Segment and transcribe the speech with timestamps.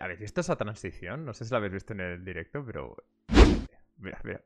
[0.00, 1.24] ¿habéis visto esa transición?
[1.24, 2.96] No sé si la habéis visto en el directo, pero.
[3.96, 4.40] Mira, mira.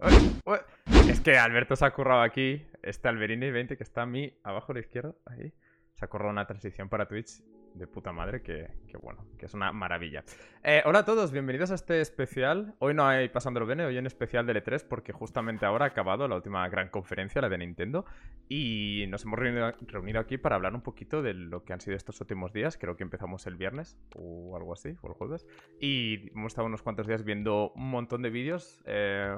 [1.08, 2.66] Es que Alberto se ha currado aquí.
[2.82, 5.14] Este Alberini 20 que está a mí abajo a la izquierda.
[5.26, 5.52] Ahí.
[5.94, 7.40] Se ha currado una transición para Twitch
[7.74, 8.70] de puta madre que,
[9.02, 10.24] bueno, que es una maravilla.
[10.62, 12.74] Eh, hola a todos, bienvenidos a este especial.
[12.78, 16.28] Hoy no hay Pasándolo Bene, hoy en especial de E3 porque justamente ahora ha acabado
[16.28, 18.06] la última gran conferencia, la de Nintendo,
[18.48, 22.20] y nos hemos reunido, aquí para hablar un poquito de lo que han sido estos
[22.20, 22.78] últimos días.
[22.78, 25.46] Creo que empezamos el viernes o algo así, o el jueves,
[25.80, 28.80] y hemos estado unos cuantos días viendo un montón de vídeos.
[28.86, 29.36] Eh,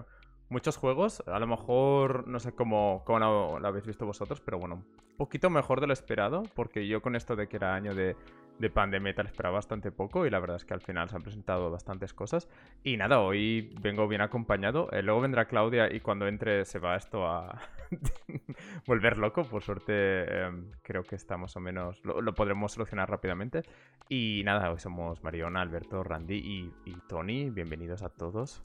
[0.48, 1.22] muchos juegos.
[1.26, 5.50] A lo mejor no sé cómo, cómo lo, habéis visto vosotros, pero bueno, un poquito
[5.50, 8.16] mejor de lo esperado, porque yo con esto de que era año de,
[8.58, 11.22] de pandemia tal esperaba bastante poco y la verdad es que al final se han
[11.22, 12.48] presentado bastantes cosas.
[12.82, 14.90] Y nada, hoy vengo bien acompañado.
[14.92, 17.60] Eh, luego vendrá Claudia y cuando entre se va esto a
[18.86, 19.44] volver loco.
[19.44, 23.62] Por suerte em, creo que está más o menos, lo, podremos solucionar rápidamente.
[24.08, 27.50] Y nada, hoy somos Mariona, Alberto, Randy y, y Tony.
[27.50, 28.62] Bienvenidos a todos.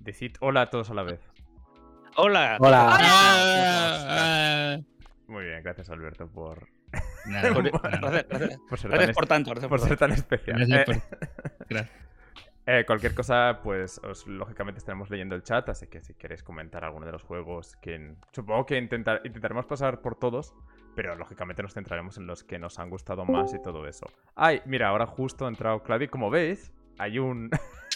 [0.00, 1.20] Decid hola a todos a la vez.
[2.16, 2.56] Hola.
[2.60, 2.96] Hola.
[5.26, 6.68] Muy bien, gracias Alberto por...
[8.68, 9.52] por, ser por tanto.
[9.68, 10.64] por ser tan especial.
[10.66, 11.02] Gracias
[11.70, 11.88] eh,
[12.66, 16.84] eh, cualquier cosa, pues os, lógicamente estaremos leyendo el chat, así que si queréis comentar
[16.84, 20.54] alguno de los juegos, que supongo que intentar, intentaremos pasar por todos,
[20.94, 24.06] pero lógicamente nos centraremos en los que nos han gustado más y todo eso.
[24.34, 27.50] Ay, mira, ahora justo ha entrado Clavi, como veis, hay un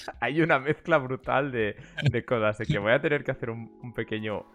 [0.20, 2.60] hay una mezcla brutal de, de cosas.
[2.60, 4.46] Así que voy a tener que hacer un, pequeño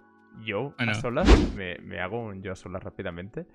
[0.43, 1.27] yo a solas.
[1.55, 3.45] Me, hago un yo a solas rápidamente.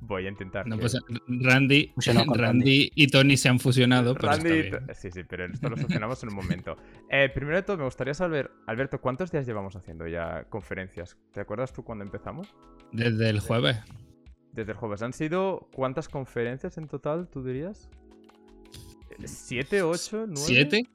[0.00, 0.66] Voy a intentar.
[0.66, 1.92] No, pues Randy,
[2.34, 4.14] Randy y Tony se han fusionado.
[4.14, 6.76] Randy, sí, sí, pero esto lo solucionamos en un momento.
[7.08, 11.16] Eh, primero de todo, me gustaría saber, Alberto, ¿cuántos días llevamos haciendo ya conferencias?
[11.32, 12.54] ¿Te acuerdas tú cuando empezamos?
[12.92, 13.78] Desde el jueves.
[14.52, 15.00] Desde el jueves.
[15.02, 17.88] ¿Han sido cuántas conferencias en total, tú dirías?
[19.24, 20.42] ¿Siete, ocho, nueve?
[20.44, 20.88] ¿Siete?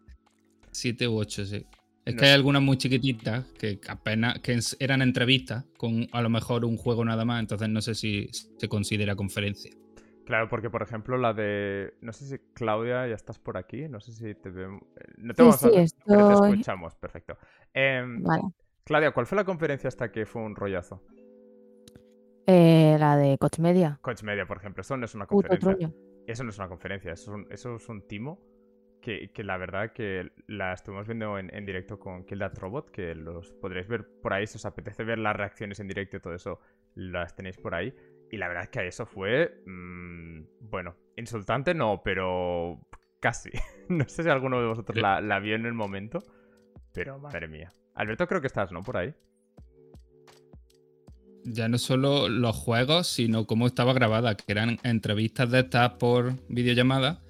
[0.71, 1.65] Siete u ocho, sí.
[2.05, 6.65] Es que hay algunas muy chiquititas que apenas que eran entrevistas con a lo mejor
[6.65, 9.71] un juego nada más, entonces no sé si se considera conferencia.
[10.25, 11.93] Claro, porque por ejemplo la de.
[12.01, 13.87] No sé si Claudia, ya estás por aquí.
[13.89, 14.81] No sé si te vemos.
[14.95, 17.37] Eh, no te vamos a te escuchamos, perfecto.
[17.73, 18.43] Em, vale.
[18.83, 21.03] Claudia, ¿cuál fue la conferencia hasta que fue un rollazo?
[22.47, 23.99] Eh, la de Coach Media.
[24.01, 24.81] Coach Media, por ejemplo.
[24.81, 25.91] Eso no es una conferencia.
[26.29, 28.39] Eso no es una conferencia, eso es un, timo
[29.01, 33.51] que, la verdad que la estuvimos viendo en, directo con Kill That Robot, que los
[33.51, 36.59] podréis ver por ahí, si os apetece ver las reacciones en directo y todo eso,
[36.95, 37.93] las tenéis por ahí.
[38.31, 42.79] Y la verdad es que eso fue, mm, bueno, insultante no, pero
[43.19, 43.49] casi.
[43.89, 46.19] no sé si alguno de vosotros la, la vio en el momento,
[46.93, 47.71] pero madre mía.
[47.95, 48.81] Alberto creo que estás, ¿no?
[48.83, 49.13] Por ahí
[51.45, 56.33] ya no solo los juegos, sino cómo estaba grabada, que eran entrevistas de estas por
[56.47, 57.21] videollamada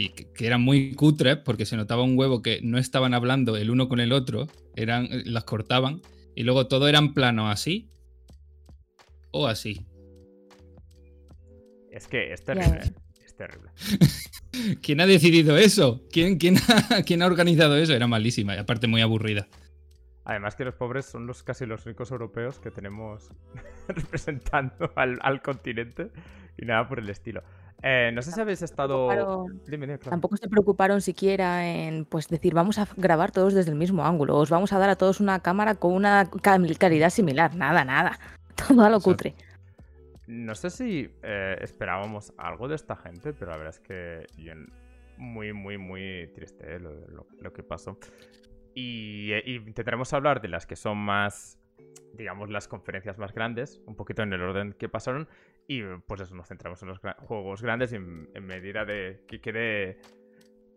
[0.00, 3.70] y que, eran muy cutres porque se notaba un huevo que no estaban hablando el
[3.70, 6.00] uno con el otro, eran, las cortaban
[6.34, 7.90] y luego todo eran planos así
[9.30, 9.86] o así.
[11.90, 12.80] Es que es terrible.
[12.82, 12.92] ¿eh?
[13.24, 13.70] Es terrible.
[14.82, 16.02] ¿Quién ha decidido eso?
[16.10, 16.56] ¿Quién, quién,
[17.06, 17.92] ¿Quién ha organizado eso?
[17.92, 19.48] Era malísima y aparte muy aburrida.
[20.24, 23.30] Además que los pobres son los casi los ricos europeos que tenemos
[23.88, 26.10] representando al, continente
[26.56, 27.42] y nada por el estilo.
[27.82, 29.08] Eh, no sé si habéis estado.
[30.08, 34.36] Tampoco se preocuparon siquiera en pues decir vamos a grabar todos desde el mismo ángulo,
[34.36, 36.28] os vamos a dar a todos una cámara con una
[36.78, 37.54] calidad similar.
[37.54, 38.18] Nada, nada.
[38.68, 39.34] Todo a lo cutre.
[40.26, 44.26] No sé si eh, esperábamos algo de esta gente, pero la verdad es que
[45.16, 47.98] muy, muy, muy triste eh, lo, que pasó.
[48.76, 51.58] Eh, y, intentaremos hablar de las que son más,
[52.14, 55.28] digamos, las conferencias más grandes, un poquito en el orden que pasaron.
[55.66, 60.00] Y pues eso, nos centramos en los juegos grandes y en, medida de que quede,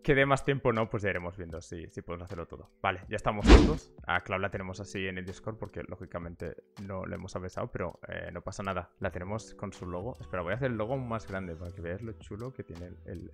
[0.02, 2.70] quede más tiempo no, pues ya iremos viendo si, si podemos hacerlo todo.
[2.80, 3.92] Vale, ya estamos todos.
[4.06, 7.98] A Clau la tenemos así en el Discord porque lógicamente no le hemos avisado, pero
[8.08, 8.90] eh, no pasa nada.
[9.00, 10.16] La tenemos con su logo.
[10.20, 12.86] Espera, voy a hacer el logo más grande para que veáis lo chulo que tiene
[12.86, 13.30] el, el,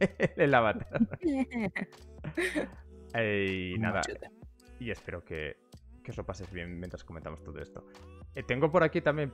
[0.36, 0.88] el avatar.
[3.16, 4.00] Y nada.
[4.80, 5.56] Y espero que,
[6.02, 7.86] que, os lo paséis bien mientras comentamos todo esto.
[8.34, 9.30] Eh, tengo por aquí también.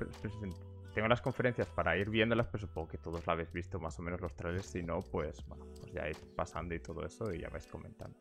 [0.94, 4.02] Tengo las conferencias para ir viéndolas, pero supongo que todos la habéis visto más o
[4.02, 4.66] menos los trailers.
[4.66, 8.19] Si no, pues bueno, pues ya ir pasando y todo eso y ya vais comentando.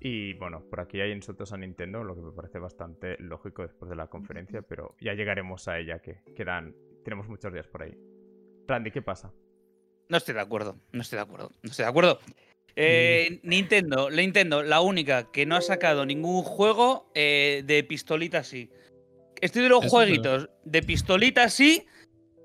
[0.00, 3.90] Y bueno, por aquí hay insultos a Nintendo, lo que me parece bastante lógico después
[3.90, 6.74] de la conferencia, pero ya llegaremos a ella, que quedan.
[7.04, 7.98] Tenemos muchos días por ahí.
[8.66, 9.32] Randy, ¿qué pasa?
[10.08, 12.20] No estoy de acuerdo, no estoy de acuerdo, no estoy de acuerdo.
[12.76, 18.70] Eh, Nintendo, Nintendo, la única que no ha sacado ningún juego eh, de pistolita así.
[19.40, 21.86] Estoy de los jueguitos de pistolita así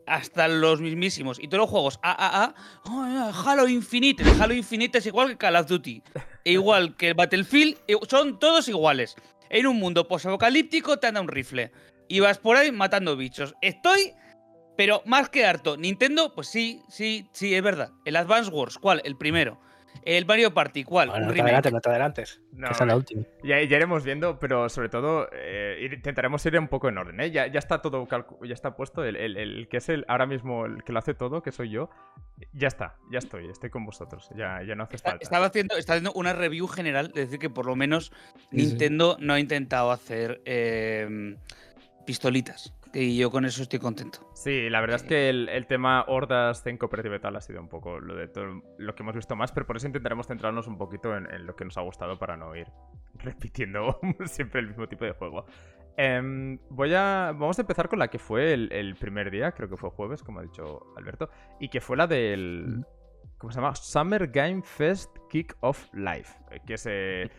[0.06, 2.54] hasta los mismísimos y todos los juegos AAA,
[2.86, 6.04] oh, Halo Infinite, el Halo Infinite es igual que Call of Duty,
[6.44, 9.16] e igual que el Battlefield, e- son todos iguales.
[9.50, 11.72] En un mundo posapocalíptico te anda un rifle
[12.08, 13.54] y vas por ahí matando bichos.
[13.62, 14.14] Estoy,
[14.76, 15.78] pero más que harto.
[15.78, 17.92] Nintendo, pues sí, sí, sí, es verdad.
[18.04, 19.02] El Advance Wars, ¿cuál?
[19.06, 19.60] El primero.
[20.06, 21.10] El Mario Party, ¿cuál?
[21.10, 22.42] Bueno, no te adelantes, no te adelantes.
[22.52, 23.24] No, que esa es la última.
[23.44, 27.32] Ya, ya iremos viendo, pero sobre todo eh, intentaremos ir un poco en orden, ¿eh?
[27.32, 28.06] Ya, ya está todo
[28.44, 29.04] ya está puesto.
[29.06, 31.70] El, el- el que es el ahora mismo el que lo hace todo, que soy
[31.70, 31.90] yo,
[32.52, 34.30] ya está, ya estoy, estoy con vosotros.
[34.36, 35.24] Ya, ya no hace Está- falta.
[35.24, 38.12] Estaba haciendo, está haciendo una review general, de decir que por lo menos
[38.52, 38.66] Sí, sí.
[38.68, 41.38] Nintendo no ha intentado hacer eh,
[42.06, 42.74] pistolitas.
[42.94, 44.20] Y yo con eso estoy contento.
[44.36, 47.60] Sí, la verdad es que el, el tema hordas en cooperativa y tal ha sido
[47.60, 50.68] un poco lo de todo lo que hemos visto más, pero por eso intentaremos centrarnos
[50.68, 52.68] un poquito en, en lo que nos ha gustado para no ir
[53.16, 55.46] repitiendo siempre el mismo tipo de juego.
[55.98, 57.32] Em, voy a.
[57.36, 60.22] Vamos a empezar con la que fue el, el primer día, creo que fue jueves,
[60.24, 61.30] como ha dicho Alberto,
[61.60, 62.86] y que fue la del.
[63.38, 63.76] ¿Cómo se llama?
[63.76, 66.26] Summer Game Fest Kick Off Live.
[66.52, 66.86] eh, Que es.
[66.88, 67.30] eh,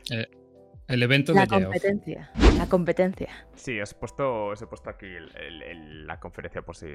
[0.86, 1.62] El evento La de Geoff.
[1.64, 2.30] competencia.
[2.58, 3.28] La competencia.
[3.54, 6.86] Sí, os he puesto, os he puesto aquí el- el- el- la conferencia por si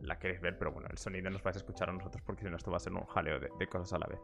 [0.00, 2.50] la queréis ver, pero bueno, el sonido nos vais a escuchar a nosotros porque si
[2.50, 4.18] no esto va a ser un jaleo de, de cosas a la vez.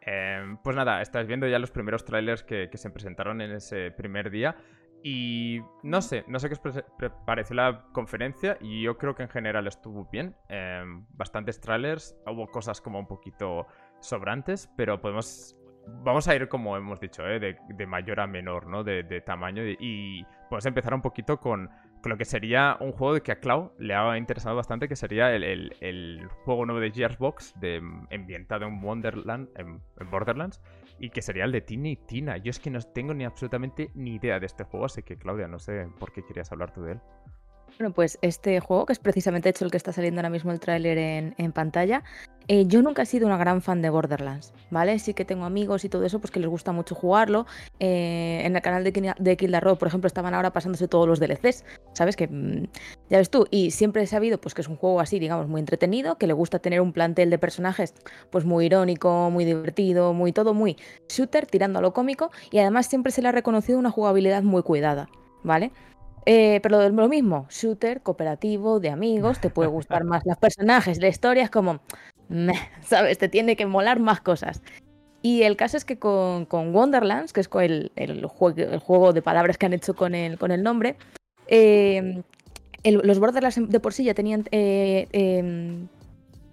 [0.00, 3.90] Em, pues nada, estáis viendo ya los primeros trailers que, que se presentaron en ese
[3.90, 4.56] primer día
[5.04, 9.28] y no sé, no sé qué os pareció la conferencia y yo creo que en
[9.28, 10.34] general estuvo bien.
[10.48, 13.66] Em, bastantes trailers, hubo cosas como un poquito
[14.00, 17.38] sobrantes, pero podemos vamos a ir, como hemos dicho, ¿eh?
[17.40, 18.84] de, de mayor a menor, ¿no?
[18.84, 19.64] De, de tamaño.
[19.66, 21.70] Y, y podemos empezar un poquito con,
[22.04, 25.74] lo que sería un juego que a Clau le ha interesado bastante, que sería el,
[25.80, 27.80] el- juego nuevo de Gearsbox, de,
[28.12, 30.60] ambientado en Wonderland, en, en Borderlands,
[30.98, 32.36] y que sería el de Tiny Tina.
[32.38, 35.48] Yo es que no tengo ni absolutamente ni idea de este juego, así que Claudia,
[35.48, 37.00] no sé por qué querías hablar tú de él.
[37.78, 40.60] Bueno, pues este juego, que es precisamente hecho el que está saliendo ahora mismo el
[40.60, 42.04] tráiler en, pantalla,
[42.48, 44.98] eh, yo nunca he sido una gran fan de Borderlands, ¿vale?
[44.98, 47.46] Sí que tengo amigos y todo eso, pues que les gusta mucho jugarlo.
[47.80, 51.08] Eh, en el canal de, de Kill the Road, por ejemplo, estaban ahora pasándose todos
[51.08, 52.16] los DLCs, ¿sabes?
[52.16, 52.66] Que mm,
[53.10, 55.60] ya ves tú, y siempre he sabido pues que es un juego así, digamos, muy
[55.60, 57.94] entretenido, que le gusta tener un plantel de personajes
[58.30, 60.76] pues muy irónico, muy divertido, muy todo muy
[61.08, 64.62] shooter, tirando a lo cómico, y además siempre se le ha reconocido una jugabilidad muy
[64.62, 65.08] cuidada,
[65.42, 65.72] ¿vale?
[66.24, 71.08] Eh, pero lo mismo, shooter, cooperativo, de amigos, te puede gustar más los personajes, la
[71.08, 71.80] historia es como,
[72.84, 73.18] ¿sabes?
[73.18, 74.62] Te tiene que molar más cosas.
[75.24, 79.12] Y el caso es que con, con Wonderlands, que es el, el juego, el juego
[79.12, 80.96] de palabras que han hecho con el, con el nombre,
[81.46, 82.22] eh,
[82.82, 85.86] el- los Borderlands de por sí ya tenían eh, em,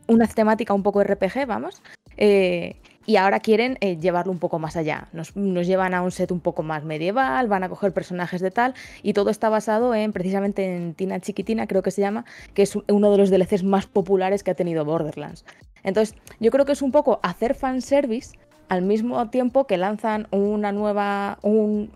[0.07, 1.81] una temática un poco RPG, vamos,
[2.18, 2.75] eh,
[3.09, 5.07] y ahora quieren eh, llevarlo un poco más allá.
[5.13, 8.51] Nos, nos llevan a un set un poco más medieval, van a coger personajes de
[8.51, 12.23] tal, y todo está basado en precisamente en Tina Chiquitina, creo que se llama,
[12.53, 15.44] que es uno de los DLCs más populares que ha tenido Borderlands.
[15.81, 20.71] Entonces, yo creo que es un poco hacer fanservice al mismo tiempo que lanzan una
[20.71, 21.39] nueva.
[21.41, 21.89] un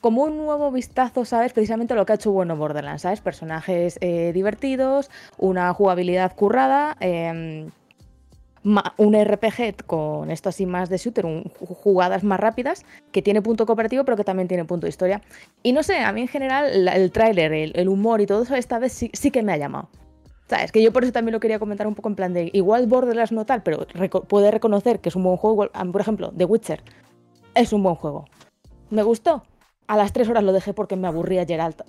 [0.00, 1.52] como un nuevo vistazo, ¿sabes?
[1.52, 3.20] Precisamente lo que ha hecho bueno Borderlands, ¿sabes?
[3.20, 7.70] Personajes eh, divertidos, una jugabilidad currada, em,
[8.64, 11.26] un RPG con esto así más de shooter,
[11.58, 15.22] jugadas más rápidas, que tiene punto cooperativo, pero que también tiene punto de historia.
[15.62, 18.78] Y no sé, a mí en general el tráiler, el, humor y todo eso, esta
[18.78, 19.88] vez sí, que me ha llamado.
[20.48, 20.72] ¿Sabes?
[20.72, 23.32] Que yo por eso también lo quería comentar un poco en plan de, igual Borderlands
[23.32, 25.70] no tal, pero reco- puede reconocer que es un buen juego.
[25.70, 26.82] Por ejemplo, The Witcher
[27.54, 28.26] es un buen juego.
[28.90, 29.42] ¿Me gustó?
[29.86, 31.82] A las tres horas lo dejé porque me aburría Geralt.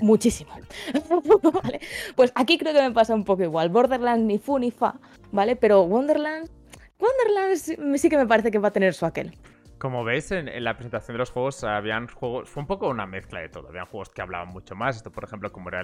[0.00, 0.50] Muchísimo.
[1.62, 1.80] ¿Vale?
[2.16, 3.68] Pues aquí creo que me pasa un poco igual.
[3.68, 4.98] Borderlands ni fu ni fa,
[5.32, 5.56] ¿vale?
[5.56, 6.50] Pero Wonderlands.
[6.98, 9.34] Wonderlands sí- sí que me parece que va a tener su aquel.
[9.80, 12.50] Como veis, en, la presentación de los juegos habían juegos.
[12.50, 13.68] Fue un poco una mezcla de todo.
[13.68, 14.96] Habían juegos que hablaban mucho más.
[14.96, 15.80] Esto, por ejemplo, como era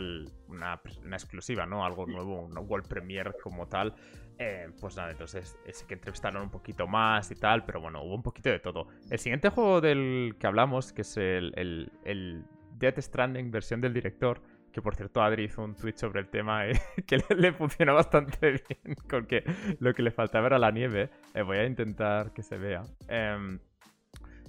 [0.48, 0.82] una,
[1.12, 1.82] exclusiva, ¿no?
[1.82, 3.94] Algo nuevo, un World Premiere como tal.
[4.38, 7.64] Eh, pues nada, entonces ese que entrevistaron un poquito más y tal.
[7.64, 8.88] Pero bueno, hubo un poquito de todo.
[9.08, 12.44] El siguiente juego del que hablamos, que es el
[12.78, 14.40] Death Stranding, versión del director.
[14.72, 16.72] Que por cierto, Adri hizo un tweet sobre el tema eh,
[17.06, 18.50] que le, le funcionó bastante
[18.84, 18.94] bien.
[19.08, 19.42] Con que
[19.80, 21.08] lo que le faltaba era la nieve.
[21.34, 22.82] Eh, voy a intentar que se vea.
[23.08, 23.58] Em,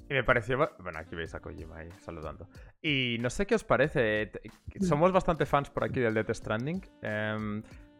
[0.10, 0.57] y me pareció.
[0.79, 2.48] Bueno, aquí veis a Kojima ahí saludando.
[2.81, 4.27] Y no sé qué os parece.
[4.27, 4.41] t-
[4.86, 6.81] Somos bastante fans por aquí del Death Stranding.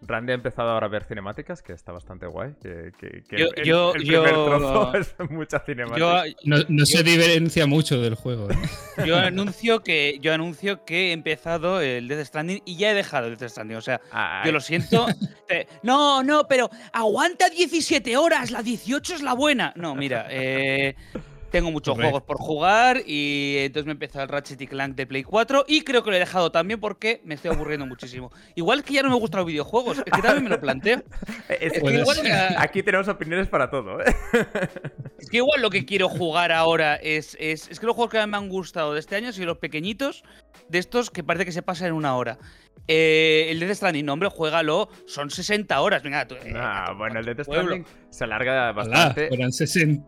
[0.02, 2.54] Randy ha empezado ahora a ver cinemáticas, que está bastante guay.
[2.62, 6.28] Que, que- que Yo- el, yo- el primer yo- trozo es mucha cinemática.
[6.28, 8.50] Yo, No, no se diferencia mucho del juego.
[8.52, 8.56] ¿eh?
[9.06, 13.28] yo anuncio que yo anuncio que he empezado el Death Stranding y ya he dejado
[13.28, 13.78] el Death Stranding.
[13.78, 15.08] O sea, Ay, yo lo siento.
[15.50, 19.72] Eh, no, no, pero aguanta 17 horas, la 18 es la buena.
[19.78, 20.94] No, mira, eh,
[21.52, 25.24] Tengo muchos juegos por jugar y entonces me empezó el Ratchet y Clank de Play
[25.24, 28.32] 4 y creo que lo he dejado también porque me estoy aburriendo muchísimo.
[28.56, 31.04] Igual que ya no me gustan los videojuegos, es que también me lo planteo.
[31.50, 32.18] Es que, igual,
[32.58, 34.16] Aquí tenemos opiniones para todo, ¿eh?
[35.20, 38.28] es que igual lo que quiero jugar ahora es, es, es que los juegos que
[38.28, 40.24] me han gustado de este año han sido los pequeñitos,
[40.70, 42.38] de estos que parece que se pasan en una hora.
[42.88, 46.04] Eh, el Death Stranding, no, hombre, juégalo, son 60 horas.
[46.04, 47.64] Venga, tú, eh, Ah, bueno, el Death pueblo.
[47.64, 49.34] Stranding se alarga Alá, bastante.
[49.34, 50.06] eran 60.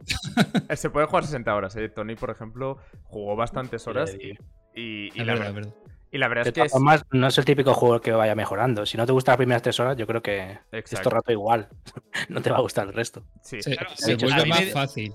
[0.69, 1.89] Eh, Se puede jugar 60 horas, ¿eh?
[1.89, 4.31] Tony, por ejemplo, jugó bastantes horas y,
[4.79, 5.73] y, y Es la, verdad, verdad.
[6.11, 6.71] y la verdad es que es...
[6.71, 8.85] formas, no es el típico juego que vaya mejorando.
[8.85, 11.09] Si no te gustan las primeras tres horas, yo creo que es todo Exacto.
[11.09, 11.67] rato igual.
[12.29, 13.23] no te va a gustar el resto.
[13.43, 13.61] Sí.
[13.61, 15.13] Se, Claro, se vuelve más me- fácil.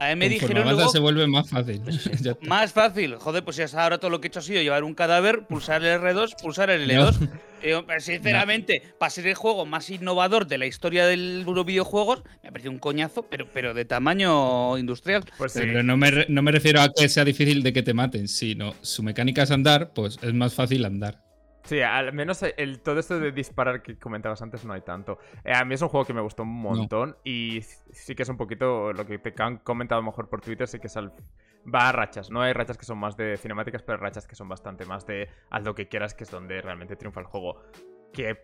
[0.00, 1.80] A mí me dijeron luego se vuelve más fácil.
[2.20, 2.46] Ya está.
[2.46, 3.16] Más fácil.
[3.16, 5.46] Joder, pues ya hasta ahora todo lo que he hecho ha sido llevar un cadáver,
[5.46, 7.28] pulsar el R2, pulsar el L2.
[7.62, 12.48] Eh, sinceramente, para ser el juego más innovador de la historia de los videojuegos, me
[12.50, 15.24] ha parecido un coñazo, pero, pero de tamaño industrial.
[15.38, 15.60] Pues sí.
[15.60, 18.28] Pero no me, re- no me refiero a que sea difícil de que te maten,
[18.28, 21.23] sino su mecánica es andar, pues es más fácil andar.
[21.64, 25.18] Sí, al menos el, todo esto de disparar que comentabas antes no hay tanto.
[25.44, 28.28] Eh, a mí es un juego que me gustó un montón y sí que es
[28.28, 31.12] un poquito lo que te han comentado mejor por Twitter, sí que es al-
[31.74, 32.30] va a rachas.
[32.30, 35.06] No hay rachas que son más de cinemáticas, pero hay rachas que son bastante más
[35.06, 37.62] de haz lo que quieras, que es donde realmente triunfa el juego.
[38.12, 38.36] Que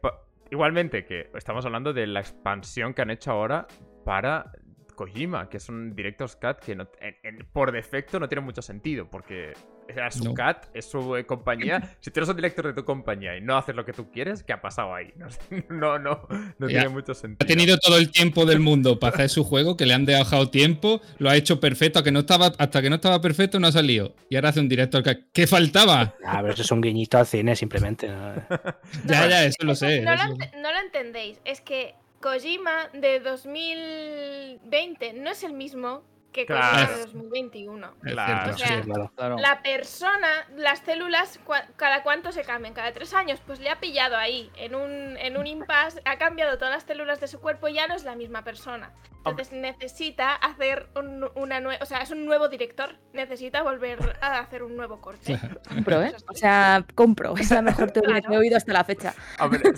[0.51, 3.67] igualmente, que estamos hablando de la expansión que han hecho ahora
[4.05, 4.51] para
[4.95, 8.63] Kojima, que es un Director's Cut que no- en- en- por defecto no tiene mucho
[8.63, 9.53] sentido, porque
[9.97, 10.31] es su No.
[10.35, 11.97] cut, es su eh, compañía.
[12.01, 14.43] si tú eres un director de tu compañía y no haces lo que tú quieres,
[14.43, 15.13] ¿qué ha pasado ahí?
[15.69, 16.27] No, no,
[16.59, 17.39] no, tiene mucho sentido.
[17.41, 20.51] Ha tenido todo el tiempo del mundo para hacer su juego, que le han dejado
[20.51, 23.73] tiempo, lo ha hecho perfecto, que no estaba, hasta que no estaba perfecto no ha
[23.73, 24.15] salido.
[24.29, 26.15] Y ahora hace un director que ¿qué faltaba?
[26.25, 28.09] A ver, eso es un guiñito al cine simplemente.
[28.09, 28.35] ¿no?
[29.07, 30.03] Ya, ya, eso lo sé.
[30.03, 31.41] Lo, no lo entendéis.
[31.45, 36.03] Es que Kojima de 2020 no es el mismo
[36.33, 36.95] que Claro.
[36.97, 37.87] de 2021.
[38.05, 38.35] Es Claro.
[38.45, 38.55] cierto.
[38.55, 39.13] O sea, Sí, claro.
[39.17, 39.37] Claro.
[39.39, 42.75] La persona, las células, cua- ¿cada cuánto se cambian?
[42.75, 43.41] ¿Cada tres años?
[43.47, 47.21] Pues le ha pillado ahí, en un, en un impasse, ha cambiado todas las células
[47.21, 48.93] de su cuerpo y ya no es la misma persona.
[49.25, 51.83] Entonces necesita hacer un, una nueva...
[51.83, 55.39] O sea, es un nuevo director, necesita volver a hacer un nuevo corte.
[55.69, 56.15] Compro, ¿eh?
[56.29, 57.37] O sea, compro.
[57.37, 59.13] Es la mejor teoría que he oído hasta la fecha.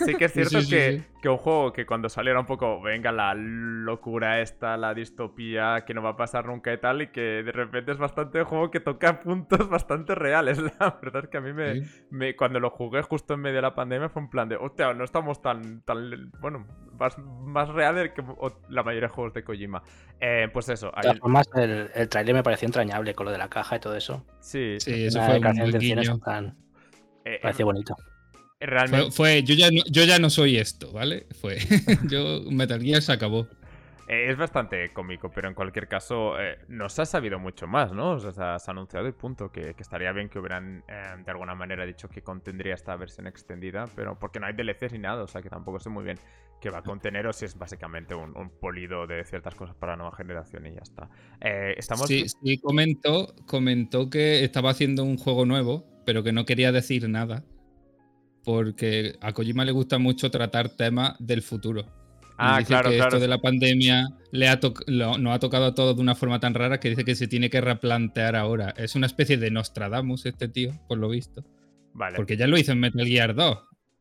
[0.05, 1.05] Sí que es cierto Sí, sí, que, sí.
[1.23, 5.95] Que un juego que cuando saliera un poco, venga, la locura esta, la distopía, que
[5.95, 8.71] no va a pasar nunca y tal, y que de repente es bastante un juego
[8.71, 10.59] que toca puntos bastante reales.
[10.81, 12.07] La verdad es que a mí me, Sí.
[12.11, 14.93] me- cuando lo jugué justo en medio de la pandemia fue un plan de, hostia,
[14.95, 16.67] no estamos tan, tan bueno,
[16.99, 18.23] más, más reales que
[18.69, 19.83] la mayoría de juegos de Kojima.
[20.21, 23.33] Eh, pues eso, De ahí- todas formas, el, el trailer me pareció entrañable con lo
[23.33, 24.27] de la caja y todo eso.
[24.41, 26.19] sí, Sí, eso Una fue un guiño.
[26.19, 26.57] plan,
[27.25, 27.95] eh, pareció bonito.
[28.67, 29.11] Realmente...
[29.11, 31.27] Fue, fue- yo, ya no, yo ya no soy esto, ¿vale?
[31.41, 31.59] Fue.
[32.09, 33.47] yo, Metal Gear se acabó.
[34.09, 37.93] Eh, es bastante cómico, pero en cualquier caso eh, no se ha sabido mucho más,
[37.93, 38.13] ¿no?
[38.13, 41.31] O sea, se ha anunciado y punto, que, que estaría bien que hubieran eh, de
[41.31, 45.23] alguna manera dicho que contendría esta versión extendida, pero porque no hay DLCs ni nada,
[45.23, 46.19] o sea que tampoco sé muy bien
[46.61, 49.93] qué va a contener o si es básicamente un, un polido de ciertas cosas para
[49.93, 51.09] la nueva generación y ya está.
[51.41, 52.07] Eh, estamos...
[52.07, 57.09] Sí, sí, comentó, comentó que estaba haciendo un juego nuevo, pero que no quería decir
[57.09, 57.45] nada.
[58.45, 61.87] Porque a Kojima le gusta mucho tratar temas del futuro.
[62.39, 63.09] Ah, dice claro, que claro.
[63.11, 66.41] esto de la pandemia le ha lo- nos ha tocado a todos de una forma
[66.41, 68.75] tan rara que dice que se tiene que replantear ahora.
[68.77, 71.45] Es una especie de Nostradamus este tío, por lo visto.
[71.95, 72.17] Vale.
[72.17, 73.59] Porque ya lo hizo en Metal Gear 2.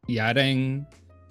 [0.08, 0.88] Y ahora en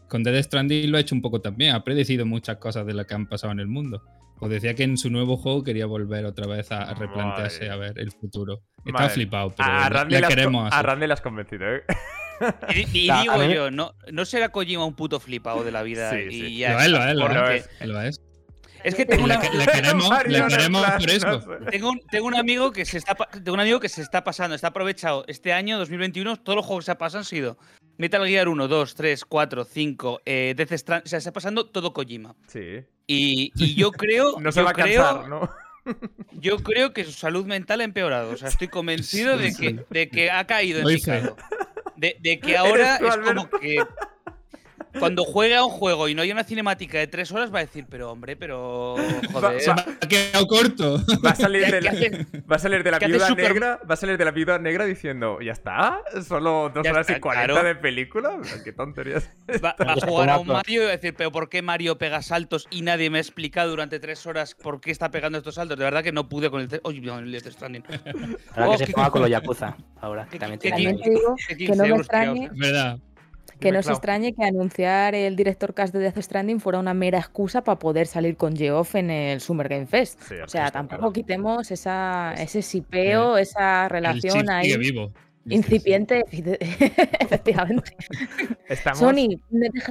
[0.08, 1.74] con Death Stranding lo ha hecho un poco también.
[1.74, 4.02] Ha predecido muchas cosas de lo que han pasado en el mundo.
[4.40, 7.70] Os decía que en su nuevo juego quería volver otra vez a, replantearse Madre.
[7.72, 8.60] a ver el futuro.
[8.78, 9.10] Está Madre.
[9.10, 10.82] flipado, pero a, Randy le las queremos a.
[10.82, 11.82] Randy le has convencido, ¿eh?
[12.74, 15.72] Y, y A- a digo mí- yo, ¿no, ¿no será Kojima un puto flipado de
[15.72, 16.10] la vida?
[16.10, 16.56] Sí, y sí.
[16.58, 18.20] ya Lo es, lo es, lo Porque es, lo es.
[18.82, 21.40] Es que tengo Le, una, le queremos, le queremos por eso.
[21.70, 24.54] Tengo un, tengo un amigo que se está tengo un amigo que se está pasando,
[24.54, 27.58] está aprovechado este año 2021, todos los juegos que se pasan han sido
[27.98, 31.66] Metal Gear 1, 2, 3, 4, 5, eh, Death Stranding, o sea, se está pasando
[31.66, 32.34] todo Kojima.
[32.48, 32.80] Sí.
[33.06, 35.50] Y, y yo creo, No se va a creo, cansar, ¿no?
[36.32, 40.08] yo creo que su salud mental ha empeorado, o sea, estoy convencido de que, de
[40.08, 41.36] que ha caído en picado.
[42.00, 43.76] De, de que ahora es como que
[44.98, 47.86] cuando juega un juego y no hay una cinemática de tres horas va a decir,
[47.88, 48.96] pero hombre, pero
[49.32, 49.60] joder.
[49.60, 50.98] Se me ha quedado corto.
[51.24, 51.92] Va a salir ¿Qué- de la,
[52.50, 54.30] va a salir de la qué hace viuda Super- negra, va a salir de la
[54.30, 56.00] viuda negra diciendo, ¿ya está?
[56.26, 57.66] Solo dos Ya horas y cuarenta claro.
[57.68, 58.38] de película.
[58.64, 59.30] Qué tonterías.
[59.64, 60.46] Va, va a jugar a un.
[60.48, 63.20] Mario y va a decir, pero ¿por qué Mario pega saltos y nadie me ha
[63.20, 65.78] explicado durante tres horas por qué está pegando estos saltos?
[65.78, 66.68] De verdad que no pude con el...
[66.68, 67.84] te- Uy, no, el Death Stranding.
[68.54, 69.30] Ahora Oh, que se qué ponga con los.
[69.30, 69.76] Yakuza.
[70.00, 70.98] Ahora, que también qué- tiene.
[71.48, 72.98] Que 15 no me extrañe verdad.
[73.60, 77.18] Que no se extrañe que anunciar el director cast de Death Stranding fuera una mera
[77.18, 80.20] excusa para poder salir con Geoff en el Summer Game Fest.
[80.22, 81.12] Sí, O sea, tampoco claro.
[81.12, 85.12] quitemos esa, ese sipeo, esa El relación sigue ahí vivo.
[85.46, 86.24] incipiente,
[87.20, 87.96] efectivamente.
[88.68, 88.98] Estamos...
[88.98, 89.40] Sony,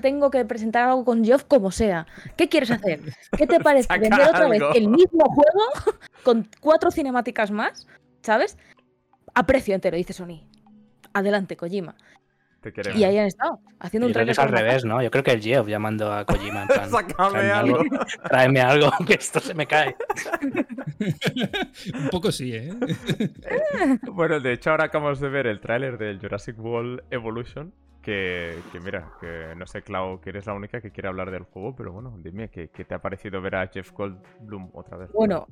[0.02, 2.08] tengo que presentar algo con Geoff como sea.
[2.36, 3.02] ¿Qué quieres hacer?
[3.38, 3.88] ¿Qué te parece?
[3.88, 7.88] Saca ¿Vender otra vez el mismo juego con cuatro cinemáticas más?
[8.22, 8.58] ¿Sabes?
[9.34, 10.42] A precio entero, dice Sony.
[11.14, 11.96] Adelante, Kojima.
[12.62, 13.00] Te queremos.
[13.00, 15.02] Y ahí han estado, haciendo un trailer es al revés, ¿no?
[15.02, 16.90] Yo creo que el Geoff llamando a Kojima en plan.
[16.90, 17.84] Sácame tráeme algo.
[18.24, 19.96] Tráeme algo, que esto se me cae.
[21.94, 22.74] Un poco sí, ¿eh?
[24.12, 27.74] Bueno, de hecho ahora acabamos de ver el tráiler del Jurassic World Evolution.
[28.02, 31.44] Que, que mira, que no sé, Clau, que eres la única que quiere hablar del
[31.44, 35.12] juego, pero bueno, dime, ¿qué, qué te ha parecido ver a Jeff Goldblum otra vez?
[35.12, 35.46] Bueno,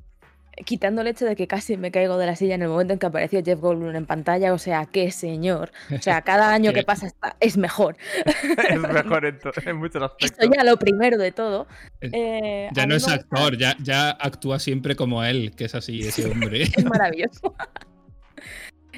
[0.66, 3.00] quitando el hecho de que casi me caigo de la silla en el momento en
[3.00, 5.72] que apareció Jeff Goldblum en pantalla, o sea, qué señor.
[5.96, 7.96] O sea, cada año que pasa está- es mejor.
[8.70, 10.40] es mejor en, muchos aspectos.
[10.40, 11.68] Esto ya lo primero de todo.
[12.02, 16.02] Eh, Eh, Ya no es actor, ya, ya actúa siempre como él, que es así,
[16.02, 16.64] ese hombre.
[16.64, 17.56] Es maravilloso.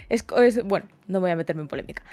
[0.10, 0.26] Es,
[0.64, 2.04] bueno, no voy a meterme en polémica.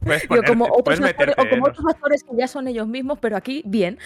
[0.00, 1.70] Puedes Yo como otros actores, o como ¿eh?
[1.70, 3.98] otros actores que ya son ellos mismos, pero aquí bien.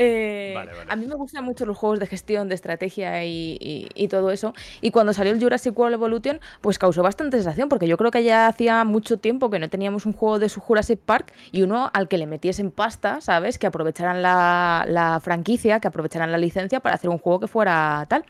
[0.00, 0.92] Eh, Vale, vale.
[0.92, 4.30] A mí me gustan mucho los juegos de gestión, de estrategia y, y- y todo
[4.30, 4.54] eso.
[4.80, 8.22] Y cuando salió el Jurassic World Evolution, pues causó bastante sensación, porque yo creo que
[8.22, 11.90] ya hacía mucho tiempo que no teníamos un juego de su Jurassic Park y uno
[11.92, 13.58] al que le metiesen pasta, ¿sabes?
[13.58, 18.06] Que aprovecharan la, la franquicia, que aprovecharan la licencia para hacer un juego que fuera
[18.08, 18.24] tal.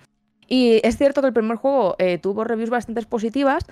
[0.46, 3.66] Y es cierto que el primer juego eh, tuvo reviews bastante positivas,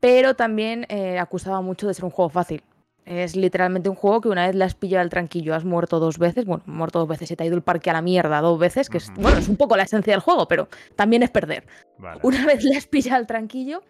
[0.00, 2.62] pero también eh, acusaba mucho de ser un juego fácil.
[3.08, 6.18] Es literalmente un juego que una vez le has pillado al tranquillo, has muerto dos
[6.18, 6.44] veces.
[6.44, 8.90] Bueno, muerto dos veces, se te ha ido el parque a la mierda dos veces,
[8.90, 11.64] que es, bueno, es un poco la esencia del juego, pero también es perder.
[11.96, 12.20] Vale.
[12.22, 13.82] Una vez le has pillado al tranquillo,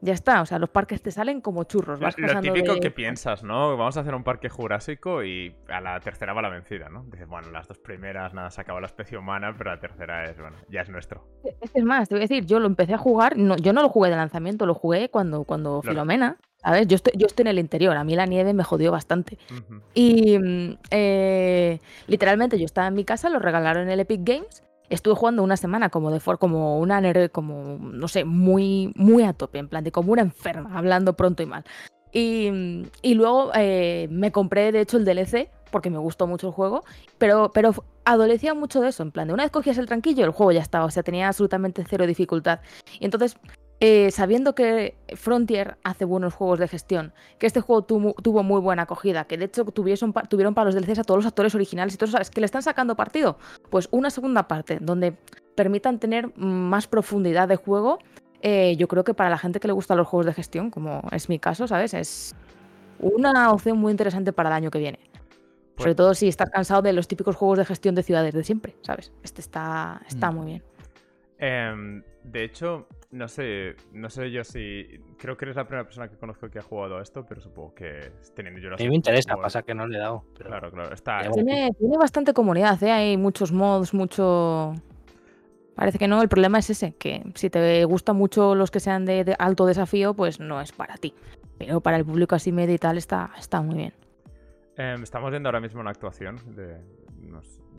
[0.00, 0.42] ya está.
[0.42, 1.98] O sea, los parques te salen como churros.
[2.00, 3.76] Vas lo típico de- que piensas, ¿no?
[3.76, 7.04] Vamos a hacer un parque jurásico y a la tercera va la vencida, ¿no?
[7.04, 10.38] Dices, bueno, las dos primeras nada, se acaba la especie humana, pero la tercera es,
[10.38, 11.26] bueno, ya es nuestro.
[11.60, 13.72] Es que es más, te voy a decir, yo lo empecé a jugar, no, yo
[13.72, 15.82] no lo jugué de lanzamiento, lo jugué cuando, cuando.
[15.82, 16.86] Filomena, ¿sabes?
[16.86, 19.38] Yo estoy, yo estoy en el interior, a mí la nieve me jodió bastante.
[19.94, 24.62] Y mm, eh, literalmente yo estaba en mi casa, lo regalaron en el Epic Games.
[24.90, 29.32] Estuve jugando una semana como de for, como una como no sé, muy muy a
[29.32, 31.64] tope, en plan de como una enferma, hablando pronto y mal.
[32.12, 36.52] Y, y luego eh, me compré de hecho el DLC porque me gustó mucho el
[36.54, 36.84] juego,
[37.18, 40.30] pero pero adolecía mucho de eso, en plan de una vez cogías el tranquillo, el
[40.30, 42.60] juego ya estaba, o sea, tenía absolutamente cero dificultad.
[42.98, 43.36] Y entonces
[43.80, 48.60] eh, sabiendo que Frontier hace buenos juegos de gestión, que este juego tuvo, tuvo muy
[48.60, 51.94] buena acogida, que de hecho tuvieron, tuvieron para los DLCs a todos los actores originales
[51.94, 52.30] y todos, ¿sabes?
[52.30, 53.38] Que le están sacando partido.
[53.70, 55.16] Pues una segunda parte donde
[55.54, 57.98] permitan tener más profundidad de juego,
[58.42, 61.02] eh, yo creo que para la gente que le gustan los juegos de gestión, como
[61.12, 61.94] es mi caso, ¿sabes?
[61.94, 62.34] Es
[63.00, 64.98] una opción muy interesante para el año que viene.
[65.76, 68.42] Sobre Pues- todo si estás cansado de los típicos juegos de gestión de ciudades de
[68.42, 69.12] siempre, ¿sabes?
[69.22, 70.34] Este está, está Mm.
[70.34, 70.62] muy bien.
[71.38, 75.00] Em, de hecho, no sé, no sé yo si.
[75.18, 77.74] Creo que eres la primera persona que conozco que ha jugado a esto, pero supongo
[77.74, 80.24] que teniendo A Jurassic mí me interesa, pasa que no le he dado.
[80.36, 80.92] pero- Claro, claro.
[80.94, 81.30] Está.
[81.30, 82.90] Tiene, tiene bastante comunidad, ¿eh?
[82.92, 84.74] hay muchos mods, mucho...
[85.74, 89.04] Parece que no, el problema es ese, que si te gustan mucho los que sean
[89.04, 91.14] de, de alto desafío, pues no es para ti.
[91.56, 93.92] Pero para el público así medio y tal está, está muy bien.
[94.76, 96.78] Em, estamos viendo ahora mismo una actuación de.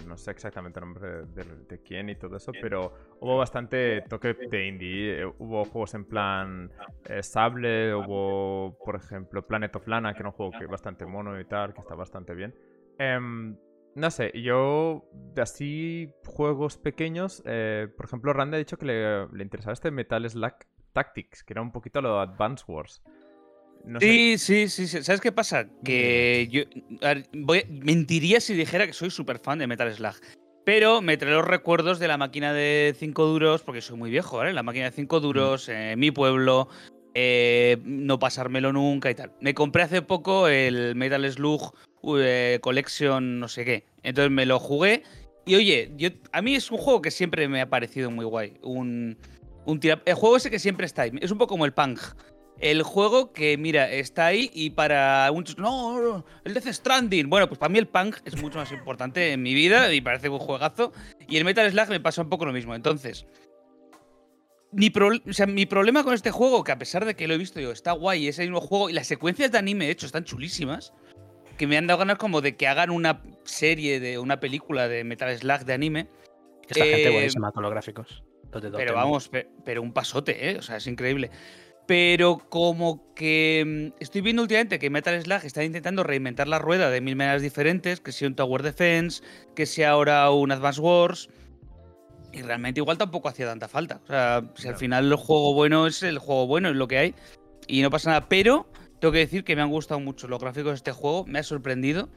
[0.07, 4.01] No sé exactamente el nombre de, de- de quién y todo eso, pero hubo bastante
[4.09, 5.21] toque de indie.
[5.21, 6.71] eh, Hubo juegos en plan
[7.05, 11.39] eh, Sable, hubo, por ejemplo, Planet of Lana, que era un juego que bastante mono
[11.39, 12.53] y tal, que está bastante bien.
[12.97, 13.55] Em,
[13.95, 19.27] no sé, yo de así juegos pequeños, eh, por ejemplo, Randy ha dicho que le,
[19.27, 20.53] le interesaba este Metal Slug
[20.93, 23.01] Tactics, que era un poquito lo de Advance Wars.
[23.85, 23.99] No.
[23.99, 25.03] Sí, sí, sí, sí.
[25.03, 25.67] ¿Sabes qué pasa?
[25.83, 26.61] Que yo
[27.01, 30.15] a ver, voy- mentiría si dijera que soy súper fan de Metal Slug.
[30.65, 34.37] Pero me trae los recuerdos de la máquina de 5 duros, porque soy muy viejo,
[34.37, 34.53] ¿vale?
[34.53, 36.67] La máquina de 5 duros, eh, mi pueblo,
[37.15, 39.31] eh, no pasármelo nunca y tal.
[39.41, 41.73] Me compré hace poco el Metal Slug
[42.19, 43.85] eh, Collection, no sé qué.
[44.03, 45.01] Entonces me lo jugué.
[45.45, 48.53] Y oye, yo, a mí es un juego que siempre me ha parecido muy guay.
[48.61, 49.17] Un,
[49.65, 51.11] un tira- el juego ese que siempre está ahí.
[51.21, 51.97] Es un poco como el Pang.
[52.59, 55.57] El juego que, mira, está ahí y para muchos.
[55.57, 57.29] No, no, el Death Stranding.
[57.29, 60.27] Bueno, pues para mí el Punk es mucho más importante en mi vida y parece
[60.29, 60.91] un juegazo.
[61.27, 62.75] Y el Metal Slug me pasa un poco lo mismo.
[62.75, 63.25] Entonces,
[64.71, 67.33] mi, pro- o sea, mi problema con este juego, que a pesar de que lo
[67.33, 69.91] he visto, digo, está guay, es el mismo juego y las secuencias de anime, de
[69.91, 70.93] hecho, están chulísimas.
[71.57, 75.03] Que me han dado ganas como de que hagan una serie de una película de
[75.03, 76.07] Metal Slug de anime.
[76.69, 78.23] Esta gente Eh, buenísima con los gráficos.
[78.51, 80.57] Los Pero vamos, pe- pero un pasote, ¿eh?
[80.57, 81.29] O sea, es increíble.
[81.89, 86.91] Pero como que mm, estoy viendo últimamente que Metal Slug está intentando reinventar la rueda
[86.91, 89.23] de mil maneras diferentes, que sea un Tower Defense,
[89.55, 91.29] que sea ahora un Advance Wars.
[92.31, 94.01] Y realmente igual tampoco hacía tanta falta.
[94.03, 96.99] O sea, si al final el juego bueno es el juego bueno, es lo que
[96.99, 97.15] hay.
[97.65, 98.29] Y no pasa nada.
[98.29, 98.67] Pero
[98.99, 101.43] tengo que decir que me han gustado mucho los gráficos de este juego, me ha
[101.43, 102.09] sorprendido.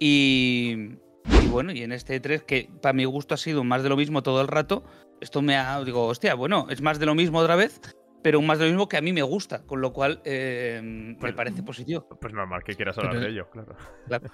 [0.00, 0.96] Y,
[1.44, 3.96] y bueno, y en este 3, que para mi gusto ha sido más de lo
[3.96, 4.82] mismo todo el rato,
[5.20, 5.80] esto me ha.
[5.84, 7.80] Digo, hostia, bueno, es más de lo mismo otra vez,
[8.22, 10.80] pero un más de lo mismo que a mí me gusta, con lo cual eh,
[10.82, 12.06] me Pues- parece positivo.
[12.20, 13.76] Pues normal que quieras hablar Pero- de ello, claro.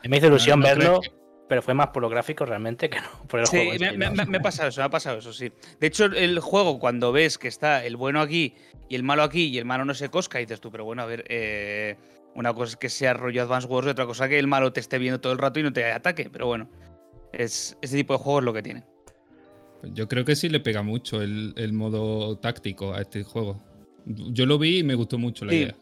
[0.09, 1.01] Me hizo ilusión No, no verlo,
[1.49, 3.73] pero fue más por los gráficos realmente que no por el Sí, juego.
[3.73, 4.15] me, sí, me- ¿no?
[4.15, 5.53] me- me ha pasado eso, me ha pasado eso, sí.
[5.81, 8.55] De hecho, el juego, cuando ves que está el bueno aquí
[8.89, 11.07] y el malo aquí y el malo no se cosca, dices tú, pero bueno, a
[11.07, 11.97] ver, eh,
[12.35, 14.81] una cosa es que sea rollo Advance Wars y otra cosa que el malo te
[14.81, 16.71] esté viendo todo el rato y no te ataque, pero bueno,
[17.33, 18.85] es, ese tipo de juego es lo que tiene.
[19.83, 23.61] Yo creo que sí le pega mucho el, el modo táctico a este juego.
[24.07, 25.59] Yo lo vi y me gustó mucho la Sí.
[25.59, 25.77] idea.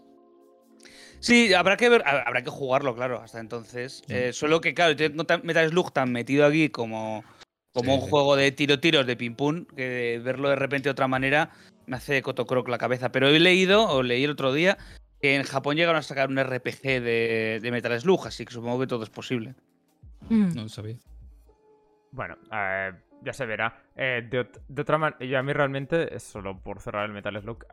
[1.21, 4.03] Sí, habrá que ver, ha- habrá que jugarlo, claro, hasta entonces.
[4.09, 4.13] Mm.
[4.13, 7.25] Eh, solo que, claro, tengo Metal Slug tan metido aquí como,
[7.73, 8.11] como Sí, un sí.
[8.11, 11.51] juego de tiro-tiros de ping-pong, que verlo de repente de otra manera
[11.87, 13.13] me hace cotocroc la cabeza.
[13.13, 14.79] Pero he leído, o leí el otro día,
[15.21, 18.81] que en Japón llegaron a sacar un RPG de, de Metal Slug, así que supongo
[18.81, 19.55] que todo es posible.
[20.31, 20.55] Mm.
[20.55, 20.97] No lo sabía.
[22.13, 23.83] Bueno, eh, ya se verá.
[23.97, 27.65] Eh, de, ot- de otra manera, a mí realmente, solo por cerrar el Metal Slug,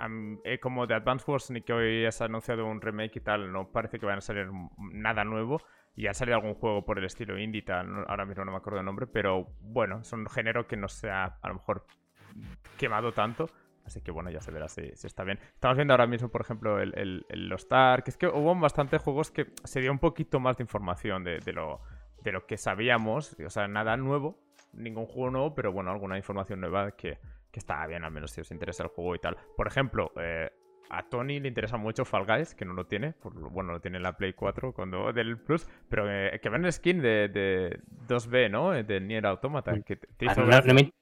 [0.43, 3.71] eh, como de Advance Wars, ni que hoy has anunciado un remake y tal, no
[3.71, 5.61] parece que vayan a salir nada nuevo.
[5.95, 8.79] Y ha salido algún juego por el estilo indie, tal, ahora mismo no me acuerdo
[8.79, 11.87] el nombre, pero bueno, es un género que no se ha a lo mejor
[12.77, 13.49] quemado tanto.
[13.83, 15.39] Así que bueno, ya se verá si, está bien.
[15.55, 18.03] Estamos viendo ahora mismo, por ejemplo, el, el, el Lost Ark.
[18.07, 21.81] Es que hubo bastantes juegos que se dio un poquito más de información de lo,
[22.21, 23.35] de lo que sabíamos.
[23.39, 24.37] O sea, nada nuevo,
[24.77, 27.19] ningún juego nuevo, pero bueno, alguna información nueva que,
[27.51, 29.35] que está bien, al menos si os interesa el juego y tal.
[29.55, 30.49] Por ejemplo, eh,
[30.89, 33.81] a Tony le interesa mucho Fall Guys, que no lo tiene, por lo- bueno, lo
[33.81, 37.79] tiene en la Play 4 cuando, del Plus, pero eh, que ven skin de, de
[38.07, 38.73] 2B, ¿no?
[38.73, 39.73] Eh, De Nier Automata.
[39.85, 40.73] Que te, te Ah, hizo no, gracia.
[40.73, 40.93] no me-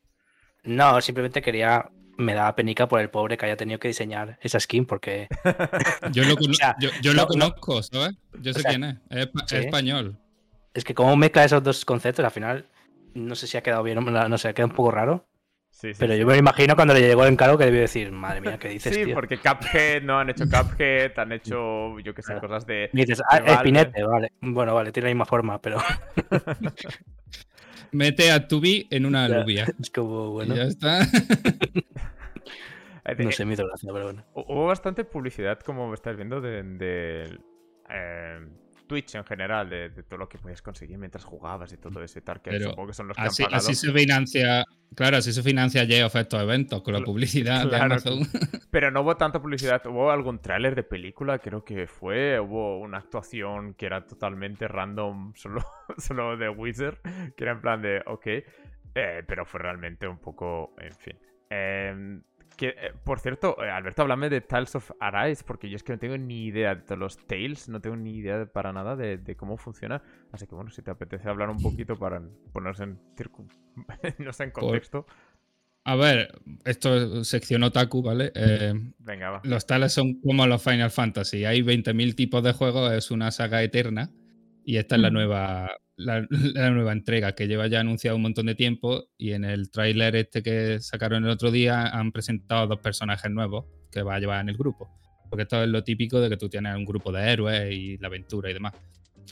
[0.63, 1.89] no, simplemente quería.
[2.17, 5.27] Me daba penica por el pobre que haya tenido que diseñar esa skin, porque
[6.13, 8.15] Yo lo, cono- O sea, yo, yo no- lo no- conozco, ¿sabes?
[8.41, 8.95] Yo sé sea, quién es.
[9.09, 9.55] Es, espa- es sí.
[9.57, 10.17] español.
[10.73, 12.65] es que como mezcla esos dos conceptos, al final
[13.15, 15.27] no sé si ha quedado bien o no, sé, queda un poco raro.
[15.71, 16.19] Sí, sí, Pero sí.
[16.19, 18.95] yo me imagino cuando le llegó el encargo que debió decir, madre mía, ¿qué dices,
[18.95, 19.13] Sí, tío?
[19.13, 22.47] porque Cuphead no han hecho Cuphead, han hecho, yo que sé, Claro.
[22.47, 22.89] cosas de.
[22.93, 23.39] Y dices, ah.
[23.45, 24.31] Espinete, vale.
[24.39, 25.77] Bueno, vale, tiene la misma forma, pero
[27.91, 29.37] Mete a Tubi en una Ya.
[29.39, 29.65] alubia.
[29.81, 30.99] es como, Y bueno, ya está.
[33.17, 34.23] no sé, me hizo gracia, pero bueno.
[34.33, 37.39] Hu- Hubo bastante publicidad, como estáis viendo, de, de,
[37.89, 38.39] eh,
[38.85, 42.19] Twitch en general, de, de todo lo que podías conseguir mientras jugabas y todo eso
[42.19, 43.69] y tal, que Pero supongo que son los que Así, han pagado.
[43.69, 44.63] así se financia.
[44.95, 48.19] Claro, así se financia Geoff estos eventos con la publicidad de Amazon.
[48.71, 52.99] Pero no hubo tanta publicidad, hubo algún tráiler de película, creo que fue, hubo una
[52.99, 55.65] actuación que era totalmente random, solo,
[55.97, 56.99] solo de Wizard,
[57.35, 61.17] que era en plan de, ok, eh, pero fue realmente un poco, en fin.
[61.49, 62.23] Em,
[62.55, 65.93] que, eh, por cierto, eh, Alberto, háblame de Tales of Arise, porque yo es que
[65.93, 69.17] no tengo ni idea de todos los Tales, no tengo ni idea para nada de,
[69.17, 70.01] de cómo funciona.
[70.31, 72.99] Así que bueno, si te apetece hablar un poquito para ponernos en,
[74.19, 75.05] no sé, en contexto,
[75.83, 76.33] A ver,
[76.65, 78.31] esto es sección otaku, ¿vale?
[78.35, 79.41] Eh, venga, va.
[79.43, 81.45] los tales son como los Final Fantasy.
[81.45, 84.09] Hay 20.000 tipos de juegos, es una saga eterna.
[84.65, 88.47] Y esta es la nueva, la, la nueva entrega que lleva ya anunciado un montón
[88.47, 89.05] de tiempo.
[89.17, 93.65] Y en el tráiler este que sacaron el otro día han presentado dos personajes nuevos
[93.91, 94.89] que va a llevar en el grupo.
[95.29, 98.07] Porque esto es lo típico de que tú tienes un grupo de héroes y la
[98.07, 98.73] aventura y demás.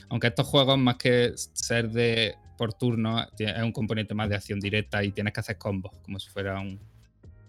[0.08, 4.60] Aunque estos juegos, más que ser de por turno, es un componente más de acción
[4.60, 6.80] directa y tienes que hacer combos, como si fuera un,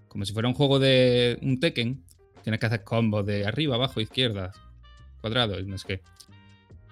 [0.07, 2.03] como si fuera un juego de un Tekken.
[2.43, 4.51] Tienes que hacer combos de arriba, abajo, izquierda,
[5.21, 6.01] cuadrado y no sé qué.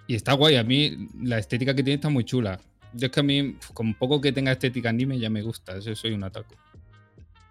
[0.08, 2.60] Y está guay, a mí la estética que tiene está muy chula.
[2.94, 5.80] Yo es que a mí, con poco que tenga estética anime, ya me gusta.
[5.80, 6.54] Yo soy un ataco.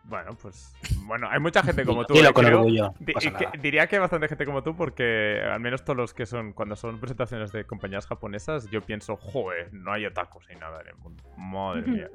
[0.05, 0.75] Bueno, pues.
[1.07, 2.13] Bueno, hay mucha gente como tú.
[2.15, 2.59] Dilo eh, con creo.
[2.59, 2.85] orgullo.
[2.89, 3.59] no Di- pasa y que- nada.
[3.63, 6.77] diría que hay bastante gente como tú porque al menos todos los que son, cuando
[6.77, 10.97] son presentaciones de compañías japonesas, yo pienso, joder, no hay otakus ni nada en el
[10.97, 11.23] mundo.
[11.39, 12.09] Madre mía.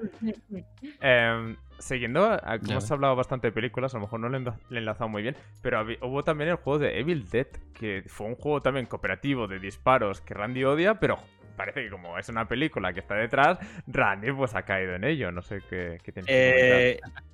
[1.01, 2.91] Em, siguiendo, a- como ves.
[2.91, 6.23] hablado bastante de películas, a lo mejor no le he enlazado muy bien, pero hubo
[6.23, 10.33] también el juego de Evil Dead, que fue un juego también cooperativo de disparos que
[10.33, 11.17] Randy odia, pero
[11.55, 15.31] parece que como es una película que está detrás, Randy pues ha caído en ello.
[15.31, 17.27] No sé qué, qué tienes que comentar.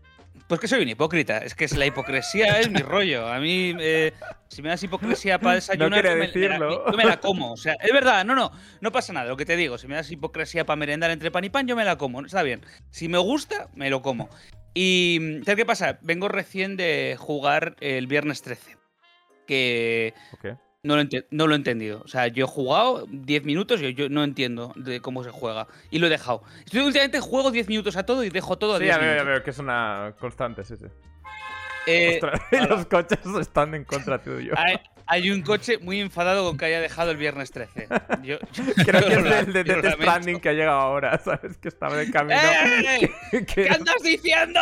[0.47, 1.37] Pues que soy un hipócrita.
[1.39, 3.27] Es que es- la hipocresía es mi rollo.
[3.27, 4.11] A mí, eh,
[4.49, 6.91] si me das hipocresía para desayunar, yo, me, me la, decirlo.
[6.91, 7.53] yo me la como.
[7.53, 9.27] O sea, es verdad, no, no, no pasa nada.
[9.27, 11.75] Lo que te digo, si me das hipocresía para merendar entre pan y pan, yo
[11.75, 12.21] me la como.
[12.25, 12.61] Está bien.
[12.89, 14.29] Si me gusta, me lo como.
[14.73, 15.99] Y, ¿sabes qué pasa?
[16.01, 18.77] Vengo recién de jugar el viernes 13.
[19.47, 20.13] que.
[20.83, 22.01] No lo, no lo he entendido.
[22.03, 25.67] O sea, yo he jugado 10 minutos y yo no entiendo de cómo se juega.
[25.89, 26.43] Y lo he dejado.
[26.65, 29.07] Estoy últimamente juego 10 minutos a todo y dejo todo a Sí, 10 ya veo,
[29.07, 29.27] ya minutos.
[29.33, 30.85] veo que es una constante, sí, sí.
[31.87, 34.53] Eh, Ostras, los coches están en contra tuyo.
[35.07, 37.87] Hay un coche muy enfadado con que haya dejado el viernes 13.
[38.23, 38.37] Yo,
[38.85, 39.95] Creo yo que lo es el de yo Death.
[39.95, 41.57] Stranding que ha llegado ahora, ¿sabes?
[41.57, 42.39] Que estaba de camino.
[42.39, 43.11] ¡Eh!
[43.31, 44.59] que ¿Qué andas diciendo?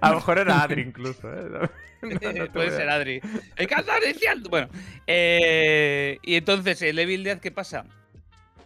[0.00, 1.68] a lo mejor era Adri incluso, ¿eh?
[2.02, 3.20] No, no te Puede ser Adri.
[3.56, 4.48] ¿Eh, ¿Qué andas diciendo?
[4.50, 4.68] Bueno,
[5.06, 7.84] eh, y entonces, el Evil Dead, ¿qué pasa?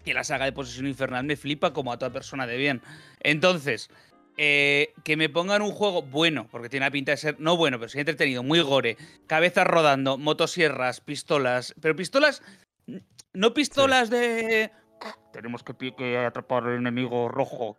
[0.04, 2.80] Que la saga de Posesión Infernal me flipa como a toda persona de bien.
[3.20, 3.90] Entonces,
[4.36, 7.78] eh, que me pongan un juego bueno, porque tiene la pinta de ser, no bueno,
[7.78, 8.96] pero sí entretenido, muy gore,
[9.26, 12.42] cabezas rodando, motosierras, pistolas, pero pistolas,
[13.32, 14.70] no pistolas de...
[15.32, 17.76] Tenemos que, que atrapar al enemigo rojo.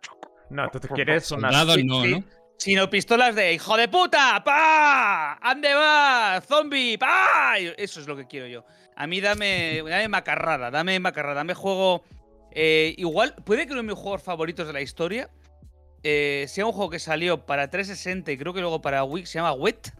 [0.50, 1.48] No, tú te quieres una.
[1.48, 2.10] Soldados Sí, no, sí.
[2.12, 2.24] ¿no?
[2.56, 4.42] Sino pistolas de ¡Hijo de puta!
[4.44, 5.34] ¡Pa!
[5.40, 6.40] ¡Ande va!
[6.46, 6.98] ¡Zombie!
[6.98, 7.56] ¡Pa!
[7.58, 8.64] Eso es lo que quiero yo.
[8.96, 12.02] A mí dame, dame macarrada, dame macarrada, dame juego.
[12.50, 15.30] eh, igual, puede que uno de mis juegos favoritos de la historia
[16.02, 19.34] eh, sea un juego que salió para 360 y creo que luego para Wii, se
[19.38, 19.92] llama Wet.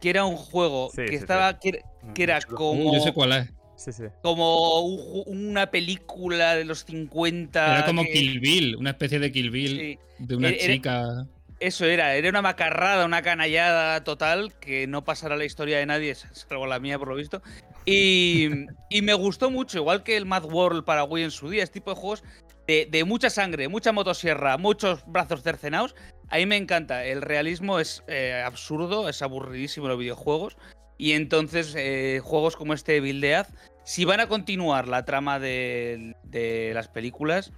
[0.00, 1.58] Que era un juego Sí, que sí, estaba.
[1.58, 1.78] Que, era-
[2.14, 2.56] que era Chulo.
[2.56, 2.90] como.
[2.90, 3.48] Uh, yo sé cuál es.
[3.76, 4.04] Sí, sí.
[4.22, 7.78] Como un una película de los 50.
[7.78, 9.98] Era como que- Kill Bill, una especie de Kill Bill sí.
[10.18, 11.26] de una Era- chica.
[11.58, 16.14] Eso era, era una macarrada, una canallada total que no pasará la historia de nadie,
[16.32, 17.40] salvo la mía por lo visto.
[17.86, 18.48] Y,
[18.90, 21.74] y me gustó mucho, igual que el Mad World para Wii en su día, este
[21.80, 22.24] tipo de juegos
[22.66, 25.94] de, de mucha sangre, mucha motosierra, muchos brazos cercenados.
[26.28, 30.56] A mí me encanta, el realismo es eh, absurdo, es aburridísimo en los videojuegos.
[30.98, 33.46] Y entonces eh, juegos como este Evil Dead,
[33.84, 37.52] si van a continuar la trama de, de las películas,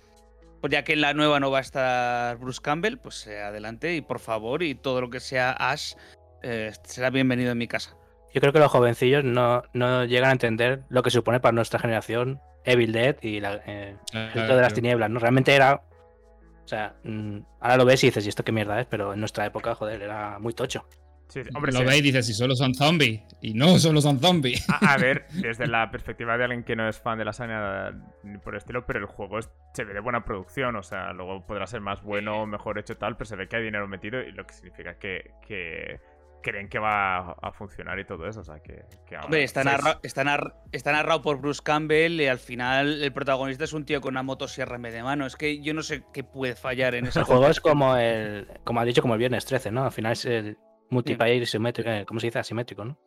[0.60, 3.94] pues ya que en la nueva no va a estar Bruce Campbell, pues eh, adelante
[3.94, 5.94] y por favor, y todo lo que sea Ash
[6.42, 7.96] eh, será bienvenido en mi casa.
[8.34, 11.78] Yo creo que los jovencillos no, no llegan a entender lo que supone para nuestra
[11.78, 15.18] generación Evil Dead y la, eh, el rito de las tinieblas, ¿no?
[15.18, 15.74] Realmente era.
[15.74, 18.86] O sea, mm, ahora lo ves y dices, ¿y esto qué mierda es?
[18.86, 20.86] Pero en nuestra época, joder, era muy tocho.
[21.28, 21.50] Sí, sí.
[21.54, 21.84] Hombre, lo sí.
[21.84, 23.20] veis y dices, si solo son zombies.
[23.42, 24.68] Y no solo son zombies.
[24.70, 27.94] A, a ver, desde la perspectiva de alguien que no es fan de la saga
[28.22, 31.12] ni por el estilo, pero el juego es- se ve de buena producción, o sea,
[31.12, 34.20] luego podrá ser más bueno, mejor hecho tal, pero se ve que hay dinero metido
[34.22, 36.00] y lo que significa que, que
[36.42, 38.84] creen que va a, funcionar y todo eso, o sea, que...
[39.06, 42.38] que ahora Hombre, está, seis- narra- está, nar- está narrado por Bruce Campbell y al
[42.38, 45.26] final el protagonista es un tío con una motosierra en vez de mano.
[45.26, 48.46] Es que yo no sé qué puede fallar en ese El juego es como el.
[48.64, 49.84] Como ha dicho, como el viernes 13, ¿no?
[49.84, 50.56] Al final es el
[50.90, 51.90] multiplayer simétrico.
[51.90, 52.38] eh, ¿Cómo se dice?
[52.38, 52.98] Asimétrico, ¿no?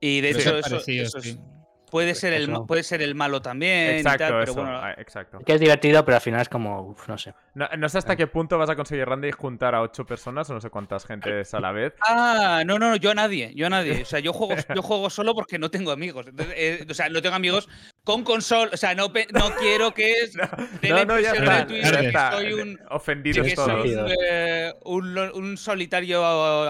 [0.00, 1.40] Y de hecho, es eso, parecido, eso es- sí.
[1.90, 2.66] Puede, ser el, Eso.
[2.66, 3.96] puede ser el malo también.
[3.96, 5.38] y Exacto, tal, pero eso, bueno, ah, exacto.
[5.40, 6.82] Que es divertido, pero al final es como.
[6.82, 7.34] uf, no sé.
[7.54, 10.54] No, no sé hasta qué punto vas a conseguir Randy juntar a ocho personas o
[10.54, 11.92] no sé cuántas gentes a la vez.
[12.12, 14.02] Ah, no, no, no, yo a nadie, yo a nadie.
[14.02, 16.26] O sea, yo juego, yo juego solo porque no tengo amigos.
[16.26, 17.68] Entonces, eh, o sea, no tengo amigos
[18.04, 18.70] con consola.
[18.72, 22.06] O sea, no, no quiero que la No, no, ya está, de Twitter ya que
[22.06, 22.32] está.
[22.32, 23.70] soy un, Ofendidos que soy.
[23.70, 24.06] Ofendido.
[24.84, 26.22] un, eh, un solitario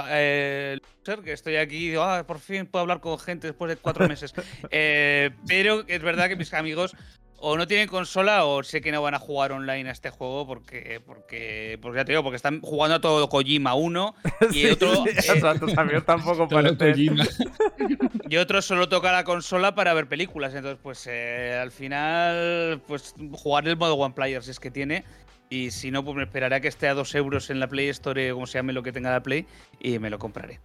[0.09, 0.79] eh,
[1.25, 4.07] que estoy aquí y digo, ah, por fin puedo hablar con gente después de cuatro
[4.09, 4.33] meses.
[4.73, 6.95] Eh, pero es verdad que mis amigos
[7.41, 10.47] o no tienen consola o sé que no van a jugar online a este juego
[10.47, 14.15] porque, porque, porque ya te digo, porque están jugando a todo Kojima 1
[14.53, 16.49] y Sí, otro, sí, o eh, tampoco.
[16.49, 17.27] Kojima.
[18.29, 20.55] y otro solo toca la consola para ver películas.
[20.55, 25.05] Entonces, pues eh, al final, pues jugar el modo One Player si es que tiene.
[25.49, 27.89] Y si no, pues me esperaré a que esté a 2 euros en la Play
[27.89, 29.47] Store, como se llame lo que tenga la Play,
[29.81, 30.61] y me lo compraré.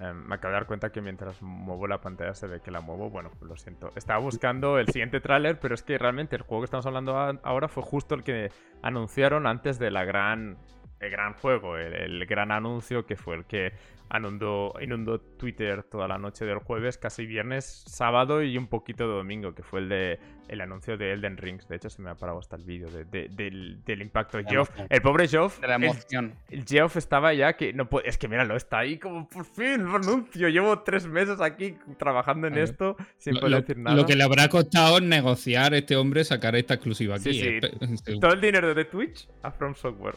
[0.00, 2.80] Eh, me acabo de dar cuenta que mientras muevo la pantalla se ve que la
[2.80, 3.10] muevo.
[3.10, 3.90] Bueno, pues lo siento.
[3.94, 7.68] Estaba buscando el siguiente tráiler, pero es que realmente el juego que estamos hablando ahora
[7.68, 8.50] fue justo el que
[8.82, 10.56] anunciaron antes de la gran,
[11.00, 13.72] el gran juego, el, el gran anuncio que fue el que
[14.14, 19.14] inundó, inundó Twitter toda la noche del jueves, casi viernes, sábado y un poquito de
[19.14, 21.66] domingo, que fue el de el anuncio de Elden Rings.
[21.68, 24.38] De hecho, se me ha parado hasta el vídeo de- de- del, del impacto.
[24.40, 26.34] La Geoff, el pobre Geoff, De la el- emoción.
[26.50, 28.08] el Geoff estaba ya que no puede.
[28.08, 30.48] Es que míralo, está ahí como por fin, lo anuncio.
[30.50, 33.96] Llevo tres meses aquí trabajando en esto sin Lo, poder lo- decir nada.
[33.96, 37.32] lo que le habrá costado negociar a este hombre sacar esta exclusiva aquí.
[37.32, 37.46] Sí, sí.
[37.48, 37.60] eh,
[38.04, 40.16] pe- Todo el dinero de Twitch a From Software.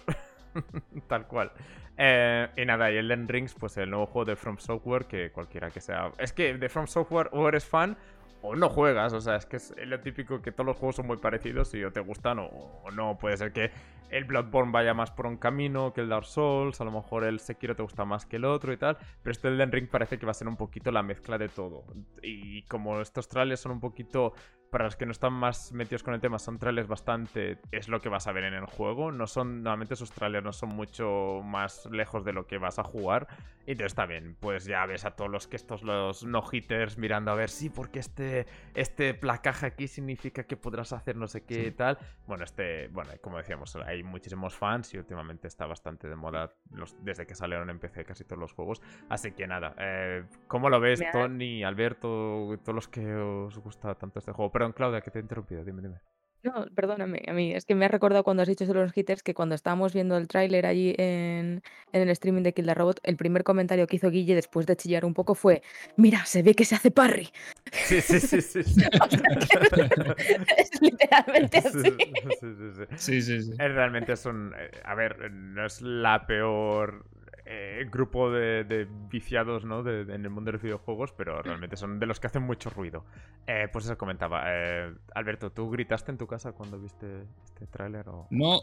[1.08, 1.52] Tal cual.
[1.98, 5.72] Eh, y nada, y Elden Rings, pues el nuevo juego de From Software, que cualquiera
[5.72, 6.12] que sea.
[6.20, 7.98] Es que de From Software o eres fan
[8.42, 9.14] o no juegas.
[9.14, 11.84] O sea, es que es lo típico que todos los juegos son muy parecidos y
[11.84, 13.18] o te gustan o, no.
[13.18, 13.72] Puede ser que
[14.10, 16.80] el Bloodborne vaya más por un camino que el Dark Souls.
[16.82, 18.98] A lo mejor el Sekiro te gusta más que el otro y tal.
[19.24, 21.84] Pero este Elden Ring parece que va a ser un poquito la mezcla de todo.
[22.22, 24.34] Y como estos trailers son un poquito
[24.70, 27.58] para los que no están más metidos con el tema, son trailers bastante.
[27.72, 29.12] Es lo que vas a ver en el juego.
[29.12, 29.64] No son.
[29.64, 33.28] Normalmente esos trailers no son mucho más lejos de lo que vas a jugar.
[33.66, 34.36] Y entonces está bien.
[34.40, 38.00] Pues ya ves a todos los que estos los no-hitters mirando a ver, sí, porque
[38.00, 38.46] este.
[38.74, 41.98] Este placaje aquí significa que podrás hacer no sé qué y tal.
[42.28, 42.88] Bueno, este.
[42.90, 47.36] Bueno, como decíamos, hay muchísimos fans y últimamente está bastante de moda los, desde que
[47.36, 48.82] salieron en PC casi todos los juegos.
[49.10, 49.76] Así que nada.
[49.80, 54.52] Eh, ¿Cómo lo ves, Tony, Alberto, todos los que os gusta tanto este juego?
[54.58, 55.63] Perdón, Claudia, que te he interrumpido.
[55.63, 56.00] Dime, dime.
[56.43, 58.96] No, perdóname, a mí es que me ha recordado cuando has dicho eso de los
[58.96, 62.74] hitters que cuando estábamos viendo el tráiler allí en, en el streaming de Kill the
[62.76, 65.62] Robot, el primer comentario que hizo Guille después de chillar un poco fue:
[65.98, 67.30] Mira, se ve que se hace parry.
[67.72, 68.63] Sí, sí, sí, sí.
[68.63, 68.82] sí.
[70.58, 71.80] es literalmente Sí, así.
[71.82, 72.86] sí, sí, sí, sí.
[72.96, 73.52] Sí, sí, sí.
[73.60, 74.54] Es realmente es un.
[74.58, 77.06] eh, A ver, no es la peor
[77.50, 79.82] eh, grupo de, de viciados, ¿no?
[79.84, 82.44] De- de- en el mundo de los videojuegos, pero realmente son de los que hacen
[82.44, 83.06] mucho ruido.
[83.48, 84.44] Eh, pues eso comentaba.
[84.48, 88.08] eh, Alberto, ¿tú gritaste en tu casa cuando viste este tráiler?
[88.10, 88.28] O...
[88.32, 88.60] No,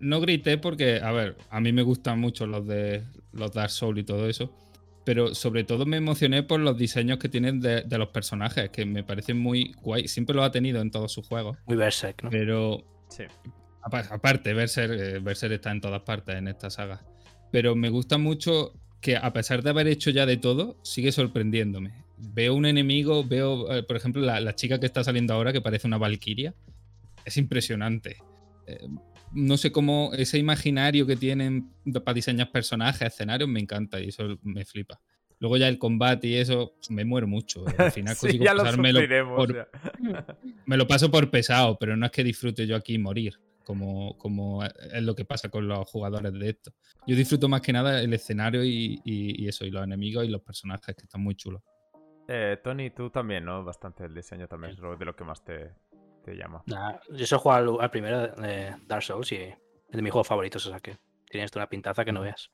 [0.00, 3.98] no grité porque, a ver, a mí me gustan mucho los de los Dark Souls
[4.00, 4.52] y todo eso.
[5.04, 8.84] Pero sobre todo me emocioné por los diseños que tienen de, de los personajes, que
[8.84, 10.08] me parecen muy guay.
[10.08, 11.56] Siempre lo ha tenido en todos sus juegos.
[11.66, 12.30] Muy Berserk, ¿no?
[12.30, 13.22] Pero Sí.
[13.84, 17.02] apa- aparte, Berser, eh, Berserk está en todas partes en esta saga.
[17.56, 22.04] Pero me gusta mucho que a pesar de haber hecho ya de todo, sigue sorprendiéndome.
[22.18, 25.62] Veo un enemigo, veo, eh, por ejemplo, la, la chica que está saliendo ahora, que
[25.62, 26.54] parece una valquiria.
[27.24, 28.18] Es impresionante.
[28.66, 28.76] Eh,
[29.32, 31.70] no sé cómo ese imaginario que tienen
[32.04, 35.00] para diseñar personajes, escenarios, me encanta y eso me flipa.
[35.38, 37.64] Luego ya el combate y eso, me muero mucho.
[37.78, 38.98] Al final Sí, consigo lo pasármelo
[39.34, 39.68] por-
[40.66, 44.62] me lo paso por pesado, pero no es que disfrute yo aquí morir, como, como
[44.64, 46.70] es lo que pasa con los jugadores de esto.
[47.06, 50.28] Yo disfruto más que nada el escenario y, y- y eso, y los enemigos y
[50.28, 51.62] los personajes que están muy chulos.
[52.28, 53.64] Eh, Tony, tú también, ¿no?
[53.64, 55.72] Bastante el diseño también es de lo que más te,
[56.24, 56.62] te llama.
[56.66, 59.56] Nah, yo solo juego al, al primero de Dark Souls y es
[59.90, 60.96] de mis juegos favoritos, o sea que
[61.28, 62.50] tiene esto una pintaza que no veas.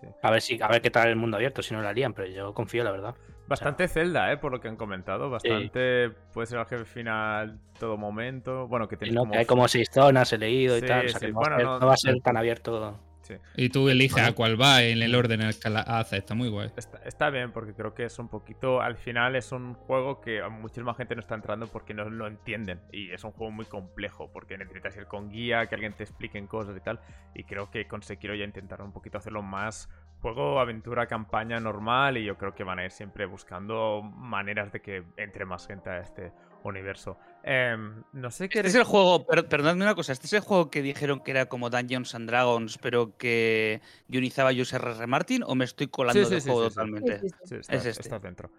[0.00, 0.06] Sí.
[0.22, 2.28] A ver si, a ver qué tal el mundo abierto, si no la lían, pero
[2.28, 3.14] yo confío, la verdad.
[3.50, 4.36] Bastante Zelda, ¿eh?
[4.38, 5.28] Por lo que han comentado.
[5.28, 8.66] Bastante puede ser el jefe final todo momento.
[8.68, 9.32] Bueno, que Y tiene no, como...
[9.32, 11.06] que hay como seis zonas, he leído y Sí, tal.
[11.06, 12.36] O sea sí, que no, bueno, va a ser, no- no va a ser tan
[12.36, 12.98] abierto.
[13.22, 13.34] Sí.
[13.54, 14.28] Y tú eliges Bueno.
[14.28, 16.70] a cuál va en el orden en el que la haces, está muy guay.
[16.76, 20.40] Está, está bien porque creo que es un poquito, al final es un juego que
[20.40, 23.66] a muchísima gente no está entrando porque no lo entienden y es un juego muy
[23.66, 26.98] complejo porque necesitas ir con guía, que alguien te explique cosas y tal
[27.34, 29.88] y creo que con Sekiro ya intentaron un poquito hacerlo más
[30.20, 34.80] juego, aventura, campaña normal y yo creo que van a ir siempre buscando maneras de
[34.80, 37.16] que entre más gente a este universo.
[37.42, 38.58] Em, no sé qué...
[38.58, 41.30] Este es el juego, per- perdonadme una cosa, este es el juego que dijeron que
[41.30, 45.06] era como Dungeons and Dragons, pero que guionizaba José R.
[45.06, 47.20] Martin, o me estoy colando Sí, del sí, juego totalmente.
[47.20, 47.46] Sí, sí, sí.
[47.48, 48.02] Sí, está, es este.
[48.02, 48.50] estás dentro.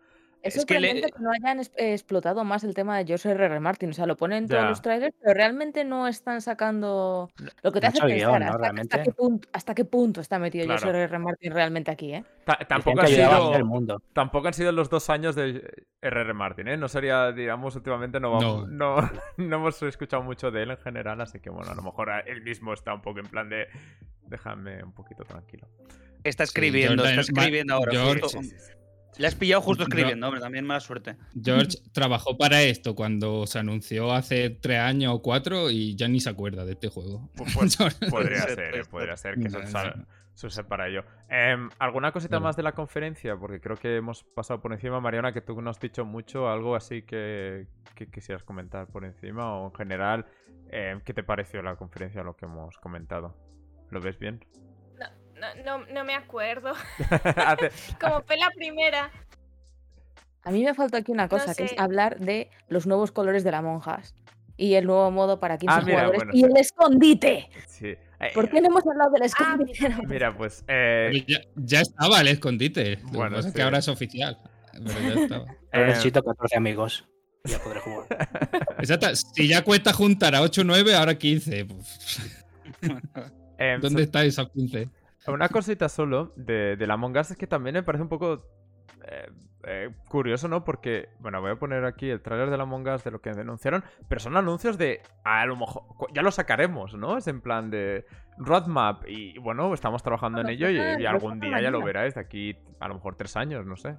[0.43, 3.45] Es Es que le- que, no hayan eh, explotado más el tema de George R.
[3.45, 3.59] R.
[3.59, 3.91] Martin.
[3.91, 4.69] O sea, lo ponen en todos Ya.
[4.69, 7.29] los trailers, pero realmente no están sacando
[7.61, 8.81] lo que te hace pensar guion, ¿no?
[8.81, 10.81] hasta, qué punto, hasta qué punto está metido Claro.
[10.81, 11.03] George R.
[11.13, 11.19] R.
[11.19, 12.23] Martin realmente aquí, ¿eh?
[12.67, 13.29] Tampoco ha sido...
[13.49, 14.01] hacer el mundo.
[14.13, 16.77] Tampoco han sido los dos años de RR Martin, ¿eh?
[16.77, 18.95] No sería, digamos, últimamente no, vamos, no.
[19.37, 22.41] No, hemos escuchado mucho de él en general, así que bueno, a lo mejor él
[22.41, 23.67] mismo está un poco en plan de
[24.27, 25.67] déjame un poquito tranquilo.
[26.23, 27.91] Está Sí, escribiendo, Jordan- está escribiendo ahora.
[27.91, 28.39] George- justo.
[28.41, 28.71] Sí, sí, sí.
[29.17, 31.17] Le has pillado justo escribiendo, hombre, también mala suerte.
[31.41, 36.19] George trabajó para esto cuando se anunció hace tres años o cuatro y ya ni
[36.19, 37.29] se acuerda de este juego.
[37.35, 37.77] Pu- pues,
[38.09, 39.59] podría ser, eh, podría ser que No,
[40.33, 41.03] se use para ello.
[41.29, 43.35] Em, ¿Alguna cosita más de la conferencia?
[43.35, 44.99] Porque creo que hemos pasado por encima.
[45.01, 49.53] Mariana, que tú no has dicho mucho, algo así que, que quisieras comentar por encima
[49.55, 50.25] o en general,
[50.69, 53.35] em, ¿qué te pareció la conferencia, lo que hemos comentado?
[53.91, 54.43] ¿Lo ves bien?
[55.41, 56.73] No, no, no me acuerdo.
[57.35, 59.11] Hace- Como fue la primera.
[60.43, 61.75] A mí me falta aquí una cosa, que es sé.
[61.79, 64.15] hablar de los nuevos colores de la monjas
[64.57, 66.45] y el nuevo modo para 15 Ah, mira, jugadores bueno, y sí.
[66.45, 67.49] el escondite.
[67.67, 67.95] sí.
[68.23, 69.89] Eh, ¿Por qué no hemos hablado del Ah, escondite?
[70.07, 70.63] Mira, pues.
[70.67, 72.97] eh, ya, ya estaba el escondite.
[72.97, 73.53] Lo que Bueno, es sí.
[73.53, 74.37] que ahora es oficial.
[74.73, 75.45] Pero ya estaba.
[75.73, 77.07] Eh, necesito 14 amigos.
[77.45, 78.05] Ya podré jugar.
[78.77, 79.15] Exacto.
[79.15, 81.65] Si ya cuesta juntar a 8 o 9, ahora 15.
[81.65, 82.19] Pues,
[83.57, 84.87] em, ¿Dónde está esos 15?
[85.27, 88.45] Una cosita solo de, de la Among Us es que también me parece un poco
[89.07, 89.29] eh,
[89.63, 90.63] eh, curioso, ¿no?
[90.63, 93.31] Porque, bueno, voy a poner aquí el tráiler de la Among Us de lo que
[93.31, 97.17] denunciaron, pero son anuncios de, a lo mejor, ya lo sacaremos, ¿no?
[97.17, 98.05] Es en plan de
[98.37, 102.21] roadmap y, bueno, estamos trabajando en Lo ello y, algún día ya lo veráis, de
[102.21, 103.89] aquí a lo mejor tres años, no sé.
[103.89, 103.97] Un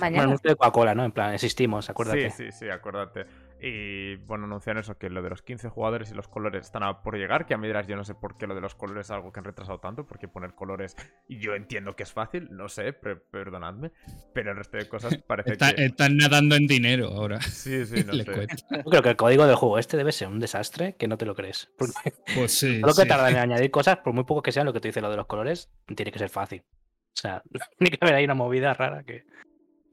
[0.00, 0.24] Mañana.
[0.24, 1.04] anuncio de Coca-Cola, ¿no?
[1.04, 2.30] En plan, existimos, acuérdate.
[2.30, 3.26] Sí, sí, sí, acuérdate.
[3.60, 7.02] Y bueno, anunciaron eso, que lo de los 15 jugadores y los colores están a
[7.02, 7.44] por llegar.
[7.46, 9.32] Que a mí dirás, yo no sé por qué lo de los colores es algo
[9.32, 10.96] que han retrasado tanto, porque poner colores,
[11.28, 13.90] yo entiendo que es fácil, no sé, pre- perdonadme,
[14.32, 15.86] pero el resto de cosas parece Está- que...
[15.86, 17.40] Están nadando en dinero ahora.
[17.40, 18.24] Sí, sí, no sé.
[18.24, 21.26] Yo creo que el código del juego este debe ser un desastre que no te
[21.26, 21.72] lo crees.
[21.78, 21.94] Porque
[22.36, 22.78] Pues sí.
[22.80, 23.08] lo que sí.
[23.08, 25.16] tardan en añadir cosas, por muy poco que sean lo que te dice lo de
[25.16, 26.62] los colores, tiene que ser fácil.
[26.62, 27.42] O sea,
[27.78, 29.24] tiene que haber ahí una movida rara que,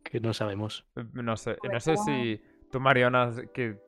[0.03, 0.86] que no sabemos.
[1.13, 2.41] No sé, no sé como- si
[2.72, 3.80] tú, Mariona, que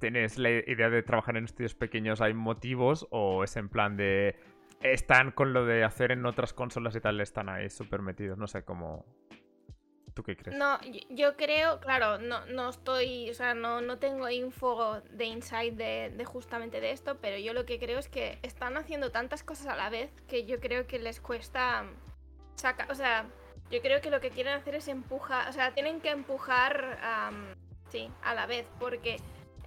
[0.00, 4.36] tienes la idea de trabajar en estudios pequeños, ¿hay motivos o es en plan de...
[4.80, 8.46] Están con lo de hacer en otras consolas y tal, están ahí súper metidos, no
[8.46, 9.06] sé cómo...
[10.12, 10.56] ¿Tú qué crees?
[10.56, 10.78] No,
[11.10, 16.12] yo, creo, claro, no, no estoy, o sea, no, no tengo info de insight de,
[16.16, 19.66] de justamente de esto, pero yo lo que creo es que están haciendo tantas cosas
[19.66, 21.84] a la vez que yo creo que les cuesta
[22.54, 23.26] sacar, o sea,
[23.70, 26.98] yo creo que lo que quieren hacer es empujar, o sea, tienen que empujar,
[27.90, 29.18] sí, a la vez, porque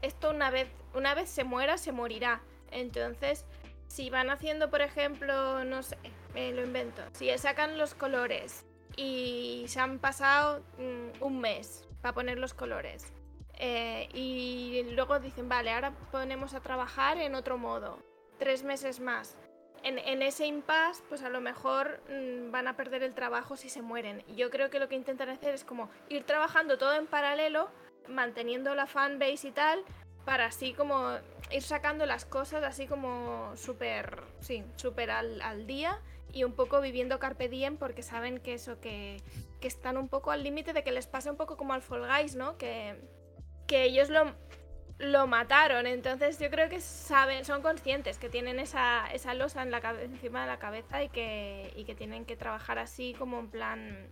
[0.01, 2.41] esto una vez, una vez se muera, se morirá.
[2.72, 3.45] Entonces,
[3.88, 5.97] si van haciendo, por ejemplo, no sé,
[6.34, 8.65] me lo invento, si sacan los colores
[8.95, 13.13] y se han pasado mm, un mes para poner los colores.
[13.59, 17.97] eh, y luego dicen, vale, ahora ponemos a trabajar en otro modo.
[18.38, 19.36] Tres meses más.
[19.84, 23.82] En, ese impasse, pues a lo mejor mm, van a perder el trabajo si se
[23.82, 24.24] mueren.
[24.28, 27.70] Y Yo creo que lo que intentan hacer es como ir trabajando todo en paralelo,
[28.09, 29.83] manteniendo la fanbase y tal,
[30.25, 31.11] para así como
[31.51, 35.99] ir sacando las cosas así como súper, sí, súper al, al día
[36.33, 39.21] y un poco viviendo carpe diem porque saben que eso, que,
[39.61, 42.05] que están un poco al límite de que les pase un poco como al Fall
[42.05, 42.57] Guys, ¿no?
[42.57, 42.99] Que,
[43.65, 44.33] que ellos lo,
[44.99, 49.71] lo mataron, entonces yo creo que saben, son conscientes que tienen esa, esa losa en
[49.71, 53.49] la encima de la cabeza y que, y que tienen que trabajar así como en
[53.49, 54.09] plan,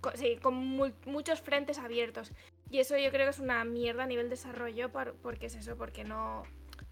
[0.00, 2.32] co- sí, con mu- muchos frentes abiertos.
[2.70, 5.76] Y eso yo creo que es una mierda a nivel desarrollo por- porque es eso,
[5.76, 6.42] porque no,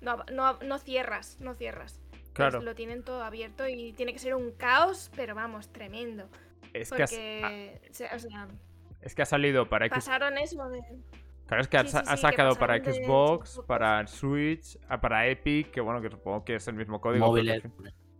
[0.00, 2.00] no, no, no cierras, no cierras.
[2.10, 2.60] Pues Claro.
[2.62, 6.28] lo tienen todo abierto y tiene que ser un caos, pero vamos, tremendo.
[6.72, 8.48] Es que, has- ah, Porque, se- o sea,
[9.00, 9.96] es que ha salido para X...
[9.96, 10.80] pasaron eso de...
[11.46, 13.66] Claro, es que ha, sí, sí, ha sí, que sacado para de Xbox, Xbox.
[13.66, 17.24] para Switch, ah, para Epic, que bueno, que supongo que es el mismo código.
[17.26, 17.62] que Móviles.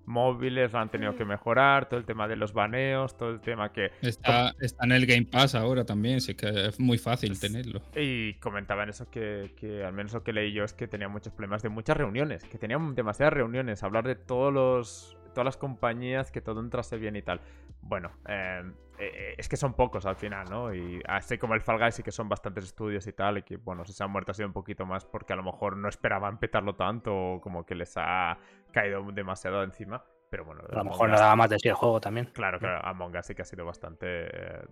[0.07, 1.29] Móviles lo han tenido que Mm.
[1.29, 3.91] mejorar, todo el tema de los baneos, todo el tema que...
[4.03, 7.83] Está, está en el Game Pass ahora también, así que es muy fácil tenerlo.
[7.95, 11.33] Y comentaban eso que, que al menos lo que leí yo es que tenía muchos
[11.33, 16.31] problemas de muchas reuniones, que tenían demasiadas reuniones, hablar de todos los, todas las compañías,
[16.31, 17.41] que todo entrase bien y tal.
[17.83, 18.63] Bueno, eh,
[18.99, 20.75] eh, es que son pocos al final, ¿no?
[20.75, 23.57] Y así como el Fall Guys sí que son bastantes estudios y tal, y que
[23.59, 25.89] bueno, si se han muerto ha sido un poquito más porque a lo mejor no
[25.89, 28.39] esperaban petarlo tanto o como que les ha
[28.77, 30.05] caído demasiado encima.
[30.29, 32.27] Pero bueno, A lo mejor no daba más de sí el juego también.
[32.35, 34.07] Claro, claro, Among Us sí que ha sido bastante...
[34.07, 34.65] eh,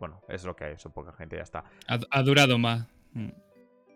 [0.00, 1.64] bueno, es lo que hay, son poca gente y ya está.
[1.86, 2.88] Ha, ha durado más.
[3.12, 3.28] Mm.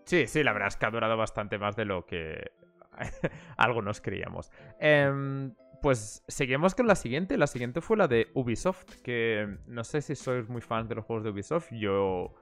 [0.04, 2.52] Sí, sí, la verdad es que ha durado bastante más de lo que
[3.56, 4.52] algunos creíamos.
[4.78, 7.38] Em, pues seguimos con la siguiente.
[7.38, 11.04] La siguiente fue la de Ubisoft, que no sé si sois muy fans de los
[11.06, 11.72] juegos de Ubisoft.
[11.72, 12.34] Yo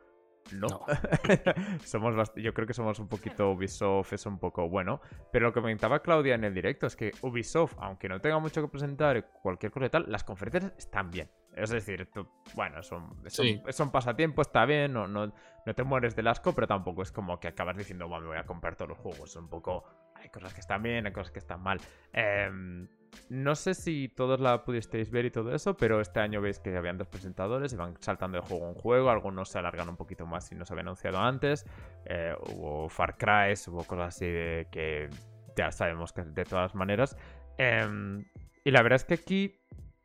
[0.53, 0.67] no.
[0.69, 0.81] No.
[1.85, 5.01] somos bast- yo creo que somos un poquito Ubisoft, es un poco bueno.
[5.33, 8.61] Pero lo que comentaba Claudia en el directo es que Ubisoft, aunque no tenga mucho
[8.63, 11.31] que presentar, cualquier cosa y tal, las conferencias están bien.
[11.55, 13.63] Es decir, tú- bueno, son, son, Sí.
[13.71, 15.33] son pasatiempo, está bien, no, no,
[15.67, 18.39] no te mueres del asco, pero tampoco es como que acabas diciendo, "Buah, me voy
[18.39, 19.31] a comprar todos los juegos.
[19.31, 19.85] Es un poco,
[20.15, 21.79] hay cosas que están bien, hay cosas que están mal.
[22.13, 22.89] Em,
[23.29, 26.77] no sé si todos la pudisteis ver y todo eso, pero este año veis que
[26.77, 29.11] habían dos presentadores y van saltando de juego en juego.
[29.11, 31.67] Algunos se alargan un poquito más si no se había anunciado antes.
[32.05, 35.09] Eh, hubo Far Cry, hubo cosas así de que
[35.57, 37.17] ya sabemos que de todas maneras.
[37.59, 38.25] Em,
[38.65, 39.61] y la verdad es que aquí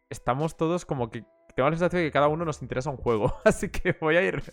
[0.09, 1.25] estamos todos como que
[1.57, 3.33] tengo la sensación de que cada uno nos interesa un juego.
[3.43, 4.43] Así que voy a ir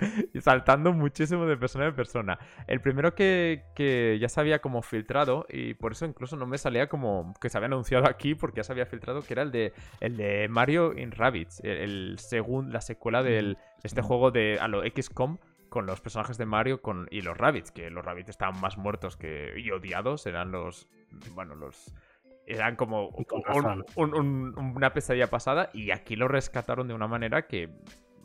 [0.40, 2.38] saltando muchísimo de persona en persona.
[2.66, 6.56] El primero que, que ya se había como filtrado, y por eso incluso no me
[6.56, 9.52] salía como que se había anunciado aquí, porque ya se había filtrado, que era el
[9.52, 14.66] de, el de Mario in Rabbids, el, el la secuela del este juego de a
[14.66, 15.36] lo XCOM
[15.68, 19.18] con los personajes de Mario con, y los Rabbits, que los Rabbits estaban más muertos
[19.18, 20.88] que y odiados, eran los,
[21.34, 21.92] bueno, los...
[22.46, 27.46] Eran como un- un- un- una pesadilla pasada y aquí lo rescataron de una manera
[27.46, 27.70] que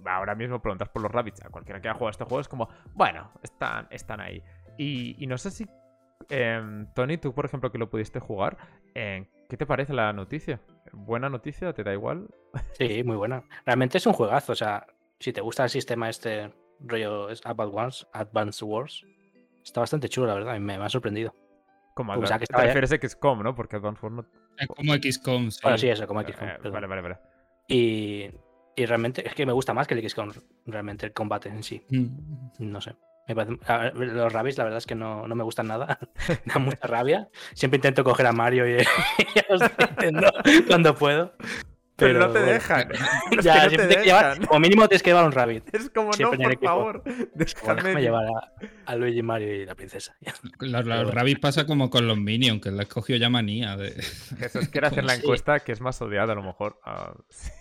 [0.05, 2.69] ahora mismo preguntas por los Rabbits a cualquiera que haya jugado este juego es como,
[2.93, 4.43] bueno, están, están ahí.
[4.77, 5.65] Y, y no sé si,
[6.29, 8.57] em, Tony, tú por ejemplo que lo pudiste jugar,
[8.93, 10.59] em, ¿qué te parece la noticia?
[10.91, 11.73] ¿Buena noticia?
[11.73, 12.27] ¿Te da igual?
[12.77, 13.43] Sí, muy buena.
[13.65, 14.53] Realmente es un juegazo.
[14.53, 14.85] O sea,
[15.19, 18.07] si te gusta el sistema este rollo es Advance Wars,
[18.63, 19.05] Wars,
[19.63, 20.55] está bastante chulo, la verdad.
[20.55, 21.33] y Me, me ha sorprendido.
[21.93, 23.55] Como Pues Advan- ya que te refieres a XCOM, ¿no?
[23.55, 24.25] Porque Advance Wars no...
[24.57, 25.51] Es como XCOM.
[25.51, 25.59] sí.
[25.63, 26.47] Bueno, sí, eso, como Eh, XCOM.
[26.47, 26.73] eh, perdón.
[26.73, 27.17] vale, vale, vale.
[27.67, 28.29] Y,
[28.75, 30.31] y realmente es que me gusta más que el XCOM,
[30.65, 31.85] realmente el combate en sí.
[31.89, 32.07] Mm.
[32.59, 32.95] No sé.
[33.27, 35.99] Me parece- a Los rabbits, la verdad es que no, no me gustan nada.
[36.27, 37.27] Me da mucha rabia.
[37.53, 38.81] Siempre intento coger a Mario y,
[39.35, 40.31] y a los Nintendo
[40.67, 41.33] cuando puedo.
[41.99, 42.51] Pero, no te bueno.
[42.53, 42.89] dejan.
[43.39, 44.45] Es Ya, que no te que llevar- dejan.
[44.47, 45.63] como mínimo tienes que llevar un rabbit.
[45.75, 46.65] Es como, siempre no, por equipo.
[46.67, 47.03] favor.
[47.03, 47.75] Como Déjame.
[47.81, 50.15] déjame llevar a, a Luigi, Mario y la princesa.
[50.59, 51.11] Los, los bueno.
[51.11, 53.77] Rabbids pasa como con los Minions, que le escogió ya manía.
[53.77, 53.91] De...
[54.39, 55.21] Jesús quiere hacer la Sí.
[55.21, 56.79] encuesta que es más odiada a lo mejor.
[56.83, 57.13] a-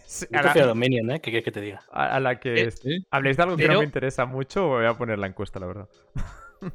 [0.07, 1.21] sí, Yo a, la, los Minions, ¿eh?
[1.21, 1.83] ¿Qué quieres que te diga?
[1.93, 3.07] a- a la que Eh, Sí.
[3.11, 5.67] habléis de algo que no pero- me interesa mucho, voy a poner la encuesta, la
[5.67, 5.89] verdad.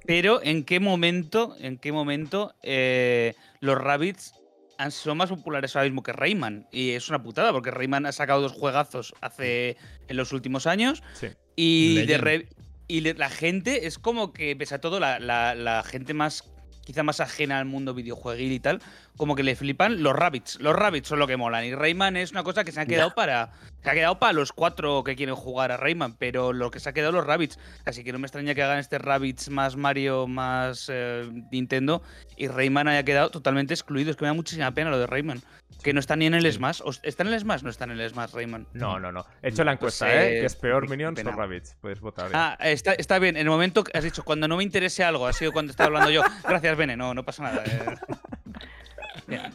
[0.06, 4.34] Pero ¿en qué momento, en qué momento eh, los Rabbits
[4.78, 6.68] han sido más populares ahora mismo que Rayman?
[6.72, 11.04] Y es una putada, porque Rayman ha sacado dos juegazos hace en los últimos años
[11.14, 11.28] Sí.
[11.56, 12.48] y, de re-
[12.88, 16.50] y la gente es como que, pese a todo, la, la- la gente más
[16.86, 18.82] quizá más ajena al mundo videojueguil y tal,
[19.18, 20.60] como que le flipan los rabbits.
[20.60, 21.66] Los rabbits son lo que molan.
[21.66, 23.52] Y Rayman es una cosa que se ha quedado para.
[23.84, 26.90] Se ha quedado para los cuatro que quieren jugar a Rayman, pero lo que se
[26.90, 27.60] ha quedado los rabbits.
[27.86, 32.02] Así que no me extraña que hagan este Rabbits más Mario más eh, Nintendo
[32.38, 34.10] y Rayman haya quedado totalmente excluido.
[34.10, 35.42] Es que me da muchísima pena lo de Rayman.
[35.84, 36.50] Que no está ni en el.
[36.52, 36.82] Smash.
[36.86, 37.62] ¿O ¿Está en el Smash?
[37.64, 38.68] No está en el Smash, Rayman.
[38.74, 39.26] No, no, no.
[39.42, 40.38] He hecho la Pues, encuesta, ¿eh?
[40.38, 41.32] eh, Que es peor Minions o pena.
[41.36, 41.76] Rabbits.
[41.82, 42.32] Puedes votar.
[42.32, 42.56] ya.
[42.60, 43.36] Ah, está, está bien.
[43.36, 45.88] En el momento que has dicho, cuando no me interese algo, ha sido cuando estaba
[45.88, 46.22] hablando yo.
[46.48, 46.96] Gracias, Bene.
[46.96, 47.64] No, no pasa nada.
[47.66, 47.96] eh.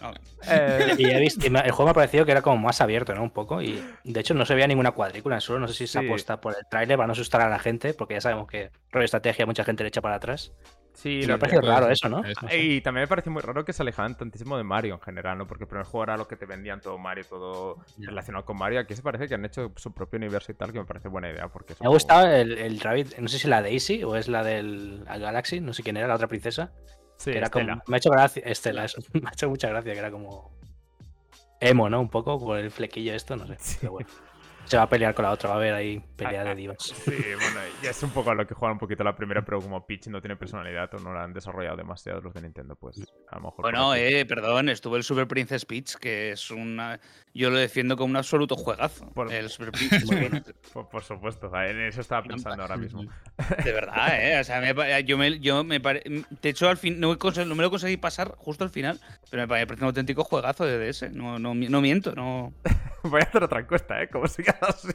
[0.01, 0.13] No.
[0.51, 2.81] Eh, Y he visto, y me- el juego me ha parecido que era como más
[2.81, 3.23] abierto, ¿no?
[3.23, 3.61] Un poco.
[3.63, 6.05] Y de hecho no se veía ninguna cuadrícula, solo no sé si se Sí.
[6.07, 9.05] apuesta por el tráiler para no asustar a la gente, porque ya sabemos que rollo
[9.05, 10.53] estrategia mucha gente le echa para atrás.
[10.95, 12.25] sí, Y lo me parece raro eso, ¿no?
[12.25, 12.57] eso, sí.
[12.57, 15.47] Y también me pareció muy raro que se alejaban tantísimo de Mario en general, ¿no?
[15.47, 18.81] Porque el primer juego era lo que te vendían todo Mario, todo relacionado con Mario.
[18.81, 21.31] Aquí se parece que han hecho su propio universo y tal, que me parece buena
[21.31, 21.47] idea.
[21.49, 24.43] Porque Me ha gustado el, el Rabbit, no sé si la Daisy o es la
[24.43, 26.73] del Galaxy, no sé quién era, la otra princesa.
[27.19, 27.85] Sí, que era como, Estela.
[27.87, 30.51] me ha hecho gracia, Estela, eso, me ha hecho mucha gracia, que era como
[31.61, 32.01] emo, ¿no?
[32.01, 33.57] Un poco, por el flequillo esto, no sé.
[33.59, 33.77] Sí.
[33.81, 34.09] Pero bueno.
[34.69, 36.77] Se va a pelear con la otra, va a haber ahí pelea de divas.
[36.83, 37.11] Sí,
[37.41, 39.87] bueno, ya es un poco a lo que juegan un poquito la primera, pero como
[39.87, 43.01] Peach no tiene personalidad o no la han desarrollado demasiado los de Nintendo, pues
[43.31, 43.63] a lo mejor.
[43.63, 47.01] Bueno, eh, perdón, estuvo el Super Princess Peach, que es una.
[47.33, 49.09] Yo lo defiendo como un absoluto juegazo.
[49.15, 50.05] Por- El Super Princess.
[50.73, 53.05] Por, por supuesto, en eso estaba pensando ahora mismo.
[53.65, 54.39] De verdad, ¿eh?
[54.41, 57.71] O sea, me yo me, yo me pare- De hecho, al fin, no, me lo
[57.71, 59.01] conseguí pasar justo al final,
[59.31, 61.11] pero me parece un auténtico juegazo de DS.
[61.13, 62.53] No, no, mi- no miento, no.
[63.05, 64.09] Voy a hacer otra encuesta, ¿eh?
[64.09, 64.89] Como sigas así.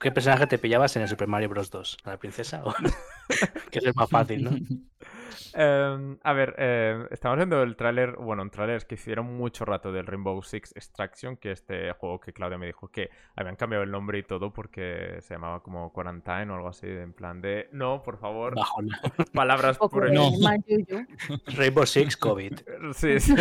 [0.00, 1.70] ¿Qué personaje te pillabas en el Super Mario Bros.
[1.70, 1.98] 2?
[2.04, 2.62] ¿A la princesa?
[2.64, 2.74] o-
[3.70, 4.50] que es el más fácil, ¿no?
[5.54, 9.92] Em, a ver, eh, estamos viendo el tráiler, bueno, un tráiler que hicieron mucho rato
[9.92, 13.90] del Rainbow Six Extraction, que este juego que Claudia me dijo que habían cambiado el
[13.90, 18.02] nombre y todo porque se llamaba como Quarantine o algo así, en plan de, no,
[18.02, 19.00] por favor, Bajona.
[19.32, 20.12] palabras por.
[20.12, 20.30] No.
[21.46, 22.52] Rainbow Six COVID.
[22.94, 23.34] Sí, sí.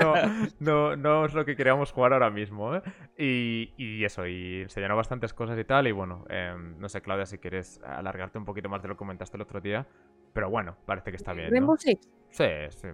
[0.00, 0.14] No,
[0.60, 2.82] no, no es lo que queríamos jugar ahora mismo, ¿eh?
[3.16, 5.86] Y, y eso, y enseñaron bastantes cosas y tal.
[5.86, 8.98] Y bueno, em, no sé, Claudia, si quieres alargarte un poquito más de lo que
[8.98, 9.86] comentaste el otro día.
[10.36, 11.46] Pero bueno, parece que está bien.
[11.46, 11.52] ¿no?
[11.52, 11.98] Rainbow Six.
[12.28, 12.88] Sí, sí.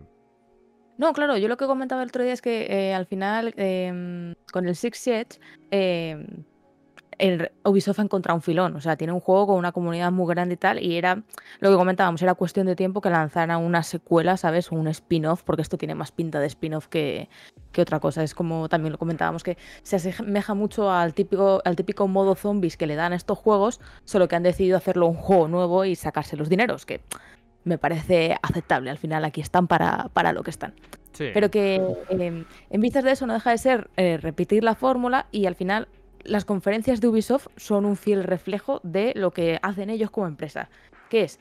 [0.97, 4.37] No, claro, yo lo que comentaba el otro día es que eh, al final, em,
[4.53, 5.41] con el Six Siege,
[5.73, 6.45] em,
[7.19, 8.77] el Ubisoft ha encontrado un filón.
[8.77, 10.83] O sea, tiene un juego con una comunidad muy grande y tal.
[10.83, 11.23] Y era
[11.61, 14.71] lo que comentábamos, era cuestión de tiempo que lanzaran una secuela, ¿sabes?
[14.73, 17.29] O un spin-off, porque esto tiene más pinta de spin-off que,
[17.73, 18.23] que otra cosa.
[18.23, 22.77] Es como también lo comentábamos, que se asemeja mucho al típico, al típico modo zombies
[22.77, 25.97] que le dan a estos juegos, solo que han decidido hacerlo un juego nuevo y
[25.97, 27.01] sacarse los dineros, que
[27.65, 28.91] me parece aceptable.
[28.91, 30.75] Al final aquí están para, para lo que están.
[31.13, 31.31] sí.
[31.33, 31.77] Pero que
[32.11, 35.55] eh, en vistas de eso no deja de ser eh, repetir la fórmula y al
[35.55, 35.89] final
[36.25, 40.71] las conferencias de Ubisoft son un fiel reflejo de lo que hacen ellos como empresa,
[41.09, 41.39] que es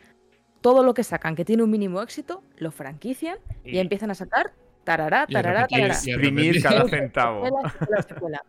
[0.61, 4.15] todo lo que sacan que tiene un mínimo éxito, lo franquician y, Y- empiezan a
[4.15, 4.53] sacar
[4.84, 5.88] tarará, tarará, tarará.
[5.88, 7.45] y Exprimir cada centavo.
[7.45, 8.41] secuela, secuela, secuela.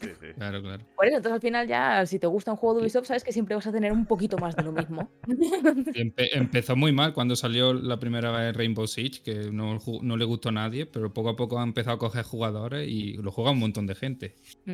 [0.00, 0.26] Sí, sí.
[0.36, 0.84] Claro, claro.
[0.96, 3.32] Por eso, entonces al final ya, si te gusta un juego de Ubisoft, sabes que
[3.32, 5.10] siempre vas a tener un poquito más de lo mismo.
[5.26, 10.24] Empe- empezó muy mal cuando salió la primera vez Rainbow Siege, que no, no le
[10.24, 13.50] gustó a nadie, pero poco a poco ha empezado a coger jugadores y lo juega
[13.50, 14.34] un montón de gente.
[14.66, 14.72] Mm.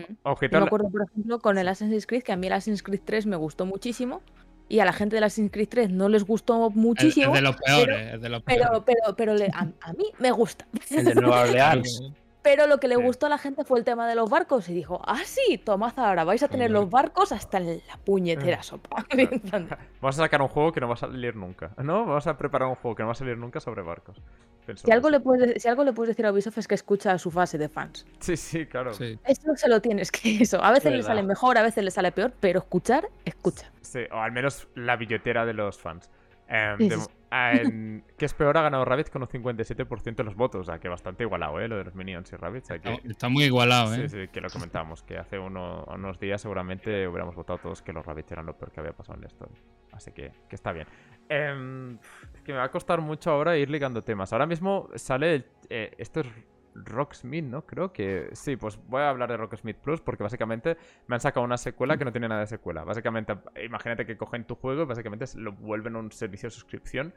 [0.50, 3.26] Me acuerdo, por ejemplo, con el Assassin's Creed, que a mí el Assassin's Creed 3
[3.26, 4.20] me gustó muchísimo.
[4.66, 7.34] Y a la gente del Assassin's Creed 3 no les gustó Es, es muchísimo.
[7.34, 8.66] de los peores, es de los peores.
[8.66, 10.66] Pero, pero, pero le- a, a mí me gusta.
[10.90, 12.02] El de Nueva Orleans.
[12.44, 13.02] Pero lo que le Sí.
[13.02, 14.68] gustó a la gente fue el tema de los barcos.
[14.68, 18.62] Y dijo, ah, sí, tomad ahora, vais a tener los barcos hasta en la puñetera
[18.62, 19.04] sopa.
[20.00, 21.70] Vamos a sacar un juego que no va a salir nunca.
[21.78, 22.04] ¿No?
[22.04, 24.20] Vamos a preparar un juego que no va a salir nunca sobre barcos.
[24.66, 25.18] Pensó si, algo eso.
[25.18, 27.56] le puedes, si algo le puedes decir a Ubisoft es que escucha a su fase
[27.56, 28.06] de fans.
[28.20, 28.92] Sí, sí, claro.
[28.92, 29.18] Sí.
[29.24, 30.62] Eso se lo tienes que eso.
[30.62, 33.70] A veces le sale mejor, a veces le sale peor, pero escuchar, escucha.
[33.80, 36.10] Sí, o al menos la billetera de los fans.
[36.48, 36.96] Em, Sí, sí,
[37.72, 40.60] en- que es peor, ha ganado Rabbids con un 57% de los votos.
[40.60, 41.68] O sea, que bastante igualado, ¿eh?
[41.68, 42.64] Lo de los Minions y Rabbids.
[42.64, 44.08] o sea, que- No, Está muy igualado, ¿eh?
[44.08, 47.92] Sí, sí, que lo comentamos, que hace uno- unos días seguramente hubiéramos votado todos que
[47.92, 49.48] los Rabbids eran lo peor que había pasado en esto.
[49.92, 50.86] Así que, que está bien.
[51.28, 51.94] Em,
[52.34, 54.32] es que me va a costar mucho ahora ir ligando temas.
[54.32, 56.26] Ahora mismo sale el- eh, esto es
[56.74, 57.66] Rocksmith, ¿no?
[57.66, 61.44] Creo que sí, pues voy a hablar de Rocksmith Plus porque básicamente me han sacado
[61.44, 62.84] una secuela que no tiene nada de secuela.
[62.84, 67.14] Básicamente, imagínate que cogen tu juego y básicamente lo vuelven un servicio de suscripción.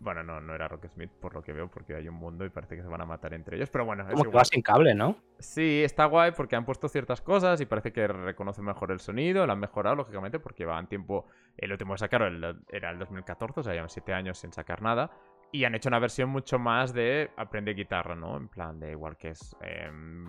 [0.00, 2.76] Bueno, no, no era Rocksmith por lo que veo porque hay un mundo y parece
[2.76, 4.40] que se van a matar entre ellos, pero bueno, es Como que igual.
[4.40, 5.16] va sin cable, ¿no?
[5.38, 9.46] Sí, está guay porque han puesto ciertas cosas y parece que reconoce mejor el sonido,
[9.46, 11.26] lo han mejorado, lógicamente, porque van tiempo.
[11.56, 15.10] El último que sacaron era el 2014, o sea, llevan 7 años sin sacar nada.
[15.54, 18.36] Y han hecho una versión mucho más de aprende guitarra, ¿no?
[18.36, 19.56] En plan de igual que es.
[19.60, 20.26] em,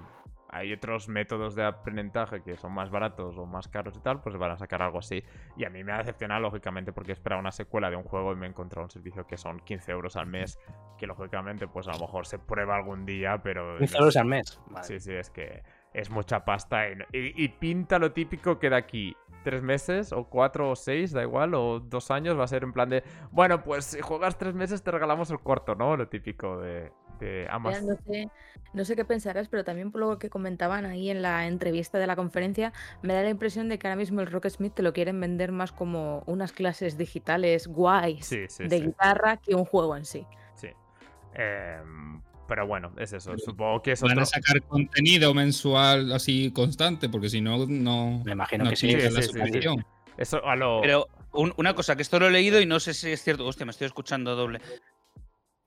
[0.50, 4.38] hay otros métodos de aprendizaje que son más baratos o más caros y tal, pues
[4.38, 5.24] van a sacar algo así.
[5.58, 8.36] Y a mí me ha decepcionado, lógicamente, porque esperaba una secuela de un juego y
[8.36, 10.60] me he encontrado un servicio que son 15 euros al mes,
[10.96, 13.80] que lógicamente, pues a lo mejor se prueba algún día, pero.
[13.80, 14.62] 15 no euros al mes.
[14.68, 14.86] Vale.
[14.86, 15.64] Sí, sí, es que
[15.96, 16.84] es mucha pasta.
[17.12, 21.54] Y, pinta lo típico que de aquí tres meses, o cuatro, o seis, da igual,
[21.54, 24.82] o dos años, va a ser en plan de, bueno, pues si juegas tres meses
[24.82, 25.96] te regalamos el cuarto, ¿no?
[25.96, 27.48] Lo típico de, de.
[27.62, 27.72] No
[28.06, 28.30] sé,
[28.74, 32.08] no sé qué pensarás, pero también por lo que comentaban ahí en la entrevista de
[32.08, 32.74] la conferencia,
[33.04, 35.72] me da la impresión de que ahora mismo el Rocksmith te lo quieren vender más
[35.72, 38.86] como unas clases digitales guays Sí, sí, de sí.
[38.88, 40.26] guitarra que un juego en sí.
[40.56, 40.70] sí.
[41.36, 43.38] Em, pero bueno, es eso.
[43.38, 44.24] Supongo que es Van otro...
[44.24, 48.22] a sacar contenido mensual así constante, porque si no, no.
[48.26, 48.88] Me imagino no que sí.
[48.88, 49.40] tienes la sí, sí, sí.
[49.40, 49.86] suscripción.
[50.18, 50.82] Eso a lo...
[50.82, 53.46] Pero un- una cosa, que esto lo he leído y no sé si es cierto.
[53.46, 54.60] Hostia, me estoy escuchando doble.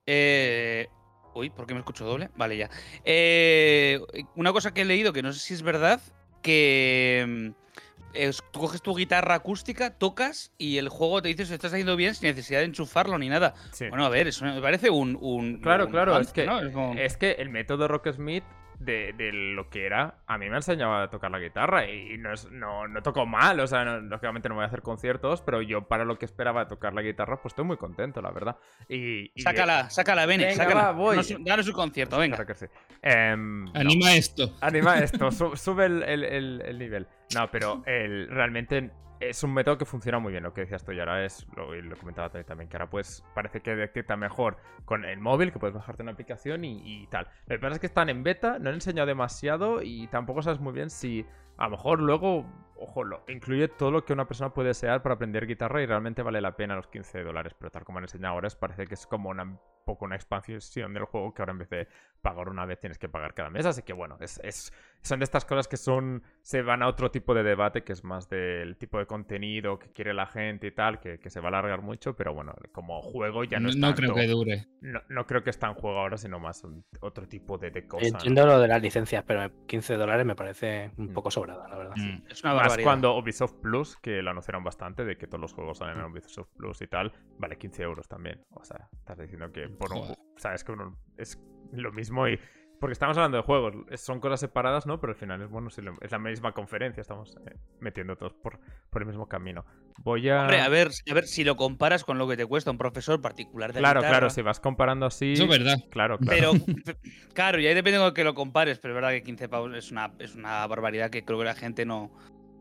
[0.05, 0.87] Eh,
[1.35, 2.29] Uy, ¿por qué me escucho doble?
[2.35, 2.69] Vale, ya.
[3.05, 3.99] Eh,
[4.35, 6.01] una cosa que he leído que no sé si es verdad,
[6.41, 7.68] que mm,
[8.13, 11.95] es- tú coges tu guitarra acústica, tocas y el juego te dice si estás haciendo
[11.95, 13.53] bien sin necesidad de enchufarlo ni nada.
[13.71, 13.87] sí.
[13.89, 15.17] Bueno, a ver, eso me parece un...
[15.19, 16.59] un- Claro, un claro, es que, ¿no?
[16.61, 18.43] Es como- es que el método Rocksmith
[18.79, 22.17] de, de lo que era, a mí me ha enseñado a tocar la guitarra y
[22.17, 25.41] no, es, no, no toco mal, o sea, no- lógicamente no voy a hacer conciertos,
[25.41, 28.31] pero yo para lo que esperaba de tocar la guitarra, pues estoy muy contento, la
[28.31, 28.55] verdad.
[28.87, 30.81] Y, y- Sácala, sácala, Bene, Venga, sácala.
[30.83, 31.17] va, voy.
[31.45, 32.37] Danos, un- concierto, venga.
[32.37, 32.65] Claro que sí.
[33.01, 33.71] Em, no.
[33.75, 34.55] Anima esto.
[34.61, 37.07] Anima esto, su- sube el, el- el- el nivel.
[37.35, 40.91] No, pero el, realmente es un método que funciona muy bien, lo que decías tú,
[40.91, 45.03] y ahora es, lo, lo comentaba también, que ahora pues parece que detecta mejor con
[45.03, 47.27] el móvil, que puedes bajarte una aplicación y, tal.
[47.47, 50.59] Lo que pasa es que están en beta, no han enseñado demasiado y tampoco sabes
[50.59, 51.25] muy bien si
[51.57, 52.45] a lo mejor luego,
[52.77, 56.21] ojo, lo, incluye todo lo que una persona puede desear para aprender guitarra y realmente
[56.21, 59.05] vale la pena los 15 dólares, pero tal como han enseñado ahora, parece que es
[59.05, 61.87] como una, un poco una expansión del juego que ahora en vez de
[62.21, 65.23] pagar una vez tienes que pagar cada mes, así que bueno, es, es son de
[65.23, 68.75] estas cosas que son se van a otro tipo de debate que es más del
[68.77, 71.81] tipo de contenido que quiere la gente y tal, que, que se va a alargar
[71.81, 74.67] mucho, pero bueno, como juego ya no, No, es no creo tanto- que dure.
[74.81, 77.87] no, no creo que está en juego ahora, sino más un- otro tipo de, de
[77.87, 78.09] cosas.
[78.11, 81.13] Entiendo lo de las licencias, pero 15 dólares me parece un Mm.
[81.13, 81.95] poco sobrada, la verdad.
[81.95, 82.23] Mm.
[82.29, 82.85] Es una Más barbaridad.
[82.87, 86.49] cuando Ubisoft Plus, que lo anunciaron bastante, de que todos los juegos salen en Ubisoft
[86.57, 88.43] Plus y tal, vale 15 euros también.
[88.51, 91.37] O sea, estás diciendo que por un sabes que uno es
[91.71, 92.39] lo mismo y...
[92.79, 95.01] Porque estamos hablando de juegos, son cosas separadas, ¿no?
[95.01, 98.33] Pero al final es bueno, si lo- es la misma conferencia, estamos eh, metiendo todos
[98.35, 98.57] por,
[98.89, 99.65] por el mismo camino.
[99.97, 100.39] Voy a...
[100.39, 103.19] Hombre, a ver, a ver si lo comparas con lo que te cuesta un profesor
[103.19, 104.17] particular de claro, guitarra.
[104.19, 105.33] claro, si vas comparando así...
[105.33, 105.75] Eso es verdad.
[105.91, 106.53] Claro, claro.
[106.55, 106.95] Pero,
[107.33, 109.91] claro, y ahí depende con que lo compares, pero es verdad que 15 pavos es
[109.91, 112.15] una, es una barbaridad que creo que la gente no,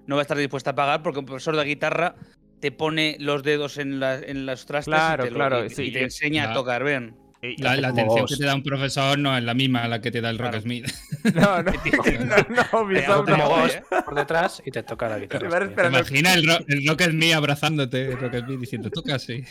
[0.09, 2.17] no va a estar dispuesta a pagar porque un profesor de guitarra
[2.59, 5.71] te pone los dedos en, la- en las trastes Claro, y te, lo- claro, y-
[5.71, 7.15] sí, y te enseña a tocar bien.
[7.41, 8.31] Y- La, atención vos.
[8.31, 10.37] que te da un profesor no es la misma a la que te da el
[10.39, 10.53] Claro.
[10.53, 10.87] Rocksmith.
[11.35, 13.67] No, no, no, no, no.
[13.67, 13.83] ¿eh?
[13.91, 15.49] vos por detrás y te toca la guitarra.
[15.69, 19.45] No- Imagina el, ro el Rocksmith abrazándote, el Rocksmith diciendo, toca así.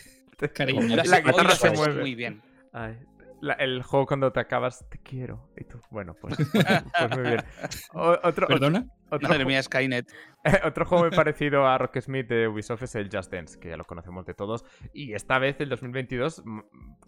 [0.54, 0.96] Cariño.
[0.98, 2.02] La guitarra se mueve.
[2.02, 2.42] Muy bien.
[2.74, 2.94] Ay,
[3.42, 5.50] la- el juego cuando te acabas, te quiero.
[5.58, 6.36] Y tú, bueno, pues,
[7.00, 7.44] pues muy bien.
[7.94, 8.86] O- otro, ¿Perdona?
[9.10, 10.08] otro, Madre mía, Skynet.
[10.66, 13.86] otro juego muy parecido a Rocksmith de Ubisoft es el Just Dance, que ya lo
[13.86, 14.66] conocemos de todos.
[14.94, 16.60] Y esta vez, el 2022, mm,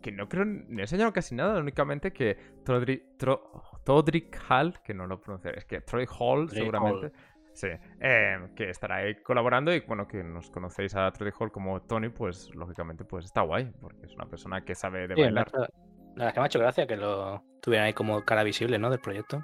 [0.01, 3.41] que no creo, ni he enseñado casi nada, únicamente que Todri- Tro-
[3.83, 7.11] Todrick Hall, que no lo pronunciaré, es que Troy Hall, seguramente.
[7.51, 7.67] Sí,
[7.99, 12.07] eh, que estará ahí colaborando y bueno, que nos conocéis a Troy Hall como Tony,
[12.07, 15.49] pues lógicamente pues está guay, porque es una persona que sabe de Sí, bailar.
[15.53, 15.67] la,
[16.15, 18.77] la verdad es que me ha hecho gracia que lo tuvieran ahí como cara visible,
[18.79, 18.89] ¿no?
[18.89, 19.43] Del proyecto.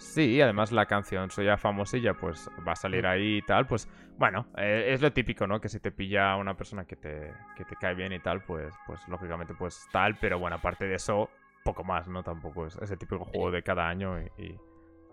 [0.00, 3.66] Sí, y además la canción soy ya famosilla, pues va a salir ahí y tal,
[3.66, 3.86] pues
[4.16, 5.60] bueno, eh, es lo típico, ¿no?
[5.60, 8.74] Que si te pilla una persona que te, que te cae bien y tal, pues,
[8.86, 11.28] pues lógicamente pues tal, pero bueno, aparte de eso,
[11.64, 12.22] poco más, ¿no?
[12.22, 14.58] Tampoco es ese típico juego de cada año y,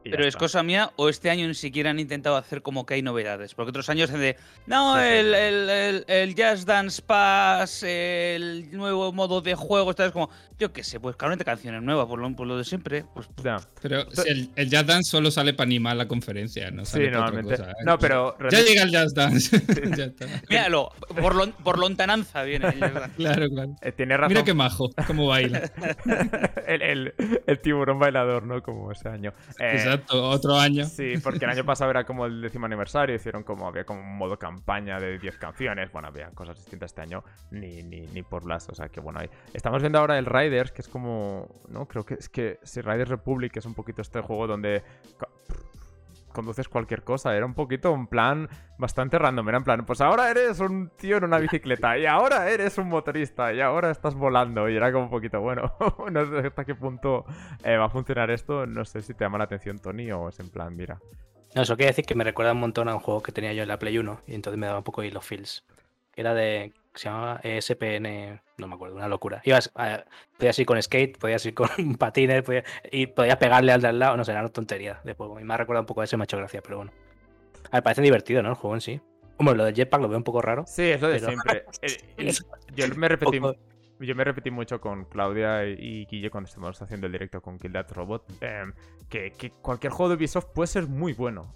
[0.10, 0.39] Pero es está.
[0.39, 3.53] cosa mía, o este año ni siquiera han intentado hacer como que hay novedades.
[3.53, 4.38] Porque otros años es de.
[4.66, 10.12] No, el, el, el, el Jazz Dance Pass, el nuevo modo de juego, ¿sabes?
[10.12, 10.30] Como,
[10.60, 13.05] yo qué sé, pues claramente canciones nuevas, por lo, por lo de siempre.
[13.14, 13.58] Pues, Ya.
[13.82, 17.12] Pero si el, el Jazz Dance solo sale para animar la conferencia, no Sí, otra
[17.12, 17.58] normalmente.
[17.58, 17.76] cosa, ¿eh?
[17.86, 18.36] No, pero.
[18.49, 19.62] Ya llega el Jazz Dance.
[19.97, 20.26] Ya está.
[20.49, 20.91] míralo,
[21.22, 23.16] por, lon- por lontananza viene el Jazz Dance.
[23.18, 23.76] Claro, claro.
[23.82, 24.30] eh, tiene razón.
[24.34, 25.70] Mira qué majo, cómo baila.
[26.68, 27.14] el, el-
[27.45, 28.62] el tiburón bailador, ¿no?
[28.62, 29.34] Como ese año.
[29.60, 30.85] Eh, Otro año.
[30.85, 34.17] Sí, porque el año pasado era como el décimo aniversario, hicieron como, había como un
[34.17, 38.45] modo campaña de 10 canciones, bueno, había cosas distintas este año, ni, ni, ni por
[38.45, 39.29] las, o sea que bueno, ahí.
[39.53, 43.09] Estamos viendo ahora el Riders, que es como, no, creo que es que, si Riders
[43.09, 44.83] Republic es un poquito este juego donde
[46.38, 50.29] conduces cualquier cosa, era un poquito un plan bastante random, era en plan, pues ahora
[50.29, 54.69] eres un tío en una bicicleta, y ahora eres un motorista, y ahora estás volando,
[54.69, 55.73] y era como un poquito, bueno,
[56.11, 57.25] no sé hasta qué punto
[57.63, 60.39] eh, va a funcionar esto, no sé si te llama la atención Tony o es
[60.39, 60.99] en plan, mira.
[61.55, 63.63] No, eso quiere decir que me recuerda un montón a un juego que tenía yo
[63.63, 65.65] en la Play 1 y entonces me daba un poco ahí los feels.
[66.15, 66.71] Era de.
[66.97, 68.41] Que se llamaba ESPN.
[68.57, 69.41] No me acuerdo, una locura.
[69.45, 70.03] Ibas, a-
[70.37, 73.99] podías ir con skate, podías ir con patines, podías, y podías pegarle al de al
[73.99, 74.17] lado.
[74.17, 75.39] No sé, era una tontería de juego.
[75.39, 76.91] Y me ha recordado un poco a ese, me ha hecho gracia, pero bueno.
[77.71, 78.49] A ver, parece divertido, ¿no?
[78.49, 79.01] El juego en sí.
[79.37, 80.65] Hombre, lo del jetpack lo veo un poco raro.
[80.67, 81.63] Sí, es lo de Pero- siempre.
[81.81, 82.33] Eh, eh,
[82.75, 83.39] yo me repetí.
[83.99, 87.73] Yo me repetí mucho con Claudia y Guille cuando estuvimos haciendo el directo con Kill
[87.73, 88.31] That Robot.
[88.41, 88.71] em,
[89.09, 91.55] que, que cualquier juego de Ubisoft puede ser muy bueno.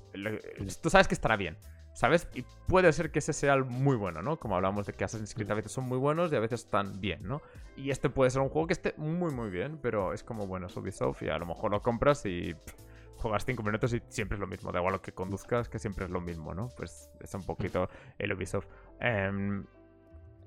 [0.81, 1.55] Tú sabes que estará bien.
[1.93, 2.27] ¿Sabes?
[2.33, 4.37] Y puede ser que ese sea el muy bueno, ¿no?
[4.39, 6.99] Como hablamos de que Assassin's Creed a veces son muy buenos y a veces están
[7.01, 7.41] bien, ¿no?
[7.75, 10.67] Y este puede ser un juego que esté muy, muy bien, pero es como, bueno,
[10.67, 12.73] es Ubisoft y a lo mejor lo compras y pff,
[13.17, 14.71] juegas 5 minutos y siempre es lo mismo.
[14.71, 16.69] Da igual lo que conduzcas, que siempre es lo mismo, ¿no?
[16.77, 18.67] Pues es un poquito el Ubisoft.
[19.01, 19.65] Em,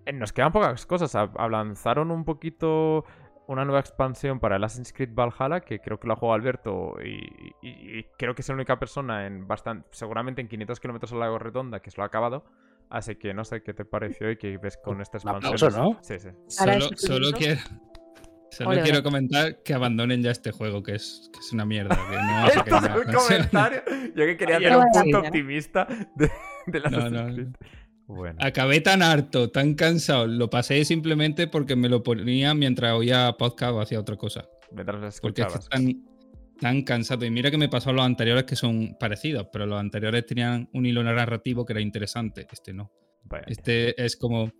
[0.07, 1.14] eh, nos quedan pocas cosas.
[1.14, 3.05] A- a- Lanzaron un poquito
[3.47, 7.18] una nueva expansión para el Assassin's Creed Valhalla, que creo que la juega Alberto y,
[7.62, 11.16] y- y creo que es la única persona en bastante, seguramente en 500 kilómetros a
[11.16, 12.45] la redonda que se lo ha acabado.
[12.90, 15.55] Así que no sé qué te pareció y qué ves con esta expansión.
[15.55, 15.99] aplauso, ¿no?
[16.03, 16.28] Sí, sí.
[16.49, 16.72] Solo,
[17.36, 17.61] quiero,
[18.51, 18.82] solo Ole, ole.
[18.82, 21.97] quiero comentar que abandonen ya este juego, que es, que es una mierda.
[21.97, 22.97] Que no hace que Esto es nada.
[23.07, 23.82] un comentario.
[24.14, 26.30] Yo que quería hacer un punto optimista de,
[26.66, 27.34] de la No, Assassin's no, no.
[27.34, 27.49] Creed.
[28.07, 28.39] Bueno.
[28.41, 30.27] Acabé tan harto, tan cansado.
[30.27, 34.47] Lo pasé simplemente porque me lo ponía mientras oía podcast o hacía otra cosa.
[34.73, 36.05] Mientras las Porque es que tan,
[36.61, 37.25] tan cansado.
[37.25, 40.69] Y mira que me pasó a los anteriores que son parecidos, pero los anteriores tenían
[40.75, 42.47] un hilo narrativo que era interesante.
[42.53, 42.91] Este no.
[43.25, 43.45] Vaya.
[43.47, 44.51] Este es como.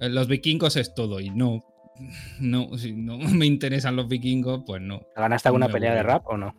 [0.00, 1.60] eh, Los vikingos es todo y no.
[2.40, 5.02] No, si no me interesan los vikingos, pues no.
[5.14, 6.54] ¿Ganaste alguna pelea de rap o no?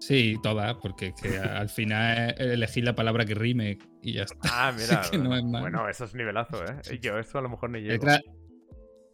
[0.00, 4.22] Sí, todas, porque es que al final es elegir la palabra que rime y ya
[4.22, 4.38] está.
[4.68, 5.02] Ah, mira.
[5.10, 5.60] que no es malo.
[5.62, 6.98] Bueno, eso es nivelazo, ¿eh?
[7.00, 8.04] Yo eso a lo mejor ni Es, llego.
[8.06, 8.22] gra-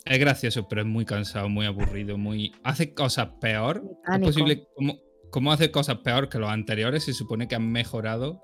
[0.04, 2.52] es gracioso, pero es muy cansado, muy aburrido, muy.
[2.62, 3.82] Hace cosas peor.
[4.12, 4.66] Es posible.
[4.76, 4.98] ¿Cómo,
[5.30, 7.04] cómo hace cosas peor que los anteriores?
[7.04, 8.40] Se supone que han mejorado.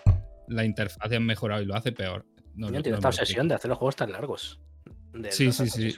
[0.49, 2.25] La interfaz han mejorado y lo hace peor.
[2.55, 4.61] No, Yo no- no esta obsesión de hacer los juegos tan largos.
[5.13, 5.95] De Sí, sí, sí.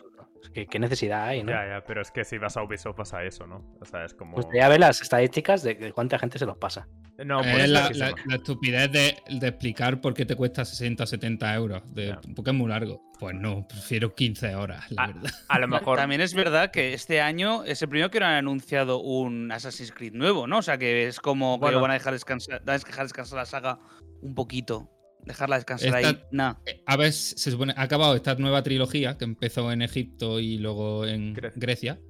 [0.52, 1.50] Que, ¿Qué necesidad hay, no?
[1.52, 3.64] Ya, ya, pero es que si vas a Ubisoft pasa eso, ¿no?
[3.80, 4.34] O sea, es como...
[4.34, 6.88] Pues ya ver las estadísticas de cuánta gente se los pasa.
[7.24, 11.04] No, pues es la, la- la estupidez de, de explicar por qué te cuesta 60
[11.04, 11.94] o 70 euros.
[11.94, 12.20] De, Ya.
[12.34, 13.00] Porque es muy largo.
[13.20, 15.30] Pues no, prefiero 15 horas, la verdad.
[15.48, 15.98] A lo mejor...
[15.98, 19.92] También es verdad que este año es el primero que no han anunciado un Assassin's
[19.92, 20.58] Creed nuevo, ¿no?
[20.58, 21.68] O sea que es como Bueno.
[21.70, 23.78] que lo van a dejar descansar, van a dejar descansar la saga
[24.20, 24.90] un poquito.
[25.24, 26.04] Dejarla descansar ahí.
[26.04, 26.54] Esta- Nah.
[26.66, 30.58] Eh, A ver, se supone, ha acabado esta nueva trilogía que empezó en Egipto y
[30.58, 31.60] luego en Grecia.
[31.60, 32.00] Grecia.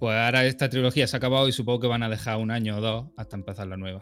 [0.00, 2.76] Pues ahora esta trilogía se ha acabado y supongo que van a dejar un año
[2.76, 4.00] o dos hasta empezar la nueva.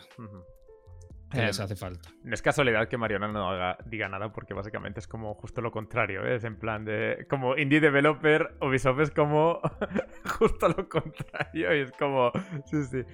[1.37, 2.09] Que Em, les hace falta.
[2.25, 5.71] No es casualidad que Mariona no haga- diga nada porque básicamente es como justo lo
[5.71, 6.37] contrario, ¿eh?
[6.37, 7.27] Es en plan de...
[7.29, 9.61] Como indie developer, Ubisoft es como
[10.39, 12.33] justo lo contrario y es como...
[12.67, 13.05] Sí, sí.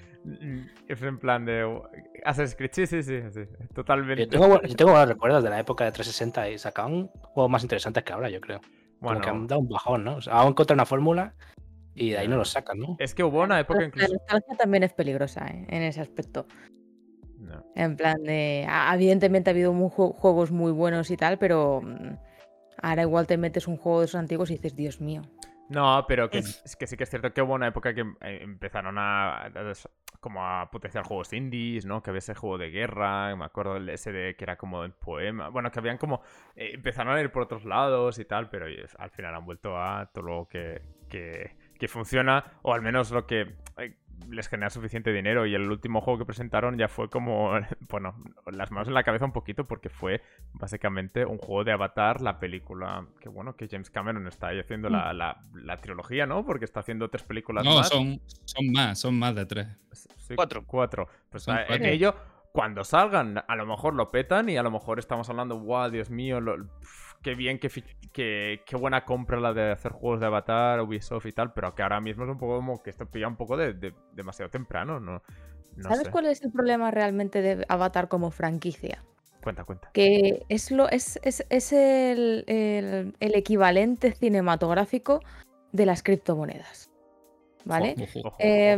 [0.89, 1.81] Es en plan de...
[2.25, 3.43] Assassin's Creed, sí, sí, sí, sí.
[3.75, 4.25] Totalmente.
[4.25, 7.51] Yo tengo, bu- yo tengo buenos recuerdos de la época de 360 y sacaban juegos
[7.51, 8.61] más interesantes que ahora, yo creo.
[9.01, 10.17] Como que han Bueno, dado un bajón, ¿no?
[10.17, 11.35] O sea, han encontrado una fórmula
[11.95, 12.97] y de ahí no lo sacan, ¿no?
[13.01, 14.13] es que hubo una época La incluso...
[14.15, 15.67] nostalgia también es peligrosa ¿eh?
[15.69, 16.47] en ese aspecto.
[17.75, 18.67] En plan de.
[18.93, 21.81] Evidentemente ha habido juegos muy buenos y tal, pero.
[21.83, 22.17] mm,
[22.83, 25.23] Ahora igual te metes un juego de esos antiguos y dices, Dios mío.
[25.69, 28.41] No, pero que, es que sí que es cierto que hubo una época que eh,
[28.43, 29.51] empezaron a,
[30.21, 32.03] como a potenciar juegos indies, ¿no?
[32.03, 35.49] Que había ese juego de guerra, me acuerdo del de que era como el poema,
[35.49, 36.21] bueno, que habían como
[36.57, 38.67] eh, empezaron a ir por otros lados y tal, pero
[38.99, 43.27] al final han vuelto a todo lo que, que, que funciona o al menos lo
[43.27, 43.97] que eh,
[44.31, 45.47] les genera suficiente dinero.
[45.47, 47.51] Y el último juego que presentaron ya fue como,
[47.91, 48.15] bueno,
[48.53, 52.39] las manos en la cabeza un poquito porque fue básicamente un juego de Avatar, la
[52.39, 56.45] película que, bueno, que James Cameron está ahí haciendo la, la- la trilogía, ¿no?
[56.45, 57.89] Porque está haciendo tres películas No, más.
[57.89, 59.69] son, son más, son más de tres.
[60.17, 60.65] Sí, Cuatro.
[60.67, 61.09] Cuatro.
[61.31, 61.87] Pues Son cuatro.
[61.87, 62.15] ello,
[62.53, 66.11] cuando salgan, a lo mejor lo petan y a lo mejor estamos hablando, wow, Dios
[66.11, 66.69] mío, lo-
[67.23, 67.71] qué bien, qué,
[68.13, 71.83] qué, qué buena compra la de hacer juegos de Avatar, Ubisoft y tal, pero que
[71.83, 75.01] ahora mismo es un poco como que esto pilla un poco de, de- demasiado temprano,
[75.01, 75.23] ¿no?
[75.77, 76.11] No ¿Sabes sé.
[76.11, 79.03] cuál es el problema realmente de Avatar como franquicia?
[79.43, 79.91] Cuenta, cuenta.
[79.93, 85.21] Que es, lo, es, es, es el, el- el equivalente cinematográfico
[85.73, 86.92] de las criptomonedas.
[87.65, 87.95] ¿Vale?
[88.39, 88.77] Eh,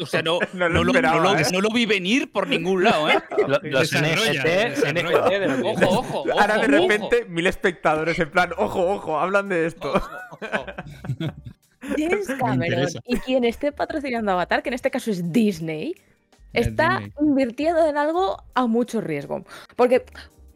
[0.00, 1.42] o sea, no, No lo no lo, esperaba, no lo- ¿eh?
[1.52, 3.18] no lo vi venir por ningún lado, ¿eh?
[3.48, 4.44] Lo- Los NFT,
[4.84, 6.40] los Ojo, ojo, ojo.
[6.40, 6.88] Ahora de ojo.
[6.88, 9.92] repente, mil espectadores en plan, ojo, ojo, hablan de esto.
[9.92, 10.06] Ojo,
[12.38, 15.94] Cameron y quien esté patrocinando Avatar, que en este caso es Disney,
[16.52, 17.12] Es está Disney.
[17.20, 19.44] invirtiendo en algo a mucho riesgo.
[19.76, 20.04] Porque,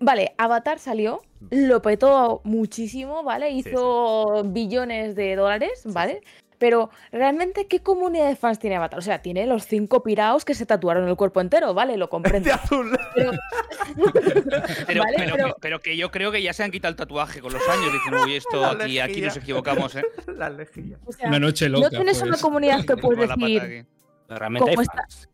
[0.01, 3.51] vale, Avatar salió, lo petó muchísimo, ¿vale?
[3.51, 3.59] sí.
[3.59, 6.21] Hizo billones de dólares, ¿vale?
[6.63, 8.97] Pero realmente, ¿qué comunidad de fans tiene Avatar?
[8.97, 11.97] O sea, tiene los cinco piraos que se tatuaron el cuerpo entero, ¿vale?
[11.97, 12.47] Lo comprendo.
[12.47, 12.97] De azul.
[13.17, 13.33] Pero,
[14.87, 15.15] Pero, ¿vale?
[15.17, 17.69] pero, Pero- pero que yo creo que ya se han quitado el tatuaje con los
[17.69, 17.93] años.
[17.93, 20.05] Dicen, uy, esto aquí, aquí nos equivocamos, ¿eh?
[20.37, 20.99] La lejía.
[21.05, 21.91] o sea, Una noche no loca.
[21.91, 22.31] tienes pues.
[22.31, 23.87] una comunidad que puedes decir,
[24.29, 25.29] Realmente hay fans.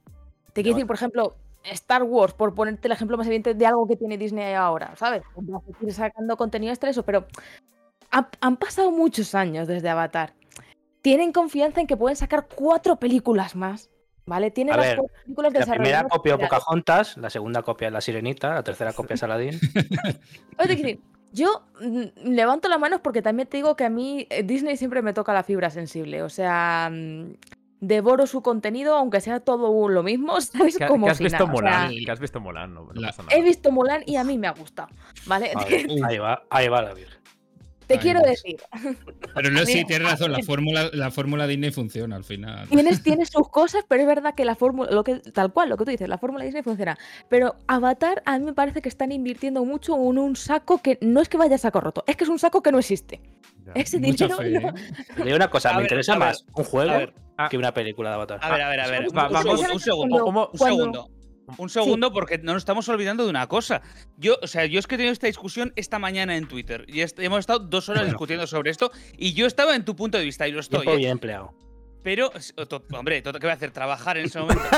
[0.55, 3.87] Te quiero decir, por ejemplo, Star Wars, por ponerte el ejemplo más evidente de algo
[3.87, 5.21] que tiene Disney ahora, ¿sabes?
[5.37, 7.27] Vas a seguir sacando contenido extra, eso, pero
[8.13, 10.33] ha- han pasado muchos años desde Avatar.
[11.03, 13.91] Tienen confianza en que pueden sacar cuatro películas más,
[14.27, 14.51] ¿vale?
[14.51, 18.01] Tienen A las ver, cuatro películas La primera copia por- Pocahontas, la segunda copia La
[18.01, 19.17] Sirenita, la tercera copia.
[19.27, 19.49] Oye,
[20.59, 21.01] te quiero decir,
[21.33, 25.03] Yo mm, levanto las manos porque también te digo que a mí eh, Disney siempre
[25.03, 26.23] me toca la fibra sensible.
[26.23, 27.35] O sea, mm,
[27.81, 30.79] devoro su contenido, aunque sea todo lo mismo, ¿sabes?
[30.79, 31.91] ¿Qué, Como qué has si visto nada, o Mulan?
[31.91, 32.75] sea, ¿Qué has visto Mulan?
[32.75, 33.37] No, no La- pasa nada.
[33.37, 34.89] he visto Mulan y a mí me ha gustado,
[35.27, 35.53] ¿vale?
[35.55, 37.18] Vale, ahí va, ahí va la virgen.
[37.89, 38.57] Te Ay, quiero decir,
[39.35, 42.69] Pero no, sí, tienes razón, la fórmula, la fórmula Disney funciona al final.
[42.69, 45.77] tienes, tienes sus cosas, pero es verdad que la fórmula, lo que, tal cual, lo
[45.79, 46.99] que tú dices, la fórmula Disney funciona.
[47.31, 51.21] Pero Avatar, a mí me parece que están invirtiendo mucho en un saco que no
[51.23, 53.21] es que vaya a saco roto, es que es un saco que no existe.
[53.65, 53.73] Ya.
[53.75, 55.35] Ese dinero fe, ¿eh?
[55.35, 57.49] Una cosa, A me ver, interesa ver, más un juego ver, Ah.
[57.49, 58.39] que una película de Avatar.
[58.43, 59.09] a ver, a ver, a ver.
[59.09, 60.19] Un, Va- un vamos- segundo, un segundo.
[60.25, 61.09] ¿Cómo- Un cuando- segundo.
[61.57, 63.81] Un segundo, porque no nos estamos olvidando de una cosa.
[64.19, 66.85] Yo, o sea, yo es que he tenido esta discusión esta mañana en Twitter.
[66.89, 68.13] Y est- hemos estado dos horas Bueno.
[68.13, 68.91] discutiendo sobre esto.
[69.17, 70.81] Y yo estaba en tu punto de vista, y lo estoy.
[70.81, 70.99] Tiempo ¿eh?
[70.99, 71.55] bien empleado.
[72.03, 72.31] Pero,
[72.93, 73.71] hombre, ¿qué voy a hacer?
[73.71, 74.63] Trabajar en ese momento.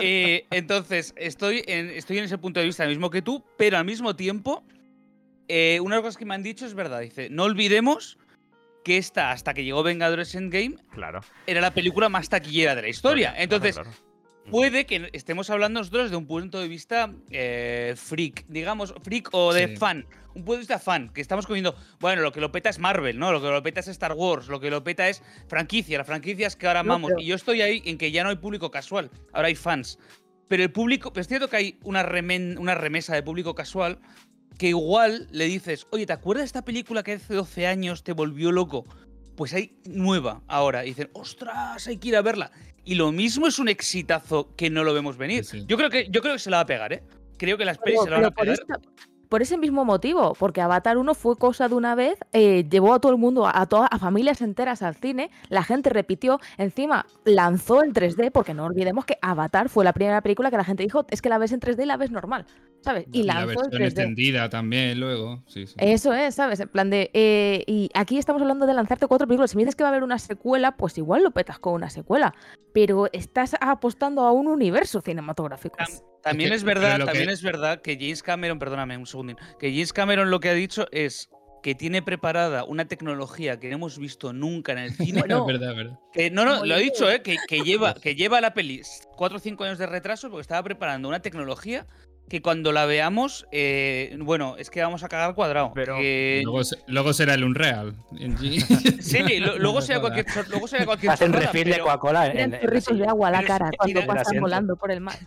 [0.00, 3.78] Eh, entonces, estoy en, estoy en ese punto de vista, lo mismo que tú, pero
[3.78, 4.62] al mismo tiempo,
[5.48, 7.00] eh, una de las cosas que me han dicho es verdad.
[7.00, 8.16] Dice, no olvidemos
[8.84, 11.20] que esta, hasta que llegó Vengadores Endgame, Claro.
[11.48, 13.30] era la película más taquillera de la historia.
[13.30, 14.07] Claro, Entonces, claro, claro.
[14.50, 19.52] Puede que estemos hablando nosotros de un punto de vista eh, freak, digamos, freak o
[19.52, 19.76] de Sí.
[19.76, 20.06] fan.
[20.34, 23.18] Un punto de vista fan, que estamos cogiendo, bueno, lo que lo peta es Marvel,
[23.18, 23.32] ¿no?
[23.32, 26.54] Lo que lo peta es Star Wars, lo que lo peta es franquicia, las franquicias
[26.54, 27.08] que ahora No, amamos.
[27.10, 29.98] pero- Y yo estoy ahí en que ya no hay público casual, ahora hay fans.
[30.46, 33.98] Pero el público, es cierto que hay una, remen- una remesa de público casual
[34.58, 38.12] que igual le dices, oye, ¿te acuerdas de esta película que hace 12 años te
[38.12, 38.84] volvió loco?
[39.38, 40.84] Pues hay nueva ahora.
[40.84, 42.50] Y dicen, ostras, hay que ir a verla.
[42.84, 45.44] Y lo mismo es un exitazo que no lo vemos venir.
[45.44, 45.64] Sí, sí.
[45.68, 47.04] Yo, creo que, yo creo que se la va a pegar, ¿eh?
[47.36, 48.54] Creo que las pelis se la van a pegar.
[48.54, 48.80] esta-
[49.28, 53.00] por ese mismo motivo, porque Avatar 1 fue cosa de una vez, eh, llevó a
[53.00, 57.82] todo el mundo, a todas a familias enteras al cine, la gente repitió, encima lanzó
[57.82, 61.06] el 3D, porque no olvidemos que Avatar fue la primera película que la gente dijo,
[61.10, 62.46] es que la ves en 3D y la ves normal,
[62.80, 63.06] ¿sabes?
[63.12, 63.84] Y, Y la lanzó versión 3D.
[63.86, 65.42] extendida también luego.
[65.46, 65.74] Sí, sí.
[65.78, 66.60] Eso es, ¿sabes?
[66.60, 67.10] En plan de.
[67.12, 69.50] eh, y aquí estamos hablando de lanzarte cuatro películas.
[69.50, 71.90] Si me dices que va a haber una secuela, pues igual lo petas con una
[71.90, 72.34] secuela.
[72.72, 75.76] Pero estás apostando a un universo cinematográfico.
[75.78, 79.06] Tam- También es verdad, que- también es verdad que James Cameron, perdóname un
[79.58, 81.30] que James Cameron lo que ha dicho es
[81.62, 85.20] que tiene preparada una tecnología que no hemos visto nunca en el cine.
[85.20, 85.98] Bueno, es verdad, es verdad.
[86.12, 86.90] Que, no, no, lo ha bien.
[86.90, 87.22] dicho, ¿eh?
[87.22, 88.82] Que, que lleva, que lleva la peli
[89.16, 91.86] cuatro o cinco años de retraso porque estaba preparando una tecnología
[92.28, 95.72] que cuando la veamos, eh, bueno, es que vamos a cagar cuadrado.
[95.74, 97.94] Pero- Que- Luego, se- luego será el Unreal.
[99.00, 103.30] Sí, lo- luego será cualquier, luego será cualquier Hacen refil de Coca-Cola de agua a
[103.30, 105.18] la cara cuando pasan volando por el mar.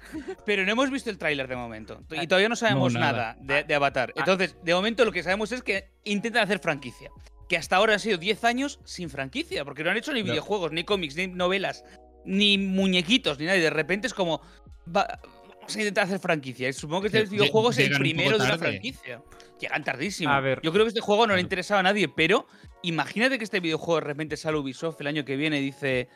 [0.46, 2.02] Pero no hemos visto el tráiler de momento.
[2.12, 3.58] Y todavía no sabemos No, nada, nada.
[3.62, 4.14] de, de Avatar.
[4.16, 7.10] Entonces, de momento lo que sabemos es que intentan hacer franquicia.
[7.50, 9.66] Que hasta ahora han sido 10 años sin franquicia.
[9.66, 10.28] Porque no han hecho ni No.
[10.32, 11.84] videojuegos, ni cómics, ni novelas,
[12.26, 13.58] ni muñequitos, ni nada.
[13.58, 14.42] Y de repente es como.
[14.96, 15.20] va-
[15.72, 16.72] vamos a intentar hacer franquicia.
[16.74, 19.22] Supongo que este Lle- videojuego es el primero de una franquicia.
[19.60, 20.32] Llegan tardísimo.
[20.32, 20.60] A ver.
[20.64, 22.48] Yo creo que este juego no le interesaba a nadie, pero
[22.82, 26.08] imagínate que este videojuego de repente sale Ubisoft el año que viene y dice.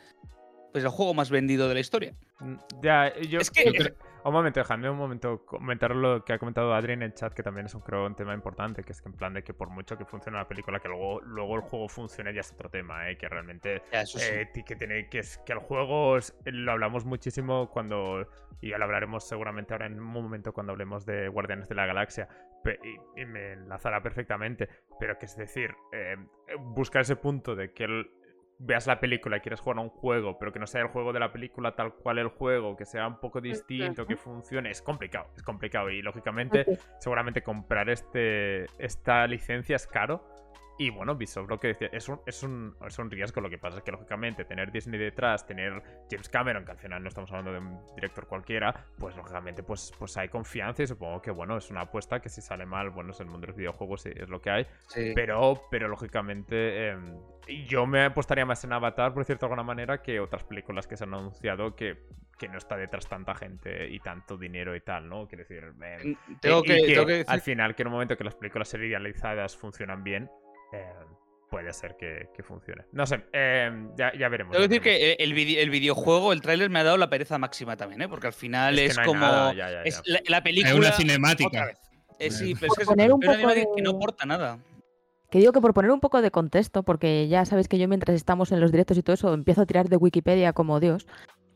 [0.74, 2.12] es el juego más vendido de la historia.
[2.40, 3.40] Mm, Ya, yo.
[3.40, 3.94] Es que- yo creo-
[4.26, 7.44] Un momento, déjame un momento comentar lo que ha comentado Adri en el chat, que
[7.44, 9.68] también es un, creo, un tema importante, que es que en plan de que por
[9.70, 13.08] mucho que funcione la película, que luego, luego el juego funcione ya es otro tema,
[13.08, 13.16] ¿eh?
[13.16, 14.18] que realmente sí.
[14.20, 18.26] eh, que tiene que es que el juego es- lo hablamos muchísimo cuando
[18.60, 21.86] y ya lo hablaremos seguramente ahora en un momento cuando hablemos de Guardianes de la
[21.86, 22.26] Galaxia
[23.16, 24.68] y me enlazará perfectamente
[24.98, 26.16] pero que es decir eh,
[26.58, 28.10] buscar ese punto de que el-
[28.58, 31.12] veas la película y quieres jugar a un juego pero que no sea el juego
[31.12, 34.80] de la película tal cual el juego que sea un poco distinto que funcione es
[34.80, 36.64] complicado es complicado y lógicamente
[36.98, 40.24] seguramente comprar este esta licencia es caro.
[40.78, 43.40] Y bueno, Ubisoft lo que decía, es un, es, un, es un riesgo.
[43.40, 47.02] Lo que pasa es que, lógicamente, tener Disney detrás, tener James Cameron, que al final
[47.02, 51.22] no estamos hablando de un director cualquiera, pues lógicamente pues, pues hay confianza y supongo
[51.22, 53.56] que, bueno, es una apuesta que si sale mal, bueno, es el mundo de los
[53.56, 54.66] videojuegos es lo que hay.
[54.88, 55.12] Sí.
[55.14, 56.96] Pero, pero lógicamente, eh,
[57.66, 60.96] yo me apostaría más en Avatar, por decirlo de alguna manera, que otras películas que
[60.98, 62.04] se han anunciado que,
[62.38, 65.26] que no está detrás tanta gente y tanto dinero y tal, ¿no?
[65.26, 67.88] Quiero decir, eh, tengo, y- que, y que tengo que decir al final, que en
[67.88, 70.30] un momento que las películas serializadas funcionan bien,
[70.72, 70.92] eh,
[71.50, 72.84] puede ser que, que funcione.
[72.92, 74.52] No sé, eh, ya, ya veremos.
[74.52, 77.38] Tengo que decir que el, vide- el videojuego, el tráiler me ha dado la pereza
[77.38, 78.08] máxima también, ¿eh?
[78.08, 79.20] Porque al final Es es, que no hay como.
[79.20, 80.70] nada, ya, ya, Es la, la película.
[80.70, 81.66] Es una otra cinemática.
[81.66, 81.78] vez.
[82.18, 84.58] Eh, sí, pero es que es poner un una poco cinemática que no aporta nada.
[85.30, 88.14] Que digo que por poner un poco de contexto, porque ya sabéis que yo mientras
[88.14, 91.06] estamos en los directos y todo eso empiezo a tirar de Wikipedia como Dios.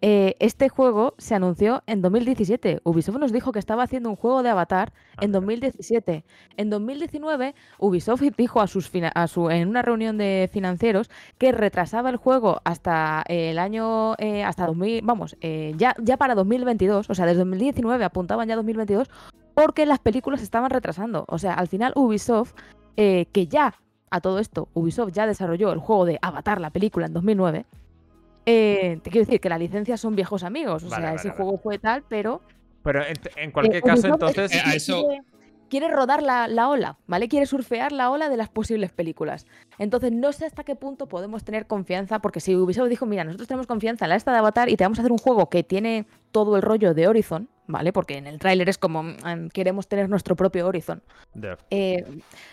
[0.03, 2.81] Eh, este juego se anunció en 2017.
[2.85, 5.41] Ubisoft nos dijo que estaba haciendo un juego de Avatar Ah, en mira.
[5.41, 6.25] 2017.
[6.57, 11.53] En 2019, Ubisoft dijo a sus fina- a su, en una reunión de financieros que
[11.53, 17.11] retrasaba el juego hasta el año, eh, hasta 2000, vamos, eh, ya, ya para 2022,
[17.11, 19.09] o sea, desde 2019 apuntaban ya 2022,
[19.55, 21.25] porque las películas estaban retrasando.
[21.29, 22.55] O sea, al final Ubisoft,
[22.97, 23.75] que ya,
[24.11, 27.65] a todo esto, Ubisoft ya desarrolló el juego de Avatar, la película, en 2009.
[28.51, 30.83] Eh, te quiero decir que las licencias son viejos amigos.
[30.85, 31.37] O Vale, sea, vale, ese vale.
[31.43, 32.41] juego fue tal, pero
[32.83, 34.55] Pero en, en cualquier eh, caso, Ubisoft entonces.
[34.55, 35.07] Eh, a eso-
[35.71, 37.29] quiere, rodar la, la ola, ¿vale?
[37.29, 39.47] Quiere surfear la ola de las posibles películas.
[39.79, 43.49] Entonces, no sé hasta qué punto podemos tener confianza, porque si Ubisoft dijo, mira, nosotros
[43.49, 45.63] tenemos confianza en la esta de Avatar y te vamos a hacer un juego que
[45.63, 47.93] tiene todo el rollo de Horizon, ¿vale?
[47.93, 51.03] Porque en el tráiler es como, mm, queremos tener nuestro propio Horizon.
[51.71, 52.05] Eh,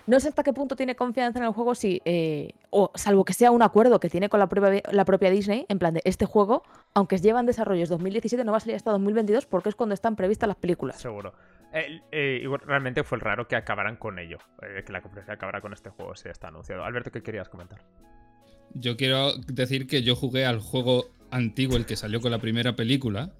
[0.06, 3.34] no sé hasta qué punto tiene confianza en el juego, si, eh, o salvo que
[3.34, 6.26] sea un acuerdo que tiene con la propia, la propia Disney, en plan de este
[6.26, 6.64] juego,
[6.94, 9.94] aunque lleva en desarrollo es 2017, no va a salir hasta 2022 porque es cuando
[9.94, 10.98] están previstas las películas.
[10.98, 11.34] Seguro.
[11.74, 14.38] Eh, eh, igual, realmente fue raro que acabaran con ello.
[14.62, 16.84] eh, que la conferencia acabara con este juego, si está anunciado.
[16.84, 17.82] Alberto, ¿qué querías comentar?
[18.74, 22.76] Yo quiero decir que yo jugué al juego antiguo, el que salió con la primera
[22.76, 23.32] película,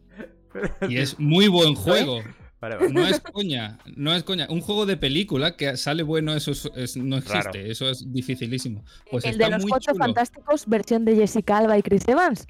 [0.88, 2.22] y es muy buen juego.
[2.60, 2.90] Vale, vale.
[2.92, 4.48] No es coña, no es coña.
[4.50, 7.60] Un juego de película que sale bueno, eso es- es- no existe, Raro.
[7.60, 8.84] eso es dificilísimo.
[9.12, 10.06] Pues el está de los muy cuatro chulo.
[10.06, 12.48] fantásticos, versión de Jessica Alba y Chris Evans,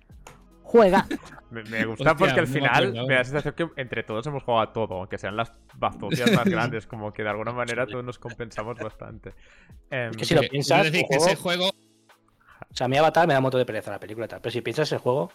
[0.68, 1.06] juega.
[1.50, 4.28] Me, me gusta Hostia, porque al me final me da la sensación que entre todos
[4.28, 7.88] hemos jugado a todo, aunque sean las bazocias más grandes, como que de alguna manera
[7.88, 9.34] todos nos compensamos bastante.
[9.90, 11.78] Em, Es que si lo piensas, decir el que ese juego- juego
[12.70, 14.42] O sea, a mí Avatar me da un montón de pereza la película y tal.
[14.42, 15.32] Pero si piensas el juego,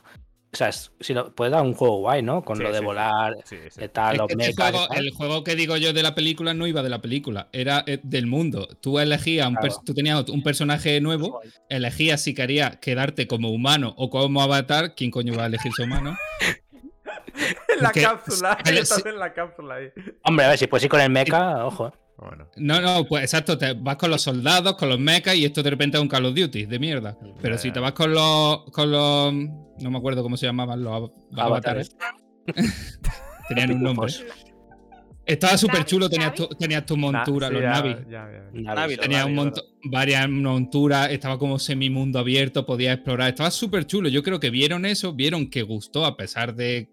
[0.53, 2.43] o sea, es- si lo, puede dar un juego guay, ¿no?
[2.45, 2.85] Con Sí, lo de sí, sí.
[2.85, 3.81] volar, sí, sí.
[3.81, 4.99] de tal, Es los que mechas juego- tal.
[4.99, 8.01] el juego que digo yo de la película no iba de la película, era eh,
[8.03, 8.69] del mundo.
[8.81, 9.69] Tú elegías, un Claro.
[9.75, 11.41] pers- tú tenías un personaje nuevo,
[11.71, 14.95] elegías si querías quedarte como humano o como avatar.
[14.95, 16.17] ¿Quién coño va a elegirse humano?
[17.35, 19.89] en la porque- cápsula, estás en la cápsula ahí.
[20.25, 21.93] Hombre, a ver, si puedes ir con el mecha, ojo.
[22.23, 25.63] Bueno, No, no, pues exacto, te vas con los soldados, con los mechas y esto
[25.63, 27.17] de repente es un Call of Duty de mierda.
[27.41, 30.93] Pero si te vas con los, con los, no me acuerdo cómo se llamaban los,
[30.93, 31.97] av- los avatares,
[33.49, 34.07] tenían un nombre.
[34.13, 34.37] Pitufos.
[35.25, 37.97] Estaba súper chulo, tenías tu, tenías tu na- montura, sí, los ya- navis.
[38.11, 38.61] ya, ya, ya.
[38.61, 39.01] Navi, Navi, sí.
[39.01, 39.53] Tenía un
[39.85, 44.09] varias monturas, estaba como semi-mundo abierto, podías explorar, estaba súper chulo.
[44.09, 46.89] Yo creo que vieron eso, vieron que gustó a pesar de,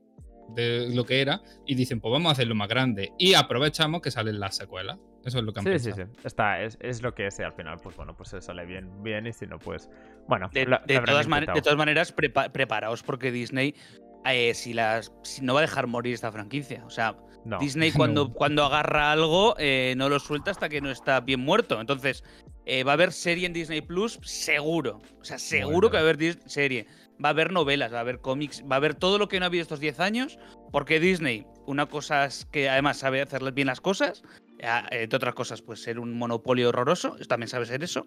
[0.55, 3.11] de lo que era, y dicen, pues vamos a hacerlo más grande.
[3.17, 4.99] Y aprovechamos que salen las secuelas.
[5.25, 6.07] Eso es lo que han Sí, sí, pensado.
[6.15, 6.21] sí.
[6.27, 9.03] Está, es, es lo que es y al final, pues bueno, pues se sale bien,
[9.03, 9.89] bien y si no, pues.
[10.27, 13.75] Bueno, De, la- de la habrán todas, man- de todas maneras, prepa- preparaos porque Disney
[14.25, 16.83] eh, si las, si no va a dejar morir esta franquicia.
[16.85, 17.15] O sea,
[17.45, 17.57] No.
[17.59, 18.33] Disney cuando, No.
[18.33, 21.79] cuando agarra algo eh, no lo suelta hasta que no está bien muerto.
[21.79, 22.23] Entonces,
[22.65, 25.01] eh, va a haber serie en Disney Plus, seguro.
[25.19, 25.89] O sea, seguro Bueno.
[25.89, 26.85] que va a haber dis- serie.
[27.23, 29.45] Va a haber novelas, va a haber cómics, va a haber todo lo que no
[29.45, 30.37] ha habido estos 10 años.
[30.71, 34.21] Porque Disney, una cosa es que además sabe hacer bien las cosas.
[34.59, 37.15] Entre otras cosas, pues ser un monopolio horroroso.
[37.27, 38.05] También sabe ser eso.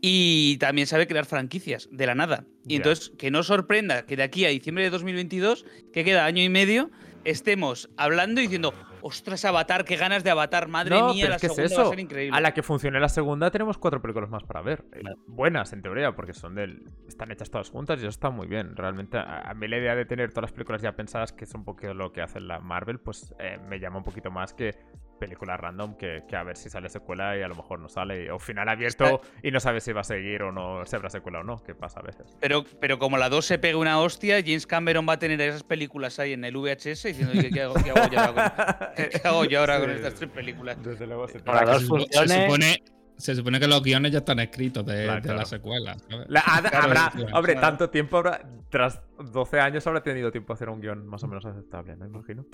[0.00, 2.44] Y también sabe crear franquicias de la nada.
[2.66, 6.42] Y entonces, que no sorprenda que de aquí a diciembre de 2022, que queda año
[6.42, 6.90] y medio,
[7.24, 8.74] estemos hablando y diciendo,
[9.04, 12.00] Ostras, Avatar, qué ganas de Avatar, madre No, mía, la es segunda va a ser
[12.00, 12.36] increíble.
[12.36, 14.84] A la que funcione la segunda tenemos cuatro películas más para ver.
[14.92, 15.02] Eh.
[15.26, 16.88] Buenas, en teoría, porque son del...
[17.08, 18.76] están hechas todas juntas y eso está muy bien.
[18.76, 21.54] Realmente, a, a mí la idea de tener todas las películas ya pensadas, que es
[21.54, 24.76] un poco lo que hace la Marvel, pues eh, me llama un poquito más que
[25.22, 28.30] películas random, que, que a ver si sale secuela y a lo mejor no sale.
[28.32, 31.38] O final abierto y no sabes si va a seguir o no, si habrá secuela
[31.40, 32.36] o no, que pasa a veces.
[32.40, 35.62] Pero, pero como la 2 se pegue una hostia, James Cameron va a tener esas
[35.62, 38.54] películas ahí en el VHS diciendo ¿qué, qué hago, qué hago yo ahora
[38.96, 39.96] con, qué hago yo ahora con Sí.
[39.96, 40.82] estas tres películas?
[40.82, 42.82] Desde luego se Para Se, supone,
[43.22, 45.38] se supone que los guiones ya están escritos de, Claro, de claro.
[45.38, 45.96] la secuela.
[45.98, 46.26] ¿sabes?
[46.28, 47.68] La- ha- Claro, habrá, claro, hombre, claro.
[47.68, 48.40] tanto tiempo habrá.
[48.68, 49.00] Tras
[49.32, 52.06] 12 años habrá tenido tiempo a hacer un guion más o menos aceptable, ¿no?
[52.06, 52.44] Imagino.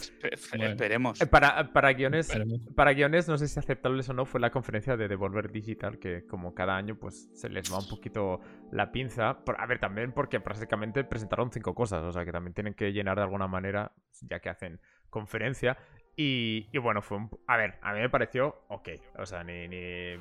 [0.51, 0.67] Bueno.
[0.67, 1.21] Esperemos.
[1.21, 2.31] Eh, Para, para guiones.
[2.75, 6.27] Para guiones, no sé si aceptables o no, fue la conferencia de Devolver Digital, que
[6.27, 8.41] como cada año, pues se les va un poquito
[8.73, 9.39] la pinza.
[9.45, 12.93] Por- a ver, también porque prácticamente presentaron cinco cosas, o sea que también tienen que
[12.93, 13.93] llenar de alguna manera,
[14.23, 15.79] ya que hacen conferencia.
[16.17, 17.31] Y, y bueno, fue un...
[17.47, 18.89] A ver, a mí me pareció ok,
[19.19, 20.17] o sea, ni, ni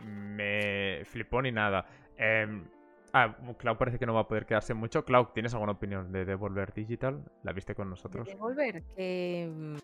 [0.00, 1.86] me flipó ni nada.
[2.16, 2.64] Em,
[3.12, 5.04] ah, Cloud parece que no va a poder quedarse mucho.
[5.04, 7.24] Cloud, ¿tienes alguna opinión de Devolver Digital?
[7.42, 8.26] ¿La viste con nosotros?
[8.28, 9.76] Devolver, que mm,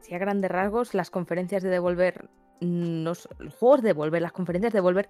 [0.00, 2.28] si a grandes rasgos, las conferencias de Devolver,
[2.60, 5.08] no, los juegos de Devolver, las conferencias de Devolver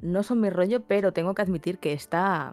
[0.00, 2.52] no son mi rollo, pero tengo que admitir que esta,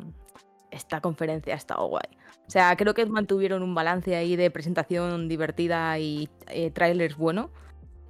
[0.72, 2.08] esta conferencia ha estado guay.
[2.48, 7.52] O sea, creo que mantuvieron un balance ahí de presentación divertida y eh, trailers bueno.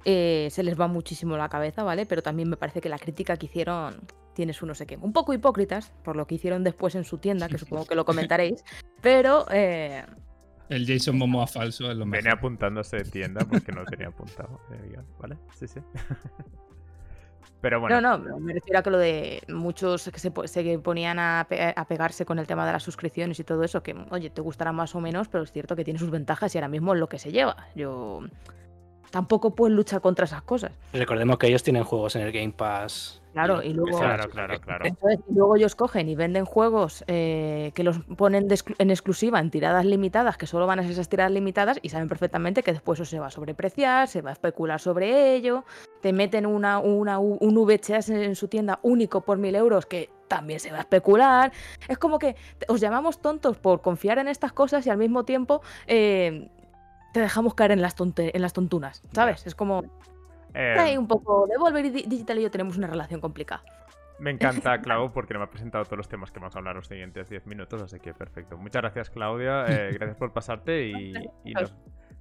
[0.04, 2.06] Eh, se les va muchísimo la cabeza, ¿vale?
[2.06, 4.00] Pero también me parece que la crítica que hicieron
[4.34, 4.96] tiene su no sé qué.
[4.96, 8.04] Un poco hipócritas por lo que hicieron después en su tienda, que supongo que lo
[8.04, 8.64] comentaréis.
[9.02, 10.04] Pero eh,
[10.68, 12.38] El Jason Momoa falso es lo Venía mejor.
[12.38, 14.60] apuntándose tienda porque no tenía apuntado.
[14.88, 15.36] guion, ¿Vale?
[15.58, 15.80] Sí, sí.
[17.60, 18.00] Pero bueno.
[18.00, 21.74] No, no, me refiero a que lo de muchos que se, se ponían a, pe-
[21.76, 24.70] a pegarse con el tema de las suscripciones y todo eso, que oye, te gustará
[24.72, 27.08] más o menos, pero es cierto que tiene sus ventajas y ahora mismo es lo
[27.08, 27.66] que se lleva.
[27.74, 28.20] Yo
[29.10, 30.72] tampoco puedes luchar contra esas cosas.
[30.92, 33.20] Recordemos que ellos tienen juegos en el Game Pass.
[33.32, 34.86] Claro, y luego- Claro, claro, claro.
[34.86, 39.38] Entonces, y luego ellos cogen y venden juegos eh, que los ponen de en exclusiva
[39.38, 42.72] en tiradas limitadas, que solo van a ser esas tiradas limitadas, y saben perfectamente que
[42.72, 45.64] después eso se va a sobrepreciar, se va a especular sobre ello,
[46.00, 50.58] te meten una, una, un VHS en su tienda único por mil euros que también
[50.58, 51.52] se va a especular.
[51.86, 52.34] Es como que
[52.66, 56.48] os llamamos tontos por confiar en estas cosas y al mismo tiempo eh,
[57.12, 59.46] te dejamos caer en las, tonte- en las tontunas, ¿sabes?
[59.46, 59.82] Es como...
[60.54, 63.62] Eh, Hay un poco de Volver y Di- Digital y yo tenemos una relación complicada.
[64.18, 66.86] me encanta Clau porque me ha presentado todos los temas que vamos a hablar los
[66.88, 68.56] siguientes 10 minutos, así que perfecto.
[68.56, 69.64] Muchas gracias, Claudia.
[69.68, 71.12] eh, gracias por pasarte y,
[71.44, 71.74] y nos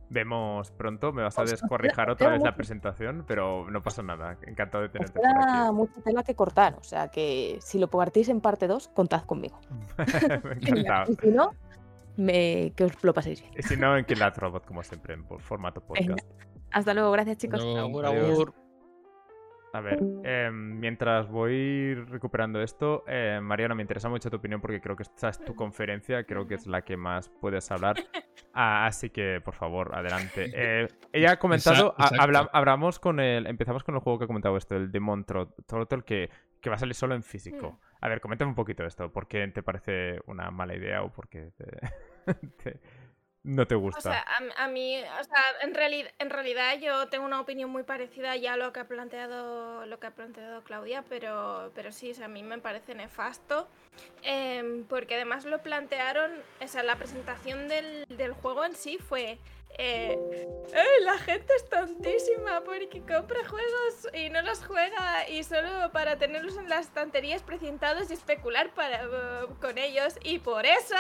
[0.10, 1.12] vemos pronto.
[1.12, 4.38] Me vas a descorrijar otra vez la presentación, pero no pasa nada.
[4.46, 5.74] Encantado de tenerte por queda aquí.
[5.74, 9.60] mucha tela que cortar, o sea que si lo partís en parte 2, contad conmigo.
[10.44, 11.12] me encantado.
[11.12, 11.52] Y si no,
[12.18, 13.53] me- que os lo paséis bien.
[13.57, 16.20] Y si no, en Killat Robot, como siempre, en formato podcast.
[16.72, 17.61] Hasta luego, gracias chicos.
[17.61, 18.53] Agur, agur.
[19.74, 24.80] A ver, em, mientras voy recuperando esto, eh, Mariana, me interesa mucho tu opinión porque
[24.82, 27.97] creo que esta es tu conferencia, creo que es la que más puedes hablar.
[28.53, 30.49] Ah, así que, por favor, adelante.
[30.55, 32.49] Eh, ella ha comentado, Exacto, ha- exacto.
[32.53, 36.01] hablamos con el, empezamos con el juego que ha comentado esto, el Demon Tro- Turtle,
[36.03, 36.30] que,
[36.61, 37.80] que va a salir solo en físico.
[38.02, 41.28] A ver, coméntame un poquito esto, ¿por qué te parece una mala idea o por
[41.30, 42.28] qué te-
[42.64, 42.80] te-
[43.43, 44.02] no te O gusta?
[44.02, 44.26] sea,
[44.58, 48.36] a, a mí, o sea, en, reali- en realidad yo tengo una opinión muy parecida
[48.36, 52.14] ya a lo que ha planteado, lo que ha planteado Claudia, pero, pero sí, o
[52.14, 53.68] sea, a mí me parece nefasto,
[54.24, 56.32] em, porque además lo plantearon,
[56.62, 59.38] o sea, la presentación del, del juego en sí fue...
[59.78, 60.18] eh,
[60.74, 66.18] "Eh, la gente es tontísima porque compra juegos y no los juega y solo para
[66.18, 69.07] tenerlos en las estanterías precintados y especular para, eh,
[69.61, 70.95] con ellos y por eso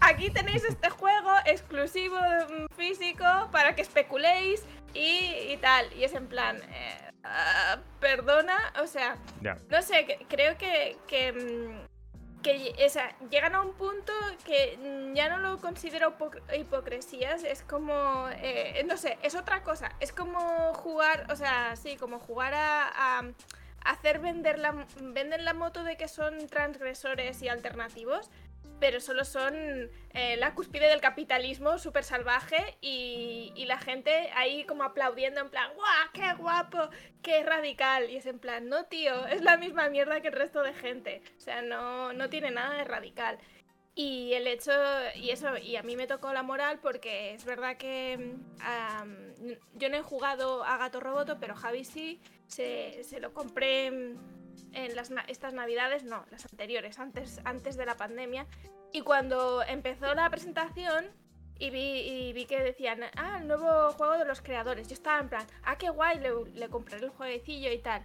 [0.00, 4.62] aquí tenéis este juego exclusivo mm, físico para que especuléis
[4.94, 5.92] y, y tal.
[5.94, 9.16] Y es en plan, eh, ah, perdona, o sea,
[9.68, 11.88] no sé, creo que, que, mm,
[12.42, 14.12] que, o sea, llegan a un punto
[14.44, 14.78] que
[15.14, 20.12] ya no lo considero hipo- hipocresías, es como, eh, no sé, es otra cosa, es
[20.12, 23.18] como jugar, o sea, sí, como jugar a...
[23.18, 23.24] a
[23.84, 28.28] hacer vender la, venden la moto de que son transgresores y alternativos,
[28.80, 29.54] pero solo son
[30.14, 35.50] eh, la cúspide del capitalismo súper salvaje y, y la gente ahí como aplaudiendo en
[35.50, 35.88] plan, ¡guau!
[36.12, 36.90] ¡Qué guapo!
[37.22, 38.10] ¡Qué radical!
[38.10, 41.22] Y es en plan, no tío, es la misma mierda que el resto de gente.
[41.36, 43.38] O sea, no, no tiene nada de radical.
[43.94, 44.70] Y el hecho,
[45.16, 49.34] y eso, y a mí me tocó la moral porque es verdad que am,
[49.74, 54.14] yo no he jugado a Gato Roboto, pero Javi sí, se, se lo compré
[54.72, 58.46] en las, estas navidades, no, las anteriores, antes, antes de la pandemia.
[58.92, 61.06] Y cuando empezó la presentación
[61.58, 64.88] y vi, y vi que decían, ah, el nuevo juego de los creadores.
[64.88, 68.02] Yo estaba en plan, ah, qué guay, le, le compraré el jueguecillo y tal.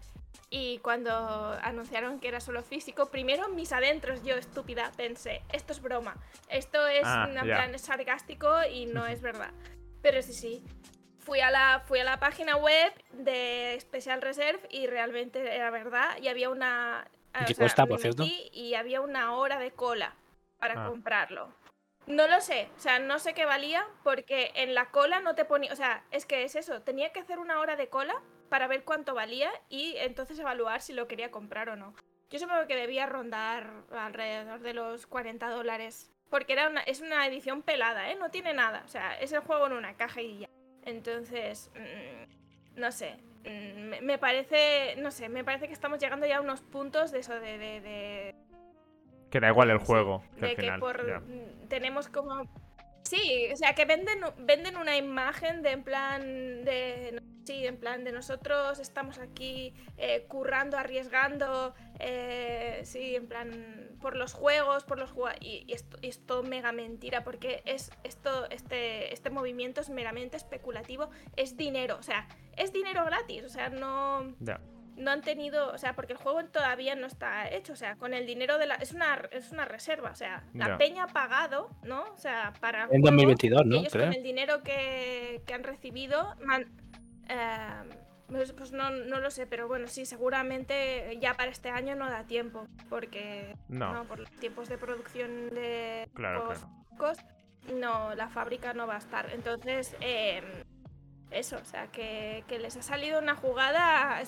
[0.50, 1.12] Y cuando
[1.62, 6.16] anunciaron que era solo físico, primero mis adentros, yo estúpida, pensé, esto es broma.
[6.48, 9.52] Esto es Ah, en plan es sarcástico y no es verdad.
[10.02, 10.64] Pero sí, sí.
[11.24, 16.18] Fui a, la, fui a la página web de Special Reserve y realmente era verdad.
[16.22, 17.08] Y había una.
[17.34, 18.24] ¿Y o qué sea, cuesta, me por cierto?
[18.24, 20.14] metí Y había una hora de cola
[20.60, 20.88] para Ah.
[20.90, 21.54] comprarlo.
[22.06, 25.46] No lo sé, o sea, no sé qué valía porque en la cola no te
[25.46, 28.14] ponía, o sea, es que es eso, tenía que hacer una hora de cola
[28.50, 31.96] para ver cuánto valía y entonces evaluar si lo quería comprar o no.
[32.30, 37.26] Yo supongo que debía rondar alrededor de los 40 dólares porque era una, es una
[37.26, 38.16] edición pelada, ¿eh?
[38.16, 40.50] No tiene nada, o sea, es el juego en una caja y ya.
[40.86, 43.16] Entonces, mm, no sé,
[43.46, 47.12] mm, me, me parece, no sé, me parece que estamos llegando ya a unos puntos
[47.12, 48.36] de eso, de- de- de,
[49.30, 50.24] Que da igual el Sí, juego.
[50.36, 51.02] que de al que por
[51.70, 52.48] tenemos como
[53.04, 56.22] sí o sea que venden venden una imagen de en plan
[56.66, 63.52] de sí en plan de nosotros estamos aquí eh, currando arriesgando eh, sí en plan
[64.02, 67.92] por los juegos por los juegos y, esto y es todo mega mentira porque es
[68.04, 73.50] esto este este movimiento es meramente especulativo es dinero o sea es dinero gratis o
[73.50, 74.36] sea no.
[74.96, 78.14] No han tenido, o sea, porque el juego todavía no está hecho, o sea, con
[78.14, 80.78] el dinero de la es una es una reserva, o sea, la Ya.
[80.78, 82.04] peña ha pagado, ¿no?
[82.14, 83.76] O sea, para el En juego, 2022, y ¿no?
[83.78, 84.06] ellos Creo.
[84.06, 86.72] con el dinero que, que han recibido man-
[87.30, 87.90] eh,
[88.28, 92.10] pues, pues no, no lo sé, pero bueno, sí, seguramente ya para este año no
[92.10, 93.94] da tiempo, porque No.
[93.94, 96.48] no, por los tiempos de producción de Claro,
[96.98, 97.14] claro.
[97.80, 99.30] no, la fábrica no va a estar.
[99.34, 100.42] Entonces, eh,
[101.32, 104.22] eso, o sea, que, que les ha salido una jugada.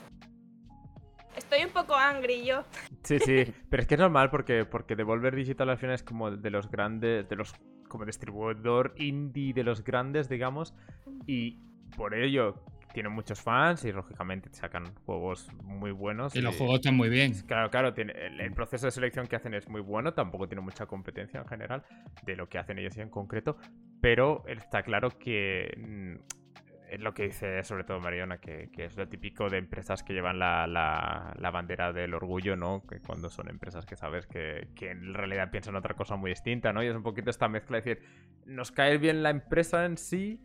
[1.36, 2.64] Es- Estoy un poco angry yo.
[3.04, 6.32] Sí, sí, pero es que es normal porque, porque Devolver Digital al final es como
[6.32, 7.54] de los grandes, de los
[7.88, 10.74] como distribuidor indie de los grandes, digamos,
[11.28, 11.60] y
[11.96, 12.64] por ello
[12.94, 16.36] tienen muchos fans y lógicamente sacan juegos muy buenos.
[16.36, 17.34] Y los juegos están muy bien.
[17.46, 20.62] Claro, claro, tiene, el, el proceso de selección que hacen es muy bueno, tampoco tiene
[20.62, 21.84] mucha competencia en general
[22.24, 23.58] de lo que hacen ellos en concreto,
[24.02, 26.16] pero está claro que mm,
[26.96, 30.14] es lo que dice sobre todo Mariona, que, que es lo típico de empresas que
[30.14, 32.84] llevan la, la- la bandera del orgullo, ¿no?
[32.88, 36.74] Que cuando son empresas que sabes que, que en realidad piensan otra cosa muy distinta,
[36.74, 36.84] ¿no?
[36.84, 38.04] Y es un poquito esta mezcla de decir,
[38.46, 40.40] nos cae bien la empresa en sí,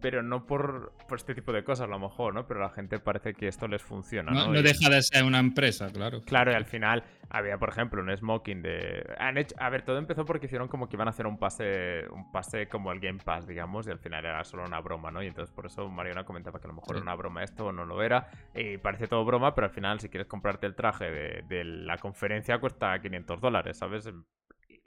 [0.00, 2.46] pero no por, por este tipo de cosas a lo mejor, ¿no?
[2.46, 4.46] Pero a la gente parece que esto les funciona, ¿no?
[4.46, 6.20] No, no Y- deja de ser una empresa, claro.
[6.22, 9.04] Claro, y al final había, por ejemplo, un smoking de.
[9.18, 9.54] Han hecho...
[9.58, 12.04] A ver, todo empezó porque hicieron como que iban a hacer un pase.
[12.10, 15.22] Un pase como el Game Pass, digamos, y al final era solo una broma, ¿no?
[15.22, 16.98] Y entonces por eso Mariana comentaba que a lo mejor Sí.
[16.98, 18.28] era una broma esto o no lo era.
[18.54, 21.98] Y parece todo broma, pero al final, si quieres comprarte el traje de, de la
[21.98, 24.08] conferencia, cuesta 500 dólares, ¿sabes?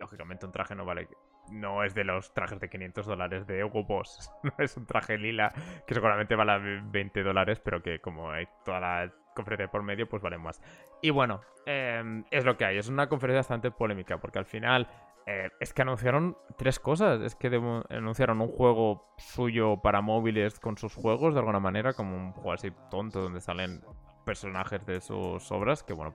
[0.01, 1.07] Lógicamente un traje no vale.
[1.51, 4.31] No es de los trajes de 500 dólares de Hugo Boss.
[4.43, 5.53] No es un traje lila
[5.85, 10.21] que seguramente vale 20 dólares, pero que como hay toda la conferencia por medio, pues
[10.21, 10.59] vale más.
[11.01, 12.77] Y bueno, eh, es lo que hay.
[12.77, 14.87] Es una conferencia bastante polémica porque al final
[15.27, 17.21] eh, es que anunciaron tres cosas.
[17.21, 17.47] Es que
[17.89, 22.53] anunciaron un juego suyo para móviles con sus juegos de alguna manera, como un juego
[22.53, 23.83] así tonto donde salen
[24.31, 26.13] personajes de sus obras, que bueno,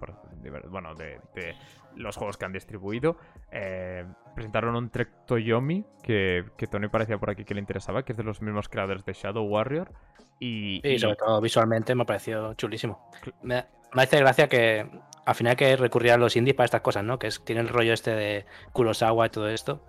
[0.70, 1.55] bueno de, de
[1.97, 3.18] los juegos que han distribuido.
[3.52, 8.12] Eh, presentaron un Trek Toyomi que, que Tony parecía por aquí que le interesaba, que
[8.12, 9.93] es de los mismos creadores de Shadow Warrior.
[10.38, 13.10] Y, Sí, y- sobre todo visualmente me pareció chulísimo.
[13.22, 14.88] Cl- Me, me hace gracia que
[15.26, 17.18] al final hay que recurrir a los indies para estas cosas, ¿no?
[17.18, 19.84] Que es, tiene el rollo este de Kurosawa y todo esto,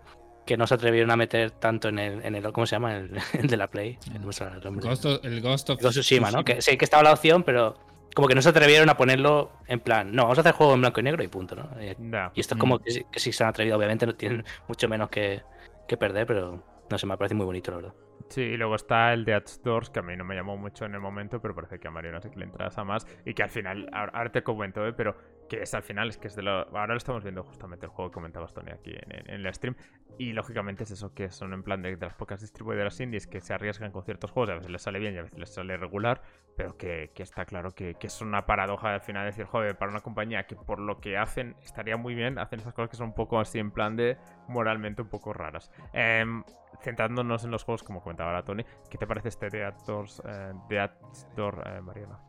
[0.46, 2.96] que no se atrevieron a meter tanto en el, en el ¿cómo se llama?
[2.98, 3.98] El, el de la Play.
[4.14, 4.22] El.
[4.24, 4.42] Ghost
[5.06, 6.44] of- el Ghost of Ghost of Tsushima, ¿no?
[6.44, 7.76] Que sí que estaba la opción, pero
[8.16, 10.82] como que no se atrevieron a ponerlo en plan, no, vamos a hacer juego en
[10.82, 11.70] blanco y negro y punto, ¿no?
[11.82, 11.90] Y,
[12.40, 15.44] esto es como que, sí se han atrevido, obviamente no tienen mucho menos que,
[15.88, 17.94] que perder, pero no sé, me parece muy bonito, la verdad.
[18.30, 20.86] Sí, y luego está el de Edge Doors, que a mí no me llamó mucho
[20.86, 23.08] en el momento, pero parece que a Mariano sí que le interesa más.
[23.26, 24.94] Y que al final, ahora te comento, ¿eh?
[24.94, 25.16] pero
[25.48, 26.52] que es al final, es que es de lo.
[26.52, 29.76] Ahora lo estamos viendo justamente el juego que comentabas Tony aquí en, en- el stream.
[30.18, 33.54] Y lógicamente es eso que son en plan de, las pocas distribuidoras indies que se
[33.54, 36.22] arriesgan con ciertos juegos, a veces les sale bien y a veces les sale regular,
[36.56, 40.48] pero que, está claro que, es una paradoja al final decir, joder, para una compañía
[40.48, 43.40] que por lo que hacen estaría muy bien, hacen esas cosas que son un poco
[43.40, 44.18] así en plan de
[44.48, 45.72] moralmente un poco raras.
[45.94, 46.44] Em,
[46.82, 50.54] centrándonos en los juegos, como comentaba ahora Tony, ¿qué te parece este de Actors, eh,
[50.72, 52.20] eh, Mariana?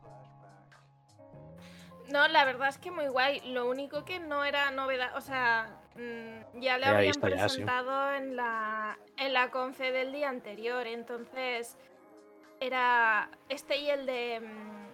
[2.13, 3.41] No, la verdad es que muy guay.
[3.53, 7.57] Lo único que no era novedad, o sea, mm, ya le habían visto ya, sí.
[7.63, 11.77] presentado en la en la confe del día anterior, entonces
[12.61, 14.89] era este y el de mm,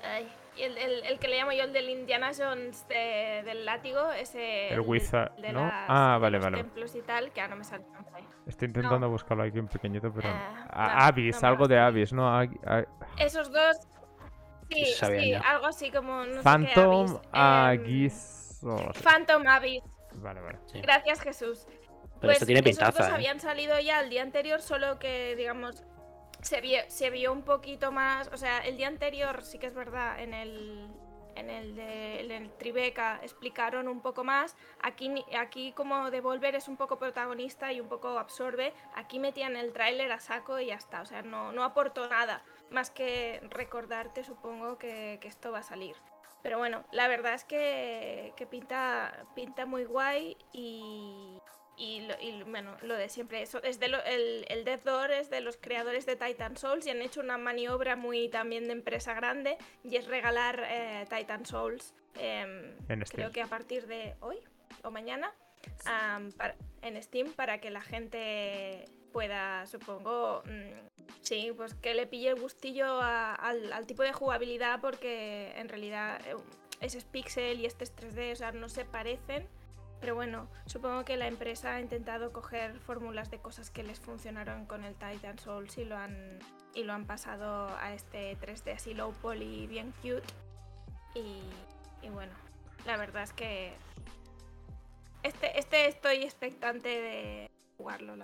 [0.00, 3.64] Ay, y el, el- el que le llamo yo el del Indiana Jones de- del
[3.64, 4.68] látigo, ese.
[4.72, 5.62] El Wizard, de ¿no?
[5.66, 6.56] las- Ah, de vale, los vale.
[6.58, 7.84] templos y tal, que ahora no me sale.
[8.46, 10.28] Estoy intentando buscarlo aquí en pequeñito, pero.
[10.28, 10.32] Eh,
[10.70, 11.78] Ah, no, Abyss, no me algo de.
[11.80, 12.40] Abyss, ¿no?
[13.18, 13.76] Esos dos.
[14.70, 16.24] Sí, algo así como.
[16.24, 19.02] No Phantom sé qué Abyss, em, Abyss.
[19.02, 19.82] Phantom Abyss.
[20.14, 20.58] Vale, vale.
[20.72, 20.80] Sí.
[20.80, 21.66] Gracias, Jesús.
[22.20, 23.14] Pero esto tiene Pues esos dos pintaza, ¿eh?
[23.14, 25.84] habían salido ya el día anterior, solo que, digamos,
[26.42, 28.28] se vio, se vio un poquito más.
[28.32, 30.88] O sea, el día anterior sí que es verdad, en el.
[31.36, 34.56] En el de en el Tribeca explicaron un poco más.
[34.82, 39.54] Aquí, ni- aquí como Devolver es un poco protagonista y un poco absorbe, aquí metían
[39.56, 41.00] el tráiler a saco y ya está.
[41.00, 42.42] O sea, no, no aportó nada.
[42.70, 45.96] Más que recordarte, supongo, que, que esto va a salir.
[46.42, 51.38] Pero bueno, la verdad es que, que pinta, pinta muy guay y,
[51.76, 53.42] y, lo, y, bueno, lo de siempre.
[53.42, 56.86] Eso es de lo- el, el Death Door es de los creadores de Titan Souls
[56.86, 61.44] y han hecho una maniobra muy también de empresa grande y es regalar eh, Titan
[61.44, 61.94] Souls.
[62.14, 64.38] em, En creo que a partir de hoy
[64.84, 65.32] o mañana
[66.36, 72.30] para- en Steam para que la gente pueda, supongo, mm, sí, pues que le pille
[72.30, 76.36] el gustillo al, tipo de jugabilidad porque en realidad eh,
[76.80, 79.46] ese es pixel y este es 3D, o sea, no se parecen.
[80.00, 84.64] Pero bueno, supongo que la empresa ha intentado coger fórmulas de cosas que les funcionaron
[84.66, 86.38] con el Titan Souls y lo han,
[86.72, 90.22] y lo han pasado a este 3D así low poly, bien cute.
[91.16, 91.42] Y,
[92.06, 92.32] y bueno,
[92.86, 93.72] la verdad es que
[95.22, 98.14] este, este estoy expectante de jugarlo.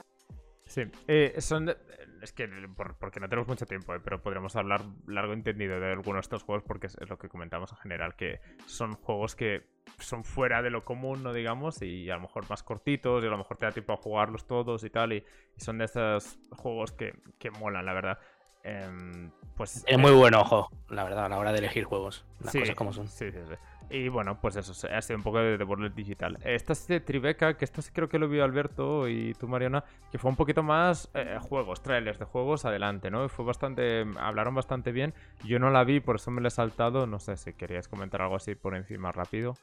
[0.74, 1.72] Sí, eh, son.
[2.20, 5.92] Es que por- porque no tenemos mucho tiempo, eh, pero podríamos hablar largo entendido de
[5.92, 9.36] algunos de estos juegos porque es, es lo que comentamos en general, que son juegos
[9.36, 9.62] que
[10.00, 13.30] son fuera de lo común, no digamos, y a lo mejor más cortitos y a
[13.30, 15.18] lo mejor te da tiempo a jugarlos todos y tal, y,
[15.56, 18.18] y son de esos juegos que, que molan, la verdad.
[18.64, 22.24] Em, pues Es muy buen ojo, la verdad, a la hora de elegir juegos.
[22.40, 23.06] Las Sí, cosas como son.
[23.06, 23.54] Sí, sí, sí.
[23.96, 26.36] Y bueno, pues eso, ha sido un poco de Devolver Digital.
[26.44, 29.84] Esta es de Tribeca, que esta sí creo que lo vio Alberto y tú, Mariana,
[30.10, 33.28] que fue un poquito más eh, juegos, trailers de juegos adelante, ¿no?
[33.28, 34.04] Fue bastante.
[34.18, 35.14] Hablaron bastante bien.
[35.44, 37.06] Yo no la vi, por eso me la he saltado.
[37.06, 39.54] No sé si queríais comentar algo así por encima rápido.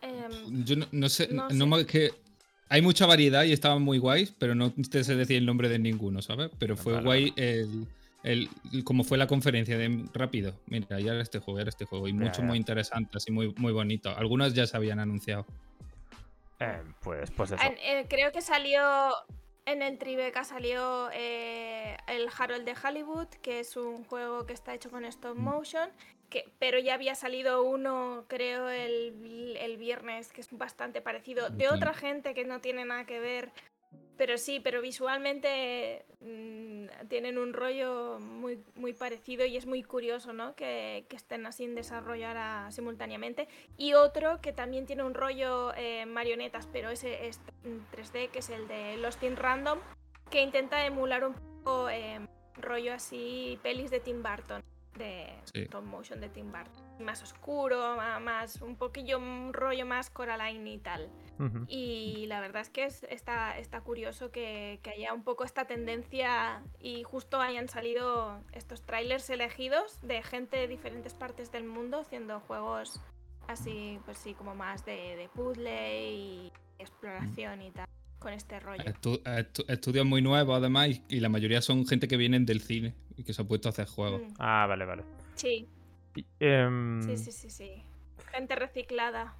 [0.00, 1.66] Em, Yo no, no sé, No no sé.
[1.66, 2.10] me- que
[2.68, 5.78] hay mucha variedad y estaban muy guays, pero no te sé decir el nombre de
[5.78, 6.50] ninguno, ¿sabes?
[6.58, 7.88] Pero fue Vale, guay el,
[8.22, 8.48] el-
[8.84, 10.54] como fue la conferencia de rápido.
[10.66, 12.08] Mira, ya era este juego, ya era este juego.
[12.08, 14.10] Y mucho muy interesantes y muy, muy bonito.
[14.16, 15.46] Algunos ya se habían anunciado.
[16.60, 17.62] Eh, pues, pues eso.
[17.64, 18.82] en- eh, creo que salió
[19.64, 24.74] en el Tribeca salió eh, el Harold de Hollywood, que es un juego que está
[24.74, 25.90] hecho con stop motion,
[26.30, 31.66] que, pero ya había salido uno, creo, el, el viernes, que es bastante parecido, de
[31.66, 31.76] Ujú.
[31.76, 33.52] otra gente que no tiene nada que ver.
[34.18, 40.32] Pero sí, pero visualmente mm, tienen un rollo muy, muy parecido y es muy curioso,
[40.32, 40.56] ¿no?
[40.56, 43.46] Que, que estén así en desarrollo ahora simultáneamente.
[43.76, 48.40] Y otro que también tiene un rollo eh, marionetas, pero ese es en 3D, que
[48.40, 49.78] es el de Lost in Random,
[50.30, 52.18] que intenta emular un poco eh,
[52.56, 54.64] rollo así, pelis de Tim Burton,
[54.98, 55.60] de Sí.
[55.62, 56.84] stop motion de Tim Burton.
[57.04, 61.08] Más oscuro, más, un poquillo un rollo más Coraline y tal.
[61.68, 65.66] Y la verdad es que es- está, está curioso que, que haya un poco esta
[65.66, 72.00] tendencia y justo hayan salido estos trailers elegidos de gente de diferentes partes del mundo
[72.00, 73.00] haciendo juegos
[73.46, 77.86] así, pues sí, como más de, de puzzle y exploración y tal,
[78.18, 78.82] con este rollo.
[78.84, 82.94] Estu- estu- estudios muy nuevos, además, y la mayoría son gente que vienen del cine
[83.18, 84.22] y que se ha puesto a hacer juegos.
[84.22, 85.02] Mm, Ah, vale, vale.
[85.34, 85.68] Sí,
[86.14, 87.82] Y, em, sí, sí, sí, sí.
[88.32, 89.34] Gente reciclada.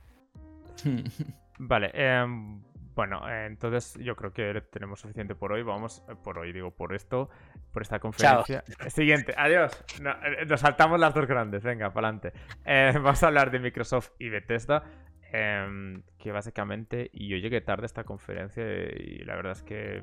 [1.60, 2.62] Vale, em,
[2.94, 5.62] bueno, eh, entonces yo creo que tenemos suficiente por hoy.
[5.62, 7.28] Vamos, eh, por hoy digo, por esto,
[7.72, 8.62] por esta conferencia.
[8.88, 9.72] Siguiente, adiós.
[10.00, 12.32] No, eh, nos saltamos las dos grandes, venga, para adelante.
[13.02, 14.84] vamos a hablar de Microsoft y Bethesda.
[15.32, 19.96] em, que básicamente, y yo llegué tarde a esta conferencia y la verdad es que
[19.98, 20.02] eh,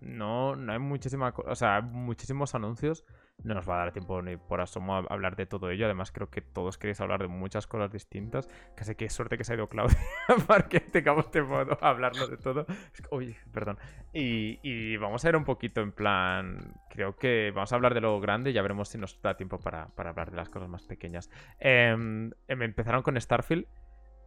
[0.00, 3.04] no, no hay muchísima, o sea, muchísimos anuncios.
[3.44, 5.86] No nos va a dar tiempo ni por asomo a hablar de todo ello.
[5.86, 8.48] Además, creo que todos queréis hablar de muchas cosas distintas.
[8.76, 9.98] Casi que suerte que se ha ido Claudia
[10.46, 12.66] para que tengamos tiempo de hablarlo de todo.
[13.10, 13.78] Uy, perdón.
[14.12, 16.74] Y, vamos a ir un poquito en plan.
[16.90, 19.58] Creo que vamos a hablar de lo grande y ya veremos si nos da tiempo
[19.58, 21.28] para, para hablar de las cosas más pequeñas.
[21.58, 23.66] Em, em, empezaron con Starfield.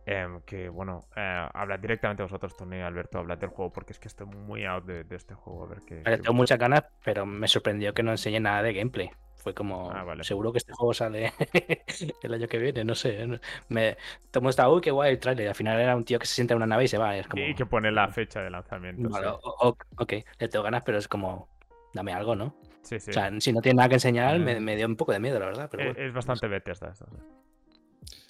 [0.06, 4.00] Em, que bueno, eh, hablad directamente vosotros, Tony y Alberto, hablad del juego porque es
[4.00, 5.64] que estoy muy out de, de este juego.
[5.66, 6.02] A ver qué.
[6.04, 9.10] Vale, qué- tengo muchas ganas, pero me sorprendió que no enseñe nada de gameplay.
[9.38, 10.24] Fue como, Ah, vale.
[10.24, 11.32] seguro que este juego sale
[12.24, 13.28] el año que viene, no sé.
[13.28, 13.38] no-
[13.70, 13.96] Me,
[14.34, 15.50] mundo estaba, uy, qué guay el trailer.
[15.50, 17.16] Al final era un tío que se sienta en una nave y se va.
[17.16, 19.08] Es como, Y que pone la fecha de lanzamiento.
[19.10, 19.34] vale, sí.
[19.44, 21.48] o- ok, le tengo ganas, pero es como,
[21.94, 22.56] dame algo, ¿no?
[22.82, 23.12] Sí, sí.
[23.12, 24.40] O sea, si no tiene nada que enseñar, Eh.
[24.40, 25.68] me, me dio un poco de miedo, la verdad.
[25.72, 27.06] Pero Eh, bueno, es bastante Bethesda esto.
[27.12, 27.18] sí.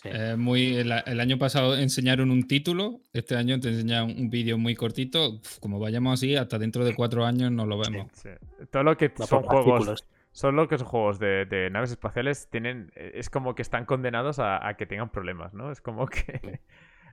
[0.02, 0.10] Sí.
[0.12, 4.58] Eh, muy, el, el año pasado enseñaron un título, este año te enseñan un vídeo
[4.58, 5.36] muy cortito.
[5.36, 8.12] Uf, como vayamos así, hasta dentro de cuatro años no lo vemos.
[8.14, 8.30] Sí.
[8.72, 10.06] Todo lo que son juegos.
[10.32, 12.92] Son lo que son juegos de, de naves espaciales tienen.
[12.96, 15.72] eh, Es como que están condenados a, a que tengan problemas, ¿no?
[15.72, 16.62] Es como que.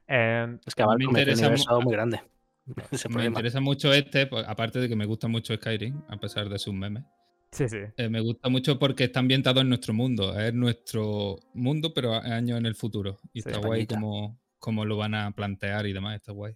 [0.08, 2.20] Em, Es que abarca me un interesa muy grande.
[2.66, 3.26] Me problema.
[3.26, 6.74] interesa mucho este, pues, aparte de que me gusta mucho Skyrim, a pesar de sus
[6.74, 7.04] memes.
[7.52, 7.78] Sí, sí.
[7.96, 10.38] Eh, me gusta mucho porque está ambientado en nuestro mundo.
[10.38, 13.18] Es nuestro mundo, pero años en el futuro.
[13.32, 16.16] Y Sí, está guay como, como lo van a plantear y demás.
[16.16, 16.54] Está guay.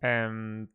[0.00, 0.68] Em,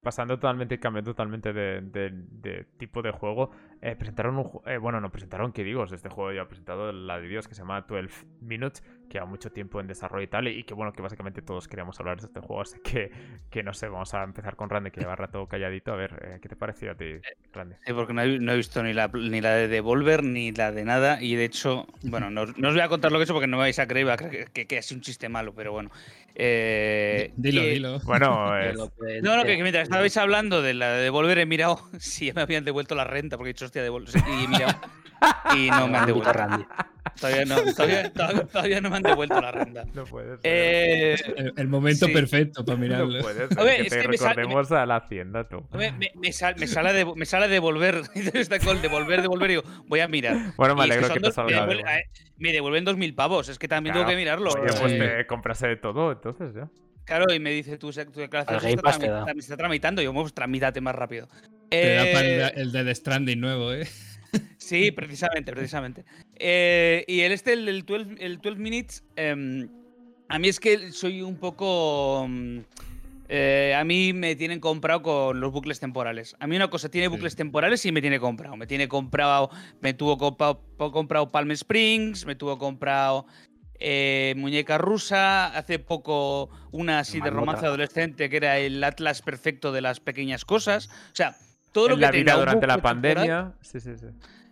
[0.00, 3.50] pasando totalmente y cambiando totalmente de, de- de tipo de juego,
[3.82, 5.84] eh, presentaron un eh, bueno, no presentaron, ¿qué digo?
[5.84, 8.82] Este juego ya ha presentado la de Dios que se llama 12 Minutes,
[9.14, 12.20] lleva mucho tiempo en desarrollo y tal, y, que bueno, que básicamente todos queríamos hablar
[12.20, 13.10] de este juego, así que,
[13.50, 16.38] que no sé, vamos a empezar con Randy, que lleva rato calladito, a ver, eh,
[16.40, 17.14] ¿qué te pareció a ti,
[17.52, 17.74] Randy?
[17.84, 20.70] Sí, porque no he, no he visto ni la, ni la de Devolver ni la
[20.72, 21.22] de nada.
[21.22, 23.34] Y de hecho, bueno, no, os- no os voy a contar lo que he hecho
[23.34, 25.28] porque no me vais a creer, va a creer que, que, que sido un chiste
[25.28, 25.90] malo, pero bueno.
[26.34, 27.98] Eh, Dilo, y- dilo.
[28.00, 31.46] Bueno, es- que- No, no, que, que mientras estabais hablando de la de Devolver he
[31.46, 34.14] mirado si ya me habían devuelto la renta, porque he dicho, hostia, Devolver.
[34.16, 34.74] Y he mirado.
[35.56, 36.32] Y no me han devuelto.
[37.20, 39.84] Todavía no, todavía, todavía- todavía no me han devuelto la renta.
[39.94, 40.40] no puede ser.
[40.44, 42.12] Eh, El, el momento sí.
[42.12, 43.20] perfecto para no mirarlo.
[43.20, 45.66] puede ser, Oye, que es te que me sal- recordemos a la hacienda, tú.
[45.72, 48.02] me, me, me sal- me sale de, me sale devolver.
[48.14, 49.50] Devolver, devolver.
[49.50, 50.36] Y digo, voy a mirar.
[50.56, 52.52] Bueno, me Y es alegro son que te dos- salga me, de- devuelve- eh, me
[52.52, 53.48] devuelven 2.000 pavos.
[53.48, 54.06] Es que también Claro.
[54.06, 54.50] tengo que mirarlo.
[54.52, 54.98] Oye, pues Sí.
[54.98, 56.68] te comprase de todo, entonces ya.
[57.04, 60.00] Claro, y me dice tu, tu declaración Game está, está tramitando.
[60.00, 61.28] Y yo, pues tramítate más rápido.
[61.68, 63.86] Te da para Eh, el, el de The Stranding nuevo, ¿eh?
[64.58, 66.04] Sí, precisamente, precisamente.
[66.36, 69.68] Eh, y el este, el, el 12, el 12 Minutes, em,
[70.28, 72.26] a mí es que soy un poco...
[72.28, 72.58] mm,
[73.32, 76.34] eh, a mí me tienen comprado con los bucles temporales.
[76.40, 77.12] A mí una cosa tiene Sí.
[77.12, 78.56] bucles temporales y me tiene comprado.
[78.56, 79.50] Me tiene comprado,
[79.80, 83.26] me tuvo comprado, comprado Palm Springs, me tuvo comprado
[83.78, 89.70] eh, Muñeca Rusa, hace poco una así de romance adolescente que era el Atlas perfecto
[89.72, 90.88] de las pequeñas cosas.
[91.12, 91.36] O sea,
[91.72, 93.52] todo lo En que la vida durante la pandemia.
[93.60, 94.06] Sí, sí, sí.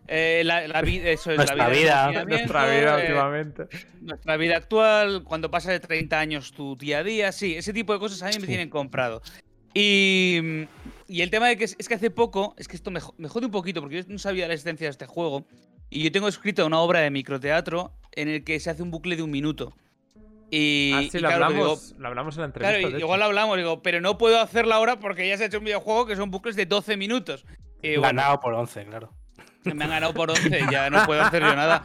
[0.06, 2.24] eh, la, la vi- eso es Nuestra la vida.
[2.24, 3.66] Nuestra vida eh, últimamente.
[4.00, 7.92] nuestra vida actual, cuando pasa de 30 años tu día a día, sí, ese tipo
[7.92, 9.20] de cosas a mí me tienen comprado.
[9.74, 10.40] Y,
[11.06, 13.14] y el tema de que es, es que hace poco, es que esto me, jo-
[13.18, 15.44] me jode un poquito porque yo no sabía la existencia de este juego.
[15.90, 19.16] Y yo tengo escrito una obra de microteatro en el que se hace un bucle
[19.16, 19.74] de un minuto.
[20.50, 22.78] Y, Ah, sí, y lo claro, digo, hablamos, lo hablamos en la entrevista.
[22.80, 23.26] Claro, igual hecho.
[23.26, 26.16] hablamos, digo, pero no puedo hacerla ahora porque ya se ha hecho un videojuego que
[26.16, 27.44] son bucles de 12 minutos.
[27.82, 29.12] Y bueno, Ganado por 11, claro.
[29.64, 31.84] me han ganado por 11, ya no puedo hacer yo nada.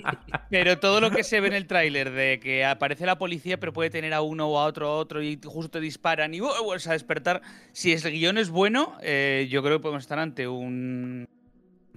[0.50, 3.72] Pero todo lo que se ve en el tráiler de que aparece la policía, pero
[3.72, 6.50] puede tener a uno o a otro a otro y justo te disparan y ¡uh!
[6.64, 7.40] vuelves a despertar.
[7.72, 11.24] Si el guion es bueno, eh, yo creo que podemos estar ante un,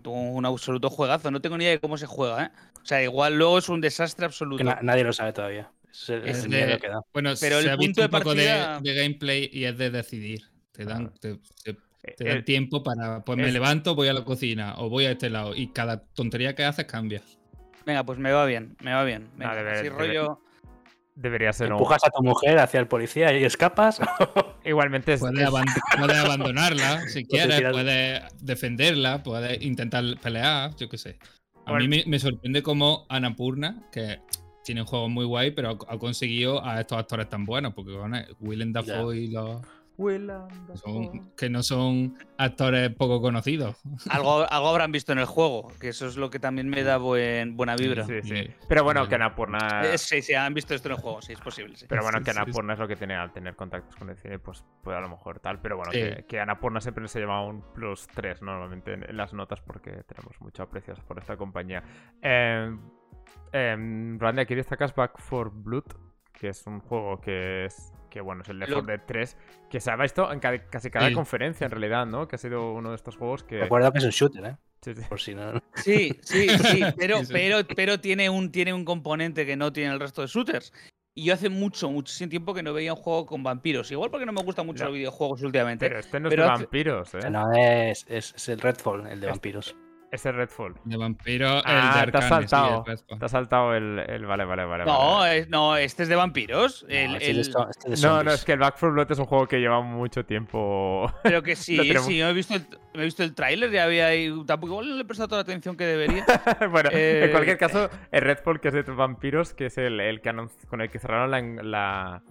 [0.06, 1.32] un absoluto juegazo.
[1.32, 2.50] No tengo ni idea de cómo se juega, ¿eh?
[2.82, 4.58] O sea, igual luego es un desastre absoluto.
[4.60, 5.72] Que na- nadie lo sabe todavía.
[5.94, 7.02] Es, el- Es es el de- miedo que da.
[7.14, 9.64] Bueno, Pero se el ha visto punto de un poco de- partida- de, gameplay y
[9.66, 10.42] es de decidir.
[10.72, 13.24] Te dan, te, te- Eh, te dan eh, tiempo para.
[13.24, 15.56] Pues me es- levanto, voy a la cocina o voy a este lado.
[15.56, 17.22] Y cada tontería que haces cambia.
[17.86, 19.30] Venga, pues me va bien, me va bien.
[19.38, 20.40] Venga, debe- así debe- rollo.
[21.16, 21.74] Debería ser un.
[21.74, 24.00] Empujas a tu mujer hacia el policía y escapas.
[24.66, 25.20] Igualmente es.
[25.20, 25.66] Puedes, es- aban-
[26.00, 31.20] puedes abandonarla si quieres, tiras- puedes defenderla, puedes intentar pelear, yo qué sé.
[31.66, 31.80] A Bueno.
[31.88, 34.20] mí me, me sorprende cómo Annapurna, que
[34.64, 38.18] tiene juegos muy guay, pero ha, ha conseguido a estos actores tan buenos, porque bueno,
[38.40, 39.62] Willem Dafoe y los.
[39.96, 40.42] Willem
[40.74, 41.22] son- Dafoe.
[41.38, 43.76] que no son actores poco conocidos.
[44.10, 46.98] Algo, algo habrán visto en el juego, que eso es lo que también me da
[46.98, 48.04] buen, buena vibra.
[48.04, 48.48] Sí, sí.
[48.68, 49.84] Pero bueno, y- que Annapurna.
[49.84, 51.76] Eh, sí, sí, han visto esto en el juego, sí, es posible.
[51.78, 51.86] sí.
[51.88, 54.18] Pero bueno, Sí, que sí, Annapurna es lo que tiene al tener contactos con el
[54.18, 55.62] cine, pues puede a lo mejor tal.
[55.62, 56.00] Pero bueno, Sí.
[56.00, 59.92] que, que Annapurna siempre se lleva un plus 3 normalmente en, en las notas porque
[60.08, 61.84] tenemos mucho aprecio por esta compañía.
[62.20, 62.76] Eh,
[63.52, 63.76] eh,
[64.20, 65.86] Randy, aquí destacas Back for Blood,
[66.34, 67.94] que es un juego que es.
[68.10, 69.38] Que bueno, es el Left Lo- 4 Dead 3,
[69.72, 71.16] que se ha visto en ca- casi cada Sí.
[71.16, 72.28] conferencia en realidad, ¿no?
[72.28, 73.60] Que ha sido uno de estos juegos que.
[73.62, 74.56] Recuerda que es un shooter, ¿eh?
[74.84, 75.02] Sí, sí.
[75.10, 75.54] Por si no.
[75.76, 76.48] Sí, sí,
[76.82, 80.28] sí, pero, pero, pero tiene, un, tiene un componente que no tiene el resto de
[80.28, 80.72] shooters.
[81.16, 83.92] Y yo hace mucho, muchísimo tiempo que no veía un juego con vampiros.
[83.92, 84.90] Igual porque no me gustan mucho No.
[84.90, 85.88] los videojuegos últimamente.
[85.88, 87.30] Pero este no es Pero de hace- vampiros, ¿eh?
[87.32, 89.76] No, es, es, es el Redfall, el de vampiros.
[90.14, 90.76] Ese es Redfall.
[90.84, 92.86] De vampiro, el Ah, de te has sí, saltado.
[92.88, 93.20] el.
[93.20, 94.86] Te ha saltado el, el- Vale, vale, vale.
[94.86, 95.38] no, vale.
[95.40, 96.86] es- no, este es de vampiros.
[96.88, 99.48] El, No, el- este de No, es que el Back 4 Blood es un juego
[99.48, 101.12] que lleva mucho tiempo.
[101.24, 102.64] Pero que sí, sí, yo he visto el,
[102.94, 104.32] he visto el tráiler, ya había ahí.
[104.46, 106.24] Tampoco le he prestado toda la atención que debería.
[106.72, 110.22] bueno, Eh, en cualquier caso, el Redfall, que es de vampiros, que es el, el
[110.22, 110.32] que
[110.70, 112.22] con el que cerraron la, la,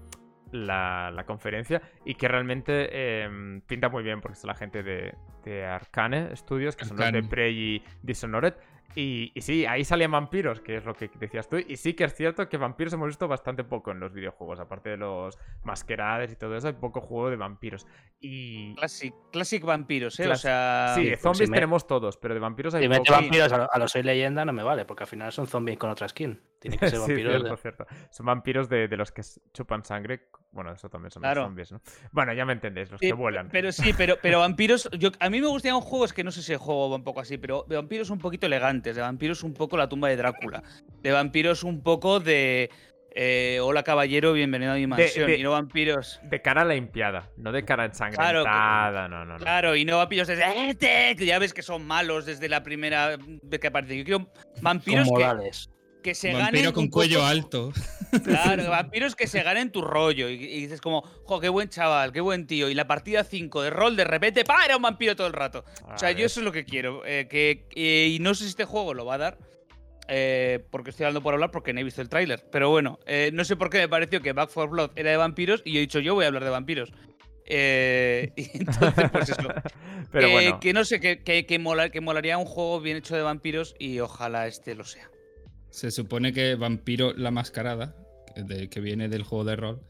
[0.52, 5.14] la, la conferencia y que realmente em, pinta muy bien porque es la gente de,
[5.44, 7.22] de Arcane Studios, que son los de.
[7.24, 8.54] Prey y Dishonored.
[8.94, 11.56] Y, y sí, ahí salían vampiros, que es lo que decías tú.
[11.56, 14.60] Y sí que es cierto que vampiros hemos visto bastante poco en los videojuegos.
[14.60, 17.86] Aparte de los masquerades y todo eso, hay poco juego de vampiros.
[18.20, 18.74] Y.
[18.74, 20.28] Classic, classic vampiros, ¿eh?
[20.28, 20.92] O sea.
[20.94, 23.12] Sí, porque zombies si me- tenemos todos, pero de vampiros hay Si mete poco.
[23.18, 25.78] vampiros a lo, a lo soy leyenda no me vale, porque al final son zombies
[25.78, 26.38] con otra skin.
[26.58, 27.32] Tiene que ser Sí, vampiros.
[27.32, 27.86] cierto, de- cierto.
[28.10, 29.22] Son vampiros de, de los que
[29.54, 30.28] chupan sangre.
[30.52, 31.40] Bueno, eso también son Claro.
[31.40, 31.80] los zombies, ¿no?
[32.12, 33.48] Bueno, ya me entendéis, los Sí, que vuelan.
[33.50, 34.88] Pero sí, pero, pero vampiros.
[34.98, 37.20] Yo, a mí me gustaban juegos que no sé si el juego va un poco
[37.20, 40.62] así, pero de vampiros un poquito elegantes, de vampiros un poco la tumba de Drácula,
[41.00, 42.70] de vampiros un poco de.
[43.14, 45.26] eh, Hola caballero, bienvenido a mi mansión.
[45.26, 46.20] de- Y no vampiros.
[46.24, 49.38] De cara limpiada, no de cara ensangrentada, no, no, no.
[49.38, 50.44] Claro, y no vampiros desde.
[50.70, 53.98] "Eh, que Ya ves que son malos desde la primera vez que aparecen.
[53.98, 54.28] Yo quiero
[54.60, 55.70] vampiros Con que, modales.
[56.02, 56.72] Que se Vampiro ganen.
[56.72, 57.72] con cuello poco- alto.
[58.24, 60.28] Claro, vampiros que se ganen tu rollo.
[60.28, 62.68] Y, y dices como, jo, qué buen chaval, qué buen tío.
[62.68, 64.64] Y la partida 5 de rol, de repente, ¡pa!
[64.66, 65.64] Era un vampiro todo el rato.
[65.94, 67.06] O sea, yo eso es lo que quiero.
[67.06, 69.38] eh, que, eh, y no sé si este juego lo va a dar.
[70.08, 72.44] eh, porque estoy hablando por hablar porque no he visto el tráiler.
[72.52, 75.16] Pero bueno, eh, no sé por qué me pareció que Back 4 Blood era de
[75.16, 76.92] vampiros y yo he dicho yo voy a hablar de vampiros.
[77.46, 79.48] Eh, y entonces, pues eso.
[80.12, 82.98] Pero que, bueno, que no sé, que, que, que mola- que molaría un juego bien
[82.98, 85.08] hecho de vampiros y ojalá este lo sea.
[85.72, 87.96] Se supone que Vampiro la Mascarada,
[88.34, 89.80] que, de- que viene del juego de rol,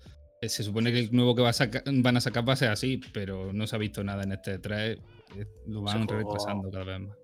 [0.41, 2.57] eh, se supone que el nuevo que va a saca- van a sacar va a
[2.57, 4.99] ser así, pero no se ha visto nada en este 3.
[5.67, 7.17] Lo van retrasando cada vez más.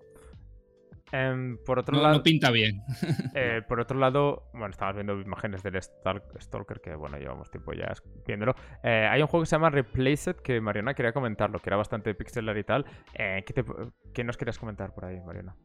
[1.11, 2.15] em, por otro No, lado.
[2.17, 2.81] no pinta bien.
[3.35, 7.73] Eh, por otro lado, bueno, estamos viendo imágenes del Stal- Stalker, que bueno, llevamos tiempo
[7.73, 7.91] ya
[8.27, 8.53] viéndolo.
[8.83, 12.13] Eh, hay un juego que se llama Replaced, que Mariona quería comentarlo, que era bastante
[12.13, 12.85] pixelar y tal.
[13.15, 13.65] Eh, ¿qué, te-
[14.13, 15.55] qué nos querías comentar por ahí, Mariona?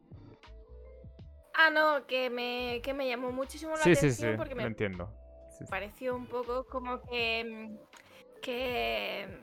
[1.57, 4.61] Ah, no, que me, que me llamó muchísimo la Sí, sí, atención sí, porque lo
[4.61, 5.09] me entiendo.
[5.57, 5.65] Sí, sí.
[5.69, 7.43] pareció un poco como que.
[7.45, 9.39] mm, que.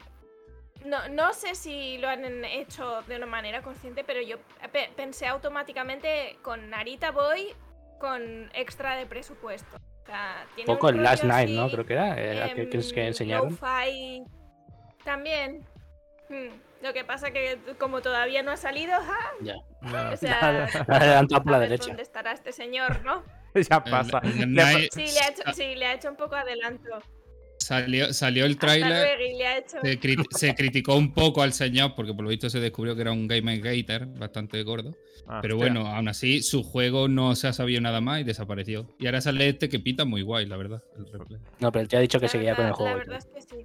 [0.84, 4.36] No, no sé si lo han hecho de una manera consciente, pero yo
[4.72, 7.54] pe- pensé automáticamente con Narita Boy
[8.00, 9.76] con extra de presupuesto.
[9.76, 11.70] O sea, Un tiene poco un el Last Night, ¿no?
[11.70, 12.14] Creo que era.
[12.18, 13.56] eh, que, que em, enseñaron.
[15.04, 15.64] También.
[16.28, 16.48] Hmm,
[16.82, 19.18] Lo que pasa que como todavía no ha salido, ¡ja!
[19.42, 19.56] Ya.
[20.12, 21.86] O sea, Adelantado por la derecha.
[21.88, 23.22] dónde estará este señor, ¿no?
[23.70, 24.20] ya pasa.
[24.22, 26.88] Night- Sí, le ha hecho, sí, le ha hecho un poco adelanto.
[27.58, 28.88] Salió, salió el tráiler.
[29.18, 29.76] luego y le ha hecho.
[29.80, 33.02] Se, cri- se criticó un poco al señor porque por lo visto se descubrió que
[33.02, 34.92] era un gamer gator bastante gordo.
[35.28, 35.72] Ah, Pero hostia.
[35.72, 38.88] bueno, aún así su juego no se ha sabido nada más y desapareció.
[38.98, 40.82] Y ahora sale este que pinta muy guay, la verdad.
[40.96, 41.38] el.
[41.60, 42.90] No, pero él te ha dicho que La seguía con el juego.
[42.90, 43.64] La verdad es que sí.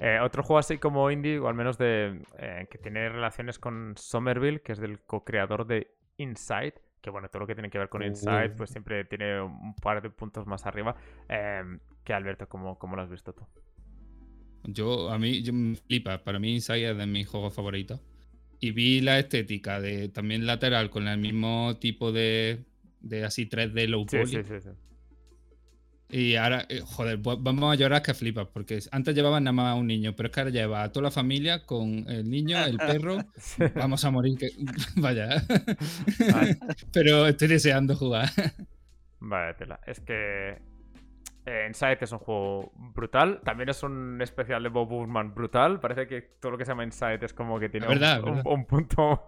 [0.00, 3.94] Eh, otro juego así como indie, o al menos de eh, que tiene relaciones con
[3.96, 6.74] Somerville, que es del co-creador de Inside.
[7.00, 10.02] Que bueno, todo lo que tiene que ver con Inside, pues siempre tiene un par
[10.02, 10.96] de puntos más arriba.
[11.28, 11.62] Eh,
[12.04, 13.44] que Alberto, ¿cómo, cómo lo has visto tú?
[14.64, 16.18] Yo, a mí, yo me flipa.
[16.24, 18.00] Para mí, Inside es de mis juegos favoritos.
[18.58, 22.64] Y vi la estética de también lateral con el mismo tipo de,
[23.00, 24.26] de así 3D low Sí, poly.
[24.26, 24.60] sí, sí.
[24.60, 24.70] sí.
[26.08, 29.74] Y ahora, eh, joder, vamos a llorar que flipas, porque antes llevaban nada más a
[29.74, 32.76] un niño, pero es que ahora lleva a toda la familia con el niño, el
[32.78, 33.18] perro.
[33.74, 34.50] Vamos a morir, que
[34.96, 35.42] vaya.
[36.32, 36.58] Vale.
[36.92, 38.28] pero estoy deseando jugar.
[39.18, 39.80] Vale, tela.
[39.84, 40.58] Es que
[41.46, 43.40] eh, Inside es un juego brutal.
[43.44, 45.80] También es un especial de Bob Burman brutal.
[45.80, 48.28] Parece que todo lo que se llama Inside es como que tiene Es verdad, un,
[48.28, 48.42] es verdad.
[48.46, 49.26] un- un punto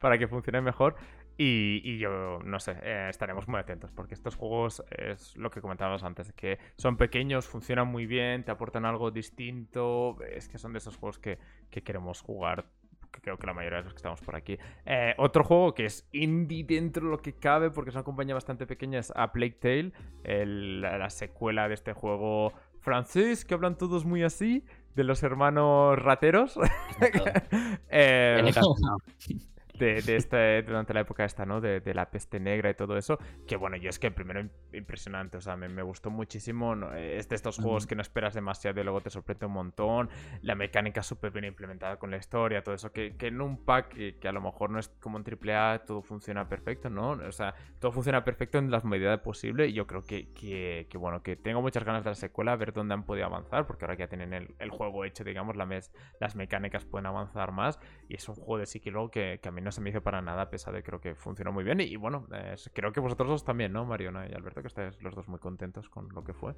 [0.00, 0.96] para que funcione mejor.
[1.38, 5.60] Y, y yo no sé, eh, estaremos muy atentos porque estos juegos es lo que
[5.60, 10.18] comentábamos antes, que son pequeños, funcionan muy bien, te aportan algo distinto.
[10.22, 11.38] Es que son de esos juegos que,
[11.70, 12.66] que queremos jugar.
[13.10, 14.56] Que creo que la mayoría de los que estamos por aquí.
[14.86, 18.32] Eh, otro juego que es indie dentro de lo que cabe, porque es una compañía
[18.34, 19.92] bastante pequeña, es A Plague Tale,
[20.24, 24.64] el- la, la secuela de este juego francés, que hablan todos muy así,
[24.94, 26.58] de los hermanos rateros.
[27.94, 28.40] Eh.
[29.82, 31.60] de, de este, durante la época esta, ¿no?
[31.60, 33.18] De, de la peste negra y todo eso.
[33.46, 36.74] Que bueno, yo es que primero im- impresionante, o sea, me, me gustó muchísimo.
[36.76, 36.94] ¿no?
[36.94, 40.08] Es de estos juegos que no esperas demasiado y luego te sorprende un montón.
[40.42, 42.92] La mecánica súper bien implementada con la historia, todo eso.
[42.92, 45.80] Que, que en un pack que, que a lo mejor no es como un AAA,
[45.84, 47.10] todo funciona perfecto, ¿no?
[47.10, 49.66] O sea, todo funciona perfecto en las medidas posible.
[49.66, 52.56] Y yo creo que, que, que, bueno, que tengo muchas ganas de la secuela, a
[52.56, 55.56] ver dónde han podido avanzar, porque ahora que ya tienen el, el juego hecho, digamos,
[55.56, 57.80] la mes, las mecánicas pueden avanzar más.
[58.08, 60.20] Y es un juego de Sekiro que, que a mí no se me hizo para
[60.22, 61.80] nada pesado y creo que funcionó muy bien.
[61.80, 64.60] Y, y bueno, eh, creo que vosotros dos también, ¿no, Mariona y Alberto?
[64.62, 66.54] Que estáis los dos muy contentos con lo que fue.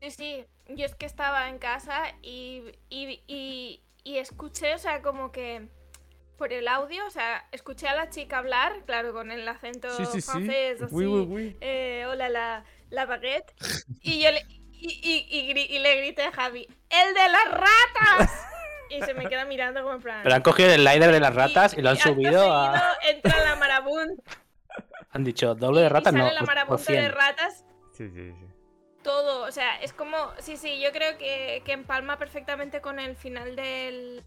[0.00, 0.44] Sí, sí.
[0.68, 5.68] Yo es que estaba en casa y, y, y, y escuché, o sea, como que
[6.36, 10.82] por el audio, o sea, escuché a la chica hablar, claro, con el acento francés,
[10.82, 10.94] así.
[10.94, 11.56] Oui, oui, oui.
[11.60, 13.54] eh, hola la, la baguette.
[14.02, 14.40] Y yo le,
[14.72, 18.46] Y, y- y y le grité a Javi, ¡el de las ratas!
[18.96, 20.20] Y se me queda mirando como en plan.
[20.22, 22.96] Pero han cogido el slider de las ratas y, lo han subido a.
[23.08, 24.22] Entra la marabunta.
[25.14, 26.32] Han dicho doble de y ratas, sale no.
[26.32, 27.12] la marabunta de 100.
[27.12, 28.46] ratas Sí, sí, sí.
[29.02, 33.14] todo, o sea, es como, sí, sí, yo creo que, que empalma perfectamente con el
[33.14, 34.24] final del,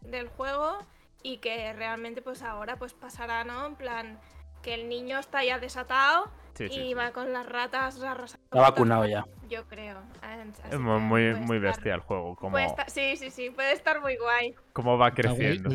[0.00, 0.78] del juego
[1.22, 3.66] y que realmente pues ahora pues pasará, ¿no?
[3.66, 4.20] En plan,
[4.62, 6.94] que el niño está ya desatado Sí, y sí.
[6.94, 8.44] va con las ratas arrasando.
[8.44, 9.24] Está vacunado ya.
[9.48, 9.98] Yo creo.
[10.20, 12.36] Así Es muy, muy, estar- bestia el juego.
[12.58, 14.54] Estar- sí, sí, sí, puede estar muy guay.
[14.72, 15.70] cómo va creciendo.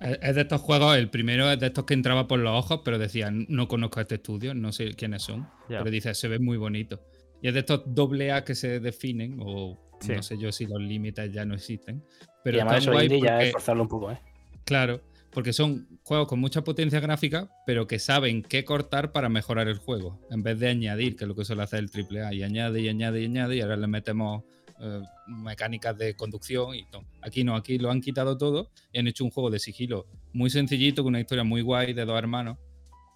[0.00, 2.98] Es de estos juegos, el primero es de estos que entraba por los ojos, pero
[2.98, 5.48] decía, no conozco este estudio, no sé quiénes son.
[5.68, 5.78] Ya.
[5.78, 7.00] Pero dice, se ve muy bonito.
[7.40, 10.12] Y es de estos doble A que se definen, o Sí.
[10.12, 12.04] no sé yo si los límites ya no existen.
[12.20, 14.20] Y Pero llamar están eso indie ya porque- es forzarlo un poco, ¿eh?
[14.64, 15.00] Claro,
[15.34, 19.78] porque son juegos con mucha potencia gráfica, pero que saben qué cortar para mejorar el
[19.78, 22.80] juego, en vez de añadir, que es lo que suele hacer el AAA, y añade
[22.80, 24.44] y añade y añade, y ahora le metemos
[24.80, 26.86] eh, mecánicas de conducción y.
[27.20, 30.50] Aquí no, aquí lo han quitado todo y han hecho un juego de sigilo muy
[30.50, 32.58] sencillito, con una historia muy guay de dos hermanos,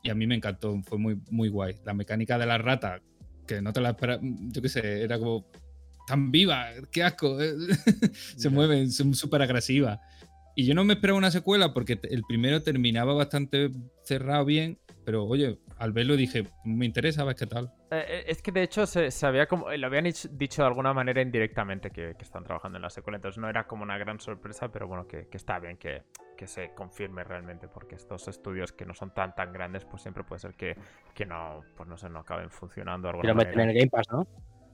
[0.02, 1.76] y a mí me encantó, fue muy, muy guay.
[1.84, 3.00] La mecánica de la rata,
[3.46, 5.46] que no te la esperas, yo qué sé, era como
[6.06, 7.38] tan viva, qué asco,
[8.36, 10.00] se mueven, son súper agresivas.
[10.58, 13.70] Y yo no me esperaba una secuela porque el primero terminaba bastante
[14.02, 17.72] cerrado bien, pero oye, al verlo dije, me interesa, a ver qué tal.
[17.92, 20.66] Eh, eh, es que de hecho se, se había como, lo habían dicho, dicho de
[20.66, 23.98] alguna manera indirectamente que, que están trabajando en la secuela, entonces no era como una
[23.98, 26.02] gran sorpresa, pero bueno, que, que está bien que,
[26.36, 30.24] que se confirme realmente, porque estos estudios que no son tan tan grandes, pues siempre
[30.24, 30.76] puede ser que,
[31.14, 34.08] que no, pues no sé, no acaben funcionando de alguna meten en el Game Pass,
[34.10, 34.26] ¿no?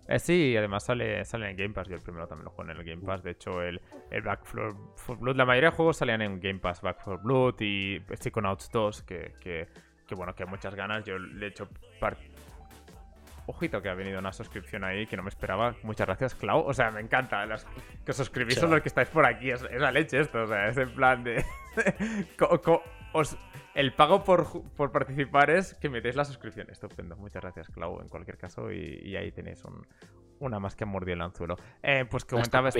[0.07, 1.89] Eh, sí, además sale, sale en Game Pass.
[1.89, 3.23] Yo el primero también lo juego en el Game Pass.
[3.23, 6.83] De hecho, el, el Back 4 Blood, la mayoría de juegos salían en Game Pass.
[6.83, 9.67] Back 4 Blood y Psychonauts 2, que, que,
[10.07, 11.05] que bueno, que muchas ganas.
[11.05, 11.69] Yo le he hecho
[12.01, 12.19] par-
[13.47, 15.75] Ojito que ha venido una suscripción ahí que no me esperaba.
[15.83, 16.61] Muchas gracias, Clau.
[16.67, 17.45] O sea, me encanta.
[17.47, 17.67] Los
[18.05, 19.51] que os suscribís son los que estáis por aquí.
[19.51, 20.43] Es, es la leche esto.
[20.43, 21.45] O sea, es en plan de.
[22.39, 23.37] co- co- os-
[23.75, 26.71] el pago por, por participar es que metéis la suscripción.
[26.71, 27.17] Estupendo.
[27.17, 28.73] Muchas gracias, Clau, en cualquier caso.
[28.73, 29.87] Y, y ahí tenéis un-
[30.39, 31.57] una más que mordió el anzuelo.
[31.83, 32.79] Eh, pues Una comentaba esto.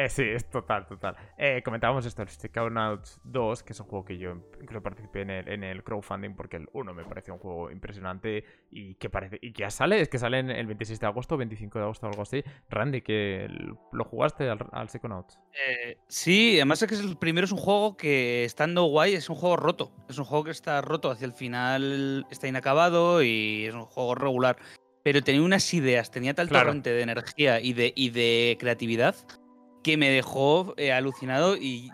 [0.00, 1.16] Eh, sí, es total, total.
[1.36, 4.30] Eh, comentábamos esto, el Psychonauts 2, que es un juego que yo
[4.62, 8.44] incluso participé en el, en el crowdfunding porque el 1 me pareció un juego impresionante
[8.70, 11.36] y que parece y que ya sale, es que sale en el 26 de agosto,
[11.36, 12.44] 25 de agosto o algo así.
[12.70, 13.48] Randy, que
[13.90, 15.36] lo jugaste al, al Psychonauts.
[15.66, 19.34] Eh, sí, además es que el primero es un juego que estando guay es un
[19.34, 19.90] juego roto.
[20.08, 24.14] Es un juego que está roto hacia el final, está inacabado y es un juego
[24.14, 24.58] regular.
[25.02, 26.66] Pero tenía unas ideas, tenía tal Claro.
[26.66, 29.16] torrente de energía y de, y de creatividad
[29.88, 31.90] que me dejó eh, alucinado y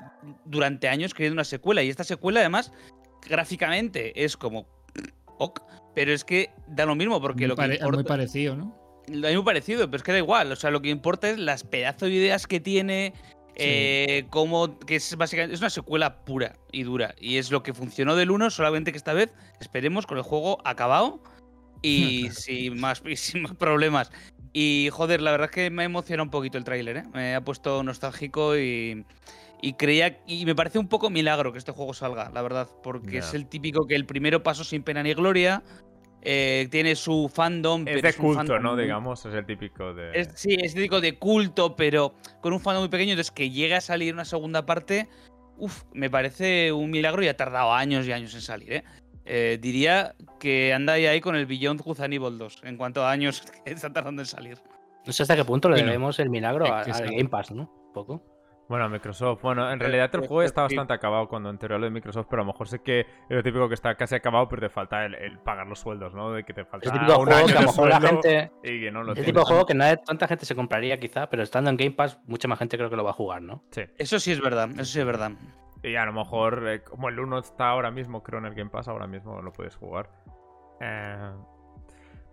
[0.47, 1.81] durante años queriendo una secuela.
[1.85, 2.73] Y esta secuela, además,
[3.29, 4.67] gráficamente es como.
[5.39, 5.61] Ok,
[5.95, 8.57] pero es que da lo mismo porque Muy lo que pare- es muy importa- parecido,
[8.57, 8.77] ¿no?
[9.07, 10.51] lo mismo parecido, pero es que da igual.
[10.51, 13.13] O sea, lo que importa es las pedazos de ideas que tiene.
[13.57, 17.15] eh, como que es básicamente es una secuela pura y dura.
[17.21, 19.31] Y es lo que funcionó del 1, solamente que esta vez
[19.61, 21.23] esperemos con el juego acabado
[21.81, 24.11] y sin más, y sin más problemas.
[24.57, 27.05] Y joder, la verdad es que me ha emocionado un poquito el tráiler, ¿eh?
[27.13, 29.05] Me ha puesto nostálgico y,
[29.61, 30.21] y creía.
[30.29, 32.69] Y me parece un poco milagro que este juego salga, la verdad.
[32.83, 35.63] Porque es el típico que el primero paso sin pena ni gloria.
[36.23, 37.83] eh, tiene su fandom.
[37.83, 38.77] Es pero de culto, fandom ¿no?
[38.77, 40.13] Digamos, es el típico de...
[40.21, 43.11] es- sí, es típico de culto, pero con un fandom muy pequeño.
[43.13, 45.09] Entonces, que llegue a salir una segunda parte,
[45.59, 48.85] uf, me parece un milagro y ha tardado años y años en salir, ¿eh?
[49.25, 53.05] Eh, diría que anda ahí, ahí con el Beyond Good and Evil 2, en cuanto
[53.05, 54.59] a años que está tardando en salir.
[55.07, 57.63] No sé hasta qué punto le Bueno, debemos el milagro al Game Pass, ¿no?
[57.63, 58.35] Un poco.
[58.69, 59.43] Bueno, Microsoft.
[59.43, 60.75] Bueno, en realidad el juego está sí.
[60.75, 63.07] bastante acabado cuando en teoría lo de Microsoft, pero a lo mejor sé que es
[63.29, 66.33] lo típico que está casi acabado, pero te falta el, el pagar los sueldos, ¿no?
[66.33, 68.01] De que te falta Es el típico un juego año que a lo mejor la
[68.01, 68.53] gente.
[68.63, 71.29] y que no lo Es el de juego que no tanta gente se compraría, quizá,
[71.29, 73.63] pero estando en Game Pass, mucha más gente creo que lo va a jugar, ¿no?
[73.71, 73.83] Sí.
[73.99, 75.33] Eso sí es verdad, eso sí es verdad.
[75.85, 78.71] Y a lo mejor, eh, como el 1 está ahora mismo, creo en el Game
[78.71, 80.09] Pass, ahora mismo lo puedes jugar.
[80.81, 81.31] Eh,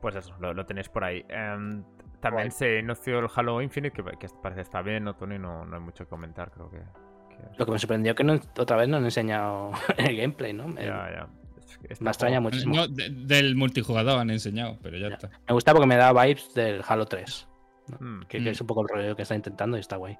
[0.01, 1.25] pues eso, lo, lo tenéis por ahí.
[1.29, 1.83] Em,
[2.21, 2.51] también Guay.
[2.51, 5.37] se anunció el Halo Infinite, que, que parece está bien, ¿no, Tony?
[5.37, 6.77] No, no hay mucho que comentar, creo que.
[6.77, 10.67] que- Lo que me sorprendió que no, otra vez no han enseñado el gameplay, ¿no?
[10.67, 11.27] Me, Ya, ya.
[11.67, 12.75] Es que este me extraña juego- muchísimo.
[12.75, 15.15] No, de- del multijugador han enseñado, pero ya Ya.
[15.15, 15.29] está.
[15.47, 17.47] Me gusta porque me da vibes del Halo 3,
[17.99, 18.21] Mm.
[18.29, 20.17] que, que es un poco el rollo que está intentando y está guay.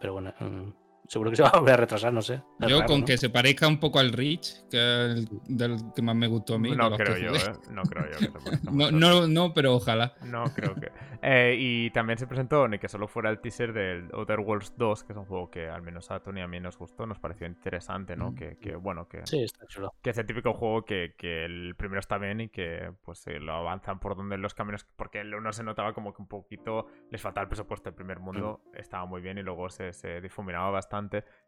[0.00, 0.70] Pero bueno, mm,
[1.08, 2.42] seguro que se va a volver a retrasar, no sé.
[2.60, 3.06] Yo raro, con ¿no?
[3.06, 6.54] que se parezca un poco al Reach, que es el del que más me gustó
[6.54, 6.70] a mí.
[6.76, 7.34] No creo yo.
[7.34, 7.52] ¿eh?
[7.70, 10.14] No creo yo que se parezca No, no, no, pero ojalá.
[10.22, 10.92] No creo que.
[11.22, 15.04] Eh, y también se presentó, ni que solo fuera el teaser del Outer Worlds 2,
[15.04, 17.18] que es un juego que al menos a Tony y a mí nos gustó, nos
[17.18, 18.30] pareció interesante, ¿no?
[18.30, 18.34] Mm.
[18.36, 19.94] Que, que, bueno, que, Sí, está chulo.
[20.00, 23.40] que es el típico juego que, que el primero está bien y que pues eh,
[23.40, 24.86] lo avanzan por donde los caminos.
[24.96, 27.88] Porque el uno se notaba como que un poquito les faltaba el presupuesto.
[27.88, 30.97] El primer mundo estaba muy bien y luego se, se difuminaba bastante.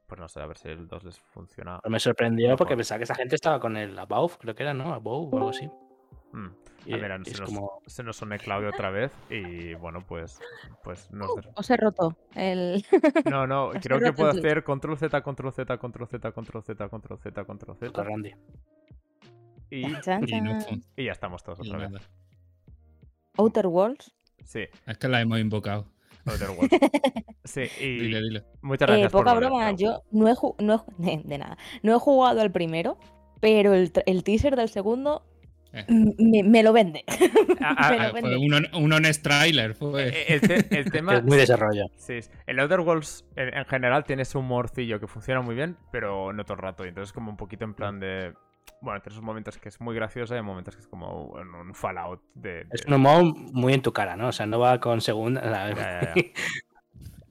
[0.07, 1.79] Pues no sé, a ver si el 2 les funciona.
[1.83, 4.75] Pero me sorprendió porque pensaba que esa gente estaba con el Above, creo que era,
[4.75, 4.93] ¿no?
[4.93, 5.69] Above o algo así.
[6.33, 6.47] Mm.
[6.87, 7.83] Y, Ah, mira, se, nos, como.
[7.87, 10.41] se nos une Claudio otra vez y bueno, pues,
[10.83, 12.85] pues nos des- Os he roto el.
[13.31, 17.19] No, no, creo que puedo hacer control Z, control Z, control Z, control Z, control
[17.19, 18.33] Z, control Z Randy.
[19.71, 20.59] y, Y no
[20.97, 22.11] ya estamos todos otra vez.
[23.37, 24.13] Outer Worlds.
[24.45, 25.87] Sí, Es que la hemos invocado.
[27.45, 28.45] Sí, Dile, y dile.
[28.63, 31.57] muchas Eh, gracias poca broma, yo no he, no he de, nada.
[31.83, 32.99] No he jugado al primero,
[33.41, 35.23] pero el, el teaser del segundo
[35.73, 35.85] Eh.
[35.89, 37.05] me, me lo vende.
[37.63, 39.75] Ah, ah, me lo ah, Fue un, un honest trailer.
[39.75, 40.09] Fue.
[40.09, 41.85] Eh, El, te- el tema Es muy desarrollo.
[41.97, 46.33] Sí, el Outer Worlds en, en general tiene su humorcillo que funciona muy bien, pero
[46.33, 46.85] no todo el rato.
[46.87, 48.33] Y entonces como un poquito en plan de...
[48.81, 51.75] Bueno, tienes momentos que es muy graciosa y hay momentos que es como un, un
[51.75, 52.67] Fallout de...
[52.71, 54.29] Es un humor muy en tu cara, ¿no?
[54.29, 55.43] O sea, no va con segunda.
[55.43, 56.23] Ya, ya, ya.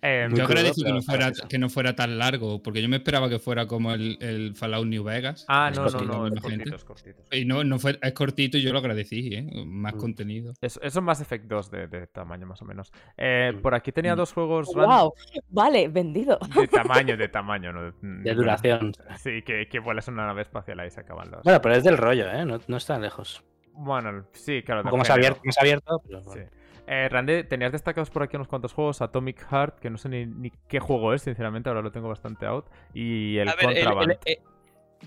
[0.01, 2.97] Muy Yo crudo, agradezco que no, fuera, que no fuera tan largo, porque yo me
[2.97, 5.45] esperaba que fuera como el, el Fallout New Vegas.
[5.47, 7.23] Ah, Es no, no, cortito, no, es cortito, es cortito.
[7.31, 9.63] Y no, no fue, es cortito y yo lo agradecí, ¿eh?
[9.65, 9.97] Más Mm.
[9.99, 10.53] contenido.
[10.61, 12.91] Es, es Mass Effect 2 de, de tamaño más o menos.
[13.17, 13.61] Eh, Mm.
[13.61, 14.17] por aquí tenía Mm.
[14.17, 15.13] dos juegos ran- ¡Wow!
[15.49, 16.39] Vale, vendido.
[16.55, 17.91] de tamaño, de tamaño, ¿no?
[18.01, 18.93] de duración.
[19.17, 21.43] Sí, que, que vuelas una nave espacial ahí se acaban los...
[21.43, 22.45] Bueno, pero es del rollo, ¿eh?
[22.45, 23.43] No, no está lejos.
[23.73, 24.83] Bueno, sí, claro.
[24.83, 25.13] Más género.
[25.13, 26.39] abierto, abierto, pero Sí.
[26.91, 29.01] Eh, Randy, tenías destacados por aquí unos cuantos juegos.
[29.03, 32.47] Atomic Heart, que no sé ni, ni qué juego es, sinceramente, ahora lo tengo bastante
[32.47, 32.65] out.
[32.95, 34.13] Y el Contraband.
[34.25, 34.39] eh,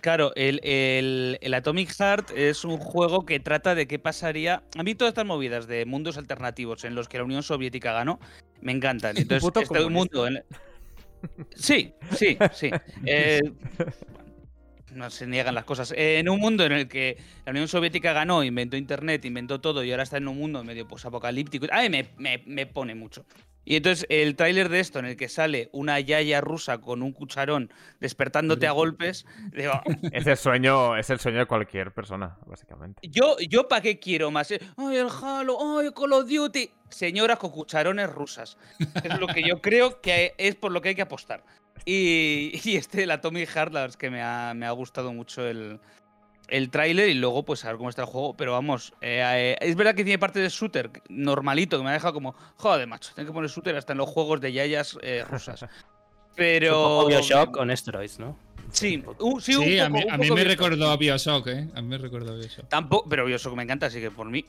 [0.00, 4.62] claro, el, el- el Atomic Heart es un juego que trata de qué pasaría.
[4.78, 8.20] A mí todas estas movidas de mundos alternativos en los que la Unión Soviética ganó
[8.60, 9.16] me encantan.
[9.16, 10.18] Entonces, este comunista.
[10.18, 10.26] mundo.
[10.28, 10.44] en-
[11.54, 12.70] Sí, sí, sí.
[13.06, 13.40] Eh,
[14.94, 15.92] no se niegan las cosas.
[15.96, 19.82] Eh, en un mundo en el que la Unión Soviética ganó, inventó Internet, inventó todo
[19.84, 21.66] y ahora está en un mundo medio posapocalíptico.
[21.72, 23.24] A mí me, me- me pone mucho.
[23.64, 27.12] Y entonces el tráiler de esto en el que sale una yaya rusa con un
[27.12, 29.80] cucharón despertándote a golpes, digo,
[30.12, 33.00] Es el sueño, es el sueño de cualquier persona, básicamente.
[33.08, 34.50] yo, yo para qué quiero más.
[34.50, 36.70] Ay, el Halo, ay, Call of Duty.
[36.90, 38.58] Señoras con cucharones rusas.
[39.02, 41.42] Es lo que yo creo que es por lo que hay que apostar.
[41.84, 45.12] Y, y este, el Atomic Heart, la verdad es que me ha, me ha gustado
[45.12, 45.80] mucho el,
[46.52, 48.34] el tráiler y luego pues a ver cómo está el juego.
[48.36, 51.94] Pero vamos, eh, eh, es verdad que tiene parte de shooter normalito, que me ha
[51.94, 55.24] dejado como, joder, macho, tengo que poner shooter hasta en los juegos de yayas eh,
[55.28, 55.64] rusas.
[56.36, 57.06] Pero...
[57.06, 58.38] Bioshock con steroids, ¿no?
[58.70, 60.60] Sí, un- sí, Sí, un a mí, un a mí poco me Bioshock.
[60.62, 61.68] recordó a Bioshock, ¿eh?
[61.74, 62.68] A mí me recordó a Bioshock.
[62.68, 64.44] Tampoco, pero Bioshock me encanta, así que por mí,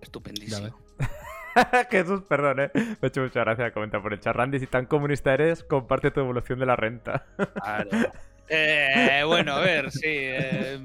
[0.00, 0.74] estupendísimo.
[1.90, 2.70] Jesús, perdón, eh.
[2.74, 4.34] Me ha hecho mucha gracia comentar por el chat.
[4.34, 7.26] Randy, si tan comunista eres, comparte tu evolución de la renta.
[7.62, 7.90] Claro.
[8.48, 10.02] Eh, bueno, a ver, sí.
[10.06, 10.78] eh,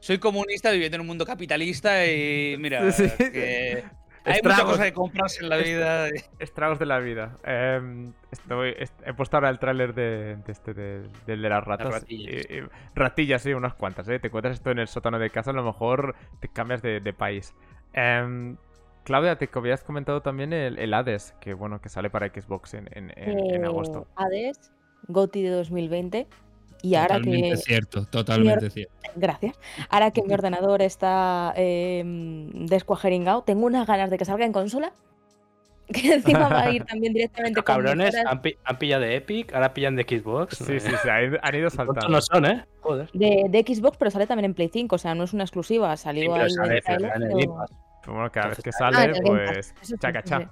[0.00, 3.04] soy comunista viviendo en un mundo capitalista y mira, Sí.
[3.04, 3.84] es que
[4.24, 6.08] hay muchas cosas que comprarse en la vida.
[6.38, 7.38] Estragos de la vida.
[7.44, 11.64] Em, estoy, est- he puesto ahora el tráiler de, de este, de- del de las
[11.64, 11.92] ratas.
[11.92, 12.46] ratillas.
[12.48, 12.62] Y- y-
[12.94, 14.18] ratillas, sí, unas cuantas, ¿eh?
[14.20, 17.12] Te encuentras esto en el sótano de casa, a lo mejor te cambias de, de
[17.12, 17.52] país.
[17.94, 18.56] Em,
[19.04, 22.88] Claudia, te habías comentado también el, el Hades, que bueno, que sale para Xbox en,
[22.92, 24.06] en- en- en Eh, agosto.
[24.14, 24.70] Hades,
[25.08, 26.28] GOTY de 2020.
[26.82, 27.56] Y ahora Totalmente que.
[27.58, 28.92] cierto, totalmente cierto.
[29.14, 29.56] Gracias.
[29.88, 32.02] Ahora que mi ordenador está eh,
[32.54, 34.92] descuajeringado, tengo unas ganas de que salga en consola.
[35.92, 39.16] Que encima va a ir también directamente Estos con cabrones han, pi- han pillado de
[39.16, 40.56] Epic, ahora pillan de Xbox.
[40.56, 42.08] Sí, sí, sí, han, han ido saltando.
[42.08, 42.64] no son, ¿eh?
[42.80, 43.10] Joder.
[43.12, 45.94] de, de Xbox, pero sale también en Play 5, o sea, no es una exclusiva.
[45.96, 47.70] Sí, Salió pero ahí sale, el pero trailer, sale en el Pass.
[48.00, 50.38] Pero bueno, cada vez que Ah, sale, el Pass, pues sí, chaca sí, cha.
[50.38, 50.44] sí.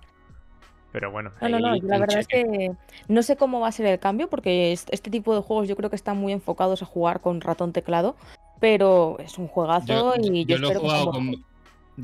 [0.93, 2.73] Pero bueno, No, no, no, la verdad es que
[3.09, 5.77] no sé cómo va a ser el cambio, porque es- este tipo de juegos yo
[5.77, 8.17] creo que están muy enfocados a jugar con ratón teclado,
[8.59, 11.45] pero es un juegazo Yo, y yo, yo lo he espero que jugado un con,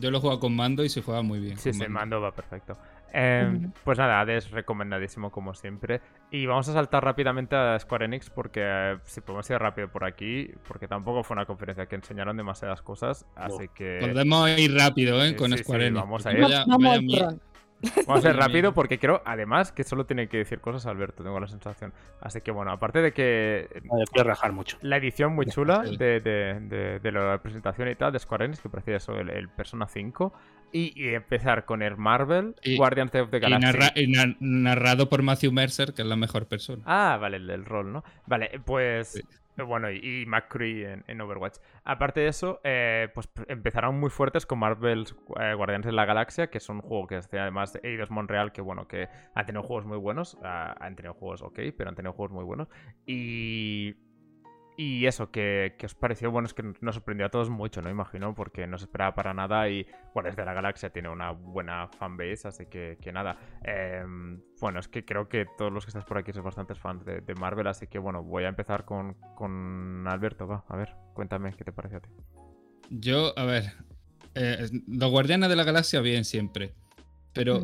[0.01, 1.57] yo lo he jugado con mando y se juega muy bien.
[1.59, 1.95] Sí, con sí, mando.
[1.99, 2.77] mando va perfecto.
[3.13, 3.73] Eh, Ujú.
[3.85, 6.01] Pues nada, Hades recomendadísimo como siempre.
[6.31, 10.05] Y vamos a saltar rápidamente a Square Enix porque eh, si podemos ir rápido por
[10.05, 13.99] aquí, porque tampoco fue una conferencia que enseñaron demasiadas cosas, así que...
[14.01, 15.31] Podemos ir rápido, ¿eh?
[15.31, 16.01] Sí, con sí, Square sí, Enix.
[16.03, 16.41] vamos a ir.
[16.43, 17.41] vaya- Vamos vaya turrón.
[18.07, 21.39] Vamos a ser rápido porque creo, además, que solo tiene que decir cosas Alberto, tengo
[21.39, 21.93] la sensación.
[22.21, 24.79] Así que bueno, aparte de que No, rajar mucho.
[24.81, 28.61] la edición muy chula de, de- de- de la presentación y tal de Square Enix,
[28.61, 30.33] que parecía eso, el, el Persona 5,
[30.73, 33.67] y, y empezar con el Marvel, Y- Guardians of the Y, Galaxy.
[33.67, 36.83] narra- y na- narrado por Matthew Mercer, que es la mejor persona.
[36.87, 38.05] Ah, vale, el del rol, ¿no?
[38.27, 39.09] Vale, pues.
[39.13, 39.21] Sí.
[39.57, 41.59] Eh, Bueno, y, y McCree en, Overwatch.
[41.85, 46.49] Aparte de eso, eh, pues empezaron muy fuertes con Marvel's eh, Guardianes de la Galaxia,
[46.49, 49.63] que es un juego que hace además de Eidos Montreal, que bueno, que han tenido
[49.63, 50.39] juegos muy buenos.
[50.43, 52.69] han tenido juegos ok, pero han tenido juegos muy buenos.
[53.07, 54.06] Y.
[54.79, 57.89] Y eso, que, que os pareció, bueno, es que nos sorprendió a todos mucho, ¿no?
[57.89, 61.89] Imagino, porque no se esperaba para nada y Guardianes de la Galaxia tiene una buena
[61.89, 63.39] fanbase, así que, que nada.
[63.63, 67.07] Em, bueno, es que creo que todos los que estáis por aquí sois bastantes fans
[67.07, 70.95] de, de Marvel, así que bueno, voy a empezar con, con Alberto, va, a ver,
[71.15, 72.11] cuéntame qué te parece a ti.
[72.91, 73.73] Yo, a ver,
[74.35, 76.75] eh, los Guardianes de la Galaxia bien siempre,
[77.33, 77.63] pero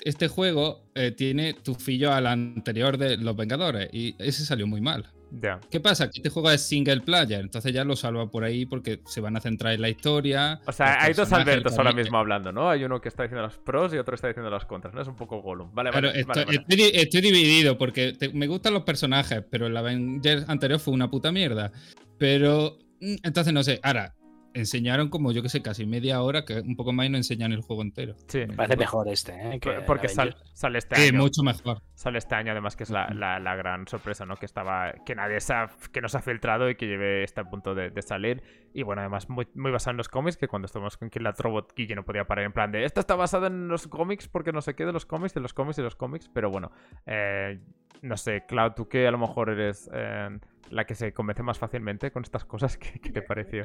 [0.00, 5.13] este juego eh, tiene tufillo al anterior de Los Vengadores y ese salió muy mal.
[5.30, 5.58] Ya.
[5.70, 6.06] ¿Qué pasa?
[6.10, 9.36] Que este juego es single player, entonces ya lo salva por ahí porque se van
[9.36, 10.60] a centrar en la historia.
[10.66, 12.70] O sea, hay dos Albertos ahora mismo hablando, ¿no?
[12.70, 15.02] Hay uno que está diciendo las pros y otro está diciendo las contras, ¿no?
[15.02, 15.74] Es un poco Gollum.
[15.74, 16.56] Vale, vale, estoy, vale, vale.
[16.58, 20.94] estoy di- estoy dividido porque te- me gustan los personajes, pero el Avengers anterior fue
[20.94, 21.72] una puta mierda.
[22.18, 24.14] Pero, mm, entonces no sé, ahora,
[24.54, 27.52] enseñaron como yo que sé, casi media hora, que un poco más y no enseñan
[27.52, 28.14] el juego entero.
[28.28, 29.60] Sí, Me parece mejor este, ¿eh?
[29.60, 31.18] que porque sal- sale este Sí, año.
[31.20, 31.82] mucho mejor.
[31.94, 34.36] Sale este año, además, que es la, la- la gran sorpresa, ¿no?
[34.36, 34.92] Que estaba.
[35.04, 37.90] Que nadie se ha, que nos ha filtrado y que lleve está a punto de,
[37.90, 38.42] de salir.
[38.72, 41.32] Y bueno, además, muy, muy basado en los cómics, que cuando estuvimos con Kill la
[41.32, 42.84] Robot, Guille no podía parar en plan de.
[42.84, 45.52] Esto está basado en los cómics porque no sé qué de los cómics, de los
[45.52, 46.30] cómics y los cómics.
[46.32, 46.70] Pero bueno,
[47.06, 47.60] eh,
[48.02, 50.28] no sé, Cloud, tú que a lo mejor eres eh,
[50.70, 53.64] la que se convence más fácilmente con estas cosas, ¿qué, qué te pareció?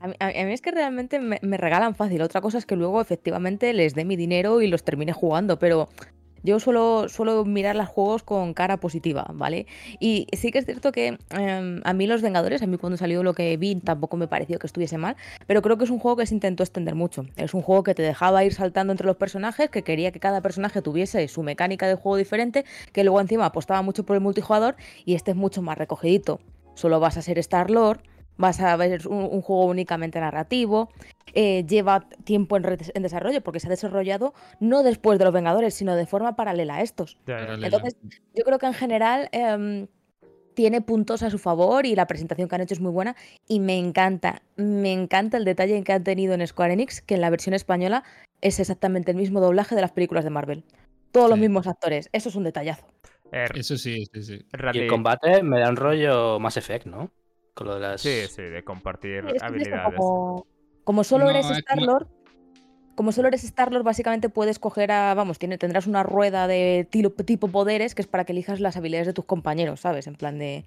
[0.00, 2.22] A mí, a mí es que realmente me, regalan fácil.
[2.22, 5.88] Otra cosa es que luego efectivamente les dé mi dinero y los termine jugando, pero
[6.44, 9.66] yo suelo, suelo mirar los juegos con cara positiva, ¿vale?
[9.98, 13.24] Y sí que es cierto que em, a mí Los Vengadores, a mí cuando salió
[13.24, 15.16] lo que vi tampoco me pareció que estuviese mal,
[15.46, 17.26] pero creo que es un juego que se intentó extender mucho.
[17.36, 20.40] Es un juego que te dejaba ir saltando entre los personajes, que quería que cada
[20.40, 24.76] personaje tuviese su mecánica de juego diferente, que luego encima apostaba mucho por el multijugador
[25.04, 26.40] y este es mucho más recogidito.
[26.74, 28.00] Solo vas a ser Star-Lord,
[28.38, 30.88] vas a ver un, un juego únicamente narrativo,
[31.34, 35.74] eh, lleva tiempo en, en desarrollo porque se ha desarrollado no después de los Vengadores,
[35.74, 37.18] sino de forma paralela a estos.
[37.26, 37.66] Paralela.
[37.66, 37.96] Entonces,
[38.34, 39.86] yo creo que en general em,
[40.54, 43.14] tiene puntos a su favor y la presentación que han hecho es muy buena
[43.46, 47.20] y me encanta, me encanta el detalle que han tenido en Square Enix, que en
[47.20, 48.04] la versión española
[48.40, 50.64] es exactamente el mismo doblaje de las películas de Marvel.
[51.12, 52.86] Todos los mismos actores, eso es un detallazo.
[53.32, 54.38] Eh, Eso sí, sí, sí.
[54.72, 57.10] Y el combate me da un rollo Mass Effect, ¿no?
[57.58, 58.00] Con lo de las.
[58.00, 59.96] Sí, sí, de compartir habilidades.
[59.96, 60.46] como,
[60.84, 62.06] como solo No, eres Star-Lord,
[62.94, 65.12] como solo eres Star-Lord, básicamente puedes coger a.
[65.14, 68.76] Vamos, tiene, tendrás una rueda de tilo- tipo poderes que es para que elijas las
[68.76, 70.06] habilidades de tus compañeros, ¿sabes?
[70.06, 70.64] En plan de.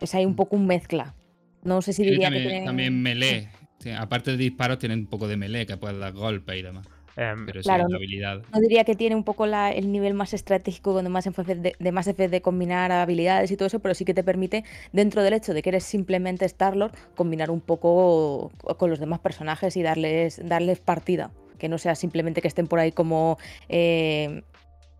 [0.00, 1.16] Es ahí un poco un mezcla.
[1.64, 3.50] No sé si Sí, diría también, que también melee.
[3.80, 6.86] Sí, aparte de disparos, tienen un poco de melee, que puedes dar golpes y demás.
[7.16, 8.42] Em, Pero sí, Claro, la no- habilidad.
[8.52, 11.74] No diría que tiene un poco la- el nivel más estratégico donde más énfasis de,
[11.78, 15.34] de más de combinar habilidades y todo eso, pero sí que te permite, dentro del
[15.34, 20.40] hecho de que eres simplemente Star-Lord, combinar un poco con los demás personajes y darles,
[20.46, 21.30] darles partida.
[21.58, 23.38] Que no sea simplemente que estén por ahí como
[23.68, 24.42] eh,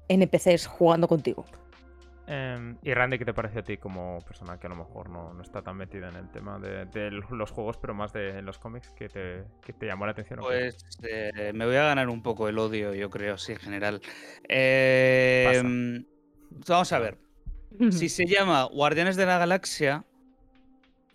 [0.08, 1.44] NPCs jugando contigo.
[2.32, 5.34] Em, y Randy, ¿qué te parece a ti como persona que a lo mejor no,
[5.34, 8.46] no está tan metida en el tema de, de los juegos, pero más de en
[8.46, 8.92] los cómics?
[8.96, 10.38] ¿Qué te, qué te llamó la atención?
[10.38, 14.00] Pues eh, me voy a ganar un poco el odio, yo creo, sí, en general.
[14.48, 16.04] Eh,
[16.68, 17.18] vamos a ver.
[17.90, 20.04] Si se llama Guardianes de la Galaxia,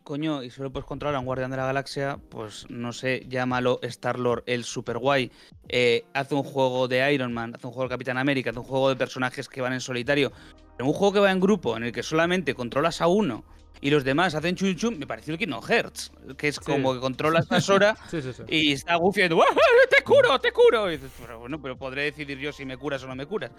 [0.03, 3.79] coño, y solo puedes controlar a un Guardián de la Galaxia, pues no sé, llámalo
[3.83, 5.31] Star-Lord el super guay.
[5.69, 8.65] Eh, hace un juego de Iron Man, hace un juego de Capitán América, hace un
[8.65, 10.33] juego de personajes que van en solitario.
[10.77, 13.43] Pero un juego que va en grupo, en el que solamente controlas a uno
[13.81, 16.99] y los demás hacen chum chum, me pareció el Kingdom Hearts, que es como que
[16.99, 18.43] controlas a Sora Sí, sí, sí.
[18.47, 19.55] y está Goofy diciendo, "¡Ah,
[19.89, 20.89] ¡te curo, te curo!
[20.89, 23.51] Y dices, pero bueno, pero podré decidir yo si me curas o no me curas.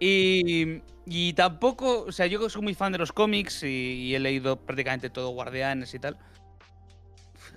[0.00, 4.18] Y, y tampoco, o sea, yo soy muy fan de los cómics y, y he
[4.18, 6.16] leído prácticamente todo Guardianes y tal.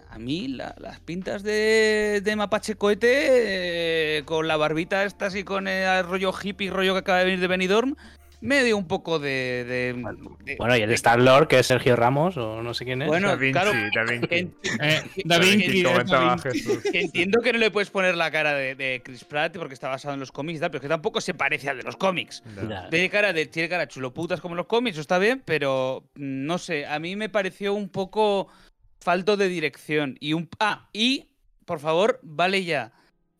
[0.09, 5.43] A mí la- las pintas de, de Mapache Cohete eh, con la barbita esta así
[5.43, 7.95] con el rollo hippie, rollo que acaba de venir de Benidorm,
[8.43, 9.63] me dio un poco de...
[9.67, 9.93] de-
[10.43, 13.07] de- Bueno, y el de- Star-Lord, que es Sergio Ramos, o no sé quién es.
[13.07, 14.27] Bueno, Da Vinci, claro, Da Vinci.
[14.27, 14.37] que-
[14.81, 16.49] Eh, que- Da que- Vinci, que- Da comentaba Vinci.
[16.49, 16.83] Jesús.
[16.91, 19.87] que entiendo que no le puedes poner la cara de, de Chris Pratt porque está
[19.89, 22.43] basado en los cómics y tal, pero que tampoco se parece al de los cómics.
[22.89, 26.85] Tiene cara de tiene cara chuloputas como los cómics, está bien, pero mm, no sé,
[26.85, 28.47] a mí me pareció un poco
[28.99, 31.29] falto de dirección y un ah, y
[31.65, 32.91] por favor, vale ya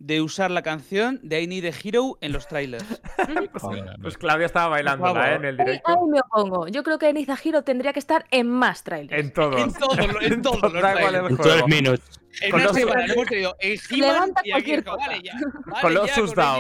[0.06, 2.84] de usar la canción de I Need a Hero en los trailers.
[3.54, 5.32] Joder, Pues Claudia estaba bailándola.
[5.32, 5.36] ¿eh?
[5.36, 5.90] en el directo.
[5.90, 6.68] ahí me opongo.
[6.68, 9.18] Yo creo que Eniza Hiro tendría que estar en más trailers.
[9.24, 9.62] En todos.
[9.62, 11.28] En todos, en todos trailers.
[11.38, 11.38] juego.
[11.38, 12.20] 12 minutos.
[12.42, 14.34] En Con los- en Colossus I Down.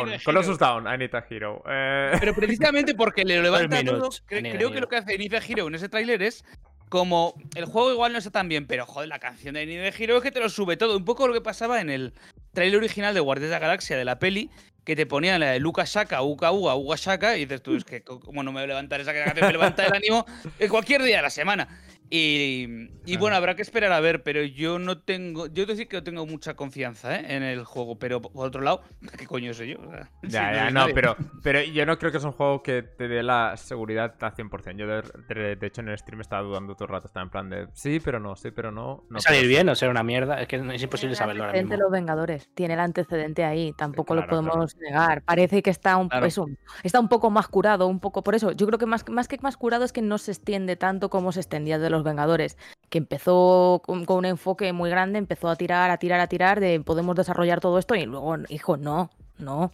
[0.05, 0.65] Need a Colossus Hero.
[0.67, 0.93] Down.
[0.93, 1.63] I need a hero.
[1.67, 4.81] Eh, Pero precisamente porque le levanta todo, minutos, cre- I need a creo que hero.
[4.85, 6.45] lo que hace Inicia Hero en ese tráiler es
[6.89, 10.17] como el juego igual no está tan bien, pero joder, la canción de Inicia Hero
[10.17, 10.95] es que te lo sube todo.
[10.95, 12.13] Un poco lo que pasaba en el
[12.53, 14.49] tráiler original de Guardias de la Galaxia de la peli,
[14.83, 17.83] que te ponían la de Lucas Shaka, Uka Uga, Uga Shaka, y dices tú, es
[17.85, 20.25] que co- como no me voy a levantar esa canción, me levanta el ánimo
[20.69, 21.67] cualquier día de la semana.
[22.15, 23.19] Y, y Claro.
[23.21, 25.47] bueno, habrá que esperar a ver, pero yo no tengo.
[25.47, 27.25] Yo decir que no tengo mucha confianza ¿eh?
[27.35, 28.83] en el juego, pero por otro lado,
[29.17, 29.79] ¿qué coño sé yo?
[29.81, 32.31] O sea, si Ya, no ya, no, pero, pero yo no creo que es un
[32.31, 34.77] juego que te dé la seguridad al 100%.
[34.77, 35.01] Yo, de,
[35.33, 37.07] de- de hecho, en el stream estaba dudando todo el rato.
[37.07, 39.05] Estaba en plan de sí, pero no, sí, pero no.
[39.09, 40.39] no ¿Va a salir bien o ser una mierda?
[40.39, 41.83] Es que es imposible saberlo ahora antecedente de mismo.
[41.85, 42.49] los Vengadores.
[42.53, 43.73] Tiene el antecedente ahí.
[43.75, 45.23] Tampoco lo claro, podemos negar.
[45.23, 46.27] Parece que está un, Claro.
[46.27, 46.45] eso,
[46.83, 48.21] está un poco más curado, un poco.
[48.23, 50.75] Por eso, yo creo que más, más que más curado es que no se extiende
[50.75, 52.57] tanto como se extendía de los Vengadores.
[52.89, 56.79] Que empezó con, un enfoque muy grande, empezó a tirar, a tirar, a tirar, de
[56.79, 59.71] podemos desarrollar todo esto y luego, hijo, no, no.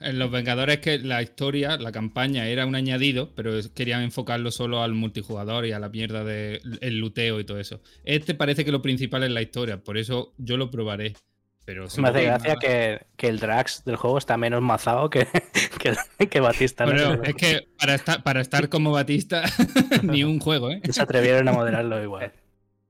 [0.00, 4.82] En- Los Vengadores que la historia, la campaña era un añadido, pero querían enfocarlo solo
[4.82, 7.80] al multijugador y a la mierda del luteo y todo eso.
[8.04, 11.14] Este parece que lo principal es la historia, por eso yo lo probaré.
[11.64, 15.26] Pero Me hace gracia que, que el Drax del juego está menos mazado que,
[16.18, 16.84] que, que Batista.
[16.86, 16.92] ¿no?
[16.92, 19.44] Bueno, es que para estar, para estar como Batista,
[20.02, 20.80] ni un juego, ¿eh?
[20.90, 22.32] Se atrevieron a modelarlo igual.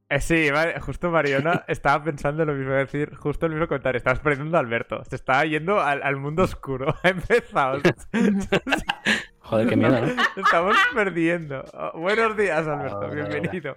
[0.08, 3.96] Eh, sí, vale, justo Mariona estaba pensando lo mismo, decir, justo el mismo comentario.
[3.96, 5.02] Estabas perdiendo a Alberto.
[5.04, 6.94] Se estaba yendo al, al mundo oscuro.
[7.02, 7.80] Ha empezado.
[9.44, 10.06] Joder, qué miedo, ¿no?
[10.36, 11.64] Estamos perdiendo.
[11.74, 12.98] Oh, buenos días, Alberto.
[12.98, 13.28] Hola, hola.
[13.28, 13.76] Bienvenido.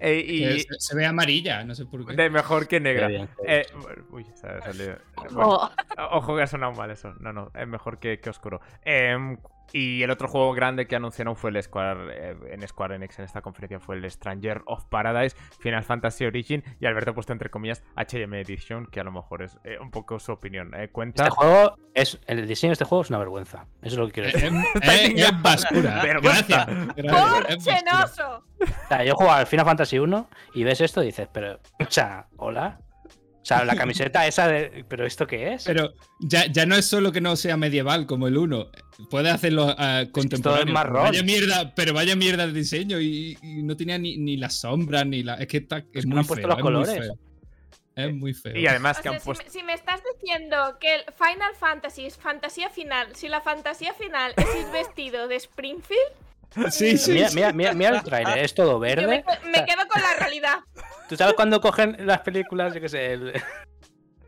[0.00, 2.14] Eh, y se, se ve amarilla, no sé por qué.
[2.14, 3.06] de mejor que negra.
[3.08, 3.60] Qué bien, qué bien.
[3.60, 4.96] Eh, bueno, uy, se ha salido.
[5.16, 5.70] Bueno, Oh,
[6.18, 7.14] Ojo que ha sonado mal eso.
[7.20, 8.60] No, no, es mejor que, que oscuro.
[8.84, 9.38] Em,
[9.72, 13.24] y el otro juego grande que anunciaron fue el Square eh, en Square Enix en
[13.24, 17.50] esta conferencia fue el Stranger of Paradise, Final Fantasy Origin y Alberto ha puesto entre
[17.50, 20.72] comillas HM Edition, que a lo mejor es eh, un poco su opinión.
[20.74, 21.24] Eh, cuenta.
[21.24, 22.18] Este juego es.
[22.26, 23.66] El diseño de este juego es una vergüenza.
[23.82, 24.52] Eso es lo que quiero decir.
[24.82, 26.02] es- es basura.
[26.02, 26.66] Vergüenza.
[27.46, 28.44] ¡Porchenoso!
[28.60, 31.54] O sea, yo juego al Final Fantasy 1 y ves esto y dices, pero.
[31.80, 32.80] O sea, hola.
[33.48, 34.84] O sea, la camiseta esa de.
[34.86, 35.64] ¿Pero esto qué es?
[35.64, 38.70] Pero ya, ya no es solo que no sea medieval como el 1.
[39.08, 40.74] Puede hacerlo ah, contemporáneo.
[40.74, 41.02] más pero rol.
[41.04, 45.06] Vaya mierda, pero vaya mierda el diseño y, y no tenía ni, ni las sombras
[45.06, 45.36] ni la.
[45.36, 46.48] Es que está, es que no muy han puesto feo.
[46.48, 46.98] los es muy colores.
[46.98, 47.18] feo.
[47.96, 48.56] Es muy feo.
[48.56, 49.44] Y además O que sea, han si, puesto.
[49.44, 53.94] me, si me estás diciendo que el Final Fantasy es fantasía final, si la fantasía
[53.94, 56.12] final es ir vestido de Springfield,
[56.70, 57.12] Sí, sí.
[57.12, 57.34] mira, sí.
[57.36, 59.24] mira, mira, mira el trailer, es todo yo me, verde.
[59.46, 60.58] me quedo con la realidad.
[61.08, 63.32] ¿Tú sabes cuando cogen las películas, yo qué sé, el,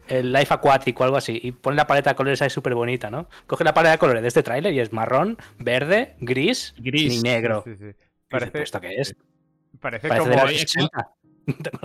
[0.09, 3.11] el Life Aquatic o algo así, y ponen la paleta de colores ahí súper bonita,
[3.11, 3.29] ¿no?
[3.47, 7.15] Coge la paleta de colores de este tráiler y es marrón, verde, gris, Gris.
[7.17, 7.63] ni negro.
[7.65, 7.85] Sí, sí, sí.
[7.85, 7.97] Y dices,
[8.29, 9.17] Parece, ¿pero ¿Esto qué es?
[9.81, 10.31] parece Parece como.
[10.31, 11.09] de la Oye, 80.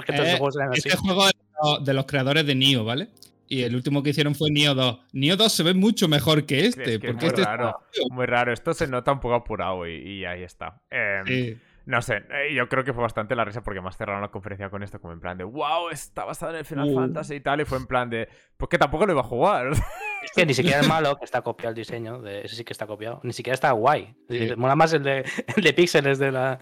[0.06, 0.70] que todos Eh.
[0.76, 3.10] Este juego es de los- de los creadores de Nioh, ¿vale?
[3.47, 4.99] Y el último que hicieron fue Nioh 2.
[5.13, 6.84] Nioh 2 se ve mucho mejor que Es este.
[6.84, 7.80] que es porque muy este raro.
[8.11, 8.53] Muy raro.
[8.53, 10.81] Esto se nota un poco apurado y, y ahí está.
[10.89, 11.57] Em, Sí.
[11.85, 14.72] No sé, eh, yo creo que fue bastante la risa porque más cerraron la conferencia
[14.72, 16.95] con esto, como en plan de wow, está basado en el Final Uh.
[16.95, 18.27] Fantasy y tal, y fue en plan de
[18.57, 19.69] pues que tampoco lo iba a jugar.
[20.26, 22.73] Es que ni siquiera es malo que está copiado el diseño, de, ese sí que
[22.73, 23.19] está copiado.
[23.22, 24.15] Ni siquiera está guay.
[24.27, 24.49] Sí.
[24.57, 25.23] Mola más el de,
[25.55, 26.59] el de píxeles de la.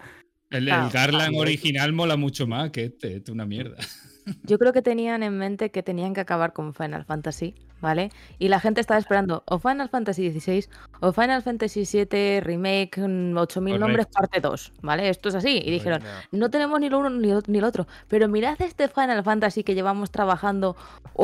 [0.50, 3.16] El, Ah, el Garland ah, original mola mucho más que este.
[3.16, 3.78] Este es una mierda.
[4.42, 8.10] Yo creo que tenían en mente que tenían que acabar con Final Fantasy, ¿vale?
[8.38, 10.66] Y la gente estaba esperando o Final Fantasy XVI
[11.00, 14.12] o Final Fantasy VII Remake mm, 8000 nombres Correcto.
[14.18, 15.08] parte 2, ¿vale?
[15.10, 15.60] Esto es así.
[15.64, 16.02] Y dijeron,
[16.32, 20.10] no tenemos ni lo uno ni lo otro, pero mirad este Final Fantasy que llevamos
[20.10, 20.76] trabajando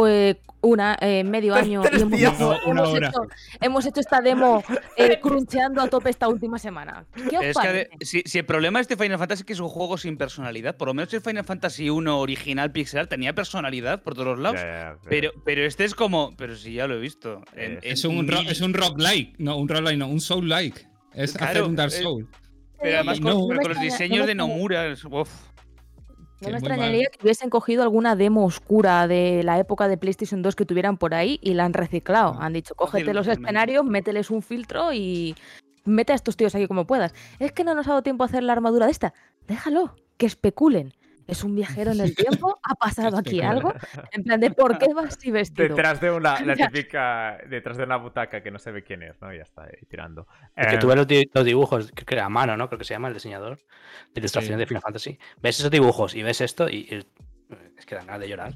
[0.07, 2.35] eh, una eh, medio año y hemos, días.
[2.35, 3.09] hecho, Una- hemos hora.
[3.09, 3.23] hecho-
[3.61, 4.63] hemos hecho esta demo
[4.97, 7.07] eh, cruncheando a tope esta última semana.
[7.31, 9.61] ¿Qué os Es que, si, si el problema de este Final Fantasy es que es
[9.61, 13.35] un juego sin personalidad, por lo menos el Final Fantasy 1 original pixel art tenía
[13.35, 14.61] personalidad por todos los lados.
[15.09, 16.35] Pero, pero este es como.
[16.37, 17.43] Pero si ya lo he visto.
[17.55, 19.35] en- Es- un, mil- es un roguelike.
[19.39, 20.87] No, un roguelike, no, un soul-like.
[21.15, 22.29] Es hacer un Dark eh, Soul.
[22.81, 24.35] Pero además no, con, no pero me con los no diseños de.
[24.35, 24.87] Nomura.
[24.87, 25.29] es- uf.
[26.41, 26.59] No Que me mal.
[26.63, 30.97] extrañaría que hubiesen cogido alguna demo oscura de la época de PlayStation 2 que tuvieran
[30.97, 32.37] por ahí y la han reciclado.
[32.41, 35.35] Han dicho, cógete los escenarios, mételes un filtro y
[35.85, 37.13] mete a estos tíos aquí como puedas.
[37.41, 39.13] Es que no nos ha dado tiempo a hacer la armadura de esta.
[39.49, 40.95] Déjalo, que especulen.
[41.31, 43.73] Es un viajero en el tiempo, ha pasado aquí algo.
[44.13, 45.69] En plan de, ¿por qué vas así vestido?
[45.69, 49.21] Detrás de una, la típica, detrás de una butaca que no se ve quién es,
[49.21, 49.33] ¿no?
[49.33, 50.27] Ya está ahí tirando.
[50.57, 52.69] Es que Eh, tú ves los, di- los dibujos, creo que era a mano, ¿no?
[52.69, 53.59] Creo que se llama el diseñador
[54.13, 54.61] de ilustraciones Sí.
[54.61, 55.19] de Final Fantasy.
[55.41, 56.79] Ves esos dibujos y ves esto y.
[56.91, 57.07] y
[57.77, 58.55] Es que dan ganas de llorar.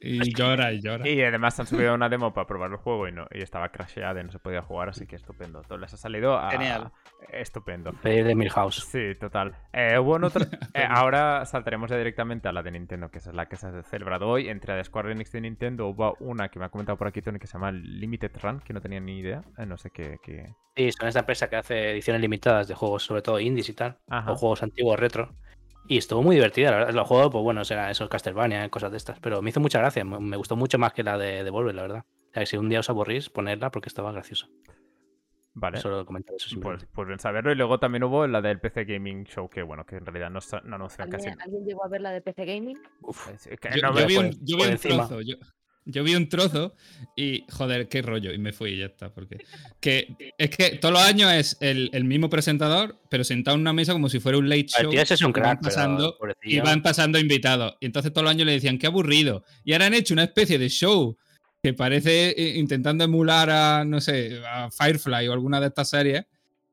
[0.00, 1.08] Y, y llora y llora.
[1.08, 4.20] Y además han subido una demo para probar el juego y, no, y estaba crasheada
[4.20, 5.62] y no se podía jugar, así que estupendo.
[5.62, 6.50] Todo les ha salido a...
[6.50, 6.90] Genial.
[7.30, 7.92] Estupendo.
[7.92, 8.84] Pedir de Milhouse.
[8.90, 9.54] Sí, total.
[9.72, 10.44] Eh, hubo un otro...
[10.74, 13.82] eh, ahora saltaremos ya directamente a la de Nintendo, que es la que se ha
[13.84, 14.48] celebrado hoy.
[14.48, 17.22] Entre la de Square Enix y Nintendo hubo una que me ha comentado por aquí
[17.22, 19.42] Tony que se llama Limited Run, que no tenía ni idea.
[19.56, 20.18] Eh, no sé qué...
[20.22, 20.54] qué...
[20.76, 23.98] Sí, son esta empresa que hace ediciones limitadas de juegos, sobre todo indies y tal.
[24.08, 24.32] Ajá.
[24.32, 25.32] O juegos antiguos retro.
[25.86, 26.94] Y estuvo muy divertida, la verdad.
[26.94, 29.20] Los juegos, pues bueno, será esos Castlevania, cosas de estas.
[29.20, 30.04] Pero me hizo mucha gracia.
[30.04, 32.04] Me gustó mucho más que la de Devolver, la verdad.
[32.30, 34.48] O sea, que si un día os aburrís, ponerla porque estaba graciosa.
[35.56, 35.78] Vale.
[35.78, 37.52] Solo comentar eso Pues, pues bien saberlo.
[37.52, 40.40] Y luego también hubo la del PC Gaming Show, que bueno, que en realidad no,
[40.64, 41.28] no anuncian casi...
[41.28, 42.78] ¿Alguien, ¿Alguien llegó a ver la de PC Gaming?
[43.02, 43.28] Uf.
[43.46, 45.20] Que Yo, no yo vi un, yo vi un trozo.
[45.20, 45.36] Yo,
[45.86, 46.74] yo vi un trozo
[47.16, 48.32] y, joder, qué rollo.
[48.32, 49.12] Y me fui y ya está.
[49.12, 49.38] Porque
[49.80, 53.72] que, es que todos los años es el, el mismo presentador, pero sentado en una
[53.72, 54.90] mesa como si fuera un late show.
[54.90, 57.76] tío, ese es un y van crack, pero, pasando, y van pasando invitados.
[57.80, 59.44] Y entonces todos los años le decían, qué aburrido.
[59.64, 61.16] Y ahora han hecho una especie de show
[61.62, 66.24] que parece eh, intentando emular a, no sé, a Firefly o alguna de estas series.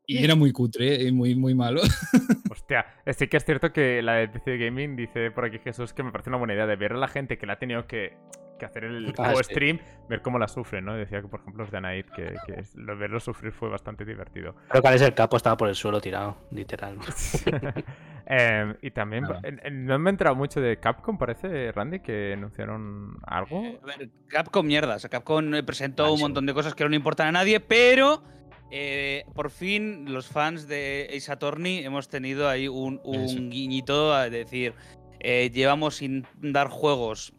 [0.08, 1.82] Y era muy cutre y muy, muy malo.
[2.52, 2.86] Hostia,
[3.18, 6.12] sí que es cierto que la de PC Gaming dice por aquí Jesús que me
[6.12, 8.18] parece una buena idea de ver a la gente que la ha tenido que,
[8.62, 9.44] que hacer el Ah, sí.
[9.44, 10.96] stream, ver cómo la sufren, ¿no?
[10.96, 14.06] Decía que, por ejemplo, los de Anaid, que, que es- lo- verlo sufrir fue bastante
[14.06, 14.56] divertido.
[14.70, 16.98] Creo que Alex el capo estaba por el suelo tirado, literal.
[18.28, 19.26] Em, y también,
[19.72, 23.62] no me he enterado mucho de Capcom, parece, Randy, que anunciaron algo.
[23.84, 24.96] A ver, Capcom mierda.
[24.96, 26.28] O sea, Capcom eh, presentó un Malísimo.
[26.30, 28.24] montón de cosas que no le importan a nadie, pero
[28.72, 34.30] eh, por fin los fans de Ace Attorney hemos tenido ahí un, un guiñito a
[34.30, 34.76] decir.
[35.24, 37.34] Eh, llevamos sin dar juegos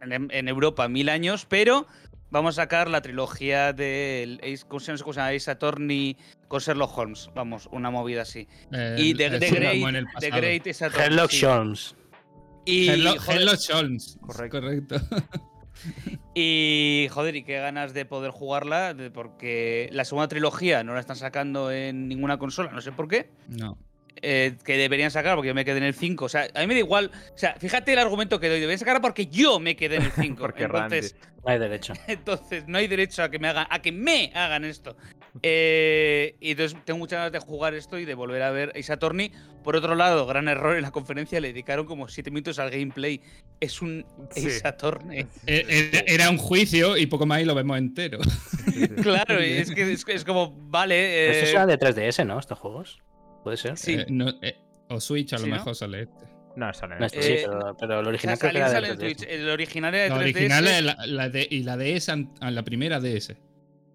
[0.00, 1.86] en, en Europa mil años, pero
[2.30, 5.02] vamos a sacar la trilogía del Ace, ¿cómo se llama?
[5.04, 5.28] ¿Cómo se llama?
[5.30, 6.16] Ace Attorney
[6.48, 7.30] con Sherlock Holmes.
[7.34, 8.48] Vamos, una movida así.
[8.98, 10.30] Y El- The, el- The como Great, The.
[10.30, 11.08] Great Ace Attorney.
[11.08, 11.44] Sherlock sí.
[11.46, 11.94] Holmes.
[12.64, 12.88] Y,
[13.18, 13.46] joder.
[14.20, 14.60] Correcto.
[14.60, 14.96] Correcto.
[16.34, 21.16] Y joder, y qué ganas de poder jugarla, porque la segunda trilogía no la están
[21.16, 23.30] sacando en ninguna consola, no sé por qué.
[23.48, 23.78] No.
[24.22, 26.24] Eh, que deberían sacar porque yo me quedé en el 5.
[26.24, 27.10] O sea, a mí me da igual.
[27.34, 28.60] O sea, fíjate el argumento que doy.
[28.60, 30.36] Deberían sacarla porque yo me quedé en el 5.
[30.40, 31.92] Porque entonces, No hay derecho.
[32.06, 34.96] entonces, no hay derecho a que me hagan, a que me hagan esto.
[35.42, 38.92] Eh, y entonces tengo muchas ganas de jugar esto y de volver a ver Ace
[38.92, 39.30] Attorney.
[39.62, 43.20] Por otro lado, gran error en la conferencia, le dedicaron como 7 minutos al gameplay.
[43.60, 44.46] Es un Sí.
[44.46, 45.26] Ace Attorney.
[45.46, 48.18] E- Era, un juicio y poco más y lo vemos entero.
[49.02, 51.30] Claro, es que es, es como, vale.
[51.30, 52.38] Esto eh, será de 3DS, ¿no?
[52.38, 53.02] Estos juegos.
[53.46, 53.78] Puede ser.
[53.78, 53.94] Sí.
[53.94, 54.56] Eh, no, eh,
[54.88, 55.56] o Switch a lo Sí, ¿no?
[55.56, 56.24] mejor sale este.
[56.56, 56.94] No, sale.
[56.96, 58.98] No, en este sí, pero, pero el original creo que salir era sale de en
[58.98, 59.16] 3DS.
[59.18, 59.28] Twitch.
[59.30, 60.20] El original era de La 3DS.
[60.22, 62.08] original es la, la de, y la DS,
[62.40, 63.36] la primera DS.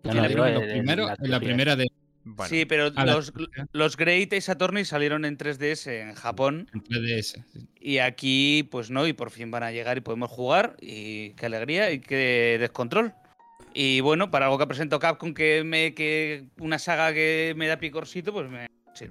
[0.03, 1.48] No, la digo, primero- el- el- primero, la en la trilogía.
[1.48, 1.88] primera de
[2.23, 3.34] Bueno, Sí, pero los,
[3.73, 6.69] los Great Ace Attorney salieron en 3DS en Japón.
[6.73, 7.44] en 3DS.
[7.52, 7.68] sí.
[7.82, 10.78] Y aquí, pues no, y por fin van a llegar y podemos jugar.
[10.80, 13.14] Y qué alegría y qué descontrol.
[13.73, 17.78] Y bueno, para algo que presento Capcom, que me que una saga que me da
[17.78, 18.68] picorcito, pues me.
[18.94, 19.06] Sí.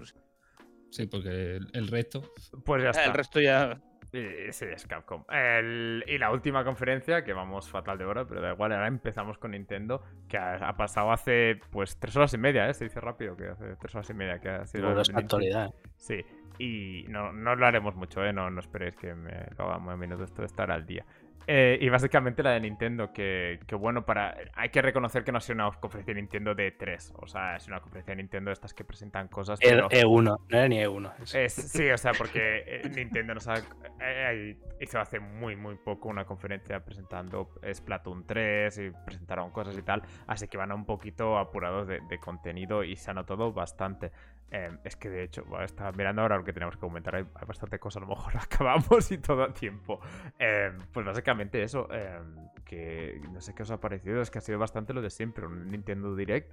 [0.91, 2.33] Sí, porque el, el resto.
[2.65, 3.05] pues ya está.
[3.05, 3.81] el resto ya.
[4.13, 5.25] Y- Sí, es Capcom.
[5.31, 9.39] El- y la última conferencia, que vamos fatal de hora, pero da igual, ahora empezamos
[9.39, 12.75] con Nintendo, que ha, ha pasado hace pues tres horas y media, ¿eh?
[12.75, 14.87] Se dice rápido, que hace tres horas y media que ha sido...
[14.87, 15.73] Bueno, es actualidad.
[15.97, 16.25] Sí,
[16.59, 18.33] y no, no lo haremos mucho, ¿eh?
[18.33, 21.07] No, no esperéis que me lo haga muy a menudo esto de estar al día.
[21.47, 25.39] Eh, y básicamente la de Nintendo, que, que bueno, para hay que reconocer que no
[25.39, 27.15] ha sido una conferencia de Nintendo de 3.
[27.17, 29.59] O sea, es una conferencia de Nintendo de estas que presentan cosas.
[29.63, 31.13] El pero- E1, no era ni E1.
[31.23, 33.63] es- es- sí, o sea, porque eh, Nintendo nos ha, eh,
[34.01, 39.83] eh, hizo hace muy, muy poco una conferencia presentando Splatoon 3 y presentaron cosas y
[39.83, 44.13] tal, así que van un poquito apurados de, de contenido y se ha notado bastante.
[44.53, 47.23] Eh, es que de hecho, bueno, estaba mirando ahora lo que tenemos que comentar, hay,
[47.23, 50.01] hay bastante cosas, a lo mejor acabamos y todo a tiempo.
[50.39, 52.19] Eh, pues básicamente eso, eh,
[52.65, 55.47] que no sé qué os ha parecido, es que ha sido bastante lo de siempre,
[55.47, 56.53] un Nintendo Direct.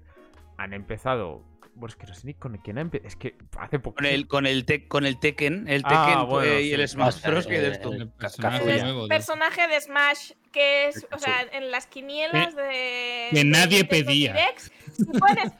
[0.59, 1.43] Han empezado,
[1.75, 3.95] bueno, es que no sé ni con quién ha empezado, es que hace poco...
[3.97, 6.87] Con el, con el, Tek- con el Tekken, el Ah, Tekken bueno, eh, y el.
[6.87, 7.45] Smash Bros.
[7.47, 12.55] que eh, el personaje de- personaje de Smash que es, o sea, en las quinielas
[12.55, 14.33] de que nadie pedía.
[14.33, 15.51] Directs, si pones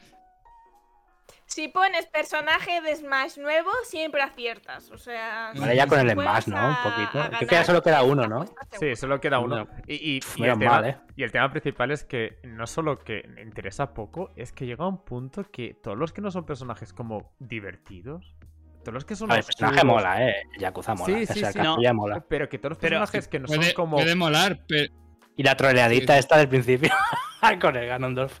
[1.58, 6.46] si pones personaje de Smash nuevo, siempre aciertas, o sea, Vale, ya con el Smash,
[6.46, 6.56] ¿no?
[6.56, 7.36] Un a- poquito.
[7.36, 8.42] Creo que ya solo queda uno, ¿no?
[8.42, 9.56] apuesta Sí, solo queda uno.
[9.64, 9.68] No.
[9.88, 10.96] Y, y- y el tema, mal, ¿eh?
[11.16, 14.86] y el tema principal es que no solo que me interesa poco, es que llega
[14.86, 18.36] un punto que todos los que no son personajes como divertidos,
[18.84, 20.34] todos los que son el personaje mola, ¿eh?
[20.60, 21.06] Yakuza mola.
[21.16, 21.58] Sí, o sí, sea, sí.
[21.58, 22.24] Kazuya mola.
[22.28, 23.96] Pero que todos los Pero- personajes que no Puede, son como...
[23.96, 24.92] puede molar, pero,
[25.38, 26.18] Y la troleadita Sí.
[26.18, 26.90] esta del principio
[27.62, 28.38] con el Ganondorf.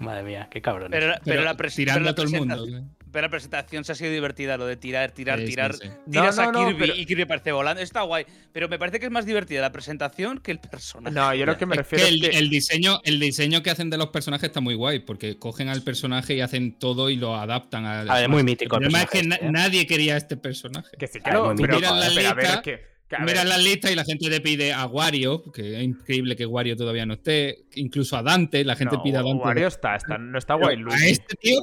[0.00, 0.88] Madre mía, qué cabrón.
[0.90, 2.54] Pero, la- pero pero la tirando pero la a todo el mundo.
[2.56, 5.74] presentación- pero la presentación se ha sido divertida, lo de tirar, tirar, Sí, tirar.
[5.74, 5.88] sí.
[6.10, 7.82] Tiras No, no, a no, Kirby pero- y Kirby parece volando.
[7.82, 8.24] Está guay.
[8.52, 11.14] Pero me parece que es más divertida la presentación que el personaje.
[11.14, 12.38] No, yo lo que me Es refiero que es el, que.
[12.38, 15.82] el diseño, el diseño que hacen de los personajes está muy guay, porque cogen al
[15.82, 18.00] personaje y hacen todo y lo adaptan a.
[18.02, 19.50] A ver, muy mítico El el problema es que na- este, ¿eh?
[19.52, 20.90] nadie quería este personaje.
[20.96, 22.26] Que sí que Pero, ¿eh?
[22.26, 22.90] a ver, que.
[23.16, 26.46] A Miras la lista y la gente te pide a Wario, que es increíble que
[26.46, 29.44] Wario todavía no esté, incluso a Dante, la gente no, pide a Dante.
[29.44, 31.60] Wario está, está, no está guay, a este tío,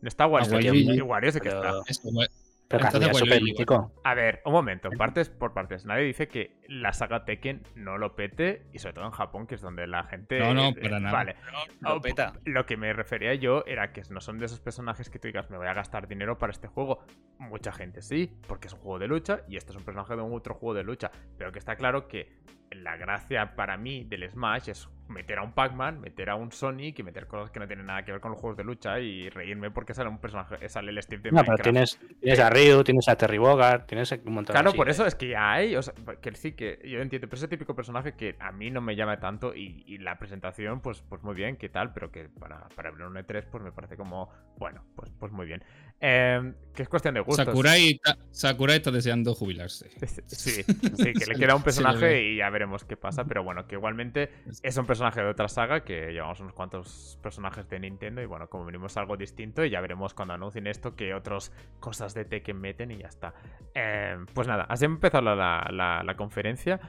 [0.00, 0.26] No está.
[0.26, 1.00] Luigi.
[1.00, 1.32] Wario.
[1.42, 2.28] Pero, eso, güey.
[2.70, 3.92] Pero Entonces, bueno, mítico.
[4.04, 5.84] A ver, un momento, partes por partes.
[5.86, 9.56] Nadie dice que la saga Tekken no lo pete, y sobre todo en Japón, que
[9.56, 10.38] es donde la gente.
[10.38, 11.12] No, no, para nada.
[11.12, 11.36] Vale.
[11.80, 12.32] Lo Oh, peta.
[12.44, 15.50] Lo que me refería yo era que no son de esos personajes que tú digas,
[15.50, 17.04] me voy a gastar dinero para este juego.
[17.38, 20.22] Mucha gente sí, porque es un juego de lucha y este es un personaje de
[20.22, 21.10] un otro juego de lucha.
[21.36, 22.38] Pero que está claro que
[22.70, 26.98] la gracia para mí del Smash es meter a un Pac-Man, meter a un Sonic
[27.00, 29.28] y meter cosas que no tienen nada que ver con los juegos de lucha y
[29.28, 31.62] reírme porque sale un personaje, sale el Steve de No, pero Minecraft.
[31.62, 34.90] tienes, tienes a Ryu, tienes a Terry Bogard, tienes un montón Claro, así por de-
[34.90, 37.76] eso es que ya hay, o sea, que sí que yo entiendo, pero ese típico
[37.76, 41.36] personaje que a mí no me llama tanto y, y la presentación, pues, pues muy
[41.36, 41.92] bien, ¿qué tal?
[41.92, 44.28] Pero que para, para abrir un E3, pues me parece como,
[44.58, 45.62] bueno, pues, pues muy bien.
[46.00, 47.44] Eh, que es cuestión de gustos.
[47.44, 49.90] Sakurai, ta- Sakurai está deseando jubilarse.
[50.26, 53.74] Sí, sí, que le queda un personaje y ya veremos qué pasa, pero bueno, que
[53.74, 54.30] igualmente
[54.62, 58.48] es un personaje de otra saga, que llevamos unos cuantos personajes de Nintendo y bueno,
[58.48, 62.24] como venimos a algo distinto y ya veremos cuando anuncien esto que otras cosas de
[62.24, 63.34] Tekken meten y ya está.
[63.74, 66.80] Eh, pues nada, así ha empezado la, la- la- la conferencia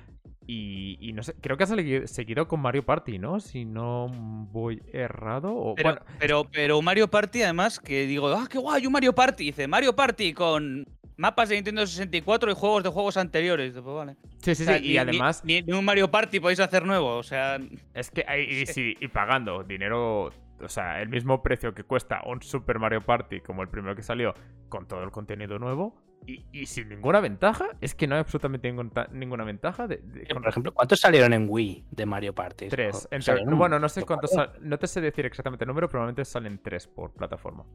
[0.47, 3.39] y, y no sé, creo que ha seguido con Mario Party, ¿no?
[3.39, 4.07] Si no
[4.51, 5.53] voy errado.
[5.53, 9.13] O, Pero, bueno, pero, pero Mario Party, además, que digo, ah, qué guay, un Mario
[9.13, 9.45] Party.
[9.45, 10.85] Dice, Mario Party con
[11.17, 13.73] mapas de Nintendo 64 y juegos de juegos anteriores.
[13.73, 14.15] Pues vale.
[14.39, 15.43] sí, sí, O sea, sí, ni- y además...
[15.45, 17.15] Ni, ni un Mario Party podéis hacer nuevo.
[17.17, 17.59] O sea,
[17.93, 22.21] Es que hay, y, sí, y pagando dinero, o sea, el mismo precio que cuesta
[22.25, 24.33] un Super Mario Party como el primero que salió,
[24.69, 25.95] con todo el contenido nuevo,
[26.25, 29.97] y, y sin ninguna ventaja, es que no hay absolutamente ningún ta- ninguna ventaja de,
[29.97, 32.67] de- con Por ejemplo, ¿cuántos salieron en Wii de Mario Party?
[32.67, 32.95] tres.
[32.95, 35.89] O- Entre- salieron bueno, no sé cuántos, sal- no te sé decir exactamente el número,
[35.89, 37.65] probablemente salen tres por plataforma.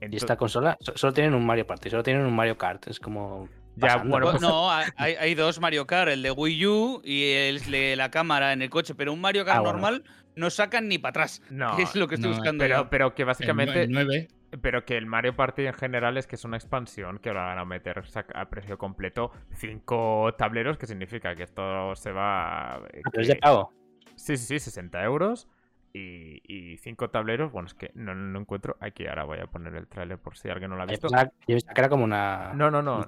[0.00, 2.88] Y Ento- esta consola so- solo tienen un Mario Party, solo tienen un Mario Kart.
[2.88, 3.48] Es como.
[3.76, 7.96] Ya, bueno, pues no, hay, dos Mario Kart, el de Wii U y el de
[7.96, 9.72] la cámara en el coche, pero un Mario Kart Ah, bueno.
[9.78, 10.04] normal
[10.36, 11.40] no sacan ni para atrás.
[11.48, 12.62] no, que es lo que estoy no, buscando.
[12.62, 12.90] pero, yo.
[12.90, 13.84] pero que básicamente...
[13.84, 14.28] el 9,
[14.60, 17.58] Pero que el Mario Party en general es que es una expansión que ahora van
[17.58, 18.02] a meter
[18.34, 22.74] a precio completo cinco tableros, que significa que esto se va...
[22.74, 22.80] Ah,
[23.10, 23.72] pero es de pago.
[24.14, 25.48] Sí, sí, sí, 60 euros.
[25.94, 27.52] Y, y cinco tableros.
[27.52, 28.76] Bueno, es que no, no encuentro.
[28.80, 31.08] Aquí ahora voy a poner el tráiler por si alguien no lo ha visto.
[31.46, 32.52] yo era como una.
[32.54, 33.06] No, no, no.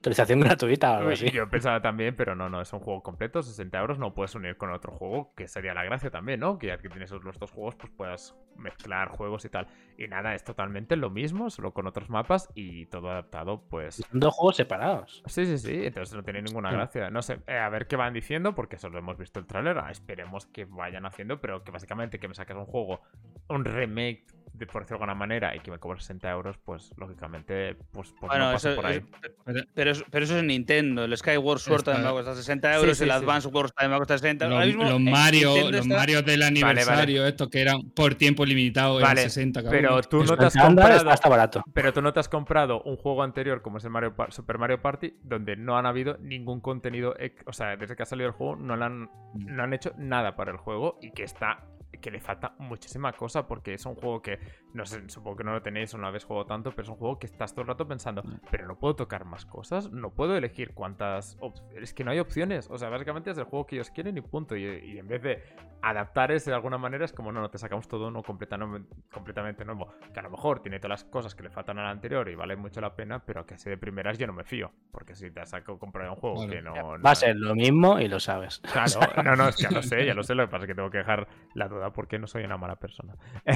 [0.00, 1.30] Utilización gratuita o algo así.
[1.30, 4.56] Yo pensaba también, pero no, no, es un juego completo, 60 euros, no puedes unir
[4.56, 6.58] con otro juego, que sería la gracia también, ¿no?
[6.58, 9.66] Que ya que tienes los dos juegos, pues puedas mezclar juegos y tal.
[9.96, 13.96] Y nada, es totalmente lo mismo, solo con otros mapas y todo adaptado, pues...
[13.96, 15.22] Son dos juegos separados.
[15.26, 17.10] Sí, sí, sí, entonces no tiene ninguna gracia.
[17.10, 19.78] No sé, eh, a ver qué van diciendo, porque solo hemos visto el tráiler.
[19.78, 23.00] ah, esperemos que vayan haciendo, pero que básicamente que me saques un juego,
[23.48, 24.24] un remake,
[24.58, 28.12] de, por decirlo de alguna manera, y que me cobres 60 euros, pues lógicamente, pues,
[28.18, 28.96] pues Bueno, no pasa por ahí.
[28.96, 29.04] es-
[29.44, 29.90] Pero- pero,
[30.24, 31.04] eso- es Nintendo.
[31.04, 32.96] El Skyward Sword también va a costar 60 euros.
[32.98, 33.14] sí, el sí.
[33.16, 35.80] Advance Wars también va a costar 60 los, Ahora mismo, los eh, Mario, Nintendo los
[35.86, 36.46] está- Mario del vale.
[36.46, 40.44] aniversario, estos que eran por tiempo limitado, eran Vale, 60 cada pero tú no te
[40.46, 41.10] has comprado...
[41.12, 41.62] está, barato.
[41.72, 44.82] Pero tú no te has comprado un juego anterior como es el Mario Super Mario
[44.82, 47.14] Party, donde no han habido ningún contenido.
[47.46, 50.36] O sea, desde que ha salido el juego no, le han, no han hecho nada
[50.36, 51.64] para el juego y que está.
[52.00, 54.38] Que le falta muchísima cosa porque es un juego que.
[54.74, 56.96] No sé, supongo que no lo tenéis o no habéis jugado tanto, pero es un
[56.96, 60.36] juego que estás todo el rato pensando, pero no puedo tocar más cosas, no puedo
[60.36, 61.36] elegir cuántas.
[61.40, 62.68] op- Es que no hay opciones.
[62.70, 64.54] O sea, básicamente es el juego que ellos quieren y punto.
[64.56, 65.42] Y, y en vez de
[65.80, 69.64] adaptar ese de alguna manera, es como, no, no, te sacamos todo uno completamente, completamente
[69.64, 69.88] nuevo.
[70.12, 72.56] Que a lo mejor tiene todas las cosas que le faltan al anterior y vale
[72.56, 74.70] mucho la pena, pero que así de primeras yo no me fío.
[74.90, 76.74] Porque si te saco comprar un juego que no.
[76.74, 78.60] Va no- a ser lo mismo y lo sabes.
[78.60, 80.34] Claro, no, no, es que ya lo sé, ya lo sé.
[80.34, 83.14] Lo que pasa es que tengo que dejar la porque no soy una mala persona.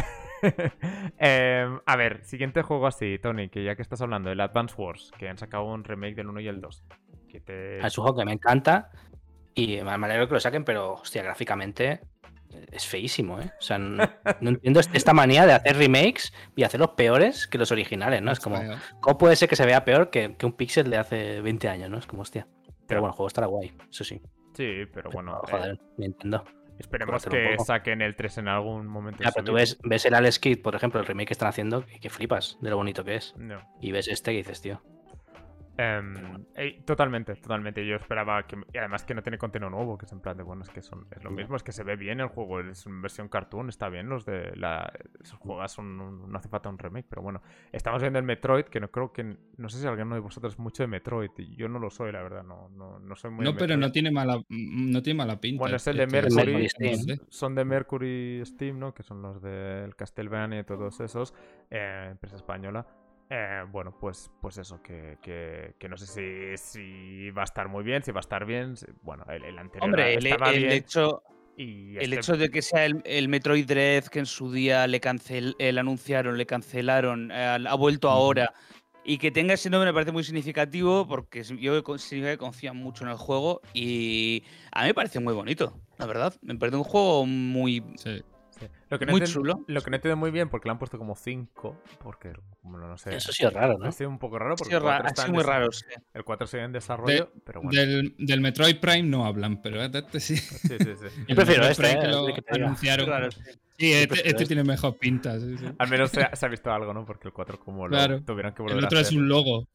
[1.18, 5.12] Em, a ver, siguiente juego así, Tony, que ya que estás hablando, el Advance Wars,
[5.18, 6.84] que han sacado un remake del 1 y el 2.
[7.28, 7.78] Que te...
[7.86, 8.90] Es un juego que me encanta
[9.54, 12.00] y me alegro que lo saquen, pero hostia, gráficamente
[12.70, 13.50] es feísimo, ¿eh?
[13.58, 14.04] O sea, no,
[14.40, 18.30] no entiendo est- esta manía de hacer remakes y hacerlos peores que los originales, ¿no?
[18.30, 18.60] Es como.
[19.00, 21.88] ¿cómo puede ser que se vea peor que, que un pixel de hace 20 años,
[21.88, 21.96] ¿no?
[21.98, 22.46] Es como, hostia.
[22.86, 24.20] Pero bueno, el juego estará guay, eso sí.
[24.54, 26.44] Sí, pero bueno, Pero, joder, eh, Nintendo.
[26.82, 29.22] Esperemos que saquen el 3 en algún momento.
[29.22, 31.84] Ya, pero tú ves, ves el Alex Kidd, por ejemplo, el remake que están haciendo,
[31.94, 33.34] y que flipas de lo bonito que es.
[33.36, 33.60] No.
[33.80, 34.82] Y ves este que dices, tío.
[35.76, 37.84] Em, eh, totalmente, totalmente.
[37.86, 38.56] Yo esperaba que.
[38.72, 40.82] Y además que no tiene contenido nuevo, que es en plan de bueno, es que
[40.82, 43.68] son, es lo mismo, es que se ve bien el juego, es en versión cartoon,
[43.70, 44.08] está bien.
[44.08, 44.92] Los de la.
[45.22, 46.30] Esos juegos son.
[46.30, 47.40] No hace falta un remake, pero bueno.
[47.72, 49.36] Estamos viendo el Metroid, que no creo que.
[49.56, 51.30] No sé si alguno de vosotros es mucho de Metroid.
[51.56, 53.44] Yo no lo soy, la verdad, no, no, no soy muy.
[53.44, 55.60] No, pero no tiene mala, mm, no tiene mala pinta.
[55.60, 56.68] Bueno, es el de este- Mercury.
[56.68, 56.92] Steam.
[56.92, 57.20] no sé.
[57.30, 58.92] Son de Mercury Steam, ¿no?
[58.92, 61.32] Que son los del Castlevania y todos esos.
[61.70, 62.86] eh, empresa española.
[63.30, 67.68] Eh, bueno, pues, pues eso, que, que, que no sé si, si va a estar
[67.68, 68.76] muy bien, si va a estar bien.
[68.76, 70.72] si- Bueno, el, el anterior Hombre, el, estaba el bien.
[70.72, 71.22] hecho,
[71.56, 74.86] y el este- hecho de que sea el, el Metroid Dread que en su día
[74.86, 78.52] le, cancel, eh, le anunciaron, le cancelaron, eh, ha vuelto ahora
[79.04, 83.04] y que tenga ese nombre me parece muy significativo porque yo significa que confían mucho
[83.04, 86.34] en el juego y a mí me parece muy bonito, la verdad.
[86.42, 88.22] Me parece un juego muy, Sí.
[88.62, 88.68] Sí.
[88.88, 89.64] Lo que no muy chulo.
[89.66, 92.32] Lo que no entiendo muy bien, porque le han puesto como 5, porque,
[92.62, 93.14] bueno, no sé.
[93.16, 93.86] Eso sí es raro, ¿no?
[93.86, 95.44] Ha sido un poco raro, porque sido el 4 ra- ha está sido en muy
[95.44, 95.72] raro.
[95.72, 95.84] sí.
[96.14, 97.78] El 4 sigue en desarrollo, pero bueno.
[97.80, 100.36] Del, del Metroid Prime no hablan, pero de este sí.
[100.36, 101.06] Sí, sí, sí.
[101.28, 102.66] El prefiero este, Prime eh, que el lo que te diga.
[102.66, 103.06] anunciaron.
[103.06, 103.40] Claro, sí.
[103.78, 104.46] Sí, este, este este.
[104.46, 105.38] tiene mejor pinta.
[105.40, 105.66] sí, sí.
[105.78, 107.04] Al menos se ha, se ha visto algo, ¿no?
[107.04, 109.66] Porque el 4 como lo tuvieron que volver El a otro es un logo.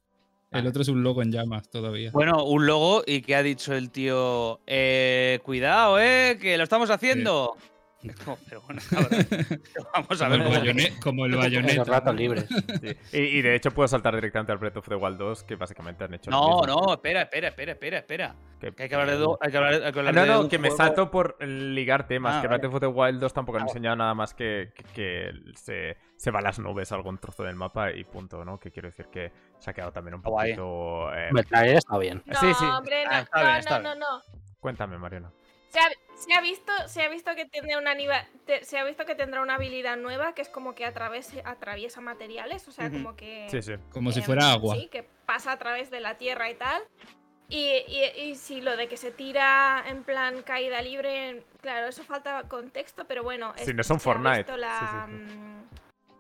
[0.50, 0.70] El Ah.
[0.70, 2.10] otro es un logo en llamas todavía.
[2.12, 6.90] Bueno, un logo y que ha dicho el tío, eh, cuidado, eh, que lo estamos
[6.90, 7.58] haciendo.
[7.58, 7.64] Es
[8.24, 9.26] como, pero bueno, cabrón,
[9.94, 10.62] vamos a Como ver.
[10.62, 11.76] bayone- como el bayoneta.
[11.76, 12.20] los ratos ¿no?
[12.20, 12.46] libres.
[12.82, 13.18] Sí.
[13.18, 16.04] Y, y de hecho puedo saltar directamente al Breath of the Wild 2, que básicamente
[16.04, 18.36] han hecho No, no, espera, espera, espera, espera, espera.
[18.60, 20.28] Que- hay que hablar de do- hay que hablar, hay que Ah, hablar No, de
[20.28, 22.36] no, un que me juego- salto por ligar temas.
[22.36, 22.60] Ah, que vale.
[22.60, 23.72] Breath of the Wild 2 tampoco han Ah, bueno.
[23.78, 27.56] enseñado nada más que, que, que se, se va a las nubes algún trozo del
[27.56, 28.60] mapa y punto, ¿no?
[28.60, 31.14] Que quiero decir que se ha quedado también un Está poquito...
[31.14, 32.22] eh, trailer está bien.
[32.26, 32.66] No, Sí, sí.
[32.66, 34.22] hombre, no, Ah, está no, bien, no, está no, no.
[34.60, 35.32] Cuéntame, Mariana.
[35.78, 37.96] Se ha, se ha visto, se ha visto que tendrá una
[38.46, 42.68] te- se ha visto que tendrá una habilidad nueva que es como que atraviesa materiales,
[42.68, 43.74] o sea, como que Sí, sí.
[43.92, 44.76] Como si em, fuera agua.
[44.76, 46.82] Sí, que pasa a través de la tierra y tal.
[47.50, 52.04] Y, y, y sí, lo de que se tira en plan caída libre, claro, eso
[52.04, 53.54] falta contexto, pero bueno.
[53.56, 54.38] Es- no son se ha Fortnite.
[54.38, 55.64] visto La, Sí, sí, mm,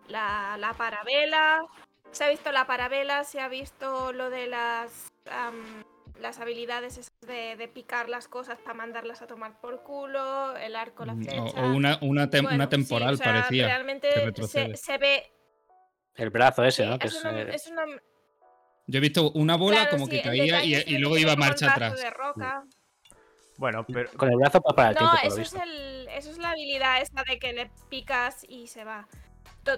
[0.09, 1.65] la, la parabela,
[2.11, 5.11] se ha visto la parabela, se ha visto lo de las,
[6.19, 10.75] las habilidades esas de, de picar las cosas para mandarlas a tomar por culo, el
[10.75, 11.61] arco, la Mm, flecha.
[11.61, 13.65] O, o una, una, tem- Bueno, una sí, temporal o sea, parecía.
[13.67, 15.31] Realmente que se, ve.
[16.15, 16.97] El brazo ese, sí, ¿no?
[16.99, 17.85] Que es es, una- es una,
[18.87, 21.35] Yo he visto una bola Claro, como sí, que caía y, es y luego iba
[21.35, 22.01] marcha brazo atrás.
[22.01, 22.63] de roca.
[23.57, 24.11] Bueno, pero...
[24.11, 27.23] Con el brazo para el No, tiempo, eso es, el, eso es la habilidad esa
[27.23, 29.07] de que le picas y se va.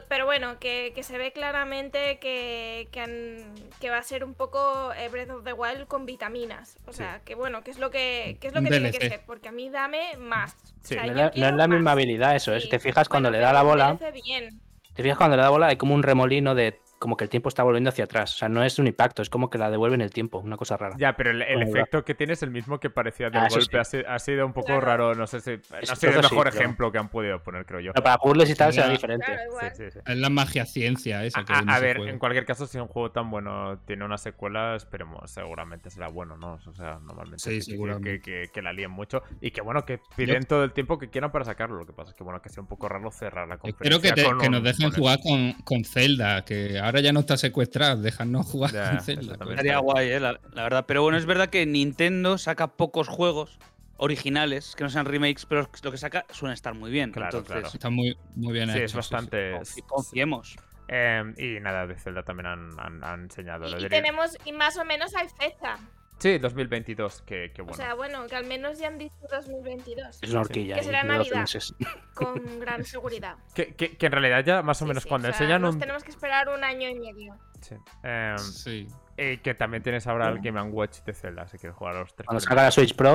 [0.08, 4.34] Pero bueno, que, que se ve claramente que, que, han- que va a ser un
[4.34, 6.78] poco eh, Breath of the Wild con vitaminas.
[6.88, 6.98] O Sí.
[7.00, 9.22] sea, que bueno, que es lo que, que, es lo que tiene que ser.
[9.26, 10.56] Porque a mí dame más.
[10.84, 10.96] Sí.
[10.96, 12.60] O sea, No, es la- la misma habilidad eso, ¿eh?
[12.60, 12.72] Si Sí.
[12.72, 14.60] te fijas cuando Bueno, le da la bola, bien.
[14.94, 17.48] te fijas cuando le da bola hay como un remolino de como que el tiempo
[17.50, 18.36] está volviendo hacia atrás.
[18.36, 20.58] O sea, no es un impacto, es como que la devuelve en el tiempo, una
[20.58, 20.96] cosa rara.
[21.00, 23.48] Ya, pero el, el el efecto que tiene es el mismo que parecía del Ah,
[23.50, 23.66] golpe.
[23.72, 23.78] sí.
[23.78, 24.82] Ha, si- ha sido un poco Claro.
[24.82, 25.16] raro.
[25.16, 25.52] No sé si.
[25.52, 27.94] No sé el sí, mejor pero- ejemplo que han podido poner, creo yo.
[27.94, 29.26] Pero para puzzles y tal será diferente.
[29.26, 30.00] Claro, Sí, sí, sí.
[30.06, 32.88] Es la magia ciencia esa que A, en a ver, en cualquier caso, si un
[32.88, 36.60] juego tan bueno tiene una secuela, esperemos, seguramente será bueno, ¿no?
[36.66, 37.68] O sea, normalmente Sí, es
[38.04, 41.10] que, que- que la líen mucho y que bueno, que piden todo el tiempo que
[41.10, 41.78] quieran para sacarlo.
[41.78, 44.16] Lo que pasa es que bueno, que sea un poco raro cerrar la Espero conferencia.
[44.16, 47.14] que, te- con que un- nos dejen con jugar con, con Zelda, que ahora ya
[47.14, 48.98] no está secuestrado, déjanos jugar Ya.
[48.98, 50.86] Estaría guay, eh, la, la verdad.
[50.88, 53.58] Pero bueno, es verdad que Nintendo saca pocos juegos
[53.98, 57.12] originales que no sean remakes, pero lo que saca suelen estar muy bien.
[57.12, 57.68] Claro, Entonces, claro.
[57.74, 58.86] Está muy, muy bien Sí, hecho.
[58.86, 59.54] es bastante.
[59.56, 60.56] confi- confiemos.
[60.88, 63.68] Eh, y nada, de Zelda también han, han- han enseñado.
[63.68, 65.78] Y, lo y tenemos, y más o menos hay fecha.
[66.20, 67.78] Sí, 2022, que, que O bueno.
[67.78, 70.20] sea, bueno, que al menos ya han dicho 2022.
[70.22, 70.76] Es una horquilla.
[70.76, 71.40] Que será de 12 Navidad.
[71.42, 71.74] meses.
[72.14, 73.38] Con gran seguridad.
[73.56, 75.76] que, que- que en realidad ya más o menos sí, cuando o sea, enseñan nos
[75.76, 75.80] un.
[75.82, 77.36] tenemos que esperar un año y medio.
[77.62, 77.76] Sí.
[78.04, 78.88] Eh, Sí.
[79.18, 82.14] y que también tienes ahora el Game Watch de Zelda, si quieres jugar a los
[82.16, 82.26] tres.
[82.26, 83.14] Cuando salga la Switch Pro,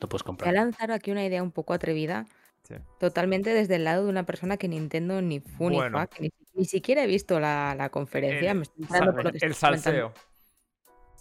[0.00, 0.54] lo puedes Voy a comprar.
[0.54, 2.26] lanzar aquí una idea un poco atrevida,
[2.62, 2.74] Sí.
[3.00, 6.04] totalmente desde el lado de una persona que Nintendo ni fu ni Bueno.
[6.20, 9.38] ni, ni siquiera he visto la, la conferencia, El- me estoy enterando por lo que
[9.38, 10.14] El estáis comentando.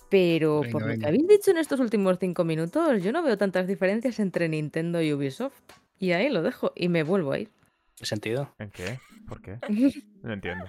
[0.09, 3.37] Pero Venga, por lo que habéis dicho en estos últimos cinco minutos, yo no veo
[3.37, 5.53] tantas diferencias entre Nintendo y Ubisoft.
[5.99, 7.49] Y ahí lo dejo y me vuelvo a ir.
[7.97, 8.53] ¿Qué sentido?
[8.57, 8.99] ¿En qué?
[9.27, 9.57] ¿Por qué?
[10.23, 10.65] No entiendo.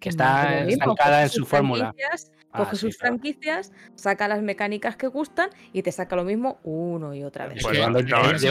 [0.00, 1.94] Que está estancada en su fórmula.
[2.52, 3.14] Ah, Coge sí, sus claro.
[3.16, 7.56] franquicias, saca las mecánicas que gustan y te saca lo mismo uno y otra vez.
[7.58, 8.04] Es Pues lleva no son-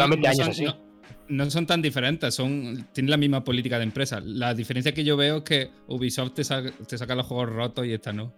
[0.09, 0.65] 20 no años así.
[1.27, 4.19] No- son tan diferentes, son, tienen la misma política de empresa.
[4.23, 7.85] La diferencia que yo veo es que Ubisoft te, sa- te saca los juegos rotos
[7.85, 8.33] y esta no.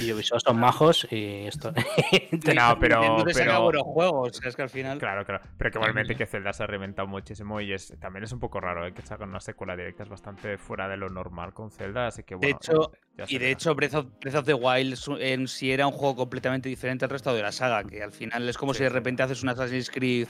[0.00, 1.72] Y Ubisoft son majos y esto.
[2.54, 3.18] No, pero.
[3.18, 4.40] Saca pero- buenos juegos.
[4.44, 4.98] Es que al final.
[4.98, 5.44] Claro, claro.
[5.58, 8.60] Pero que igualmente que Zelda se ha reventado muchísimo y es también es un poco
[8.60, 8.94] raro ¿eh?
[8.94, 10.04] que sacan una secuela directa.
[10.04, 12.58] Es bastante fuera de lo normal con Zelda, así que De bueno.
[12.62, 15.86] hecho- ya se Y de hecho, Breath of, Breath of the Wild en sí era
[15.86, 18.78] un juego completamente diferente al resto de la saga, que al final es como Sí,
[18.78, 20.28] si de repente haces un Assassin's Creed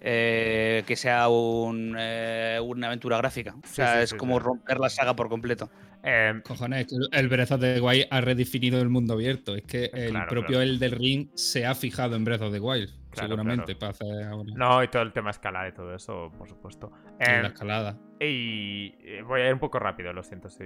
[0.00, 3.54] eh, que sea un, eh, una aventura gráfica.
[3.62, 4.44] O sea, sí, es sí, como sí.
[4.44, 5.70] romper la saga por completo.
[6.02, 9.56] Eh, Cojones, que el Breath of the Wild ha redefinido el mundo abierto.
[9.56, 10.62] Es que el Claro, propio claro.
[10.62, 13.78] Elden Ring se ha fijado en Breath of the Wild, Claro, seguramente, claro.
[13.78, 16.92] para hacer ahora no, y todo el tema escalar y todo eso, por supuesto.
[17.18, 17.98] y Eh, la escalada.
[18.20, 18.92] Y
[19.22, 20.48] voy a ir un poco rápido, lo siento.
[20.48, 20.62] Si...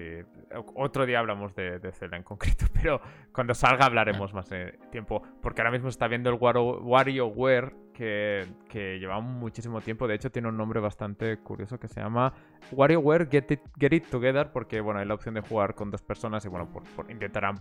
[0.74, 3.00] Otro día hablamos de, de Zelda en concreto, pero
[3.32, 5.22] cuando salga hablaremos más de tiempo.
[5.40, 10.08] Porque ahora mismo está viendo el WarioWare, que, que lleva muchísimo tiempo.
[10.08, 12.32] De hecho, tiene un nombre bastante curioso que se llama
[12.72, 16.00] WarioWare Get It, Get It Together, porque bueno, hay la opción de jugar con dos
[16.00, 17.56] personas y bueno, por, por- intentarán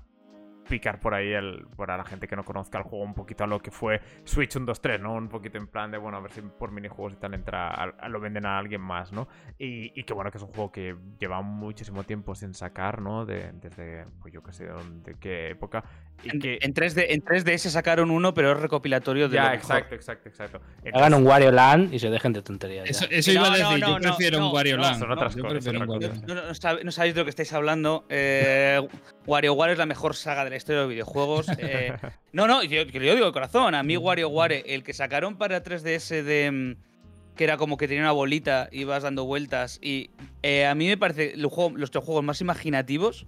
[0.69, 3.47] picar por ahí el, para la gente que no conozca el juego un poquito a
[3.47, 5.13] lo que fue Switch 1, 2, 3, ¿no?
[5.13, 7.93] Un poquito en plan de, bueno, a ver si por minijuegos y tal entra, a-
[7.99, 9.27] a- lo venden a alguien más, ¿no?
[9.57, 13.25] Y, y que bueno, que es un juego que lleva muchísimo tiempo sin sacar, ¿no?
[13.25, 14.65] De, desde, pues yo qué sé,
[15.03, 15.83] de qué época.
[16.23, 16.59] Y En, que...
[16.61, 19.35] en 3D, en 3DS sacaron uno, pero es recopilatorio de.
[19.35, 19.61] Ya, lo mejor.
[19.77, 20.61] exacto, exacto, exacto.
[20.93, 22.89] Hagan un Wario Land y se dejen de tonterías.
[22.89, 24.75] Eso, eso Que iba a no, no, decir, no, yo no, prefiero no, un Wario
[24.77, 24.99] no, Land.
[24.99, 28.05] son otras cosas, No, no- no no sabéis de lo que estáis hablando.
[28.09, 28.85] Eh,
[29.25, 31.47] WarioWare es la mejor saga de la historia de los videojuegos.
[31.57, 31.93] eh,
[32.31, 33.73] no, no, yo, lo digo de corazón.
[33.75, 36.51] A mí WarioWare, el que sacaron para 3DS de...
[36.51, 39.79] mm, Que era como que tenía una bolita, ibas dando vueltas.
[39.81, 40.11] Y
[40.43, 43.25] eh, a mí me parece los juegos, los juegos más imaginativos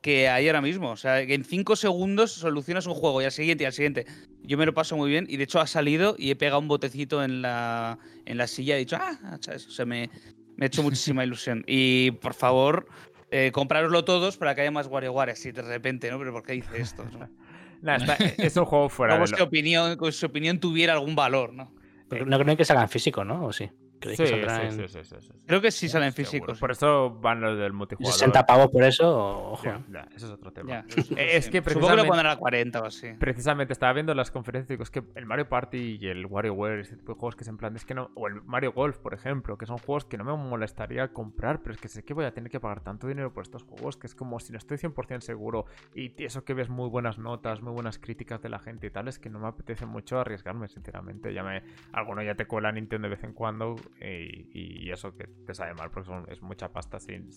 [0.00, 0.90] que hay ahora mismo.
[0.90, 4.06] O sea, que en 5 segundos solucionas un juego y al siguiente y al siguiente.
[4.44, 6.68] Yo me lo paso muy bien y de hecho ha salido y he pegado un
[6.68, 9.66] botecito en la, en la silla y he dicho, ah, ¿sabes?
[9.66, 10.08] O sea, me,
[10.56, 11.64] me ha hecho muchísima ilusión.
[11.66, 12.86] Y por favor,
[13.30, 16.18] eh, comprároslo todos para que haya más WarioWare así de repente, ¿no?
[16.18, 17.04] Pero ¿por qué dice esto?
[17.04, 17.28] no?
[17.80, 19.44] Nah, está- es un juego fuera Como de lo...
[19.44, 21.72] opinión, como si su opinión tuviera algún valor, ¿no?
[22.08, 23.44] Pero no creo que salgan físico, ¿no?
[23.46, 23.70] ¿O sí?
[24.00, 25.32] ¿Creéis Sí, que sí, saldrán sí, en sí, sí, sí, sí.
[25.46, 26.30] Creo que sí salen Seguro.
[26.30, 26.58] físicos.
[26.60, 28.12] Por eso van los del multijugador.
[28.18, 29.50] 60 pavos por eso?
[29.52, 29.64] Ojo.
[29.64, 30.68] Ya, ya, ese es otro tema.
[30.68, 30.84] Ya,
[31.16, 33.08] Eh, es que Supongo que lo precisamente- pondrán a 40 o así.
[33.18, 36.80] Precisamente estaba viendo las conferencias y digo, es que el Mario Party y el WarioWare,
[36.80, 38.98] ese tipo de juegos que es en plan, es que no, o el Mario Golf,
[38.98, 42.14] por ejemplo, que son juegos que no me molestaría comprar, pero es que sé que
[42.14, 44.58] voy a tener que pagar tanto dinero por estos juegos que es como si no
[44.58, 48.58] estoy 100% seguro y eso que ves muy buenas notas, muy buenas críticas de la
[48.58, 51.32] gente y tal, es que no me apetece mucho arriesgarme, sinceramente.
[51.34, 51.62] Ya me,
[51.92, 55.90] alguno ya te cuela Nintendo de vez en cuando y, eso que te sabe mal
[55.90, 57.30] porque es mucha pasta sin.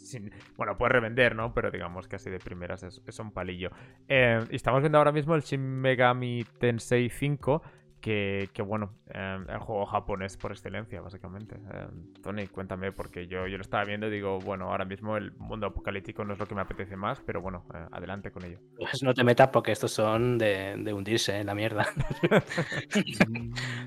[0.55, 1.53] Bueno, puedes revender, ¿no?
[1.53, 3.69] Pero digamos que así de primeras es, es un palillo.
[4.07, 7.61] Eh, y estamos viendo ahora mismo el Shin Megami Tensei 5,
[8.01, 11.55] que, que bueno, eh, el juego japonés por excelencia, básicamente.
[11.73, 11.87] Eh,
[12.21, 15.67] Tony, cuéntame, porque yo, yo lo estaba viendo y digo, bueno, ahora mismo el mundo
[15.67, 18.59] apocalíptico no es lo que me apetece más, pero bueno, eh, adelante con ello.
[18.77, 21.87] Pues no te metas porque estos son de, de hundirse en la mierda.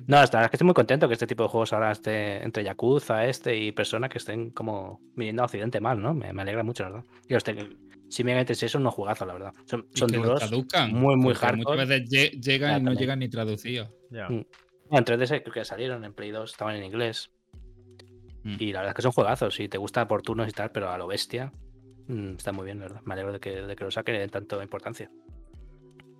[0.06, 2.42] no, la verdad es que estoy muy contento que este tipo de juegos ahora esté
[2.42, 6.14] entre Yakuza, este y Persona que estén como viniendo a Occidente mal, ¿no?
[6.14, 7.04] Me, me alegra mucho, la verdad.
[7.28, 7.76] Y los te-
[8.08, 9.52] si me metes eso, no juegazos, la verdad.
[9.64, 10.38] Son, son que duros.
[10.40, 11.84] traduzcan, muy, muy porque Muchas hardcore.
[11.86, 12.98] veces lle- llegan Ya, y no también.
[13.00, 13.90] llegan ni traducidos.
[14.10, 14.28] Ya.
[14.28, 14.44] Mm.
[14.90, 17.30] En 3DS creo que salieron, en Play 2 estaban en inglés.
[18.44, 18.56] Mm.
[18.58, 20.90] Y la verdad es que son juegazos, y te gusta por turnos y tal, pero
[20.90, 21.52] a lo bestia.
[22.06, 23.00] mm, está muy bien, la verdad.
[23.04, 25.10] Me alegro de que, de que lo saquen y den tanta importancia.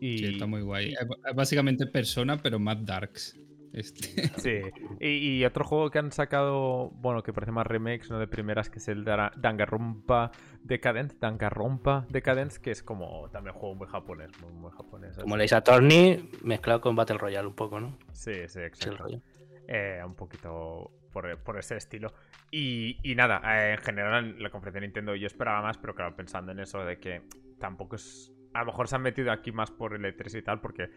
[0.01, 0.19] Y...
[0.19, 0.93] Sí, está muy guay.
[0.95, 3.39] Es básicamente Persona, pero más darks.
[3.75, 4.29] Este.
[4.39, 4.61] Sí,
[5.01, 8.71] y, y otro juego que han sacado, bueno, que parece más remakes, no de primeras,
[8.71, 10.31] que es el Danganronpa
[10.63, 15.19] Decadence, Danganronpa Decadence, que es como también un juego muy japonés, muy, muy japonés.
[15.19, 17.99] Como le Ace Attorney mezclado con Battle Royale un poco, ¿no?
[18.13, 19.21] Sí, sí, exacto.
[19.67, 22.13] Eh, un poquito por, por ese estilo.
[22.51, 26.15] Y, y nada, eh, en general, la conferencia de Nintendo yo esperaba más, pero claro,
[26.15, 27.23] pensando en eso de que
[27.59, 28.33] tampoco es.
[28.53, 30.89] A lo mejor se han metido aquí más por el E3 y tal, porque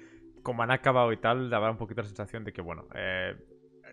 [0.44, 3.36] como han acabado y tal, daba un poquito la sensación de que, bueno, eh,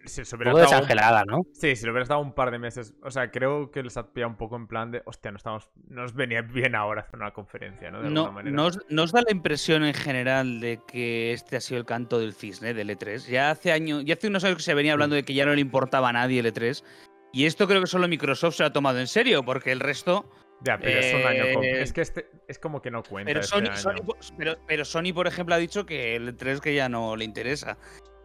[0.07, 1.43] si se Un hubiera poco dado un- desangelada, ¿no?
[1.55, 2.95] Sí, si le hubieras dado un par de meses.
[3.03, 5.01] O sea, creo que les ha pillado un poco en plan de.
[5.07, 5.71] Hostia, no estamos.
[5.89, 8.01] Nos venía bien ahora hacer una conferencia, ¿no?
[8.03, 8.55] De alguna No, manera.
[8.55, 11.87] ¿no os, no os da la impresión en general de que este ha sido el
[11.87, 13.29] canto del cisne del E3?
[13.31, 15.55] Ya hace años, ya hace unos años que se venía hablando de que ya no
[15.55, 16.85] le importaba a nadie el E3.
[17.33, 20.31] Y esto creo que solo Microsoft se lo ha tomado en serio, porque el resto.
[20.63, 21.45] Ya, pero es un año.
[21.63, 22.27] Eh, Es que este.
[22.49, 23.29] Es como que no cuenta.
[23.29, 23.77] Pero este Sony, año.
[23.77, 27.17] Sony po- pero, pero Sony, por ejemplo, ha dicho que el E3 que ya no
[27.17, 27.77] le interesa.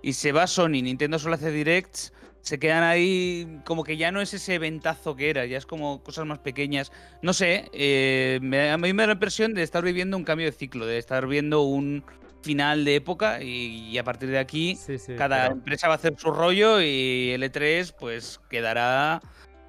[0.01, 4.21] Y se va Sony, Nintendo solo hace directs, se quedan ahí como que ya no
[4.21, 6.91] es ese ventazo que era, ya es como cosas más pequeñas.
[7.21, 10.45] No sé, eh, me- a mí me da la impresión de estar viviendo un cambio
[10.45, 12.03] de ciclo, de estar viendo un,
[12.41, 15.97] final de época y, a partir de aquí Sí, sí, cada pero- empresa va a
[15.97, 19.19] hacer su rollo y el E3 pues quedará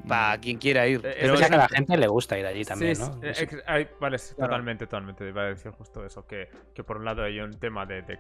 [0.09, 1.01] para quien quiera ir.
[1.05, 3.13] Eh, Pero es- que a la gente le gusta ir allí también, Sí, ¿no?
[3.35, 4.19] sí, eh, vale, Claro.
[4.37, 5.29] totalmente, totalmente.
[5.29, 8.19] Iba a decir justo eso, que, que por un lado hay un tema de, de,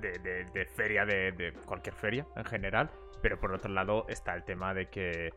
[0.00, 2.90] de- de- de feria, de, de cualquier feria en general,
[3.22, 5.32] pero por otro lado está el tema de que,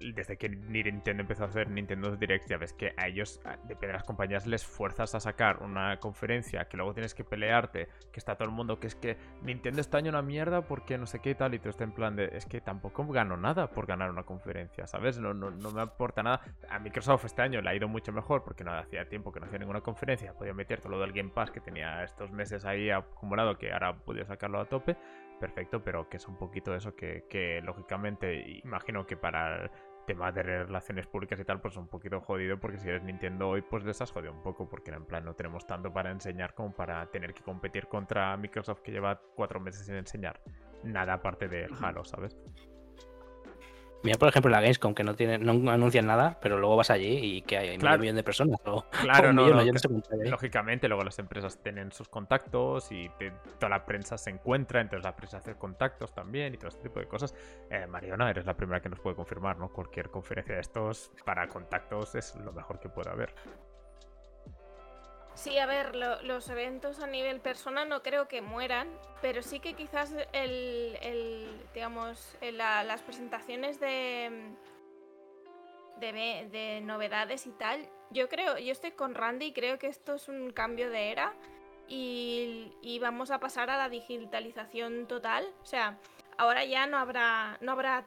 [0.00, 3.88] desde que ni Nintendo empezó a hacer Nintendo Direct, ya ves que a ellos, depende
[3.88, 8.18] de las compañías, les fuerzas a sacar una conferencia que luego tienes que pelearte, que
[8.18, 11.20] está todo el mundo, que es que Nintendo este año una mierda porque no sé
[11.20, 14.10] qué tal, y tú estás en plan de, es que tampoco gano nada por ganar
[14.10, 15.18] una conferencia, ¿sabes?
[15.18, 16.40] No, no, no me aporta nada.
[16.70, 19.46] A Microsoft este año le ha ido mucho mejor porque no hacía tiempo que no
[19.46, 22.90] hacía ninguna conferencia, podía meter todo lo del Game Pass que tenía estos meses ahí
[22.90, 24.96] acumulado, que ahora podido sacarlo a tope.
[25.42, 29.70] Perfecto, pero que es un poquito eso que, que lógicamente imagino que para el
[30.06, 33.48] tema de relaciones públicas y tal, pues es un poquito jodido porque si eres Nintendo
[33.48, 36.54] hoy, pues les has jodido un poco porque en plan no tenemos tanto para enseñar
[36.54, 40.40] como para tener que competir contra Microsoft que lleva cuatro meses sin enseñar
[40.84, 42.38] nada aparte de Halo, ¿sabes?
[44.04, 47.18] Mira, por ejemplo, la Gamescom, que no tiene, no anuncian nada, pero luego vas allí
[47.22, 47.98] y que hay medio Claro.
[48.00, 48.60] millón de personas.
[48.64, 49.88] O, Claro, o un no, millón, no, yo no sé
[50.22, 50.28] hay.
[50.30, 55.04] Lógicamente, luego las empresas tienen sus contactos y te- toda la prensa se encuentra, entonces
[55.04, 57.34] la prensa hace contactos también y todo este tipo de cosas.
[57.70, 59.68] Eh, Mariona, eres la primera que nos puede confirmar, ¿no?
[59.72, 63.34] Cualquier conferencia de estos para contactos es lo mejor que puede haber.
[65.34, 68.88] Sí, a ver, lo- los eventos a nivel persona no creo que mueran,
[69.22, 74.52] pero sí que quizás el, digamos, las presentaciones de,
[75.98, 80.14] de, de novedades y tal, yo creo, yo estoy con Randy y creo que esto
[80.14, 81.32] es un cambio de era
[81.88, 85.46] y, y vamos a pasar a la digitalización total.
[85.62, 85.98] O sea,
[86.36, 88.04] ahora ya no habrá, no habrá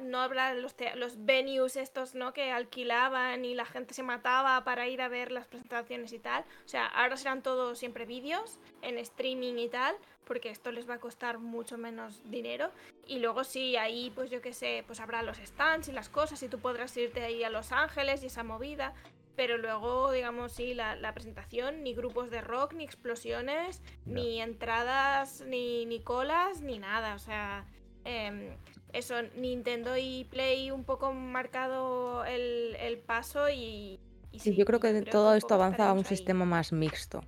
[0.00, 2.32] no habrá los, tea- los venues estos, ¿no?
[2.32, 6.44] Que alquilaban y la gente se mataba para ir a ver las presentaciones y tal.
[6.64, 10.94] O sea, ahora serán todos siempre vídeos en streaming y tal, porque esto les va
[10.94, 12.70] a costar mucho menos dinero.
[13.06, 16.42] Y luego sí, ahí pues yo qué sé, pues habrá los stands y las cosas
[16.42, 18.94] y tú podrás irte ahí a Los Ángeles y esa movida.
[19.36, 25.42] Pero luego, digamos, sí, la, la presentación, ni grupos de rock, ni explosiones, ni entradas,
[25.42, 27.14] ni, ni colas, ni nada.
[27.14, 27.64] O sea,
[28.04, 28.56] em,
[28.92, 34.00] eso, Nintendo y Play un poco marcado el, el paso y...
[34.32, 36.04] y Sí, yo creo que todo esto avanza a un ahí.
[36.04, 37.22] sistema más mixto.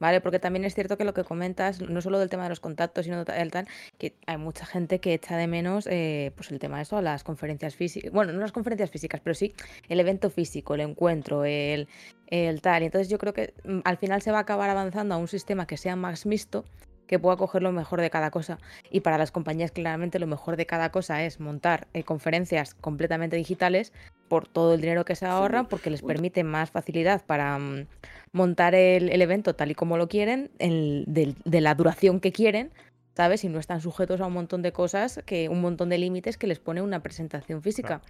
[0.00, 0.20] ¿Vale?
[0.20, 3.04] Porque también es cierto que lo que comentas, no solo del tema de los contactos,
[3.04, 3.66] sino el tal,
[3.98, 7.24] que hay mucha gente que echa de menos eh, pues el tema de eso, las
[7.24, 8.12] conferencias físicas.
[8.12, 9.54] Bueno, no las conferencias físicas, pero sí
[9.88, 11.88] el evento físico, el encuentro, el,
[12.28, 12.82] el tal.
[12.82, 15.26] Y entonces yo creo que mm, al final se va a acabar avanzando a un
[15.26, 16.64] sistema que sea más mixto,
[17.08, 18.58] que pueda coger lo mejor de cada cosa.
[18.92, 23.34] Y para las compañías, claramente, lo mejor de cada cosa es montar eh, conferencias completamente
[23.34, 23.92] digitales
[24.28, 27.86] por todo el dinero que se ahorran, porque les permite más facilidad para mm,
[28.32, 32.30] montar el, el evento tal y como lo quieren, el- del- de la duración que
[32.30, 32.70] quieren,
[33.16, 33.42] ¿sabes?
[33.42, 36.46] Y no están sujetos a un montón de cosas, que un montón de límites que
[36.46, 38.00] les pone una presentación física.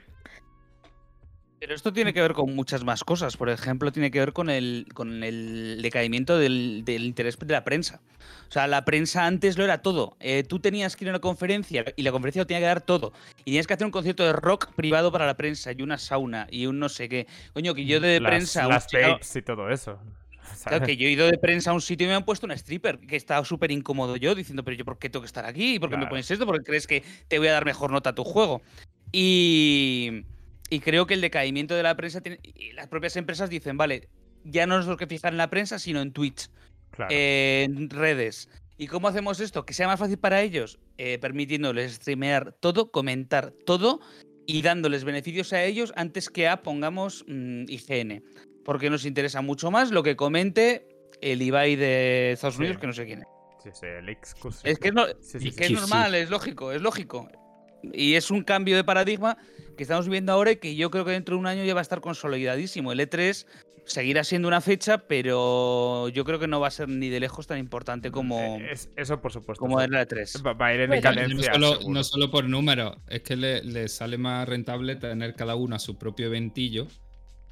[1.60, 3.36] Pero esto tiene que ver con muchas más cosas.
[3.36, 7.64] Por ejemplo, tiene que ver con el, con el decaimiento del, del interés de la
[7.64, 8.00] prensa.
[8.48, 10.16] O sea, la prensa antes lo era todo.
[10.20, 12.80] Eh, tú tenías que ir a una conferencia y la conferencia lo tenía que dar
[12.80, 13.12] todo.
[13.40, 16.46] Y tenías que hacer un concierto de rock privado para la prensa y una sauna
[16.50, 17.26] y un no sé qué.
[17.52, 18.68] Coño, que yo de las, prensa...
[18.68, 19.98] las tapes y todo eso.
[20.64, 22.54] Claro, que yo he ido de prensa a un sitio y me han puesto una
[22.54, 25.78] stripper, que estaba súper incómodo yo, diciendo, pero yo, ¿por qué tengo que estar aquí?
[25.78, 26.46] ¿Por qué me pones esto?
[26.46, 28.62] ¿Por qué crees que te voy a dar mejor nota a tu juego?
[29.12, 30.24] Y,
[30.70, 34.08] y creo que el decaimiento de la prensa, tiene, y las propias empresas dicen, vale,
[34.44, 36.48] ya no nos tenemos que fijar en la prensa, sino en Twitch,
[36.90, 37.08] Claro.
[37.14, 38.48] en redes.
[38.76, 39.64] ¿Y cómo hacemos esto?
[39.66, 44.00] Que sea más fácil para ellos, eh, permitiéndoles streamear todo, comentar todo
[44.46, 48.22] y dándoles beneficios a ellos antes que a, pongamos, mm, IGN.
[48.64, 50.86] Porque nos interesa mucho más lo que comente
[51.20, 52.60] el Ibai de Estados Sí.
[52.62, 53.28] Unidos, que no sé quién es.
[53.64, 54.08] Sí, sí, el.
[54.62, 57.28] Es que es, no- Sí, sí, y sí, que es normal, es lógico, es lógico.
[57.92, 59.36] Y es un cambio de paradigma
[59.76, 61.80] que estamos viviendo ahora y que yo creo que dentro de un año ya va
[61.80, 62.90] a estar consolidadísimo.
[62.92, 63.46] El E3
[63.84, 67.46] seguirá siendo una fecha, pero yo creo que no va a ser ni de lejos
[67.46, 69.60] tan importante como, Eh, es- eso, por supuesto.
[69.60, 70.44] como el E3.
[70.44, 71.54] va, va a ir en Bueno, No decadencia.
[71.54, 75.76] solo, no solo por números, es que le, le sale más rentable tener cada uno
[75.76, 76.86] a su propio eventillo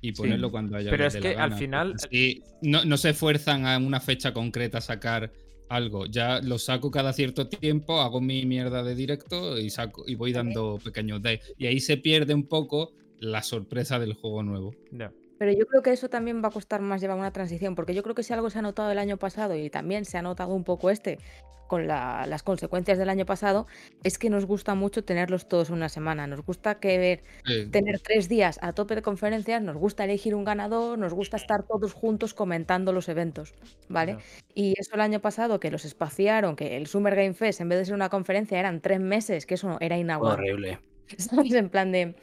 [0.02, 0.90] y ponerlo cuando haya.
[0.90, 4.82] Pero es que al final- así no, no se esfuerzan a una fecha concreta a
[4.82, 5.32] sacar
[5.68, 6.06] algo.
[6.06, 10.32] Ya lo saco cada cierto tiempo, hago mi mierda de directo y saco y voy
[10.32, 11.40] dando pequeños days.
[11.58, 14.74] Y ahí se pierde un poco la sorpresa del juego nuevo.
[14.90, 15.12] Ya.
[15.38, 18.02] Pero yo creo que eso también va a costar más llevar una transición, porque yo
[18.02, 20.54] creo que si algo se ha notado el año pasado y también se ha notado
[20.54, 21.18] un poco este
[21.66, 23.66] con la- las consecuencias del año pasado,
[24.04, 26.28] es que nos gusta mucho tenerlos todos una semana.
[26.28, 27.24] Nos gusta que ver,
[27.72, 31.64] tener tres días a tope de conferencias, nos gusta elegir un ganador, nos gusta estar
[31.64, 33.52] todos juntos comentando los eventos,
[33.88, 34.12] ¿vale?
[34.54, 37.80] Y eso el año pasado, que los espaciaron, que el Summer Game Fest, en vez
[37.80, 40.52] de ser una conferencia, eran tres meses, que eso era inaguantable.
[40.52, 40.78] Horrible.
[41.18, 41.52] ¿sabes?
[41.52, 42.14] En plan de...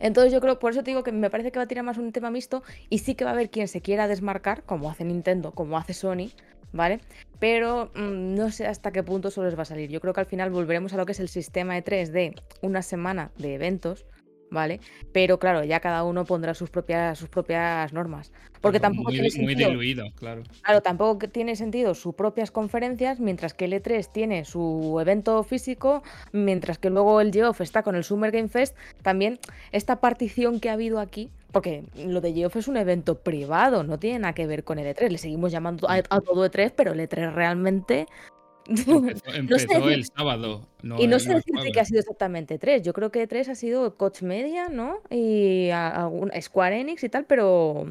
[0.00, 1.98] Entonces yo creo, por eso te digo que me parece que va a tirar más
[1.98, 5.04] un tema mixto y sí que va a haber quien se quiera desmarcar, como hace
[5.04, 6.30] Nintendo, como hace Sony,
[6.72, 7.00] ¿vale?
[7.38, 9.90] Pero mm, no sé hasta qué punto eso les va a salir.
[9.90, 12.34] Yo creo que al final volveremos a lo que es el sistema de 3 de
[12.62, 14.06] una semana de eventos,
[14.54, 14.80] ¿vale?
[15.12, 18.32] Pero claro, ya cada uno pondrá sus propias, sus propias normas.
[18.60, 19.68] Porque algo tampoco muy, tiene muy sentido...
[19.70, 20.42] diluido, claro.
[20.62, 26.02] Claro, tampoco tiene sentido sus propias conferencias, mientras que el E3 tiene su evento físico,
[26.32, 28.74] mientras que luego el Geoff está con el Summer Game Fest.
[29.02, 29.38] También
[29.70, 33.98] esta partición que ha habido aquí, porque lo de Geoff es un evento privado, no
[33.98, 35.10] tiene nada que ver con el E3.
[35.10, 38.06] Le seguimos llamando a, a todo E3, pero el E3 realmente.
[38.68, 40.66] Empezó, empezó decir- el sábado.
[40.82, 42.82] No y no sé decirte que ha sido exactamente E3.
[42.82, 45.00] Yo creo que E3 ha sido Coach Media, ¿no?
[45.10, 47.86] Y a- algún- Square Enix y tal, pero.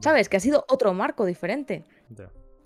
[0.00, 0.28] ¿Sabes?
[0.28, 1.84] Que ha sido otro marco diferente.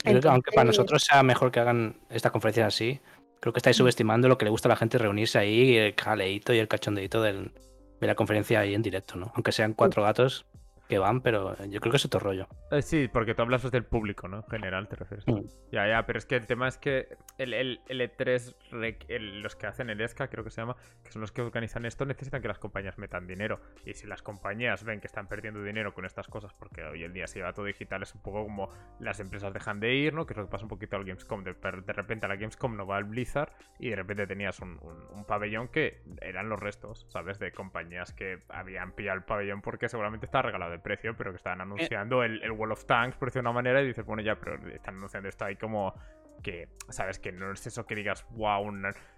[0.05, 3.01] Aunque para nosotros sea mejor que hagan esta conferencia así,
[3.41, 3.62] creo que Mm.
[3.62, 6.59] estáis subestimando lo que le gusta a la gente reunirse ahí, y el jaleito y
[6.59, 7.53] el cachondeito del-
[8.01, 9.32] de la conferencia ahí en directo, ¿no?
[9.35, 10.45] Aunque sean cuatro gatos
[10.89, 12.47] que van, pero yo creo que es otro rollo.
[12.70, 14.39] Eh, sí, porque tú hablas del público, ¿no?
[14.39, 15.27] En general, te refieres.
[15.27, 15.40] Mm.
[15.73, 17.09] Ya, ya, pero es que el tema es que
[17.39, 20.77] el, el, el E3, rec- el- los que hacen el ESCA, creo que se llama,
[21.02, 23.61] que son los que organizan esto, necesitan que las compañías metan dinero.
[23.85, 27.12] Y si las compañías ven que están perdiendo dinero con estas cosas, porque hoy en
[27.12, 28.69] día se lleva todo digital, es un poco como
[29.01, 30.27] las empresas dejan de ir, ¿no?
[30.27, 31.44] Que es lo que pasa un poquito al Gamescom.
[31.44, 34.78] De, de repente a la Gamescom no va el Blizzard y de repente tenías un,
[34.82, 37.39] un- un pabellón que eran los restos, ¿sabes?
[37.39, 41.37] De compañías que habían pillado el pabellón porque seguramente estaba regalado de precio, pero que
[41.37, 44.23] estaban anunciando el, el Wall of Tanks, por decirlo de una manera, y dices, bueno,
[44.23, 45.95] ya, pero están anunciando esto ahí como
[46.43, 47.19] que, ¿sabes?
[47.19, 48.71] Que no es eso que digas, wow,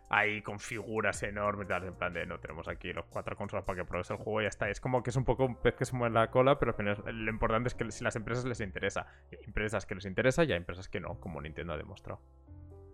[0.09, 3.79] ahí con figuras enormes, tal, en plan de, no, tenemos aquí los cuatro consolas para
[3.81, 4.71] que pruebes el juego y ya está.
[4.71, 6.77] Es como que es un poco un pez que se mueve la cola, pero al
[6.77, 9.07] final lo importante es que si las empresas les interesa.
[9.31, 12.21] Y hay empresas que les interesa y hay empresas que no, como Nintendo ha demostrado.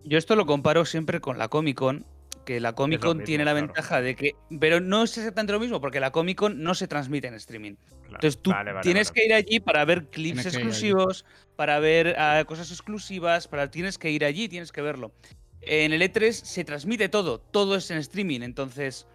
[0.04, 2.06] Yo esto lo comparo siempre con la Comic Con,
[2.44, 3.66] que la Comic Con mismo, tiene la claro.
[3.66, 4.34] ventaja de que.
[4.58, 7.74] Pero no es exactamente lo mismo, porque la Comic Con no se transmite en streaming.
[8.12, 8.26] Claro.
[8.26, 9.20] Entonces tú Vale, vale, tienes vale.
[9.20, 11.24] que ir allí para ver clips Tienes exclusivos,
[11.56, 15.12] para ver ah, cosas exclusivas, para tienes que ir allí, tienes que verlo.
[15.60, 19.06] En el E3 se transmite todo, todo es en streaming, entonces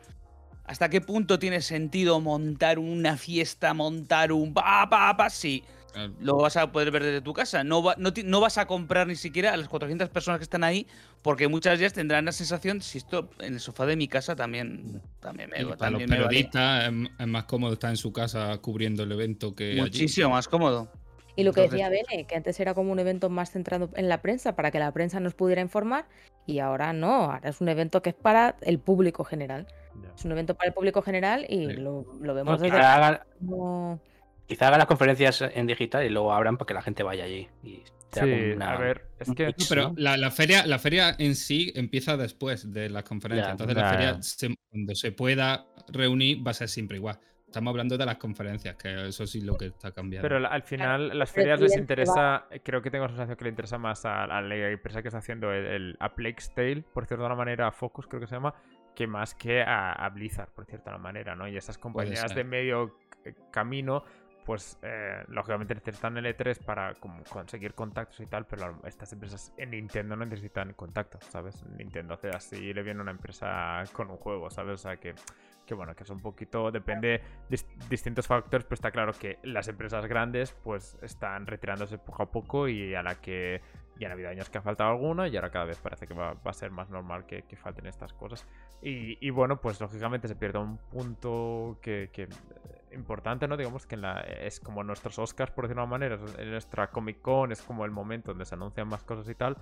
[0.66, 5.30] ¿hasta qué punto tiene sentido montar una fiesta, montar un pa pa pa?
[5.30, 5.64] Sí,
[6.20, 7.64] Lo vas a poder ver desde tu casa.
[7.64, 10.44] No, va- no, ti- no vas a comprar ni siquiera a las 400 personas que
[10.44, 10.86] están ahí,
[11.22, 14.36] porque muchas de ellas tendrán la sensación, si esto en el sofá de mi casa
[14.36, 18.14] también, también me, y para los me periodistas es, es más cómodo estar en su
[18.14, 19.82] casa cubriendo el evento que allí.
[19.82, 20.88] Muchísimo más cómodo.
[21.36, 24.10] Y lo que Entonces, decía Bene, que antes era como un evento más centrado en
[24.10, 26.08] la prensa, para que la prensa nos pudiera informar,
[26.48, 29.68] y ahora no, ahora es un evento que es para el público general.
[30.16, 31.74] Es un evento para el público general y Sí.
[31.74, 32.78] lo, lo No, vemos desde
[33.40, 34.00] como-
[34.48, 37.48] quizá hagan las conferencias en digital y luego abran para que la gente vaya allí.
[37.64, 39.48] Y sea Sí, una- a ver, es que...
[39.48, 43.48] No, pero la, la feria, la feria en sí empieza después de las conferencias.
[43.48, 47.20] Ya, Entonces ya, la feria, se- cuando se pueda reunir, va a ser siempre igual.
[47.46, 50.28] Estamos hablando de las conferencias, que eso sí lo que está cambiando.
[50.28, 53.50] Pero la- al final, las ferias les interesa, creo que tengo la sensación que le
[53.52, 57.06] interesa más a, a la empresa que está haciendo el, el a Plague's Tale, por
[57.06, 58.54] cierto de una manera, a Focus creo que se llama,
[58.96, 61.48] que más que a, a Blizzard, por cierto de una manera, ¿no?
[61.48, 62.98] Y esas compañías de medio
[63.52, 64.04] camino,
[64.48, 69.54] pues eh, lógicamente necesitan el E3 para como, conseguir contactos y tal, pero estas empresas
[69.58, 71.66] en Nintendo no necesitan contactos, ¿sabes?
[71.78, 74.76] Nintendo hace así, le viene una empresa con un juego, ¿sabes?
[74.76, 75.16] O sea que
[75.66, 77.60] que bueno, que es un poquito, depende de
[77.90, 82.70] distintos factores, pero está claro que las empresas grandes pues están retirándose poco a poco
[82.70, 83.62] y a la que
[84.00, 86.36] ya han habido años que ha faltado alguna y ahora cada vez parece que va,
[86.36, 88.48] va a ser más normal que, falten estas cosas.
[88.82, 92.30] Y, y bueno, pues lógicamente se pierde un punto que, que,
[92.98, 93.56] importante, ¿no?
[93.58, 96.90] Digamos que en la, es como nuestros Oscars, por decirlo de una manera, en nuestra
[96.90, 99.58] Comic Con es como el momento donde se anuncian más cosas y tal.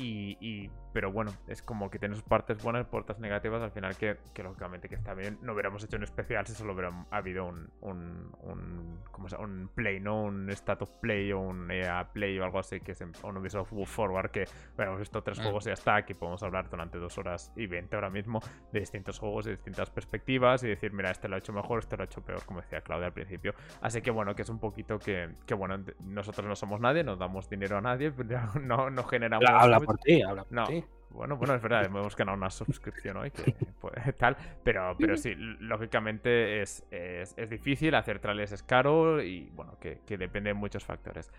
[0.00, 3.62] Y, y- pero bueno, es como que tiene sus partes buenas y partes negativas.
[3.62, 5.38] Al final, que, que lógicamente que está bien.
[5.42, 9.70] No hubiéramos hecho un especial si solo hubiera habido un, un, un, ¿cómo se un
[9.72, 10.22] Play, ¿no?
[10.24, 13.28] Un State of Play o un EA Play o algo así, que es en- o
[13.28, 14.30] un Ubisoft Forward.
[14.32, 15.42] Que bueno, hemos visto tres Ah.
[15.44, 15.94] juegos y ya está.
[15.96, 18.40] Aquí podemos hablar durante dos horas y veinte ahora mismo
[18.72, 21.96] de distintos juegos, de distintas perspectivas y decir, mira, este lo ha hecho mejor, este
[21.96, 23.54] lo ha hecho peor, como decía Claudia al principio.
[23.80, 27.14] Así que bueno, que es un poquito que, que bueno, nosotros no somos nadie, no
[27.16, 28.12] damos dinero a nadie,
[28.60, 29.48] no, no generamos.
[29.48, 30.84] Habla, por ti, habla por No, ti.
[31.10, 33.44] bueno, bueno, es verdad, hemos ganado una suscripción hoy, que
[33.80, 39.50] pues, tal, pero, pero sí, lógicamente es, es, es difícil, hacer trailers es caro y
[39.50, 41.30] bueno, que, que depende de muchos factores.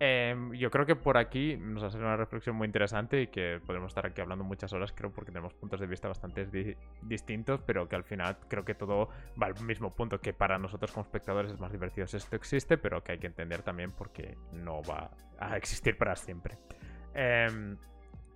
[0.00, 3.60] Em, yo creo que por aquí nos ha salido una reflexión muy interesante y que
[3.66, 7.88] podemos estar aquí hablando muchas horas, creo, porque tenemos puntos de vista bastante distintos, pero
[7.88, 9.08] que al final creo que todo
[9.40, 12.78] va al mismo punto, que para nosotros como espectadores es más divertido si esto existe,
[12.78, 15.10] pero que hay que entender también porque no va
[15.40, 16.58] a existir para siempre.
[17.14, 17.76] Em,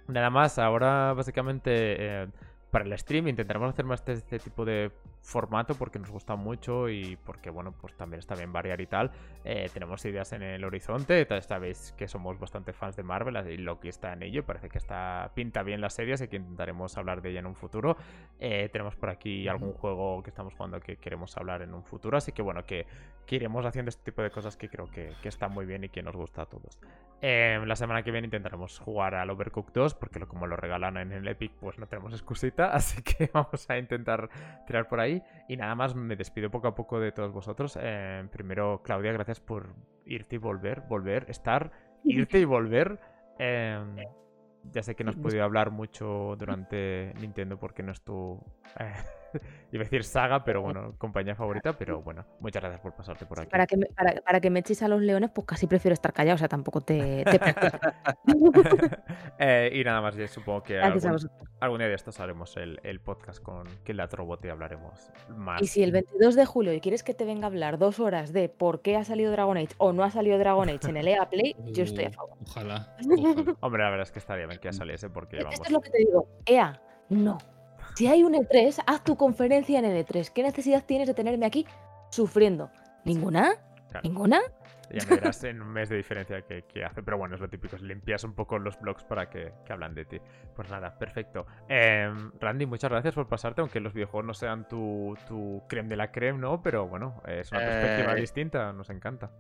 [0.09, 1.70] nada más, ahora básicamente...
[1.99, 2.29] Eh,
[2.73, 4.91] para el stream intentaremos hacer más este tipo de
[5.23, 9.12] formato porque nos gusta mucho y porque, bueno, pues también está bien variar y tal.
[9.44, 13.81] Eh, tenemos ideas en el horizonte, sabéis que somos bastante fans de Marvel y lo
[13.81, 17.22] que está en ello, parece que está pinta bien las series y que intentaremos hablar
[17.22, 17.96] de ella en un futuro.
[18.40, 22.16] Eh, tenemos por aquí algún juego que estamos jugando que queremos hablar en un futuro,
[22.16, 22.87] así que bueno, que,
[23.32, 26.03] iremos haciendo este tipo de cosas que creo que, que está muy bien y que
[26.03, 26.79] nos gusta a todos.
[27.24, 31.13] Eh, la semana que viene intentaremos jugar al Overcooked 2 porque como lo regalan en
[31.13, 34.29] el Epic pues no tenemos excusita, así que vamos a intentar
[34.66, 35.12] tirar por ahí.
[35.49, 37.79] Y nada más, me despido poco a poco de todos vosotros.
[37.81, 39.74] Eh, primero, Claudia, gracias por
[40.05, 41.73] irte y volver, volver, estar,
[42.05, 42.99] irte y volver.
[43.39, 43.81] Eh,
[44.71, 48.41] ya sé que no has podido hablar mucho durante Nintendo porque no es tu...
[49.72, 53.40] Iba a decir saga, pero bueno, compañía favorita, pero bueno, muchas gracias por pasarte por
[53.40, 53.51] aquí.
[53.51, 56.36] Para que me, para, que me eches a los leones, pues casi prefiero estar callado,
[56.36, 57.24] o sea, tampoco te...
[59.38, 63.43] eh, y nada más, yo supongo que algún, día de estos haremos el, el podcast
[63.43, 65.62] con Killat Robot y hablaremos más.
[65.62, 68.32] Y si el 22 de julio y quieres que te venga a hablar dos horas
[68.32, 71.09] de por qué ha salido Dragon Age o no ha salido Dragon Age en el
[71.09, 72.36] EA Play, yo estoy a favor.
[72.46, 72.96] Ojalá,
[73.61, 75.54] Hombre, la verdad es que estaría bien que ya saliese porque vamos...
[75.54, 77.38] Esto es lo que te digo, EA, no.
[77.95, 80.30] Si hay un E3, haz tu conferencia en el E3.
[80.32, 81.66] ¿Qué necesidad tienes de tenerme aquí
[82.11, 82.71] sufriendo?
[83.04, 83.54] ¿Ninguna?
[84.03, 84.40] ¿Ninguna?
[84.90, 87.03] Ya me verás en un mes de diferencia que, hace.
[87.03, 87.77] Pero bueno, es lo típico.
[87.77, 90.21] Limpias un poco los blogs para que, hablan de ti.
[90.54, 91.46] Pues nada, perfecto.
[91.69, 95.96] Em, Randy, muchas gracias por pasarte, aunque los videojuegos no sean tu, tu creme de
[95.96, 96.62] la creme, ¿no?
[96.62, 98.72] Pero bueno, es una perspectiva eh, distinta.
[98.72, 99.30] Nos encanta.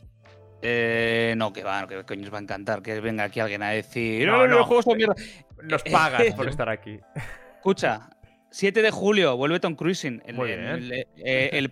[0.62, 3.70] Eh, no, que va, que coño os va a encantar que venga aquí alguien a
[3.70, 4.26] decir.
[4.26, 5.14] No, no, los juegos son mierda.
[5.62, 7.00] Nos pagas por estar aquí.
[7.56, 8.08] Escucha,
[8.52, 10.22] 7 de julio, vuelve Tom Cruising.
[10.26, 11.68] El, eh,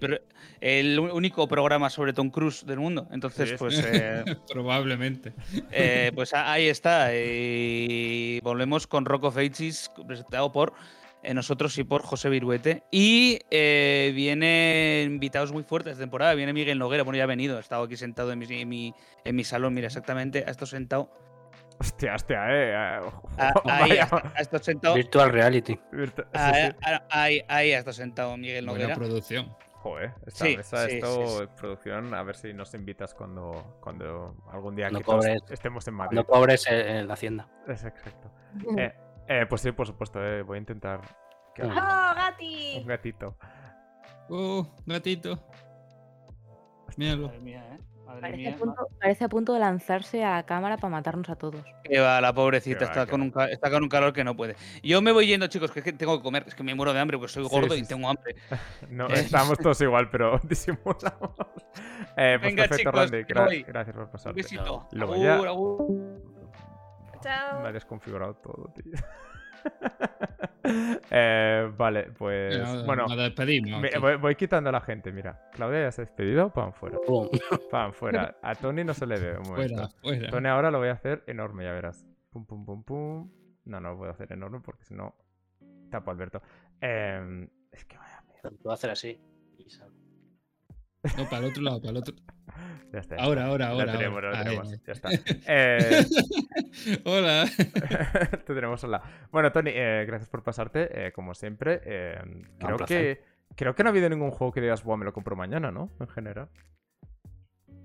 [0.60, 3.06] el, único programa sobre Tom Cruise del mundo.
[3.12, 3.84] Entonces, pues.
[3.84, 5.34] Eh, Probablemente.
[5.70, 7.14] Eh, pues ahí está.
[7.14, 10.72] Y volvemos con Rock of Ages, presentado por
[11.34, 12.82] nosotros y por José Viruete.
[12.90, 16.32] Y vienen invitados muy fuertes de temporada.
[16.32, 17.58] Viene Miguel Noguera, bueno, ya ha venido.
[17.58, 18.94] Ha estado aquí sentado en mi, en mi,
[19.26, 19.74] en mi salón.
[19.74, 21.29] Mira, exactamente, ha estado sentado
[21.80, 23.00] Hostia, hostia, eh.
[23.38, 24.94] Ah, ahí ha sentado.
[24.94, 25.80] Virtual Reality.
[26.34, 28.88] Ah, ah, ahí, ahí, estado sentado Miguel Noguera.
[28.88, 29.56] Buena producción.
[29.76, 34.90] Joder, esta sí, mesa, esto, producción, a ver si nos invitas cuando, cuando algún día
[34.90, 35.00] no
[35.48, 36.18] estemos en Madrid.
[36.18, 37.48] No cobres en la hacienda.
[37.66, 38.30] Es exacto.
[38.76, 38.92] Eh,
[39.26, 41.00] eh, pues sí, por supuesto, eh, voy a intentar.
[41.62, 42.74] ¡Oh, gati!
[42.82, 43.38] Un gatito.
[44.28, 45.42] ¡Oh, gatito!
[46.98, 47.28] Míralo.
[47.28, 47.78] Madre mía, ¿eh?
[49.00, 51.62] Parece, a punto, de lanzarse a cámara para matarnos a todos.
[51.84, 54.56] Que va, la pobrecita, está, con un, está con un calor que no puede.
[54.82, 57.18] Yo me voy yendo, chicos, que, tengo que comer, es que me muero de hambre
[57.18, 58.36] porque soy gordo y tengo hambre.
[58.90, 59.20] no, eh.
[59.20, 61.34] estamos todos igual, pero disimulamos.
[62.16, 63.62] Eh, pues Venga, perfecto, chicos, Randy.
[63.62, 64.32] gracias por pasar.
[64.32, 64.88] Un besito.
[64.92, 65.38] Lo voy a...
[67.22, 67.60] Chao.
[67.60, 68.92] Me ha desconfigurado todo, tío.
[71.10, 72.84] Eh, vale, pues.
[72.84, 73.06] bueno,
[74.20, 75.10] voy, quitando a la gente.
[75.10, 76.52] Mira, Claudia ya se ha despedido.
[76.52, 76.98] Pan fuera.
[77.70, 78.36] Pan fuera.
[78.42, 79.38] A Tony no se le ve.
[80.30, 82.06] Tony ahora lo voy a hacer enorme, ya verás.
[82.30, 83.30] Pum, pum, pum, pum.
[83.64, 85.14] No, no lo voy a hacer enorme porque si no.
[85.90, 86.40] Tapo Alberto.
[86.80, 89.20] Em, es que vaya Lo voy a hacer así.
[91.16, 92.14] No, para el otro lado, para el otro.
[92.92, 93.16] Ya está.
[93.16, 93.92] Ahora, ahora, ahora.
[93.92, 94.70] tenemos, tenemos.
[94.84, 95.08] Ya está.
[95.46, 96.04] Eh...
[97.04, 97.48] Hola.
[98.46, 99.02] Te tenemos hola.
[99.30, 101.80] Bueno, Tony, eh, gracias por pasarte, eh, como siempre.
[101.84, 102.20] Eh,
[102.58, 103.22] creo, que,
[103.54, 105.90] creo que no ha habido ningún juego que digas, Buah, me lo compro mañana, ¿no?
[106.00, 106.48] En general.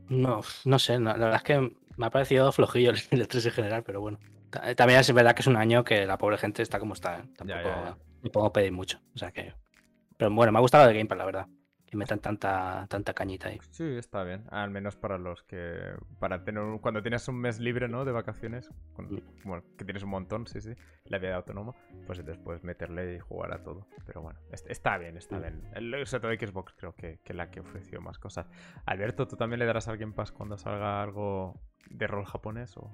[0.09, 0.99] No, no sé.
[0.99, 4.19] la verdad es que me ha parecido flojillo el 3 en general, pero bueno.
[4.75, 7.25] También es verdad que es un año que la pobre gente está como está.
[7.37, 8.99] Tampoco me puedo pedir mucho.
[9.13, 9.53] O sea que.
[10.17, 11.47] Pero bueno, me ha gustado el Game la verdad
[11.95, 13.59] metan tanta, tanta cañita ahí.
[13.71, 14.43] Sí, está bien.
[14.49, 15.93] Al menos para los que.
[16.19, 16.79] Para tener.
[16.81, 18.05] Cuando tienes un mes libre, ¿no?
[18.05, 18.69] De vacaciones.
[19.43, 20.73] bueno, que tienes un montón, sí, sí.
[21.05, 21.73] La vida autónoma.
[22.05, 23.87] Pues después meterle y jugar a todo.
[24.05, 25.63] Pero bueno, está bien, está bien.
[25.73, 28.47] El, sobre todo Xbox creo que, que la que ofreció más cosas.
[28.85, 31.59] Alberto, ¿tú también le darás a alguien paz cuando salga algo
[31.89, 32.75] de rol japonés?
[32.77, 32.91] O...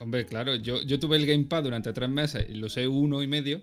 [0.00, 3.26] Hombre, claro, yo, yo tuve el Gamepad durante tres meses y lo sé uno y
[3.26, 3.62] medio,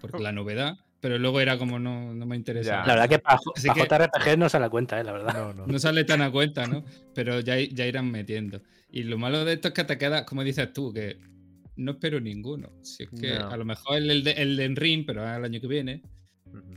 [0.00, 2.86] porque la novedad pero luego era como no, no me interesa.
[2.86, 5.04] La verdad que para, JRPG no sale a cuenta, ¿eh?
[5.04, 5.52] la verdad.
[5.66, 6.84] No, sale tan a cuenta, ¿no?
[7.12, 8.62] Pero ya, ya irán metiendo.
[8.92, 11.18] Y lo malo de esto es que te queda, como dices tú, que
[11.74, 12.70] no espero ninguno.
[12.82, 13.50] Si es que No.
[13.50, 16.02] a lo mejor el, el, de- el de Ring, pero el año que viene.
[16.46, 16.74] Ujú.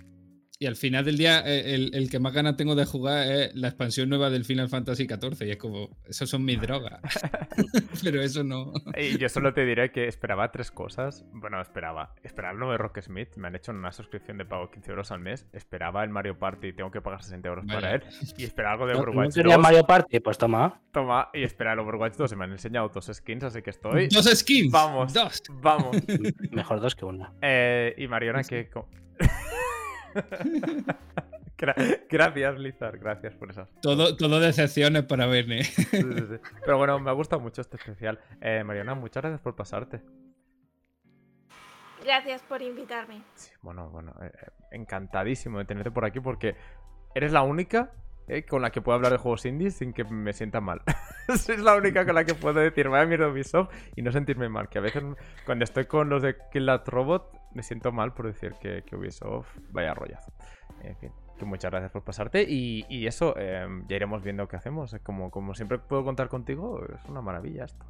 [0.65, 3.53] Y al final del día, eh, el, el que más ganas tengo de jugar es
[3.53, 5.45] la expansión nueva del Final Fantasy XIV.
[5.45, 7.01] Y es como, esas son mis drogas.
[8.03, 8.73] pero eso no.
[8.97, 11.23] Y yo solo te diré que esperaba tres cosas.
[11.33, 12.15] Bueno, esperaba.
[12.23, 13.35] Esperaba el nuevo de Rocksmith.
[13.35, 15.45] Me han hecho una suscripción de pago 15 euros al mes.
[15.53, 16.73] Esperaba el Mario Party.
[16.73, 17.95] Tengo que pagar 60 euros para Vaya.
[17.97, 18.03] él.
[18.35, 19.61] Y esperaba algo de ¿No, no Overwatch quería 2.
[19.63, 20.19] Mario Party?
[20.19, 20.81] Pues toma.
[20.91, 21.29] Toma.
[21.35, 22.31] Y esperaba el Overwatch 2.
[22.31, 24.07] Y me han enseñado dos skins, así que estoy.
[24.07, 24.71] Dos skins.
[24.71, 25.13] Vamos.
[25.13, 25.43] Dos.
[25.61, 25.95] Vamos.
[26.49, 27.33] Mejor dos que una.
[27.39, 28.67] Eh, y Mariona, que.
[32.09, 32.99] gracias, Lizard.
[32.99, 33.69] Gracias por esas.
[33.81, 35.63] Todo, todo decepciones para Verne.
[35.63, 36.35] Sí, sí, sí.
[36.63, 38.19] Pero bueno, me ha gustado mucho este especial.
[38.41, 40.01] Eh, Mariona, muchas gracias por pasarte.
[42.03, 43.23] Gracias por invitarme.
[43.33, 46.55] Sí, bueno, bueno, eh, eh, encantadísimo de tenerte por aquí porque
[47.15, 47.93] eres la única
[48.27, 50.81] eh, con la que puedo hablar de juegos indies sin que me sienta mal.
[51.27, 54.69] es la única con la que puedo decir, vaya mierda Ubisoft y no sentirme mal.
[54.69, 55.03] Que a veces
[55.45, 58.95] cuando estoy con los de Kill That Robot me siento mal por decir que, que
[58.95, 60.31] Ubisoft vaya rollazo.
[60.83, 64.57] En fin, que muchas gracias por pasarte y, y eso, eh, ya iremos viendo qué
[64.57, 64.95] hacemos.
[65.03, 67.85] Como, como siempre puedo contar contigo, es una maravilla esto.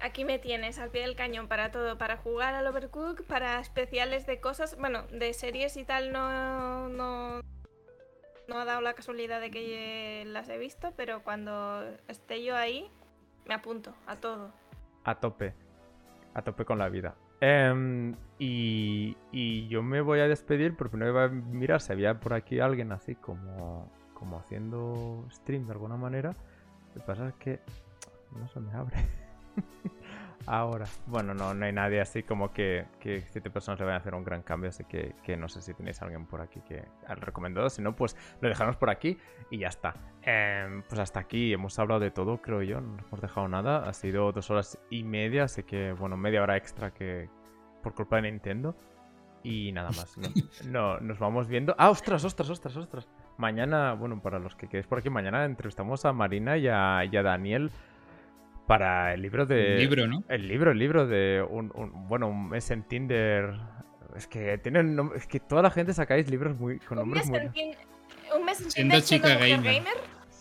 [0.00, 4.26] Aquí me tienes al pie del cañón para todo, para jugar al Overcook, para especiales
[4.26, 7.40] de cosas, bueno, de series y tal no, no,
[8.46, 12.90] no ha dado la casualidad de que las he visto, pero cuando esté yo ahí,
[13.46, 14.52] me apunto a todo.
[15.04, 15.54] A tope.
[16.34, 17.16] A tope con la vida.
[17.40, 22.18] Em, y, y yo me voy a despedir porque no iba a mirar si había
[22.20, 26.34] por aquí alguien así como, como haciendo stream de alguna manera.
[26.94, 27.60] Lo que pasa es que
[28.38, 28.96] no se me abre.
[30.46, 30.86] Ahora.
[31.06, 34.14] Bueno, no, no hay nadie así como que, que siete personas le vayan a hacer
[34.14, 36.84] un gran cambio, así que, que no sé si tenéis a alguien por aquí que
[37.06, 37.68] al recomendado.
[37.70, 39.18] Si no, pues lo dejamos por aquí
[39.50, 39.94] y ya está.
[40.22, 42.80] Em, pues hasta aquí hemos hablado de todo, creo yo.
[42.80, 43.88] No hemos dejado nada.
[43.88, 47.28] Ha sido dos horas y media, así que, bueno, media hora extra que
[47.82, 48.76] por culpa de Nintendo.
[49.42, 50.16] Y nada más.
[50.18, 50.28] No,
[50.66, 51.74] no, nos vamos viendo.
[51.78, 53.08] ¡Ah, ostras, ostras, ostras, ostras!
[53.36, 57.16] Mañana, bueno, para los que quedáis por aquí, mañana entrevistamos a Marina y a, y
[57.16, 57.70] a Daniel
[58.66, 59.72] para el libro de.
[59.74, 60.24] Un libro, ¿no?
[60.28, 63.54] El libro, el libro de un, un- bueno, un mes en Tinder.
[64.16, 67.60] Es que tienen es que toda la gente sacáis libros muy con nombres mes muy
[67.62, 67.76] en,
[68.38, 69.92] un mes en Siendo Tinder chica mujer gamer.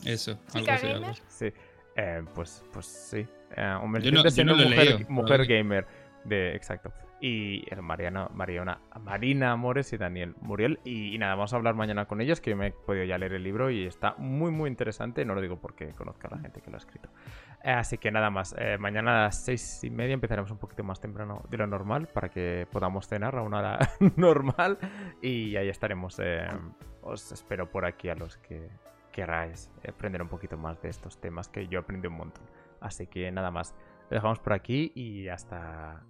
[0.05, 1.15] Eso, algo Chica algo gamer.
[1.27, 1.53] Sí.
[1.97, 3.27] Eh, pues pues sí.
[3.57, 5.57] Eh, un mes Yo en no- yo siendo no lo mujer, leído, mujer todavía.
[5.57, 5.87] gamer
[6.23, 6.91] de exacto.
[7.21, 10.79] Y el Mariana, Mariana, Marina Amores y Daniel Muriel.
[10.83, 13.17] Y, y nada, vamos a hablar mañana con ellos, que yo me he podido ya
[13.17, 15.23] leer el libro y está muy, muy interesante.
[15.25, 17.09] No lo digo porque conozca a la gente que lo ha escrito.
[17.65, 20.83] Eh, así que nada más, eh, mañana a las seis y media empezaremos un poquito
[20.83, 23.79] más temprano de lo normal para que podamos cenar a una hora
[24.17, 24.77] normal
[25.19, 26.19] y ahí estaremos.
[26.19, 26.47] eh,
[27.01, 28.69] os espero por aquí a los que
[29.11, 32.43] queráis aprender un poquito más de estos temas que yo aprendí un montón.
[32.81, 33.73] Así que nada más,
[34.11, 36.03] lo dejamos por aquí y hasta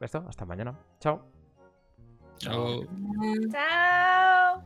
[0.00, 0.78] esto, hasta mañana.
[1.00, 1.26] Chao.
[2.38, 2.82] Chao.
[3.50, 4.62] Chao.